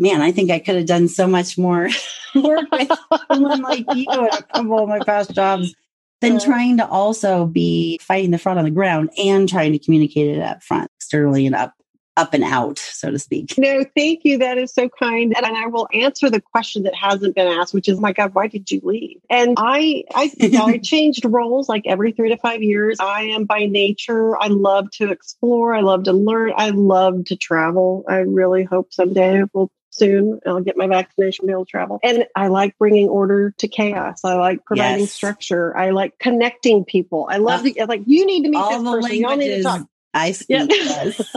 man, 0.00 0.20
I 0.20 0.32
think 0.32 0.50
I 0.50 0.58
could 0.58 0.74
have 0.74 0.86
done 0.86 1.06
so 1.06 1.28
much 1.28 1.56
more 1.56 1.88
work 2.34 2.66
with 2.72 2.90
someone 3.30 3.62
like 3.62 3.84
you 3.94 4.04
in 4.10 4.18
a 4.20 4.42
couple 4.42 4.80
of 4.80 4.88
my 4.88 4.98
past 4.98 5.30
jobs 5.30 5.74
than 6.20 6.40
trying 6.40 6.78
to 6.78 6.88
also 6.88 7.46
be 7.46 7.98
fighting 8.02 8.32
the 8.32 8.38
fraud 8.38 8.58
on 8.58 8.64
the 8.64 8.70
ground 8.72 9.10
and 9.16 9.48
trying 9.48 9.70
to 9.70 9.78
communicate 9.78 10.36
it 10.36 10.42
up 10.42 10.64
front, 10.64 10.90
externally 10.98 11.46
and 11.46 11.54
up 11.54 11.74
up 12.18 12.34
and 12.34 12.44
out, 12.44 12.78
so 12.78 13.10
to 13.10 13.18
speak. 13.18 13.54
No, 13.56 13.84
thank 13.96 14.24
you. 14.24 14.38
That 14.38 14.58
is 14.58 14.74
so 14.74 14.88
kind. 14.88 15.34
And 15.36 15.46
I 15.46 15.66
will 15.66 15.88
answer 15.94 16.28
the 16.28 16.40
question 16.40 16.82
that 16.82 16.94
hasn't 16.94 17.36
been 17.36 17.46
asked, 17.46 17.72
which 17.72 17.88
is, 17.88 18.00
my 18.00 18.12
God, 18.12 18.34
why 18.34 18.48
did 18.48 18.70
you 18.70 18.80
leave? 18.82 19.20
And 19.30 19.54
I, 19.56 20.04
I, 20.14 20.30
I 20.62 20.78
changed 20.78 21.24
roles 21.24 21.68
like 21.68 21.82
every 21.86 22.12
three 22.12 22.30
to 22.30 22.36
five 22.36 22.62
years. 22.62 22.98
I 23.00 23.22
am 23.22 23.44
by 23.44 23.66
nature. 23.66 24.36
I 24.36 24.48
love 24.48 24.90
to 24.92 25.10
explore. 25.10 25.74
I 25.74 25.80
love 25.80 26.04
to 26.04 26.12
learn. 26.12 26.52
I 26.56 26.70
love 26.70 27.26
to 27.26 27.36
travel. 27.36 28.04
I 28.08 28.16
really 28.16 28.64
hope 28.64 28.92
someday 28.92 29.44
we'll 29.52 29.70
soon. 29.90 30.40
I'll 30.46 30.60
get 30.60 30.76
my 30.76 30.86
vaccination, 30.86 31.46
be 31.46 31.52
able 31.52 31.64
to 31.64 31.70
travel. 31.70 31.98
And 32.02 32.26
I 32.34 32.48
like 32.48 32.78
bringing 32.78 33.08
order 33.08 33.52
to 33.58 33.68
chaos. 33.68 34.24
I 34.24 34.34
like 34.34 34.64
providing 34.64 35.00
yes. 35.00 35.12
structure. 35.12 35.76
I 35.76 35.90
like 35.90 36.18
connecting 36.18 36.84
people. 36.84 37.28
I 37.30 37.38
love 37.38 37.60
uh, 37.60 37.64
the, 37.64 37.84
like, 37.88 38.02
you 38.06 38.26
need 38.26 38.44
to 38.44 38.50
meet 38.50 38.68
this 38.68 38.82
person. 38.82 39.14
Y'all 39.16 39.36
need 39.36 39.56
to 39.56 39.62
talk. 39.62 39.86
I 40.18 40.32
speak. 40.32 40.68
Yes. 40.70 41.34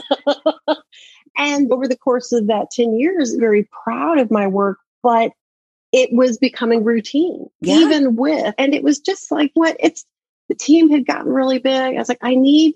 and 1.37 1.71
over 1.71 1.87
the 1.87 1.97
course 1.97 2.31
of 2.31 2.47
that 2.47 2.71
10 2.71 2.97
years, 2.97 3.35
very 3.35 3.69
proud 3.83 4.19
of 4.19 4.31
my 4.31 4.47
work, 4.47 4.79
but 5.03 5.31
it 5.91 6.09
was 6.13 6.37
becoming 6.37 6.83
routine, 6.83 7.49
yeah. 7.59 7.75
even 7.75 8.15
with, 8.15 8.53
and 8.57 8.73
it 8.73 8.83
was 8.83 8.99
just 8.99 9.31
like 9.31 9.51
what 9.53 9.75
it's, 9.79 10.05
the 10.47 10.55
team 10.55 10.89
had 10.89 11.05
gotten 11.05 11.31
really 11.31 11.59
big. 11.59 11.95
I 11.95 11.99
was 11.99 12.09
like, 12.09 12.19
I 12.21 12.35
need 12.35 12.75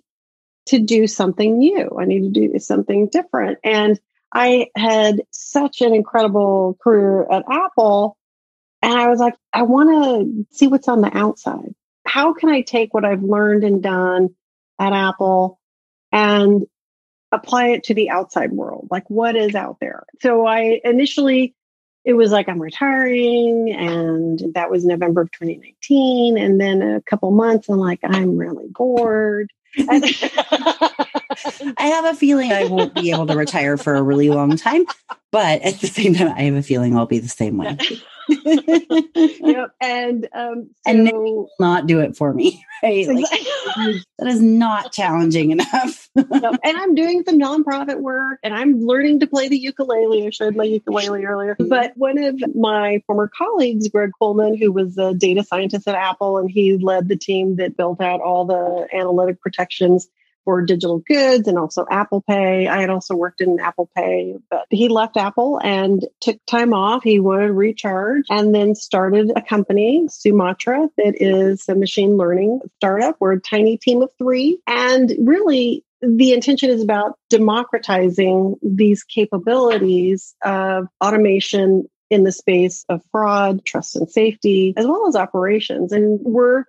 to 0.67 0.79
do 0.79 1.07
something 1.07 1.57
new. 1.57 1.97
I 1.99 2.05
need 2.05 2.21
to 2.21 2.47
do 2.47 2.59
something 2.59 3.07
different. 3.07 3.59
And 3.63 3.99
I 4.33 4.67
had 4.75 5.21
such 5.31 5.81
an 5.81 5.93
incredible 5.93 6.77
career 6.81 7.25
at 7.31 7.43
Apple. 7.49 8.17
And 8.81 8.93
I 8.93 9.07
was 9.07 9.19
like, 9.19 9.35
I 9.53 9.63
want 9.63 9.89
to 9.89 10.55
see 10.55 10.67
what's 10.67 10.87
on 10.87 11.01
the 11.01 11.15
outside. 11.15 11.73
How 12.05 12.33
can 12.33 12.49
I 12.49 12.61
take 12.61 12.93
what 12.93 13.05
I've 13.05 13.23
learned 13.23 13.63
and 13.63 13.81
done 13.81 14.35
at 14.79 14.93
Apple 14.93 15.59
and 16.15 16.65
apply 17.33 17.67
it 17.67 17.83
to 17.83 17.93
the 17.93 18.09
outside 18.09 18.53
world. 18.53 18.87
Like, 18.89 19.07
what 19.09 19.35
is 19.35 19.53
out 19.53 19.77
there? 19.81 20.05
So 20.21 20.47
I 20.47 20.79
initially, 20.85 21.53
it 22.05 22.13
was 22.13 22.31
like 22.31 22.47
I'm 22.47 22.61
retiring, 22.61 23.71
and 23.71 24.41
that 24.53 24.71
was 24.71 24.85
November 24.85 25.21
of 25.21 25.31
2019. 25.31 26.37
And 26.37 26.59
then 26.59 26.81
a 26.81 27.01
couple 27.01 27.29
months, 27.31 27.67
I'm 27.67 27.79
like, 27.79 27.99
I'm 28.03 28.37
really 28.37 28.67
bored. 28.69 29.51
I 29.77 30.93
have 31.77 32.05
a 32.05 32.13
feeling 32.13 32.53
I 32.53 32.63
won't 32.63 32.95
be 32.95 33.11
able 33.11 33.27
to 33.27 33.35
retire 33.35 33.75
for 33.75 33.95
a 33.95 34.01
really 34.01 34.29
long 34.29 34.55
time, 34.55 34.85
but 35.35 35.63
at 35.63 35.81
the 35.81 35.87
same 35.99 36.13
time, 36.13 36.29
I 36.29 36.43
have 36.43 36.55
a 36.55 36.63
feeling 36.63 36.95
I'll 36.95 37.05
be 37.05 37.19
the 37.19 37.27
same 37.27 37.57
way. 37.57 37.77
yep. 38.45 39.71
And 39.81 40.29
um, 40.33 40.69
so, 40.87 40.91
and 40.91 41.47
not 41.59 41.87
do 41.87 41.99
it 41.99 42.15
for 42.15 42.33
me, 42.33 42.63
right? 42.83 43.05
Like, 43.05 43.29
that 44.17 44.27
is 44.27 44.41
not 44.41 44.93
challenging 44.93 45.51
enough. 45.51 46.09
and 46.15 46.57
I'm 46.63 46.95
doing 46.95 47.23
some 47.25 47.37
nonprofit 47.37 47.99
work, 47.99 48.39
and 48.43 48.53
I'm 48.53 48.79
learning 48.79 49.19
to 49.19 49.27
play 49.27 49.49
the 49.49 49.57
ukulele. 49.57 50.25
I 50.25 50.29
showed 50.29 50.55
my 50.55 50.63
ukulele 50.63 51.25
earlier. 51.25 51.55
Mm-hmm. 51.55 51.67
But 51.67 51.91
one 51.97 52.17
of 52.17 52.41
my 52.55 53.03
former 53.05 53.29
colleagues, 53.37 53.89
Greg 53.89 54.11
Coleman, 54.17 54.55
who 54.57 54.71
was 54.71 54.97
a 54.97 55.13
data 55.13 55.43
scientist 55.43 55.85
at 55.85 55.95
Apple, 55.95 56.37
and 56.37 56.49
he 56.49 56.77
led 56.77 57.09
the 57.09 57.17
team 57.17 57.57
that 57.57 57.75
built 57.75 57.99
out 57.99 58.21
all 58.21 58.45
the 58.45 58.87
analytic 58.93 59.41
protections 59.41 60.07
for 60.45 60.61
digital 60.61 60.99
goods 60.99 61.47
and 61.47 61.57
also 61.57 61.85
Apple 61.91 62.23
Pay. 62.27 62.67
I 62.67 62.79
had 62.79 62.89
also 62.89 63.15
worked 63.15 63.41
in 63.41 63.59
Apple 63.59 63.89
Pay, 63.95 64.35
but 64.49 64.65
he 64.69 64.87
left 64.87 65.17
Apple 65.17 65.59
and 65.61 66.05
took 66.21 66.37
time 66.45 66.73
off. 66.73 67.03
He 67.03 67.19
wanted 67.19 67.47
to 67.47 67.53
recharge 67.53 68.23
and 68.29 68.55
then 68.55 68.75
started 68.75 69.31
a 69.35 69.41
company, 69.41 70.05
Sumatra, 70.09 70.87
that 70.97 71.21
is 71.21 71.67
a 71.67 71.75
machine 71.75 72.15
learning 72.15 72.61
startup. 72.77 73.17
We're 73.19 73.33
a 73.33 73.41
tiny 73.41 73.77
team 73.77 74.01
of 74.01 74.11
three. 74.17 74.59
And 74.67 75.11
really, 75.19 75.83
the 76.01 76.33
intention 76.33 76.69
is 76.69 76.83
about 76.83 77.17
democratizing 77.29 78.55
these 78.61 79.03
capabilities 79.03 80.35
of 80.43 80.87
automation 81.03 81.89
in 82.09 82.23
the 82.23 82.31
space 82.31 82.85
of 82.87 83.01
fraud, 83.11 83.65
trust 83.65 83.95
and 83.95 84.09
safety, 84.09 84.73
as 84.77 84.85
well 84.85 85.07
as 85.07 85.15
operations. 85.15 85.91
And 85.91 86.19
we're 86.21 86.65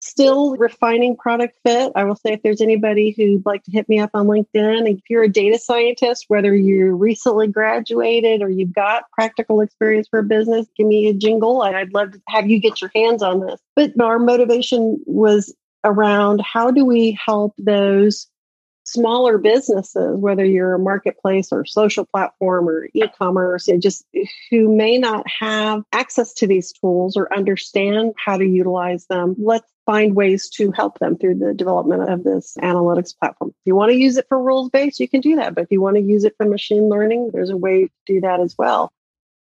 still 0.00 0.56
refining 0.56 1.16
product 1.16 1.56
fit. 1.64 1.92
I 1.94 2.04
will 2.04 2.16
say 2.16 2.32
if 2.32 2.42
there's 2.42 2.60
anybody 2.60 3.10
who'd 3.16 3.44
like 3.44 3.62
to 3.64 3.70
hit 3.70 3.88
me 3.88 3.98
up 3.98 4.10
on 4.14 4.26
LinkedIn, 4.26 4.90
if 4.90 5.00
you're 5.08 5.24
a 5.24 5.28
data 5.28 5.58
scientist, 5.58 6.24
whether 6.28 6.54
you 6.54 6.92
recently 6.92 7.46
graduated 7.46 8.42
or 8.42 8.48
you've 8.48 8.72
got 8.72 9.04
practical 9.12 9.60
experience 9.60 10.08
for 10.08 10.20
a 10.20 10.24
business, 10.24 10.66
give 10.76 10.86
me 10.86 11.08
a 11.08 11.14
jingle 11.14 11.62
and 11.62 11.76
I'd 11.76 11.92
love 11.92 12.12
to 12.12 12.20
have 12.28 12.48
you 12.48 12.58
get 12.58 12.80
your 12.80 12.90
hands 12.94 13.22
on 13.22 13.40
this. 13.40 13.60
But 13.76 13.92
our 14.00 14.18
motivation 14.18 15.02
was 15.06 15.54
around 15.84 16.42
how 16.42 16.70
do 16.70 16.84
we 16.84 17.18
help 17.24 17.54
those 17.58 18.26
smaller 18.92 19.38
businesses, 19.38 20.16
whether 20.18 20.44
you're 20.44 20.74
a 20.74 20.78
marketplace 20.78 21.48
or 21.52 21.64
social 21.64 22.04
platform 22.04 22.68
or 22.68 22.88
e-commerce, 22.94 23.68
just 23.78 24.04
who 24.50 24.74
may 24.74 24.98
not 24.98 25.24
have 25.28 25.82
access 25.92 26.32
to 26.34 26.46
these 26.46 26.72
tools 26.72 27.16
or 27.16 27.32
understand 27.34 28.14
how 28.16 28.36
to 28.36 28.44
utilize 28.44 29.06
them. 29.06 29.36
Let's 29.38 29.70
find 29.86 30.14
ways 30.14 30.48
to 30.50 30.72
help 30.72 30.98
them 30.98 31.16
through 31.16 31.36
the 31.36 31.54
development 31.54 32.08
of 32.08 32.22
this 32.22 32.56
analytics 32.62 33.16
platform. 33.18 33.50
If 33.50 33.66
you 33.66 33.74
want 33.74 33.90
to 33.90 33.98
use 33.98 34.16
it 34.16 34.26
for 34.28 34.40
rules 34.40 34.70
based, 34.70 35.00
you 35.00 35.08
can 35.08 35.20
do 35.20 35.36
that. 35.36 35.54
But 35.54 35.64
if 35.64 35.70
you 35.70 35.80
want 35.80 35.96
to 35.96 36.02
use 36.02 36.24
it 36.24 36.34
for 36.36 36.46
machine 36.46 36.88
learning, 36.88 37.30
there's 37.32 37.50
a 37.50 37.56
way 37.56 37.86
to 37.86 37.90
do 38.06 38.20
that 38.20 38.40
as 38.40 38.54
well. 38.58 38.92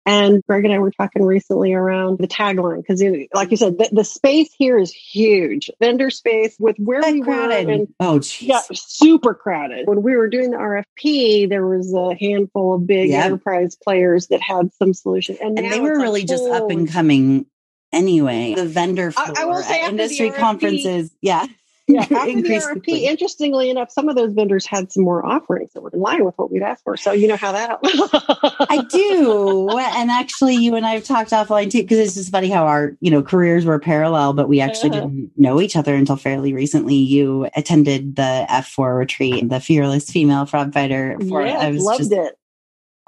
And 0.07 0.43
Greg 0.49 0.65
and 0.65 0.73
I 0.73 0.79
were 0.79 0.91
talking 0.91 1.23
recently 1.23 1.75
around 1.75 2.19
the 2.19 2.27
tagline 2.27 2.79
because, 2.79 3.03
like 3.35 3.51
you 3.51 3.57
said, 3.57 3.77
the, 3.79 3.91
the, 3.93 4.05
space 4.05 4.49
here 4.57 4.79
is 4.79 4.91
huge. 4.93 5.71
Vendor 5.79 6.09
space 6.09 6.57
with 6.59 6.77
where 6.79 7.03
we 7.03 7.21
crowded. 7.21 7.67
were, 7.67 7.73
and 7.73 7.95
oh, 8.01 8.19
geez. 8.19 8.43
yeah, 8.43 8.61
super 8.73 9.35
crowded. 9.35 9.87
When 9.87 10.03
we 10.03 10.17
were 10.17 10.29
doing 10.29 10.53
the 10.53 10.57
RFP, 10.57 11.51
there 11.51 11.67
was 11.67 11.93
a 11.93 12.17
handful 12.19 12.75
of 12.75 12.87
big 12.87 13.11
yep. 13.11 13.27
enterprise 13.27 13.77
players 13.77 14.29
that 14.29 14.41
had 14.41 14.73
some 14.75 14.95
solution, 14.95 15.37
and, 15.41 15.59
and 15.59 15.71
they 15.71 15.81
were 15.81 15.99
really 15.99 16.25
just 16.25 16.45
up 16.45 16.71
and 16.71 16.91
coming 16.91 17.45
anyway. 17.93 18.55
The 18.55 18.67
vendor 18.67 19.11
floor 19.11 19.35
I, 19.37 19.43
I 19.43 19.45
will 19.45 19.63
say 19.63 19.87
industry 19.87 20.31
RFP, 20.31 20.37
conferences, 20.37 21.11
yeah. 21.21 21.47
Yeah, 21.91 22.01
after 22.11 22.41
the 22.41 22.49
RFP, 22.49 23.03
interestingly 23.03 23.71
enough, 23.71 23.91
some 23.91 24.09
of 24.09 24.17
those 24.17 24.33
vendors 24.33 24.67
had 24.67 24.93
some 24.93 25.05
more 25.05 25.25
offerings 25.25 25.73
that 25.73 25.83
were 25.83 25.91
in 25.91 26.01
line 26.01 26.25
with 26.25 26.37
what 26.37 26.51
we'd 26.51 26.63
asked 26.63 26.85
for. 26.85 26.97
So 26.97 27.13
you 27.13 27.29
know 27.29 27.37
how 27.37 27.53
that. 27.53 27.79
I 28.71 28.85
do, 28.91 29.69
and 29.71 30.11
actually, 30.11 30.57
you 30.57 30.75
and 30.77 30.87
I 30.87 30.91
have 30.91 31.05
talked 31.05 31.31
offline 31.31 31.71
too 31.71 31.83
because 31.83 31.99
it's 31.99 32.15
just 32.15 32.33
funny 32.33 32.49
how 32.49 32.67
our 32.67 32.97
you 33.01 33.11
know 33.11 33.23
careers 33.23 33.65
were 33.65 33.79
parallel, 33.79 34.33
but 34.33 34.49
we 34.49 34.61
actually 34.61 34.91
uh-huh. 34.91 35.01
didn't 35.01 35.33
know 35.37 35.61
each 35.61 35.77
other 35.77 35.95
until 35.95 36.17
fairly 36.17 36.53
recently. 36.53 36.97
You 36.97 37.49
attended 37.57 38.17
the 38.17 38.47
F4 38.49 38.99
retreat, 38.99 39.49
the 39.49 39.61
Fearless 39.61 40.11
Female 40.11 40.47
Fraud 40.47 40.73
Fighter. 40.73 41.17
For, 41.29 41.45
yes, 41.45 41.63
I 41.63 41.71
was 41.71 41.83
loved 41.83 41.99
just, 41.99 42.13
it. 42.13 42.37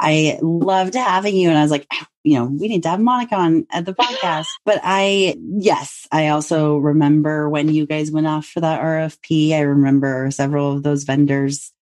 I 0.02 0.38
loved 0.42 0.94
having 0.94 1.36
you. 1.36 1.48
And 1.48 1.56
I 1.56 1.62
was 1.62 1.70
like, 1.70 1.86
you 2.24 2.38
know, 2.38 2.44
we 2.44 2.68
need 2.68 2.82
to 2.82 2.88
have 2.90 3.00
Monica 3.00 3.36
on 3.36 3.66
at 3.70 3.86
the 3.86 3.94
podcast. 4.00 4.46
but 4.64 4.80
I, 4.82 5.36
yes, 5.38 6.08
I 6.10 6.28
also 6.28 6.76
remember 6.76 7.48
when 7.48 7.68
you 7.68 7.86
guys 7.86 8.10
went 8.10 8.26
off 8.26 8.46
for 8.46 8.60
that 8.60 8.80
RFP. 8.80 9.52
I 9.52 9.60
remember 9.60 10.30
several 10.30 10.72
of 10.72 10.82
those 10.82 11.04
vendors 11.04 11.72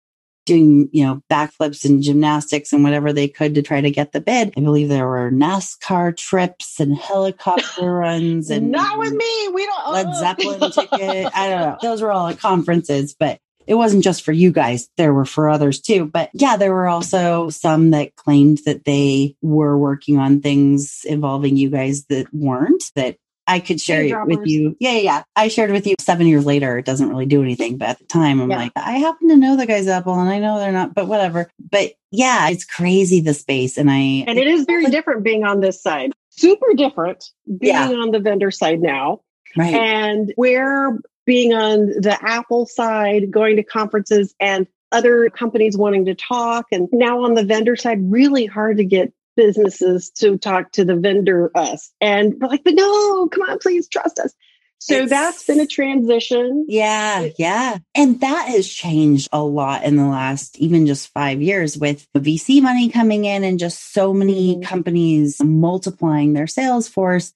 doing, 0.47 0.88
you 0.92 1.05
know, 1.05 1.22
backflips 1.30 1.84
and 1.84 2.02
gymnastics 2.02 2.72
and 2.72 2.82
whatever 2.82 3.12
they 3.12 3.28
could 3.28 3.55
to 3.55 3.62
try 3.62 3.80
to 3.80 3.90
get 3.90 4.12
the 4.12 4.20
bid. 4.20 4.52
I 4.56 4.60
believe 4.60 4.88
there 4.88 5.06
were 5.06 5.30
NASCAR 5.30 6.16
trips 6.16 6.80
and 6.80 6.97
helicopter 6.97 7.92
runs 7.92 8.51
and 8.51 8.70
not 8.70 8.98
with 8.98 9.12
me. 9.12 9.48
We 9.48 9.64
don't 9.66 9.92
Led 9.92 10.06
oh. 10.09 10.20
Zeppelin 10.20 10.70
ticket. 10.72 11.30
I 11.34 11.48
don't 11.48 11.60
know. 11.60 11.78
Those 11.80 12.02
were 12.02 12.12
all 12.12 12.28
at 12.28 12.38
conferences, 12.38 13.14
but 13.18 13.40
it 13.70 13.76
wasn't 13.76 14.02
just 14.02 14.24
for 14.24 14.32
you 14.32 14.51
guys. 14.51 14.88
There 14.97 15.14
were 15.14 15.24
for 15.24 15.48
others 15.48 15.80
too. 15.80 16.05
But 16.05 16.30
yeah, 16.32 16.56
there 16.56 16.72
were 16.72 16.88
also 16.88 17.51
some 17.51 17.92
that 17.92 18.16
claimed 18.16 18.59
that 18.66 18.84
they 18.84 19.36
were 19.42 19.78
working 19.78 20.18
on 20.18 20.40
things 20.40 21.02
involving 21.05 21.56
you 21.56 21.70
guys 21.70 22.05
that 22.06 22.26
weren't, 22.34 22.82
that 22.97 23.16
I 23.47 23.60
could 23.60 23.80
share 23.80 24.02
it 24.02 24.26
with 24.26 24.44
you. 24.44 24.76
Yeah, 24.80 24.94
yeah, 24.94 24.98
yeah. 24.98 25.22
I 25.36 25.47
shared 25.47 25.70
with 25.70 25.86
you 25.86 25.94
seven 26.01 26.26
years 26.26 26.44
later. 26.44 26.78
It 26.78 26.84
doesn't 26.84 27.09
really 27.09 27.26
do 27.26 27.44
anything. 27.44 27.78
But 27.78 27.90
at 27.90 27.98
the 28.01 28.06
time, 28.06 28.40
I'm 28.40 28.51
yeah. 28.51 28.56
like, 28.56 28.72
I 28.74 28.98
happen 28.98 29.28
to 29.28 29.36
know 29.36 29.56
the 29.56 29.66
guys 29.66 29.86
at 29.86 29.98
Apple 29.98 30.18
and 30.18 30.28
I 30.28 30.40
know 30.40 30.59
they're 30.59 30.72
not, 30.72 30.92
but 30.92 31.06
whatever. 31.06 31.48
But 31.70 31.92
yeah, 32.10 32.51
it's 32.51 32.64
crazy 32.64 33.20
the 33.20 33.34
space. 33.34 33.78
And 33.78 33.88
I, 33.88 34.24
and 34.26 34.36
it 34.36 34.48
is 34.48 34.64
very 34.64 34.86
different 34.86 35.22
being 35.22 35.44
on 35.44 35.60
this 35.60 35.80
side. 35.80 36.10
Super 36.30 36.74
different 36.74 37.24
being 37.47 37.72
yeah. 37.72 37.88
on 37.88 38.10
the 38.10 38.18
vendor 38.18 38.51
side 38.51 38.80
now. 38.80 39.20
Right. 39.56 39.74
And 39.74 40.32
where 40.34 40.98
being 41.31 41.55
on 41.55 41.86
the 41.86 42.19
Apple 42.20 42.66
side, 42.66 43.31
going 43.31 43.55
to 43.55 43.62
conferences 43.62 44.35
and 44.40 44.66
other 44.90 45.31
companies 45.31 45.77
wanting 45.77 46.07
to 46.07 46.15
talk. 46.16 46.66
And 46.73 46.89
now 46.90 47.23
on 47.23 47.35
the 47.35 47.44
vendor 47.44 47.77
side, 47.77 48.11
really 48.11 48.47
hard 48.47 48.78
to 48.78 48.85
get 48.85 49.12
businesses 49.36 50.11
to 50.16 50.39
talk 50.39 50.73
to 50.73 50.85
the 50.85 50.97
vendor 50.97 51.52
us. 51.55 51.93
And 52.01 52.35
we're 52.40 52.48
like, 52.48 52.65
but 52.65 52.74
no, 52.74 53.28
come 53.28 53.43
on, 53.43 53.61
please 53.61 53.89
trust 53.89 54.19
us. 54.19 54.35
So 54.81 55.02
it's, 55.02 55.11
that's 55.11 55.47
been 55.47 55.61
a 55.61 55.69
transition. 55.69 56.65
Yeah, 56.66 57.28
yeah. 57.39 57.78
And 57.94 58.20
that 58.23 58.48
has 58.48 58.69
changed 58.69 59.28
a 59.31 59.40
lot 59.40 59.85
in 59.85 59.94
the 59.94 60.07
last 60.09 60.59
even 60.59 60.85
just 60.85 61.12
five 61.12 61.40
years 61.40 61.78
with 61.78 62.09
VC 62.16 62.61
money 62.61 62.89
coming 62.89 63.24
in 63.24 63.44
and 63.44 63.61
just 63.61 63.93
so 63.93 64.12
many 64.12 64.57
mm-hmm. 64.57 64.62
companies 64.62 65.40
multiplying 65.40 66.32
their 66.32 66.48
sales 66.48 66.89
force 66.89 67.32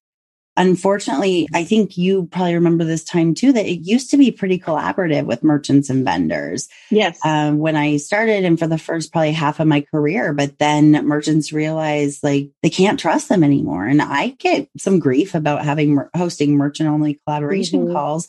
unfortunately, 0.57 1.49
I 1.53 1.65
think 1.65 1.97
you 1.97 2.27
probably 2.31 2.55
remember 2.55 2.85
this 2.85 3.05
time 3.05 3.35
too 3.35 3.53
that 3.53 3.67
it 3.67 3.87
used 3.87 4.11
to 4.11 4.17
be 4.17 4.31
pretty 4.31 4.59
collaborative 4.59 5.27
with 5.27 5.43
merchants 5.43 5.91
and 5.91 6.05
vendors. 6.05 6.69
Yes. 6.91 7.19
Um, 7.25 7.59
when 7.59 7.77
I 7.77 7.97
started 7.97 8.45
and 8.45 8.59
for 8.59 8.67
the 8.67 8.79
first 8.79 9.13
probably 9.13 9.33
half 9.33 9.61
of 9.61 9.67
my 9.67 9.81
career, 9.81 10.33
but 10.33 10.59
then 10.59 10.93
merchants 11.07 11.53
realized 11.53 12.23
like 12.23 12.51
they 12.63 12.71
can't 12.71 13.01
trust 13.01 13.29
them 13.29 13.45
anymore. 13.45 13.87
And 13.87 14.01
I 14.01 14.29
get 14.29 14.69
some 14.79 14.99
grief 14.99 15.35
about 15.35 15.65
having 15.65 15.99
hosting 16.15 16.57
merchant 16.57 16.89
only 16.89 17.21
collaboration 17.27 17.85
mm-hmm. 17.85 17.93
calls. 17.93 18.29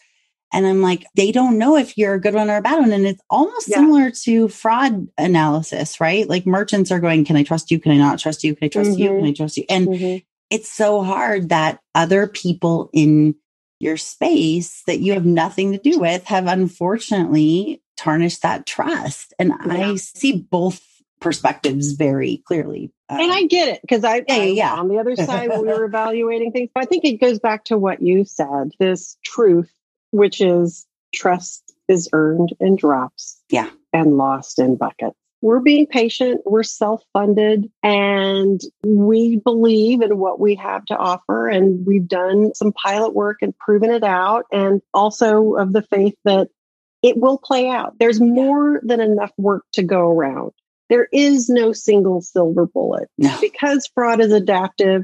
And 0.54 0.66
I'm 0.66 0.82
like, 0.82 1.06
they 1.16 1.32
don't 1.32 1.58
know 1.58 1.76
if 1.76 1.98
you're 1.98 2.14
a 2.14 2.22
good 2.22 2.34
one 2.34 2.50
or 2.50 2.58
a 2.58 2.62
bad 2.62 2.80
one. 2.80 2.94
And 2.94 3.06
it's 3.06 3.22
almost 3.30 3.68
yeah. 3.68 3.78
similar 3.78 4.12
to 4.24 4.48
fraud 4.48 5.08
analysis, 5.18 6.00
right? 6.00 6.30
Like 6.30 6.46
merchants 6.46 6.92
are 6.92 7.00
going, 7.00 7.26
can 7.26 7.36
I 7.36 7.44
trust 7.44 7.72
you? 7.72 7.80
Can 7.80 7.92
I 7.92 7.98
not 7.98 8.20
trust 8.20 8.44
you? 8.44 8.56
Can 8.56 8.66
I 8.66 8.70
trust 8.70 8.92
mm-hmm. 8.92 9.02
you? 9.02 9.10
Can 9.10 9.26
I 9.26 9.34
trust 9.34 9.58
you? 9.58 9.66
And 9.70 9.88
mm-hmm 9.88 10.18
it's 10.50 10.72
so 10.72 11.04
hard 11.04 11.50
that 11.50 11.80
other 11.94 12.28
people 12.28 12.90
in 12.94 13.36
your 13.80 13.98
space 13.98 14.84
that 14.88 15.00
you 15.00 15.14
have 15.14 15.26
nothing 15.26 15.72
to 15.72 15.78
do 15.78 16.00
with 16.00 16.24
have 16.26 16.48
unfortunately 16.48 17.82
tarnished 17.98 18.42
that 18.42 18.66
trust. 18.66 19.34
And 19.40 19.54
yeah. 19.66 19.90
I 19.90 19.96
see 19.96 20.38
both 20.38 20.82
perspectives 21.20 21.94
very 21.94 22.42
clearly. 22.46 22.92
Um, 23.10 23.20
and 23.20 23.32
I 23.32 23.44
get 23.44 23.70
it 23.70 23.82
because 23.82 24.04
I, 24.04 24.24
yeah, 24.28 24.44
yeah, 24.44 24.74
on 24.76 24.88
the 24.88 24.98
other 24.98 25.16
side 25.16 25.50
we 25.50 25.58
were 25.68 25.86
evaluating 25.86 26.52
things. 26.52 26.70
But 26.74 26.84
I 26.84 26.86
think 26.86 27.06
it 27.06 27.22
goes 27.22 27.40
back 27.40 27.66
to 27.66 27.78
what 27.78 28.02
you 28.02 28.26
said 28.26 28.72
this 28.80 29.18
truth, 29.24 29.72
which 30.12 30.42
is 30.42 30.86
trust 31.14 31.74
is 31.88 32.10
earned 32.14 32.54
in 32.60 32.76
drops. 32.76 33.42
Yeah. 33.50 33.70
And 33.94 34.18
lost 34.18 34.60
in 34.60 34.76
buckets 34.76 35.18
we're 35.46 35.60
being 35.60 35.86
patient, 35.86 36.42
we're 36.44 36.64
self 36.64 37.04
funded, 37.14 37.70
and 37.84 38.60
we 38.84 39.38
believe 39.38 40.02
in 40.02 40.18
what 40.18 40.40
we 40.40 40.56
have 40.56 40.84
to 40.86 40.98
offer. 40.98 41.48
And 41.48 41.86
we've 41.86 42.08
done 42.08 42.56
some 42.56 42.74
pilot 42.74 43.14
work 43.14 43.44
and 43.44 43.56
proven 43.56 43.92
it 43.92 44.04
out, 44.04 44.46
and 44.52 44.82
also 44.92 45.54
of 45.54 45.72
the 45.72 45.84
faith 45.84 46.16
that 46.26 46.48
it 47.04 47.18
will 47.18 47.38
play 47.38 47.70
out. 47.70 47.94
There's 48.00 48.20
more 48.20 48.82
than 48.82 49.00
enough 49.00 49.34
work 49.38 49.66
to 49.74 49.84
go 49.84 50.10
around. 50.10 50.52
There 50.90 51.08
is 51.14 51.48
no 51.48 51.74
single 51.74 52.22
silver 52.22 52.66
bullet. 52.66 53.08
No. 53.20 53.38
Because 53.40 53.88
fraud 53.94 54.22
is 54.22 54.32
adaptive, 54.32 55.04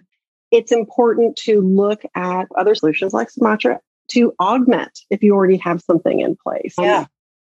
it's 0.50 0.72
important 0.72 1.36
to 1.44 1.62
look 1.62 2.02
at 2.16 2.48
other 2.58 2.74
solutions 2.74 3.14
like 3.14 3.30
Sumatra 3.30 3.80
to 4.14 4.34
augment 4.40 5.02
if 5.12 5.22
you 5.22 5.36
already 5.36 5.58
have 5.58 5.82
something 5.82 6.20
in 6.20 6.36
place. 6.36 6.74
Yeah 6.80 7.06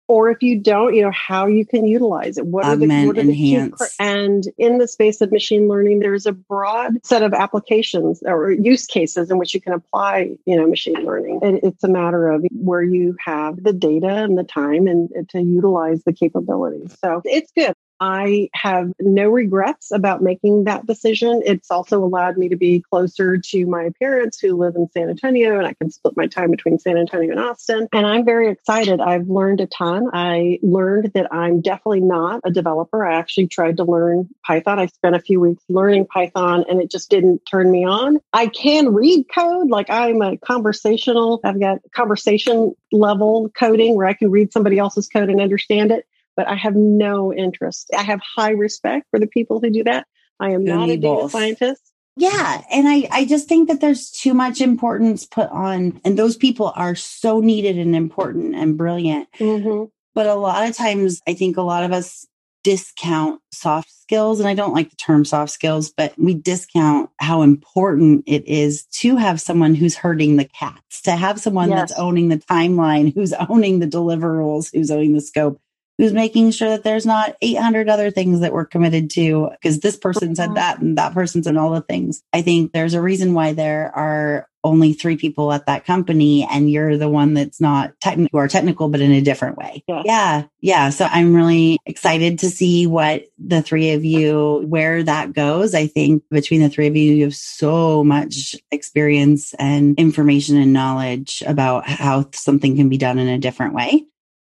or 0.09 0.31
if 0.31 0.43
you 0.43 0.59
don't, 0.59 0.95
you 0.95 1.03
know, 1.03 1.11
how 1.11 1.47
you 1.47 1.67
can 1.67 1.87
utilize 1.87 2.39
it. 2.39 2.47
What 2.47 2.65
Augment, 2.65 2.93
are 2.93 2.97
the, 2.97 3.07
what 3.07 3.19
are 3.19 3.21
enhance. 3.21 3.79
the 3.79 3.91
and 3.99 4.45
in 4.59 4.79
the 4.79 4.89
space 4.89 5.21
of 5.21 5.33
machine 5.33 5.69
learning, 5.69 6.01
there's 6.01 6.27
a 6.27 6.33
broad 6.33 7.05
set 7.05 7.23
of 7.23 7.33
applications 7.33 8.23
or 8.25 8.51
use 8.51 8.87
cases 8.87 9.31
in 9.31 9.39
which 9.39 9.55
you 9.55 9.61
can 9.61 9.73
apply, 9.73 10.37
you 10.45 10.57
know, 10.57 10.67
machine 10.67 11.05
learning. 11.05 11.41
And 11.43 11.61
it's 11.63 11.83
a 11.85 11.89
matter 11.89 12.29
of 12.29 12.45
where 12.53 12.83
you 12.83 13.17
have 13.25 13.63
the 13.63 13.73
data 13.73 14.09
and 14.09 14.39
the 14.39 14.45
time 14.45 14.87
and, 14.87 15.11
and 15.11 15.29
to 15.31 15.41
utilize 15.41 16.05
the 16.05 16.13
capabilities. 16.13 16.97
So 17.03 17.23
it's 17.25 17.51
good. 17.53 17.75
I 18.01 18.49
have 18.55 18.93
no 19.01 19.29
regrets 19.29 19.91
about 19.91 20.23
making 20.23 20.65
that 20.65 20.87
decision. 20.87 21.43
It's 21.45 21.71
also 21.71 22.03
allowed 22.05 22.37
me 22.37 22.49
to 22.51 22.57
be 22.57 22.83
closer 22.91 23.39
to 23.39 23.67
my 23.67 23.91
parents 23.99 24.39
who 24.41 24.57
live 24.57 24.75
in 24.77 24.89
San 24.91 25.09
Antonio, 25.09 25.59
and 25.59 25.67
I 25.67 25.75
can 25.75 25.91
split 25.91 26.17
my 26.17 26.27
time 26.27 26.51
between 26.51 26.79
San 26.79 26.97
Antonio 26.97 27.31
and 27.31 27.41
Austin. 27.41 27.89
And 27.93 28.07
I'm 28.07 28.25
very 28.25 28.51
excited. 28.51 29.01
I've 29.01 29.29
learned 29.29 29.61
a 29.61 29.67
ton. 29.67 30.09
I 30.13 30.59
learned 30.63 31.13
that 31.15 31.33
I'm 31.33 31.61
definitely 31.61 32.01
not 32.01 32.41
a 32.45 32.51
developer. 32.51 33.05
I 33.05 33.17
actually 33.17 33.49
tried 33.49 33.79
to 33.79 33.85
learn 33.85 34.29
Python. 34.47 34.79
I 34.79 34.87
spent 34.87 35.17
a 35.17 35.21
few 35.21 35.41
weeks 35.41 35.63
learning 35.69 36.07
Python, 36.07 36.65
and 36.69 36.81
it 36.81 36.91
just 36.91 37.11
didn't 37.11 37.43
turn 37.47 37.71
me 37.71 37.85
on. 37.85 38.19
I 38.33 38.49
can 38.49 38.93
read 38.93 39.27
code, 39.35 39.71
like 39.71 39.91
I'm 39.91 40.21
a 40.23 40.37
conversational, 40.39 41.41
I've 41.45 41.61
got 41.61 41.79
conversation 41.95 42.75
level 42.93 43.51
coding 43.51 43.97
where 43.97 44.07
I 44.07 44.15
can 44.15 44.31
read 44.31 44.53
somebody 44.53 44.79
else's 44.79 45.09
code 45.09 45.31
and 45.31 45.41
understand 45.41 45.91
it 45.91 46.07
but 46.37 46.47
I 46.47 46.55
have 46.55 46.77
no 46.77 47.33
interest. 47.33 47.91
I 47.97 48.03
have 48.03 48.21
high 48.21 48.51
respect 48.51 49.07
for 49.11 49.19
the 49.19 49.27
people 49.27 49.61
who 49.61 49.71
do 49.71 49.85
that. 49.85 50.07
I 50.39 50.51
am 50.51 50.65
not 50.65 50.91
a 50.91 50.97
data 50.97 51.29
scientist. 51.31 51.83
Yeah. 52.19 52.63
And 52.71 52.89
I, 52.89 53.09
I 53.11 53.25
just 53.25 53.49
think 53.49 53.69
that 53.69 53.81
there's 53.81 54.11
too 54.11 54.35
much 54.35 54.61
importance 54.61 55.27
put 55.27 55.51
on, 55.51 56.01
and 56.05 56.19
those 56.19 56.37
people 56.37 56.73
are 56.75 56.95
so 56.95 57.41
needed 57.41 57.79
and 57.79 57.95
important 57.95 58.55
and 58.55 58.77
brilliant. 58.77 59.29
Mm-hmm. 59.39 59.85
But 60.15 60.27
a 60.27 60.35
lot 60.35 60.69
of 60.69 60.75
times, 60.75 61.21
I 61.29 61.35
think 61.35 61.57
a 61.57 61.63
lot 61.63 61.85
of 61.85 61.93
us 61.93 62.27
discount 62.67 63.41
soft 63.53 63.93
skills. 63.93 64.41
And 64.41 64.49
I 64.49 64.55
don't 64.55 64.75
like 64.75 64.91
the 64.91 64.97
term 64.97 65.25
soft 65.25 65.53
skills, 65.53 65.93
but 65.97 66.15
we 66.19 66.35
discount 66.35 67.11
how 67.21 67.43
important 67.43 68.25
it 68.27 68.45
is 68.49 68.87
to 68.87 69.15
have 69.15 69.41
someone 69.41 69.77
who's 69.77 69.95
herding 69.95 70.35
the 70.35 70.47
cats, 70.47 71.03
to 71.03 71.13
have 71.13 71.39
someone 71.39 71.71
yes. 71.71 71.79
that's 71.79 72.01
owning 72.01 72.29
the 72.29 72.39
timeline, 72.39 73.15
who's 73.15 73.33
owning 73.49 73.79
the 73.79 73.87
deliverables, 73.87 74.71
who's 74.75 74.91
owning 74.91 75.13
the 75.13 75.21
scope 75.21 75.61
who's 75.99 76.13
making 76.13 76.51
sure 76.51 76.71
that 76.71 76.85
there's 76.85 77.07
not 77.07 77.37
800 77.41 77.89
other 77.89 78.11
things 78.11 78.41
that 78.41 78.53
we're 78.53 78.67
committed 78.67 79.11
to 79.11 79.51
because 79.53 79.81
this 79.81 79.97
person 79.97 80.35
said 80.35 80.47
mm-hmm. 80.47 80.55
that 80.55 80.81
and 80.81 80.99
that 80.99 81.15
person 81.15 81.43
said 81.43 81.57
all 81.57 81.71
the 81.71 81.81
things. 81.81 82.23
I 82.33 82.43
think 82.43 82.73
there's 82.73 82.95
a 82.95 83.03
reason 83.03 83.35
why 83.35 83.53
there 83.53 83.91
are 83.95 84.49
only 84.67 84.93
three 84.93 85.17
people 85.17 85.53
at 85.53 85.67
that 85.67 85.87
company 85.87 86.47
and 86.51 86.69
you're 86.69 86.99
the 86.99 87.09
one 87.09 87.35
that's 87.35 87.61
not 87.61 87.93
technical 88.01 88.41
or 88.41 88.49
technical, 88.49 88.89
but 88.89 89.01
in 89.01 89.13
a 89.13 89.21
different 89.21 89.57
way. 89.57 89.85
Yeah. 89.87 90.03
yeah. 90.05 90.43
Yeah. 90.61 90.91
So 90.91 91.07
I'm 91.09 91.35
really 91.35 91.79
excited 91.87 92.41
to 92.41 92.51
see 92.51 92.87
what 92.87 93.27
the 93.39 93.63
three 93.63 93.93
of 93.93 94.05
you, 94.05 94.65
where 94.67 95.05
that 95.05 95.33
goes. 95.33 95.73
I 95.75 95.87
think 95.87 96.25
between 96.31 96.63
the 96.63 96.69
three 96.69 96.89
of 96.89 96.97
you, 96.97 97.13
you 97.15 97.25
have 97.25 97.37
so 97.37 98.03
much 98.03 98.57
experience 98.73 99.55
and 99.55 99.97
information 99.99 100.57
and 100.57 100.73
knowledge 100.73 101.45
about 101.47 101.89
how 101.89 102.29
something 102.33 102.77
can 102.77 102.89
be 102.89 102.99
done 102.99 103.21
in 103.21 103.29
a 103.29 103.39
different 103.39 103.75
way. 103.75 104.05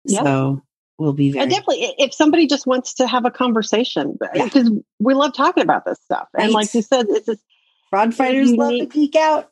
Yep. 0.05 0.23
So 0.25 0.63
will 0.99 1.13
be 1.13 1.31
oh, 1.31 1.33
very. 1.33 1.43
And 1.43 1.51
definitely, 1.51 1.95
if 1.99 2.15
somebody 2.15 2.47
just 2.47 2.67
wants 2.67 2.95
to 2.95 3.07
have 3.07 3.25
a 3.25 3.31
conversation, 3.31 4.17
because 4.33 4.69
yeah. 4.71 4.79
we 4.99 5.15
love 5.15 5.35
talking 5.35 5.63
about 5.63 5.85
this 5.85 5.99
stuff, 6.05 6.29
right. 6.35 6.45
and 6.45 6.53
like 6.53 6.73
you 6.75 6.83
said, 6.83 7.07
it's 7.09 7.27
just 7.27 7.43
fraud 7.91 8.15
fighters 8.15 8.53
love 8.53 8.73
to 8.73 8.87
geek 8.87 9.17
out. 9.17 9.51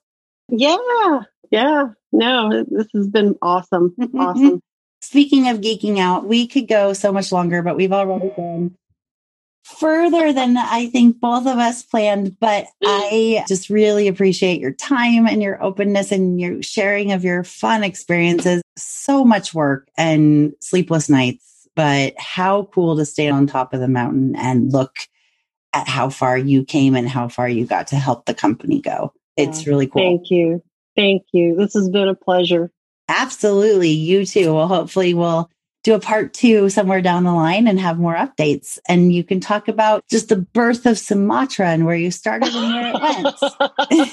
Yeah, 0.48 1.20
yeah. 1.51 1.89
No, 2.12 2.64
this 2.69 2.89
has 2.94 3.09
been 3.09 3.36
awesome. 3.40 3.90
Mm-hmm, 3.90 4.02
mm-hmm. 4.05 4.20
Awesome. 4.20 4.62
Speaking 5.01 5.48
of 5.48 5.59
geeking 5.59 5.98
out, 5.98 6.27
we 6.27 6.47
could 6.47 6.69
go 6.69 6.93
so 6.93 7.12
much 7.12 7.32
longer, 7.32 7.62
but 7.62 7.77
we've 7.77 7.93
already 7.93 8.31
gone 8.36 8.77
further 9.63 10.33
than 10.33 10.57
I 10.57 10.87
think 10.87 11.21
both 11.21 11.47
of 11.47 11.59
us 11.59 11.83
planned. 11.83 12.39
But 12.39 12.65
mm. 12.65 12.69
I 12.85 13.45
just 13.49 13.71
really 13.71 14.09
appreciate 14.09 14.61
your 14.61 14.73
time 14.73 15.27
and 15.27 15.43
your 15.43 15.63
openness 15.63 16.13
and 16.13 16.41
your 16.41 16.63
sharing 16.63 17.13
of 17.13 17.25
your 17.25 17.45
fun 17.45 17.85
experiences. 17.85 18.63
So 18.77 19.25
much 19.25 19.55
work 19.55 19.89
and 19.97 20.53
sleepless 20.61 21.09
nights, 21.09 21.69
but 21.75 22.15
how 22.19 22.65
cool 22.75 22.97
to 22.97 23.05
stay 23.05 23.29
on 23.29 23.47
top 23.47 23.73
of 23.73 23.81
the 23.81 23.89
mountain 23.89 24.35
and 24.37 24.73
look 24.73 24.97
at 25.73 25.89
how 25.89 26.11
far 26.11 26.37
you 26.37 26.65
came 26.65 26.95
and 26.95 27.09
how 27.09 27.29
far 27.29 27.49
you 27.49 27.67
got 27.67 27.87
to 27.89 27.97
help 27.97 28.27
the 28.27 28.35
company 28.35 28.81
go. 28.81 29.13
It's 29.37 29.67
really 29.67 29.87
cool. 29.87 30.03
Thank 30.03 30.31
you. 30.31 30.63
Thank 30.95 31.23
you. 31.33 31.57
This 31.57 31.73
has 31.73 31.89
been 31.89 32.09
a 32.09 32.15
pleasure. 32.15 32.71
Absolutely. 33.09 33.89
You 33.89 34.27
too. 34.27 34.55
Well, 34.55 34.69
hopefully 34.69 35.15
we'll 35.15 35.51
do 35.83 35.95
a 35.95 36.01
part 36.01 36.33
two 36.33 36.69
somewhere 36.69 37.03
down 37.03 37.25
the 37.25 37.33
line 37.33 37.67
and 37.67 37.79
have 37.81 37.99
more 37.99 38.15
updates. 38.15 38.79
And 38.89 39.13
you 39.13 39.25
can 39.25 39.41
talk 39.41 39.69
about 39.69 40.07
just 40.09 40.29
the 40.29 40.37
birth 40.37 40.87
of 40.87 40.99
Sumatra 40.99 41.69
and 41.69 41.87
where 41.87 41.97
you 41.97 42.11
started 42.11 42.55
and 42.55 42.73
where 42.73 42.93
it 42.95 44.09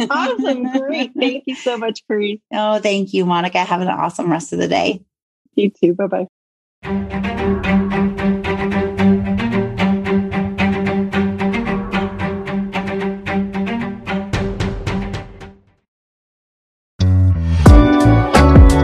went. 0.00 0.10
awesome. 0.10 0.80
Great. 0.80 1.12
Thank 1.18 1.44
you 1.46 1.54
so 1.54 1.78
much, 1.78 2.02
Karisse. 2.10 2.40
Oh, 2.52 2.80
thank 2.80 3.14
you, 3.14 3.24
Monica. 3.24 3.58
Have 3.58 3.80
an 3.80 3.88
awesome 3.88 4.30
rest 4.30 4.52
of 4.52 4.58
the 4.58 4.68
day. 4.68 5.02
You 5.54 5.70
too. 5.70 5.94
Bye 5.94 6.26
bye. 6.82 7.60